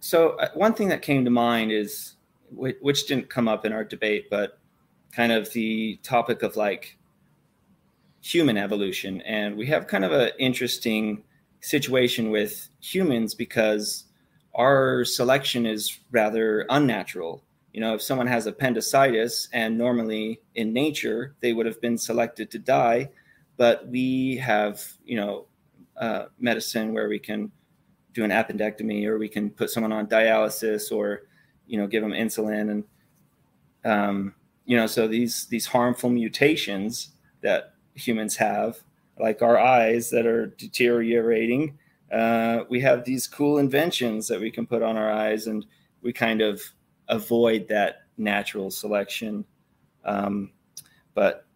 so 0.00 0.30
uh, 0.30 0.48
one 0.54 0.74
thing 0.74 0.88
that 0.88 1.02
came 1.02 1.24
to 1.24 1.30
mind 1.30 1.72
is 1.72 2.14
which 2.54 3.06
didn't 3.06 3.30
come 3.30 3.48
up 3.48 3.64
in 3.64 3.72
our 3.72 3.84
debate, 3.84 4.28
but 4.30 4.58
kind 5.12 5.32
of 5.32 5.50
the 5.52 5.98
topic 6.02 6.42
of 6.42 6.56
like 6.56 6.98
human 8.20 8.56
evolution. 8.56 9.20
And 9.22 9.56
we 9.56 9.66
have 9.66 9.86
kind 9.86 10.04
of 10.04 10.12
an 10.12 10.30
interesting 10.38 11.24
situation 11.62 12.30
with 12.30 12.68
humans 12.80 13.34
because 13.34 14.04
our 14.54 15.04
selection 15.04 15.64
is 15.64 15.98
rather 16.10 16.66
unnatural. 16.68 17.42
You 17.72 17.80
know, 17.80 17.94
if 17.94 18.02
someone 18.02 18.26
has 18.26 18.46
appendicitis 18.46 19.48
and 19.52 19.78
normally 19.78 20.40
in 20.54 20.74
nature 20.74 21.34
they 21.40 21.54
would 21.54 21.64
have 21.64 21.80
been 21.80 21.96
selected 21.96 22.50
to 22.50 22.58
die, 22.58 23.08
but 23.56 23.88
we 23.88 24.36
have, 24.36 24.82
you 25.04 25.16
know, 25.16 25.46
uh, 25.96 26.26
medicine 26.38 26.92
where 26.92 27.08
we 27.08 27.18
can 27.18 27.50
do 28.12 28.24
an 28.24 28.30
appendectomy 28.30 29.06
or 29.06 29.18
we 29.18 29.28
can 29.28 29.48
put 29.48 29.70
someone 29.70 29.92
on 29.92 30.06
dialysis 30.06 30.92
or, 30.92 31.22
you 31.66 31.78
know, 31.78 31.86
give 31.86 32.02
them 32.02 32.12
insulin 32.12 32.70
and, 32.70 32.84
um, 33.84 34.34
you 34.64 34.76
know, 34.76 34.86
so 34.86 35.08
these 35.08 35.46
these 35.46 35.66
harmful 35.66 36.10
mutations 36.10 37.12
that 37.40 37.74
humans 37.94 38.36
have, 38.36 38.82
like 39.18 39.42
our 39.42 39.58
eyes 39.58 40.10
that 40.10 40.26
are 40.26 40.46
deteriorating. 40.46 41.78
Uh, 42.10 42.64
we 42.68 42.80
have 42.80 43.04
these 43.04 43.26
cool 43.26 43.58
inventions 43.58 44.28
that 44.28 44.40
we 44.40 44.50
can 44.50 44.66
put 44.66 44.82
on 44.82 44.96
our 44.96 45.10
eyes, 45.10 45.46
and 45.46 45.64
we 46.02 46.12
kind 46.12 46.42
of 46.42 46.60
avoid 47.08 47.68
that 47.68 48.02
natural 48.16 48.70
selection. 48.70 49.44
Um, 50.04 50.50
but 51.14 51.46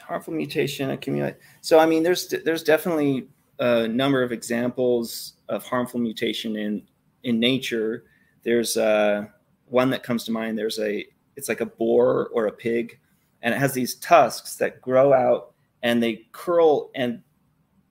harmful 0.00 0.34
mutation 0.34 0.90
accumulate. 0.90 1.36
So 1.60 1.78
I 1.78 1.86
mean, 1.86 2.02
there's 2.02 2.28
there's 2.28 2.62
definitely 2.62 3.28
a 3.58 3.88
number 3.88 4.22
of 4.22 4.32
examples 4.32 5.34
of 5.48 5.64
harmful 5.64 6.00
mutation 6.00 6.56
in 6.56 6.82
in 7.22 7.40
nature. 7.40 8.04
There's 8.42 8.76
uh, 8.76 9.26
one 9.66 9.90
that 9.90 10.02
comes 10.02 10.24
to 10.24 10.32
mind. 10.32 10.58
There's 10.58 10.78
a 10.78 11.04
it's 11.36 11.48
like 11.48 11.60
a 11.60 11.66
boar 11.66 12.28
or 12.32 12.46
a 12.46 12.52
pig, 12.52 12.98
and 13.42 13.54
it 13.54 13.58
has 13.58 13.72
these 13.72 13.96
tusks 13.96 14.56
that 14.56 14.80
grow 14.80 15.12
out 15.12 15.53
and 15.84 16.02
they 16.02 16.26
curl 16.32 16.90
and 16.96 17.22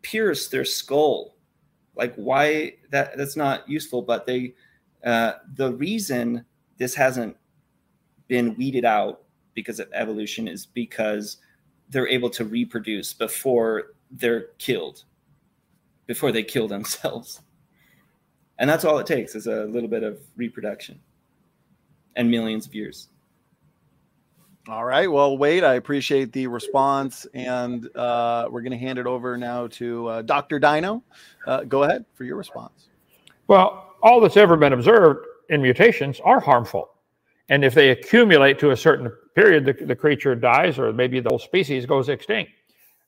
pierce 0.01 0.49
their 0.49 0.65
skull. 0.65 1.37
Like 1.95 2.13
why 2.15 2.73
that 2.89 3.15
that's 3.15 3.37
not 3.37 3.69
useful, 3.69 4.01
but 4.01 4.25
they 4.25 4.55
uh, 5.05 5.33
the 5.53 5.71
reason 5.73 6.43
this 6.77 6.95
hasn't 6.95 7.37
been 8.27 8.55
weeded 8.55 8.83
out 8.83 9.21
because 9.53 9.79
of 9.79 9.87
evolution 9.93 10.47
is 10.47 10.65
because 10.65 11.37
they're 11.89 12.07
able 12.07 12.31
to 12.31 12.45
reproduce 12.45 13.13
before 13.13 13.93
they're 14.09 14.47
killed, 14.57 15.03
before 16.07 16.31
they 16.31 16.43
kill 16.43 16.67
themselves. 16.67 17.41
And 18.57 18.67
that's 18.69 18.85
all 18.85 18.97
it 18.97 19.05
takes 19.05 19.35
is 19.35 19.45
a 19.45 19.65
little 19.65 19.89
bit 19.89 20.03
of 20.03 20.19
reproduction 20.35 20.99
and 22.15 22.29
millions 22.29 22.65
of 22.65 22.73
years. 22.73 23.09
All 24.69 24.85
right. 24.85 25.11
Well, 25.11 25.37
Wade, 25.37 25.65
I 25.65 25.73
appreciate 25.73 26.31
the 26.31 26.47
response, 26.47 27.27
and 27.33 27.85
uh, 27.97 28.47
we're 28.49 28.61
going 28.61 28.71
to 28.71 28.77
hand 28.77 28.97
it 28.97 29.05
over 29.05 29.37
now 29.37 29.67
to 29.67 30.07
uh, 30.07 30.21
Dr. 30.21 30.57
Dino. 30.57 31.03
Uh, 31.45 31.65
go 31.65 31.83
ahead 31.83 32.05
for 32.13 32.23
your 32.23 32.37
response. 32.37 32.87
Well, 33.47 33.95
all 34.01 34.21
that's 34.21 34.37
ever 34.37 34.55
been 34.55 34.71
observed 34.71 35.25
in 35.49 35.61
mutations 35.61 36.21
are 36.23 36.39
harmful, 36.39 36.89
and 37.49 37.65
if 37.65 37.73
they 37.73 37.89
accumulate 37.89 38.57
to 38.59 38.71
a 38.71 38.77
certain 38.77 39.11
period, 39.35 39.65
the, 39.65 39.73
the 39.85 39.97
creature 39.97 40.33
dies, 40.33 40.79
or 40.79 40.93
maybe 40.93 41.19
the 41.19 41.29
whole 41.29 41.39
species 41.39 41.85
goes 41.85 42.07
extinct. 42.07 42.51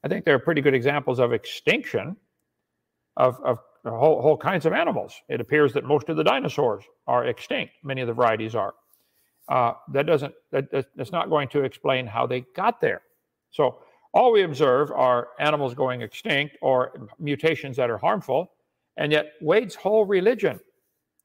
I 0.04 0.10
think 0.10 0.26
there 0.26 0.36
are 0.36 0.40
pretty 0.40 0.62
good 0.62 0.74
examples 0.74 1.20
of 1.20 1.32
extinction 1.32 2.18
of, 3.16 3.40
of 3.46 3.60
whole, 3.86 4.22
whole 4.22 4.38
kinds 4.38 4.66
of 4.66 4.74
animals. 4.74 5.14
It 5.30 5.40
appears 5.40 5.72
that 5.74 5.86
most 5.86 6.10
of 6.10 6.18
the 6.18 6.24
dinosaurs 6.24 6.84
are 7.08 7.26
extinct. 7.26 7.76
Many 7.82 8.02
of 8.02 8.08
the 8.08 8.14
varieties 8.14 8.56
are 8.56 8.74
uh, 9.48 9.74
that 9.92 10.06
doesn't 10.06 10.34
that, 10.52 10.72
that's 10.96 11.12
not 11.12 11.30
going 11.30 11.48
to 11.50 11.64
explain 11.64 12.08
how 12.08 12.26
they 12.26 12.42
got 12.56 12.82
there. 12.82 13.02
So 13.52 13.80
all 14.14 14.32
we 14.32 14.44
observe 14.44 14.92
are 14.92 15.30
animals 15.40 15.74
going 15.74 16.02
extinct 16.02 16.58
or 16.62 17.10
mutations 17.20 17.76
that 17.78 17.90
are 17.90 17.98
harmful 17.98 18.52
and 18.98 19.12
yet 19.12 19.34
wade's 19.42 19.76
whole 19.76 20.06
religion 20.06 20.60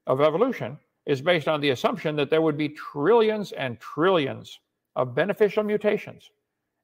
of 0.06 0.20
evolution 0.20 0.76
is 1.06 1.22
based 1.22 1.48
on 1.48 1.60
the 1.60 1.70
assumption 1.70 2.16
that 2.16 2.30
there 2.30 2.42
would 2.42 2.58
be 2.58 2.68
trillions 2.70 3.52
and 3.52 3.78
trillions 3.80 4.58
of 4.96 5.14
beneficial 5.14 5.62
mutations 5.62 6.30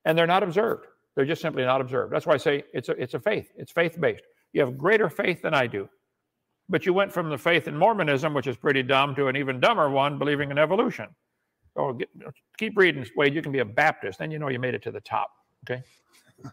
and 0.04 0.16
they're 0.16 0.26
not 0.26 0.44
observed. 0.44 0.86
They're 1.14 1.24
just 1.24 1.42
simply 1.42 1.64
not 1.64 1.80
observed. 1.80 2.12
That's 2.12 2.26
why 2.26 2.34
i 2.34 2.38
say 2.38 2.62
it's 2.72 2.88
a, 2.88 2.92
it's 2.92 3.14
a 3.14 3.20
faith. 3.20 3.50
It's 3.56 3.72
faith 3.72 4.00
based 4.00 4.24
you 4.52 4.60
have 4.60 4.78
greater 4.78 5.10
faith 5.10 5.42
than 5.42 5.54
i 5.54 5.66
do. 5.66 5.88
But 6.68 6.86
you 6.86 6.94
went 6.94 7.12
from 7.12 7.28
the 7.30 7.38
faith 7.38 7.68
in 7.68 7.76
mormonism 7.76 8.32
which 8.32 8.46
is 8.46 8.56
pretty 8.56 8.82
dumb 8.82 9.14
to 9.16 9.26
an 9.26 9.36
even 9.36 9.60
dumber 9.60 9.90
one 9.90 10.18
believing 10.18 10.50
in 10.50 10.58
evolution 10.58 11.08
Oh, 11.76 11.92
get, 11.92 12.08
keep 12.56 12.76
reading, 12.76 13.06
Wade. 13.16 13.34
You 13.34 13.42
can 13.42 13.52
be 13.52 13.58
a 13.58 13.64
Baptist. 13.64 14.18
Then 14.18 14.30
you 14.30 14.38
know 14.38 14.48
you 14.48 14.58
made 14.58 14.74
it 14.74 14.82
to 14.84 14.90
the 14.90 15.00
top. 15.00 15.30
Okay. 15.68 15.82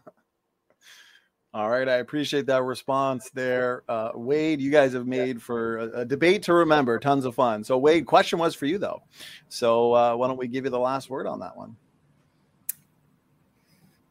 All 1.54 1.70
right, 1.70 1.88
I 1.88 1.98
appreciate 1.98 2.46
that 2.46 2.64
response 2.64 3.30
there, 3.30 3.84
uh, 3.88 4.10
Wade. 4.16 4.60
You 4.60 4.72
guys 4.72 4.92
have 4.92 5.06
made 5.06 5.40
for 5.40 5.78
a, 5.78 6.00
a, 6.00 6.04
debate 6.04 6.42
to 6.44 6.52
remember, 6.52 6.98
tons 6.98 7.24
of 7.24 7.36
fun. 7.36 7.62
So, 7.62 7.78
Wade, 7.78 8.06
question 8.06 8.40
was 8.40 8.56
for 8.56 8.66
you 8.66 8.76
though. 8.76 9.02
So, 9.50 9.94
uh, 9.94 10.16
why 10.16 10.26
don't 10.26 10.36
we 10.36 10.48
give 10.48 10.64
you 10.64 10.70
the 10.70 10.80
last 10.80 11.08
word 11.08 11.28
on 11.28 11.38
that 11.38 11.56
one? 11.56 11.76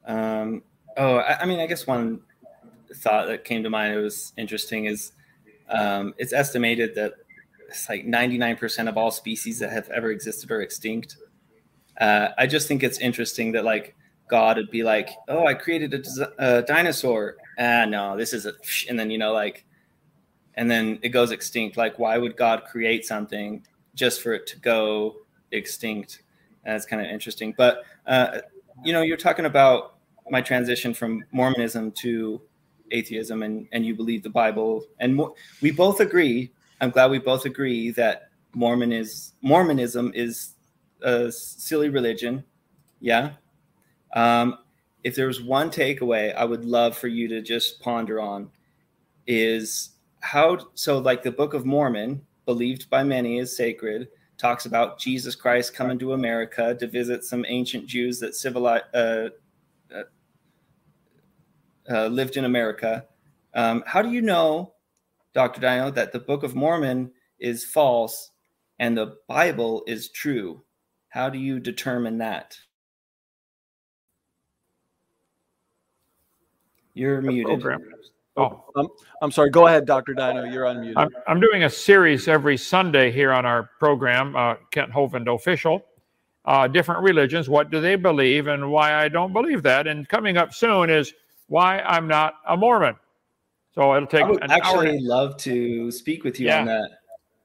Um, 0.06 0.64
oh, 0.96 1.18
I, 1.18 1.42
I 1.42 1.46
mean, 1.46 1.60
I 1.60 1.68
guess 1.68 1.86
one 1.86 2.22
thought 2.96 3.28
that 3.28 3.44
came 3.44 3.62
to 3.64 3.70
mind. 3.70 3.94
It 3.94 4.00
was 4.00 4.32
interesting. 4.38 4.86
Is 4.86 5.12
um, 5.68 6.14
it's 6.18 6.32
estimated 6.32 6.96
that 6.96 7.14
it's 7.74 7.90
like 7.90 8.06
99% 8.06 8.88
of 8.88 8.98
all 8.98 9.10
species 9.10 9.60
that 9.60 9.72
have 9.72 9.90
ever 9.90 10.12
existed 10.12 10.52
are 10.52 10.62
extinct. 10.62 11.18
Uh, 12.00 12.30
I 12.38 12.46
just 12.46 12.68
think 12.68 12.84
it's 12.84 13.00
interesting 13.00 13.52
that 13.54 13.66
like 13.66 13.96
God 14.28 14.58
would 14.58 14.70
be 14.70 14.84
like, 14.84 15.10
oh, 15.28 15.48
I 15.48 15.56
created 15.56 15.94
a, 15.94 16.58
a 16.58 16.62
dinosaur. 16.62 17.38
Ah, 17.60 17.86
no, 17.86 18.16
this 18.16 18.32
is 18.32 18.46
a, 18.46 18.54
and 18.88 18.98
then, 18.98 19.10
you 19.10 19.18
know, 19.18 19.34
like, 19.34 19.66
and 20.56 20.70
then 20.70 21.00
it 21.02 21.10
goes 21.10 21.32
extinct. 21.32 21.76
Like, 21.76 21.98
why 21.98 22.18
would 22.18 22.38
God 22.38 22.64
create 22.66 23.06
something 23.06 23.66
just 23.96 24.22
for 24.22 24.34
it 24.34 24.46
to 24.48 24.60
go 24.60 25.16
extinct? 25.52 26.22
It's 26.66 26.86
kind 26.86 27.02
of 27.02 27.12
interesting. 27.12 27.56
But, 27.58 27.84
uh, 28.06 28.40
you 28.84 28.94
know, 28.94 29.02
you're 29.02 29.18
talking 29.18 29.46
about 29.46 29.96
my 30.30 30.42
transition 30.42 30.94
from 30.94 31.24
Mormonism 31.32 31.92
to 31.92 32.40
atheism 32.92 33.42
and, 33.42 33.68
and 33.72 33.84
you 33.84 33.96
believe 33.96 34.22
the 34.22 34.30
Bible. 34.30 34.86
And 35.00 35.16
mo- 35.16 35.36
we 35.62 35.72
both 35.72 36.00
agree 36.00 36.52
I'm 36.82 36.90
glad 36.90 37.12
we 37.12 37.20
both 37.20 37.46
agree 37.46 37.92
that 37.92 38.30
Mormon 38.54 38.92
is 38.92 39.34
Mormonism 39.42 40.12
is 40.14 40.54
a 41.02 41.32
silly 41.32 41.90
religion. 41.90 42.44
Yeah. 43.00 43.32
Um, 44.16 44.60
if 45.04 45.16
there 45.16 45.28
was 45.28 45.42
one 45.42 45.70
takeaway 45.70 46.34
I 46.36 46.46
would 46.46 46.66
love 46.66 46.98
for 46.98 47.08
you 47.08 47.28
to 47.30 47.42
just 47.42 47.82
ponder 47.82 48.22
on 48.22 48.50
is 49.28 49.92
how 50.22 50.58
so 50.76 51.00
like 51.00 51.24
the 51.24 51.32
Book 51.32 51.54
of 51.54 51.66
Mormon, 51.66 52.22
believed 52.46 52.90
by 52.90 53.04
many 53.04 53.40
as 53.40 53.56
sacred, 53.56 54.08
talks 54.38 54.66
about 54.66 55.00
Jesus 55.00 55.36
Christ 55.36 55.74
coming 55.74 56.00
to 56.00 56.14
America 56.14 56.76
to 56.80 56.88
visit 56.88 57.24
some 57.24 57.46
ancient 57.48 57.88
Jews 57.88 58.20
that 58.20 58.36
civilized 58.36 58.86
uh, 58.94 59.30
uh, 59.94 60.04
uh, 61.90 62.08
lived 62.08 62.38
in 62.38 62.46
America. 62.46 63.06
Um, 63.54 63.84
how 63.86 64.02
do 64.02 64.10
you 64.10 64.22
know 64.22 64.73
Dr. 65.34 65.62
Dino, 65.62 65.92
that 65.92 66.12
the 66.12 66.20
Book 66.20 66.44
of 66.44 66.56
Mormon 66.56 67.12
is 67.40 67.66
false 67.66 68.32
and 68.80 68.98
the 68.98 69.16
Bible 69.28 69.84
is 69.88 70.10
true. 70.10 70.64
How 71.10 71.30
do 71.30 71.38
you 71.38 71.60
determine 71.60 72.18
that? 72.20 72.58
You're 76.94 77.22
muted. 77.22 77.62
Program. 77.62 77.82
Oh, 78.36 78.66
I'm, 78.76 78.88
I'm 79.22 79.32
sorry. 79.32 79.50
Go 79.50 79.68
ahead, 79.68 79.86
Dr. 79.86 80.14
Dino. 80.14 80.44
You're 80.44 80.66
unmuted. 80.66 80.94
I'm, 80.96 81.10
I'm 81.28 81.40
doing 81.40 81.64
a 81.64 81.70
series 81.70 82.28
every 82.28 82.58
Sunday 82.58 83.12
here 83.12 83.32
on 83.32 83.46
our 83.46 83.70
program, 83.80 84.36
uh, 84.36 84.56
Kent 84.72 84.92
Hovind 84.92 85.34
Official. 85.34 85.84
Uh, 86.46 86.68
different 86.68 87.02
religions, 87.02 87.48
what 87.48 87.72
do 87.72 87.80
they 87.80 87.96
believe, 87.96 88.48
and 88.48 88.70
why 88.70 88.96
I 88.96 89.08
don't 89.08 89.32
believe 89.32 89.64
that. 89.64 89.88
And 89.88 90.10
coming 90.10 90.36
up 90.36 90.54
soon 90.54 90.90
is 90.90 91.14
why 91.48 91.80
I'm 91.80 92.08
not 92.08 92.36
a 92.48 92.58
Mormon. 92.58 92.96
So 93.76 93.96
it'll 93.96 94.08
take. 94.08 94.24
I 94.24 94.30
would 94.30 94.52
actually 94.52 95.00
love 95.00 95.38
to 95.38 95.92
speak 95.92 96.24
with 96.24 96.40
you 96.40 96.48
yeah. 96.48 96.60
on 96.60 96.66
that. 96.68 96.90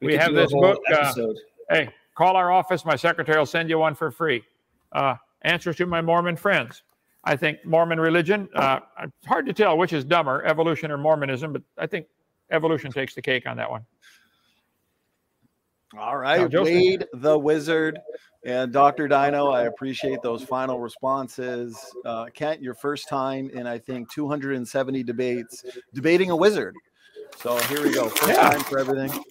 We, 0.00 0.09
we 0.09 0.16
have 0.16 0.34
this 0.34 0.52
book. 0.52 0.78
Uh, 0.92 1.12
hey, 1.70 1.90
call 2.14 2.36
our 2.36 2.50
office. 2.50 2.84
My 2.84 2.96
secretary 2.96 3.38
will 3.38 3.46
send 3.46 3.70
you 3.70 3.78
one 3.78 3.94
for 3.94 4.10
free. 4.10 4.44
Uh, 4.92 5.16
answers 5.42 5.76
to 5.76 5.86
my 5.86 6.00
Mormon 6.00 6.36
friends. 6.36 6.82
I 7.24 7.36
think 7.36 7.64
Mormon 7.64 8.00
religion, 8.00 8.48
uh, 8.55 8.80
it's 9.02 9.26
hard 9.26 9.44
to 9.46 9.52
tell 9.52 9.76
which 9.76 9.92
is 9.92 10.05
dumber, 10.05 10.44
evolution 10.44 10.90
or 10.90 10.96
Mormonism, 10.96 11.52
but 11.52 11.62
I 11.76 11.86
think 11.86 12.06
evolution 12.50 12.90
takes 12.90 13.14
the 13.14 13.20
cake 13.20 13.46
on 13.46 13.56
that 13.56 13.70
one. 13.70 13.84
All 15.97 16.19
right, 16.19 16.52
Wade 16.52 17.06
the 17.15 17.39
Wizard 17.39 17.98
and 18.44 18.73
Dr. 18.73 19.09
Dino. 19.09 19.48
I 19.48 19.65
appreciate 19.65 20.20
those 20.23 20.43
final 20.43 20.81
responses. 20.81 21.78
Uh, 22.05 22.27
Kent, 22.27 22.60
your 22.60 22.74
first 22.74 23.09
time 23.09 23.48
in 23.51 23.66
I 23.66 23.78
think 23.78 24.10
270 24.12 25.02
debates 25.02 25.65
debating 25.94 26.31
a 26.31 26.36
wizard. 26.36 26.74
So 27.39 27.56
here 27.56 27.82
we 27.82 27.93
go. 27.93 28.09
First 28.09 28.28
yeah. 28.28 28.51
time 28.51 28.60
for 28.60 28.78
everything. 28.78 29.24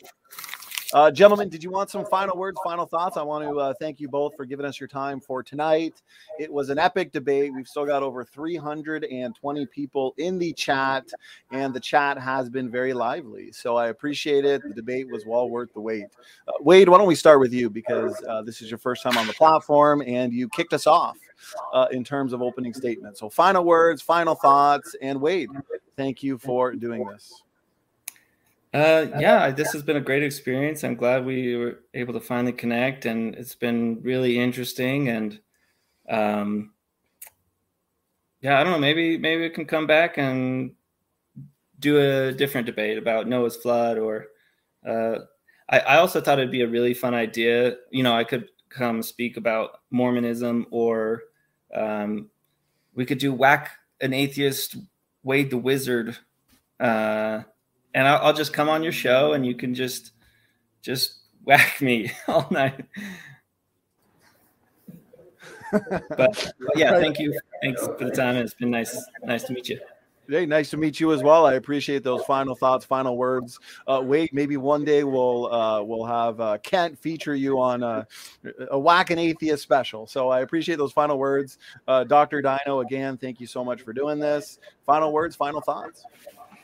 Uh, 0.93 1.11
gentlemen, 1.11 1.49
did 1.49 1.61
you 1.61 1.69
want 1.69 1.89
some 1.89 2.05
final 2.05 2.37
words, 2.37 2.57
final 2.63 2.85
thoughts? 2.85 3.17
I 3.17 3.21
want 3.21 3.43
to 3.43 3.59
uh, 3.59 3.73
thank 3.77 3.99
you 3.99 4.07
both 4.07 4.35
for 4.37 4.45
giving 4.45 4.65
us 4.65 4.79
your 4.79 4.87
time 4.87 5.19
for 5.19 5.43
tonight. 5.43 6.01
It 6.39 6.51
was 6.51 6.69
an 6.69 6.79
epic 6.79 7.11
debate. 7.11 7.53
We've 7.53 7.67
still 7.67 7.85
got 7.85 8.03
over 8.03 8.23
320 8.23 9.65
people 9.65 10.13
in 10.17 10.39
the 10.39 10.53
chat, 10.53 11.03
and 11.51 11.73
the 11.73 11.79
chat 11.81 12.17
has 12.17 12.49
been 12.49 12.71
very 12.71 12.93
lively. 12.93 13.51
So 13.51 13.75
I 13.75 13.87
appreciate 13.89 14.45
it. 14.45 14.61
The 14.63 14.73
debate 14.73 15.09
was 15.09 15.25
well 15.25 15.49
worth 15.49 15.73
the 15.73 15.81
wait. 15.81 16.05
Uh, 16.47 16.53
Wade, 16.61 16.87
why 16.87 16.97
don't 16.97 17.07
we 17.07 17.15
start 17.15 17.41
with 17.41 17.51
you 17.51 17.69
because 17.69 18.23
uh, 18.29 18.41
this 18.43 18.61
is 18.61 18.69
your 18.71 18.77
first 18.77 19.03
time 19.03 19.17
on 19.17 19.27
the 19.27 19.33
platform 19.33 20.01
and 20.07 20.31
you 20.31 20.47
kicked 20.47 20.71
us 20.71 20.87
off 20.87 21.17
uh, 21.73 21.87
in 21.91 22.05
terms 22.05 22.31
of 22.31 22.41
opening 22.41 22.73
statements. 22.73 23.19
So, 23.19 23.29
final 23.29 23.65
words, 23.65 24.01
final 24.01 24.35
thoughts, 24.35 24.95
and 25.01 25.19
Wade, 25.19 25.49
thank 25.97 26.23
you 26.23 26.37
for 26.37 26.73
doing 26.73 27.05
this. 27.05 27.43
Uh, 28.73 29.07
yeah, 29.17 29.49
this 29.49 29.71
has 29.71 29.81
been 29.81 29.95
a 29.97 30.01
great 30.01 30.23
experience. 30.23 30.83
I'm 30.83 30.95
glad 30.95 31.25
we 31.25 31.55
were 31.55 31.79
able 31.93 32.13
to 32.13 32.19
finally 32.19 32.51
connect, 32.51 33.05
and 33.05 33.33
it's 33.35 33.55
been 33.55 34.01
really 34.01 34.37
interesting. 34.37 35.09
And 35.09 35.39
um, 36.09 36.73
yeah, 38.41 38.59
I 38.59 38.63
don't 38.63 38.73
know. 38.73 38.79
Maybe 38.79 39.17
maybe 39.17 39.43
we 39.43 39.49
can 39.49 39.65
come 39.65 39.87
back 39.87 40.17
and 40.17 40.71
do 41.79 41.99
a 41.99 42.33
different 42.33 42.65
debate 42.65 42.97
about 42.97 43.27
Noah's 43.27 43.55
flood. 43.55 43.97
Or 43.97 44.27
uh, 44.85 45.19
I, 45.69 45.79
I 45.79 45.97
also 45.97 46.19
thought 46.19 46.39
it'd 46.39 46.51
be 46.51 46.61
a 46.61 46.67
really 46.67 46.93
fun 46.93 47.13
idea. 47.13 47.77
You 47.89 48.03
know, 48.03 48.15
I 48.15 48.25
could 48.25 48.49
come 48.69 49.01
speak 49.01 49.37
about 49.37 49.79
Mormonism, 49.91 50.67
or 50.71 51.23
um, 51.73 52.29
we 52.93 53.05
could 53.05 53.17
do 53.17 53.33
whack 53.33 53.71
an 54.01 54.13
atheist, 54.13 54.75
Wade 55.23 55.51
the 55.51 55.57
wizard. 55.57 56.17
Uh, 56.79 57.43
and 57.97 58.07
I'll, 58.07 58.27
I'll 58.27 58.33
just 58.33 58.53
come 58.53 58.69
on 58.69 58.83
your 58.83 58.91
show 58.91 59.33
and 59.33 59.43
you 59.43 59.55
can 59.55 59.73
just 59.73 60.11
just 60.83 61.21
whack 61.45 61.81
me 61.81 62.11
all 62.27 62.47
night. 62.51 62.85
but 66.15 66.53
yeah, 66.75 66.99
thank 66.99 67.17
you. 67.17 67.37
Thanks 67.61 67.85
for 67.85 67.97
the 67.99 68.11
time. 68.11 68.35
It's 68.35 68.53
been 68.53 68.69
nice, 68.69 69.03
nice 69.23 69.43
to 69.45 69.53
meet 69.53 69.67
you. 69.67 69.79
Hey, 70.29 70.45
nice 70.45 70.69
to 70.71 70.77
meet 70.77 70.99
you 70.99 71.11
as 71.11 71.23
well. 71.23 71.45
I 71.45 71.53
appreciate 71.53 72.03
those 72.03 72.23
final 72.25 72.53
thoughts, 72.53 72.85
final 72.85 73.17
words. 73.17 73.57
Uh, 73.87 74.01
Wade, 74.03 74.29
maybe 74.31 74.57
one 74.57 74.85
day 74.85 75.03
we'll 75.03 75.51
uh, 75.51 75.81
we'll 75.81 76.05
have 76.05 76.39
uh, 76.39 76.57
Kent 76.59 76.99
feature 76.99 77.33
you 77.33 77.59
on 77.59 77.81
a, 77.81 78.05
a 78.69 78.77
whack 78.77 79.09
and 79.09 79.19
atheist 79.19 79.63
special. 79.63 80.05
So 80.05 80.29
I 80.29 80.41
appreciate 80.41 80.75
those 80.75 80.91
final 80.91 81.17
words, 81.17 81.57
uh, 81.87 82.03
Doctor 82.03 82.43
Dino. 82.43 82.81
Again, 82.81 83.17
thank 83.17 83.39
you 83.41 83.47
so 83.47 83.65
much 83.65 83.81
for 83.81 83.91
doing 83.91 84.19
this. 84.19 84.59
Final 84.85 85.11
words, 85.11 85.35
final 85.35 85.61
thoughts. 85.61 86.03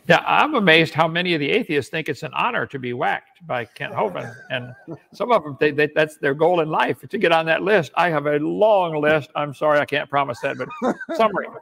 Yeah, 0.07 0.21
I'm 0.25 0.55
amazed 0.55 0.93
how 0.93 1.07
many 1.07 1.33
of 1.33 1.39
the 1.39 1.49
atheists 1.49 1.89
think 1.89 2.09
it's 2.09 2.23
an 2.23 2.33
honor 2.33 2.65
to 2.65 2.77
be 2.77 2.93
whacked 2.93 3.45
by 3.47 3.63
Kent 3.63 3.93
Hovind, 3.93 4.35
and 4.49 4.73
some 5.13 5.31
of 5.31 5.43
them 5.43 5.55
they, 5.61 5.71
they, 5.71 5.87
that's 5.95 6.17
their 6.17 6.33
goal 6.33 6.59
in 6.59 6.69
life 6.69 6.99
to 7.07 7.17
get 7.17 7.31
on 7.31 7.45
that 7.45 7.63
list. 7.63 7.93
I 7.95 8.09
have 8.09 8.25
a 8.25 8.37
long 8.37 9.01
list. 9.01 9.29
I'm 9.33 9.53
sorry, 9.53 9.79
I 9.79 9.85
can't 9.85 10.09
promise 10.09 10.39
that, 10.41 10.57
but 10.57 10.95
summary. 11.15 11.47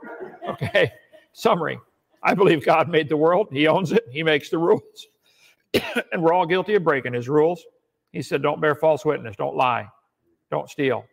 Okay, 0.49 0.91
summary. 1.33 1.79
I 2.23 2.33
believe 2.33 2.65
God 2.65 2.89
made 2.89 3.07
the 3.07 3.15
world. 3.15 3.47
He 3.51 3.67
owns 3.67 3.91
it. 3.91 4.05
He 4.11 4.23
makes 4.23 4.49
the 4.49 4.57
rules, 4.57 5.07
and 6.11 6.21
we're 6.21 6.33
all 6.33 6.47
guilty 6.47 6.73
of 6.73 6.83
breaking 6.83 7.13
His 7.13 7.29
rules. 7.29 7.63
He 8.11 8.23
said, 8.23 8.41
"Don't 8.41 8.59
bear 8.59 8.73
false 8.73 9.05
witness. 9.05 9.35
Don't 9.35 9.55
lie. 9.55 9.87
Don't 10.49 10.67
steal. 10.67 11.05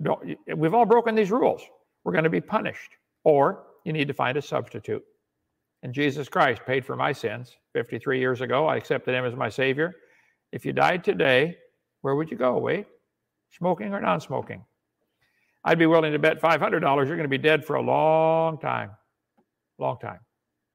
Don't." 0.00 0.38
We've 0.56 0.72
all 0.72 0.86
broken 0.86 1.16
these 1.16 1.32
rules. 1.32 1.62
We're 2.04 2.12
going 2.12 2.24
to 2.24 2.30
be 2.30 2.40
punished, 2.40 2.92
or 3.24 3.64
you 3.84 3.92
need 3.92 4.06
to 4.08 4.14
find 4.14 4.38
a 4.38 4.42
substitute. 4.42 5.04
And 5.82 5.92
Jesus 5.92 6.28
Christ 6.28 6.62
paid 6.66 6.84
for 6.84 6.96
my 6.96 7.12
sins 7.12 7.56
53 7.74 8.18
years 8.20 8.40
ago. 8.40 8.66
I 8.66 8.76
accepted 8.76 9.14
him 9.14 9.24
as 9.24 9.34
my 9.34 9.48
Savior. 9.48 9.94
If 10.52 10.64
you 10.64 10.72
died 10.72 11.02
today, 11.02 11.56
where 12.02 12.14
would 12.14 12.30
you 12.30 12.36
go? 12.36 12.58
Wait, 12.58 12.86
smoking 13.56 13.92
or 13.92 14.00
non 14.00 14.20
smoking? 14.20 14.64
I'd 15.64 15.78
be 15.78 15.86
willing 15.86 16.12
to 16.12 16.18
bet 16.18 16.40
$500 16.40 16.72
you're 16.82 17.04
going 17.06 17.22
to 17.22 17.28
be 17.28 17.38
dead 17.38 17.64
for 17.64 17.76
a 17.76 17.82
long 17.82 18.58
time. 18.58 18.90
Long 19.78 19.98
time. 19.98 20.18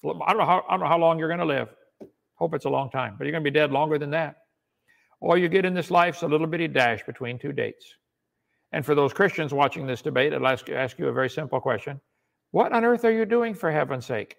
I 0.06 0.34
don't 0.34 0.38
know 0.38 0.46
how, 0.46 0.64
I 0.68 0.72
don't 0.72 0.82
know 0.82 0.88
how 0.88 0.98
long 0.98 1.20
you're 1.20 1.28
going 1.28 1.40
to 1.40 1.46
live. 1.46 1.70
Hope 2.36 2.54
it's 2.54 2.66
a 2.66 2.70
long 2.70 2.90
time, 2.90 3.16
but 3.18 3.26
you're 3.26 3.32
going 3.32 3.44
to 3.44 3.50
be 3.50 3.54
dead 3.54 3.72
longer 3.72 3.98
than 3.98 4.12
that. 4.12 4.36
All 5.20 5.38
you 5.38 5.50
get 5.50 5.66
in 5.66 5.74
this 5.74 5.90
life's 5.90 6.22
a 6.22 6.28
little 6.28 6.48
bitty 6.48 6.68
dash 6.68 7.04
between 7.06 7.40
two 7.40 7.52
dates. 7.52 7.86
And 8.72 8.86
for 8.86 8.96
those 8.96 9.14
Christians 9.14 9.54
watching 9.54 9.88
this 9.88 10.02
debate, 10.02 10.34
ask, 10.34 10.70
ask 10.70 11.00
you 11.00 11.08
a 11.08 11.14
very 11.14 11.30
simple 11.30 11.60
question 11.60 12.00
What 12.52 12.74
on 12.74 12.86
earth 12.86 13.06
are 13.06 13.12
you 13.12 13.26
doing 13.26 13.54
for 13.54 13.72
heaven's 13.72 14.06
sake? 14.06 14.36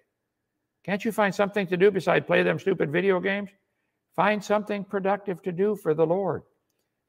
Can't 0.85 1.03
you 1.03 1.11
find 1.11 1.33
something 1.33 1.67
to 1.67 1.77
do 1.77 1.91
besides 1.91 2.25
play 2.25 2.43
them 2.43 2.59
stupid 2.59 2.91
video 2.91 3.19
games? 3.19 3.49
Find 4.15 4.43
something 4.43 4.83
productive 4.83 5.41
to 5.43 5.51
do 5.51 5.75
for 5.75 5.93
the 5.93 6.05
Lord. 6.05 6.43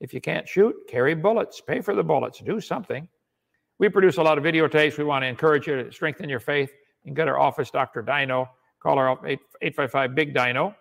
If 0.00 0.14
you 0.14 0.20
can't 0.20 0.48
shoot, 0.48 0.74
carry 0.88 1.14
bullets, 1.14 1.60
pay 1.60 1.80
for 1.80 1.94
the 1.94 2.02
bullets, 2.02 2.40
do 2.40 2.60
something. 2.60 3.06
We 3.78 3.88
produce 3.88 4.16
a 4.18 4.22
lot 4.22 4.38
of 4.38 4.44
videotapes. 4.44 4.98
We 4.98 5.04
want 5.04 5.22
to 5.22 5.26
encourage 5.26 5.66
you 5.66 5.82
to 5.82 5.92
strengthen 5.92 6.28
your 6.28 6.40
faith. 6.40 6.70
You 7.02 7.08
can 7.08 7.14
go 7.14 7.24
to 7.24 7.30
our 7.30 7.38
office, 7.38 7.70
Dr. 7.70 8.02
Dino, 8.02 8.48
call 8.78 8.98
our 8.98 9.12
855 9.26 10.14
Big 10.14 10.34
Dino, 10.34 10.74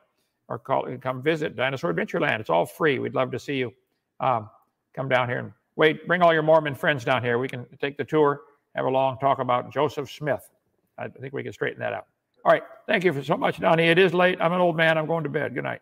or 0.48 0.60
call 0.60 0.86
come 1.02 1.22
visit 1.22 1.56
Dinosaur 1.56 1.94
Adventureland. 1.94 2.40
It's 2.40 2.50
all 2.50 2.66
free. 2.66 3.00
We'd 3.00 3.16
love 3.16 3.32
to 3.32 3.40
see 3.40 3.56
you. 3.56 3.72
Um, 4.20 4.50
come 4.94 5.08
down 5.08 5.30
here 5.30 5.40
and 5.40 5.54
wait. 5.78 6.06
Bring 6.08 6.22
all 6.22 6.34
your 6.34 6.44
Mormon 6.44 6.76
friends 6.76 7.06
down 7.06 7.24
here. 7.24 7.40
We 7.40 7.48
can 7.48 7.66
take 7.80 7.98
the 7.98 8.04
tour, 8.04 8.42
have 8.76 8.86
a 8.86 8.90
long 8.90 9.18
talk 9.20 9.40
about 9.40 9.72
Joseph 9.72 10.12
Smith. 10.12 10.50
I 10.98 11.08
think 11.08 11.34
we 11.34 11.44
can 11.44 11.54
straighten 11.54 11.80
that 11.80 11.94
out. 11.94 12.08
All 12.46 12.52
right. 12.52 12.64
Thank 12.88 13.04
you 13.04 13.14
for 13.14 13.24
so 13.24 13.38
much, 13.38 13.60
Donny. 13.60 13.84
It 13.84 14.00
is 14.00 14.14
late. 14.14 14.40
I'm 14.42 14.54
an 14.54 14.62
old 14.62 14.76
man. 14.76 14.98
I'm 14.98 15.06
going 15.06 15.24
to 15.24 15.30
bed. 15.30 15.54
Good 15.54 15.64
night. 15.64 15.82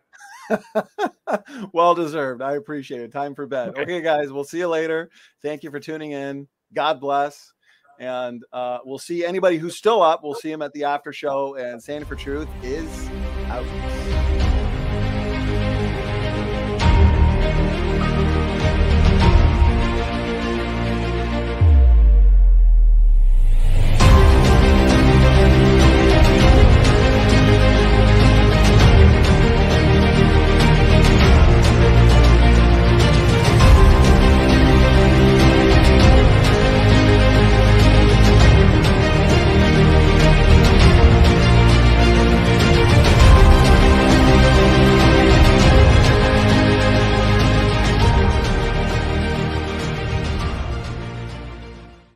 well 1.72 1.94
deserved. 1.94 2.42
I 2.42 2.56
appreciate 2.56 3.00
it. 3.00 3.12
Time 3.12 3.34
for 3.34 3.46
bed. 3.46 3.70
Okay. 3.70 3.82
okay, 3.82 4.00
guys. 4.00 4.32
We'll 4.32 4.44
see 4.44 4.58
you 4.58 4.68
later. 4.68 5.10
Thank 5.42 5.62
you 5.62 5.70
for 5.70 5.80
tuning 5.80 6.12
in. 6.12 6.48
God 6.74 7.00
bless. 7.00 7.52
And 7.98 8.44
uh, 8.52 8.78
we'll 8.84 8.98
see 8.98 9.24
anybody 9.24 9.58
who's 9.58 9.76
still 9.76 10.02
up. 10.02 10.22
We'll 10.22 10.34
see 10.34 10.52
him 10.52 10.62
at 10.62 10.72
the 10.72 10.84
after 10.84 11.12
show. 11.12 11.56
And 11.56 11.82
Standing 11.82 12.08
for 12.08 12.16
Truth 12.16 12.48
is 12.62 13.08
out. 13.46 13.97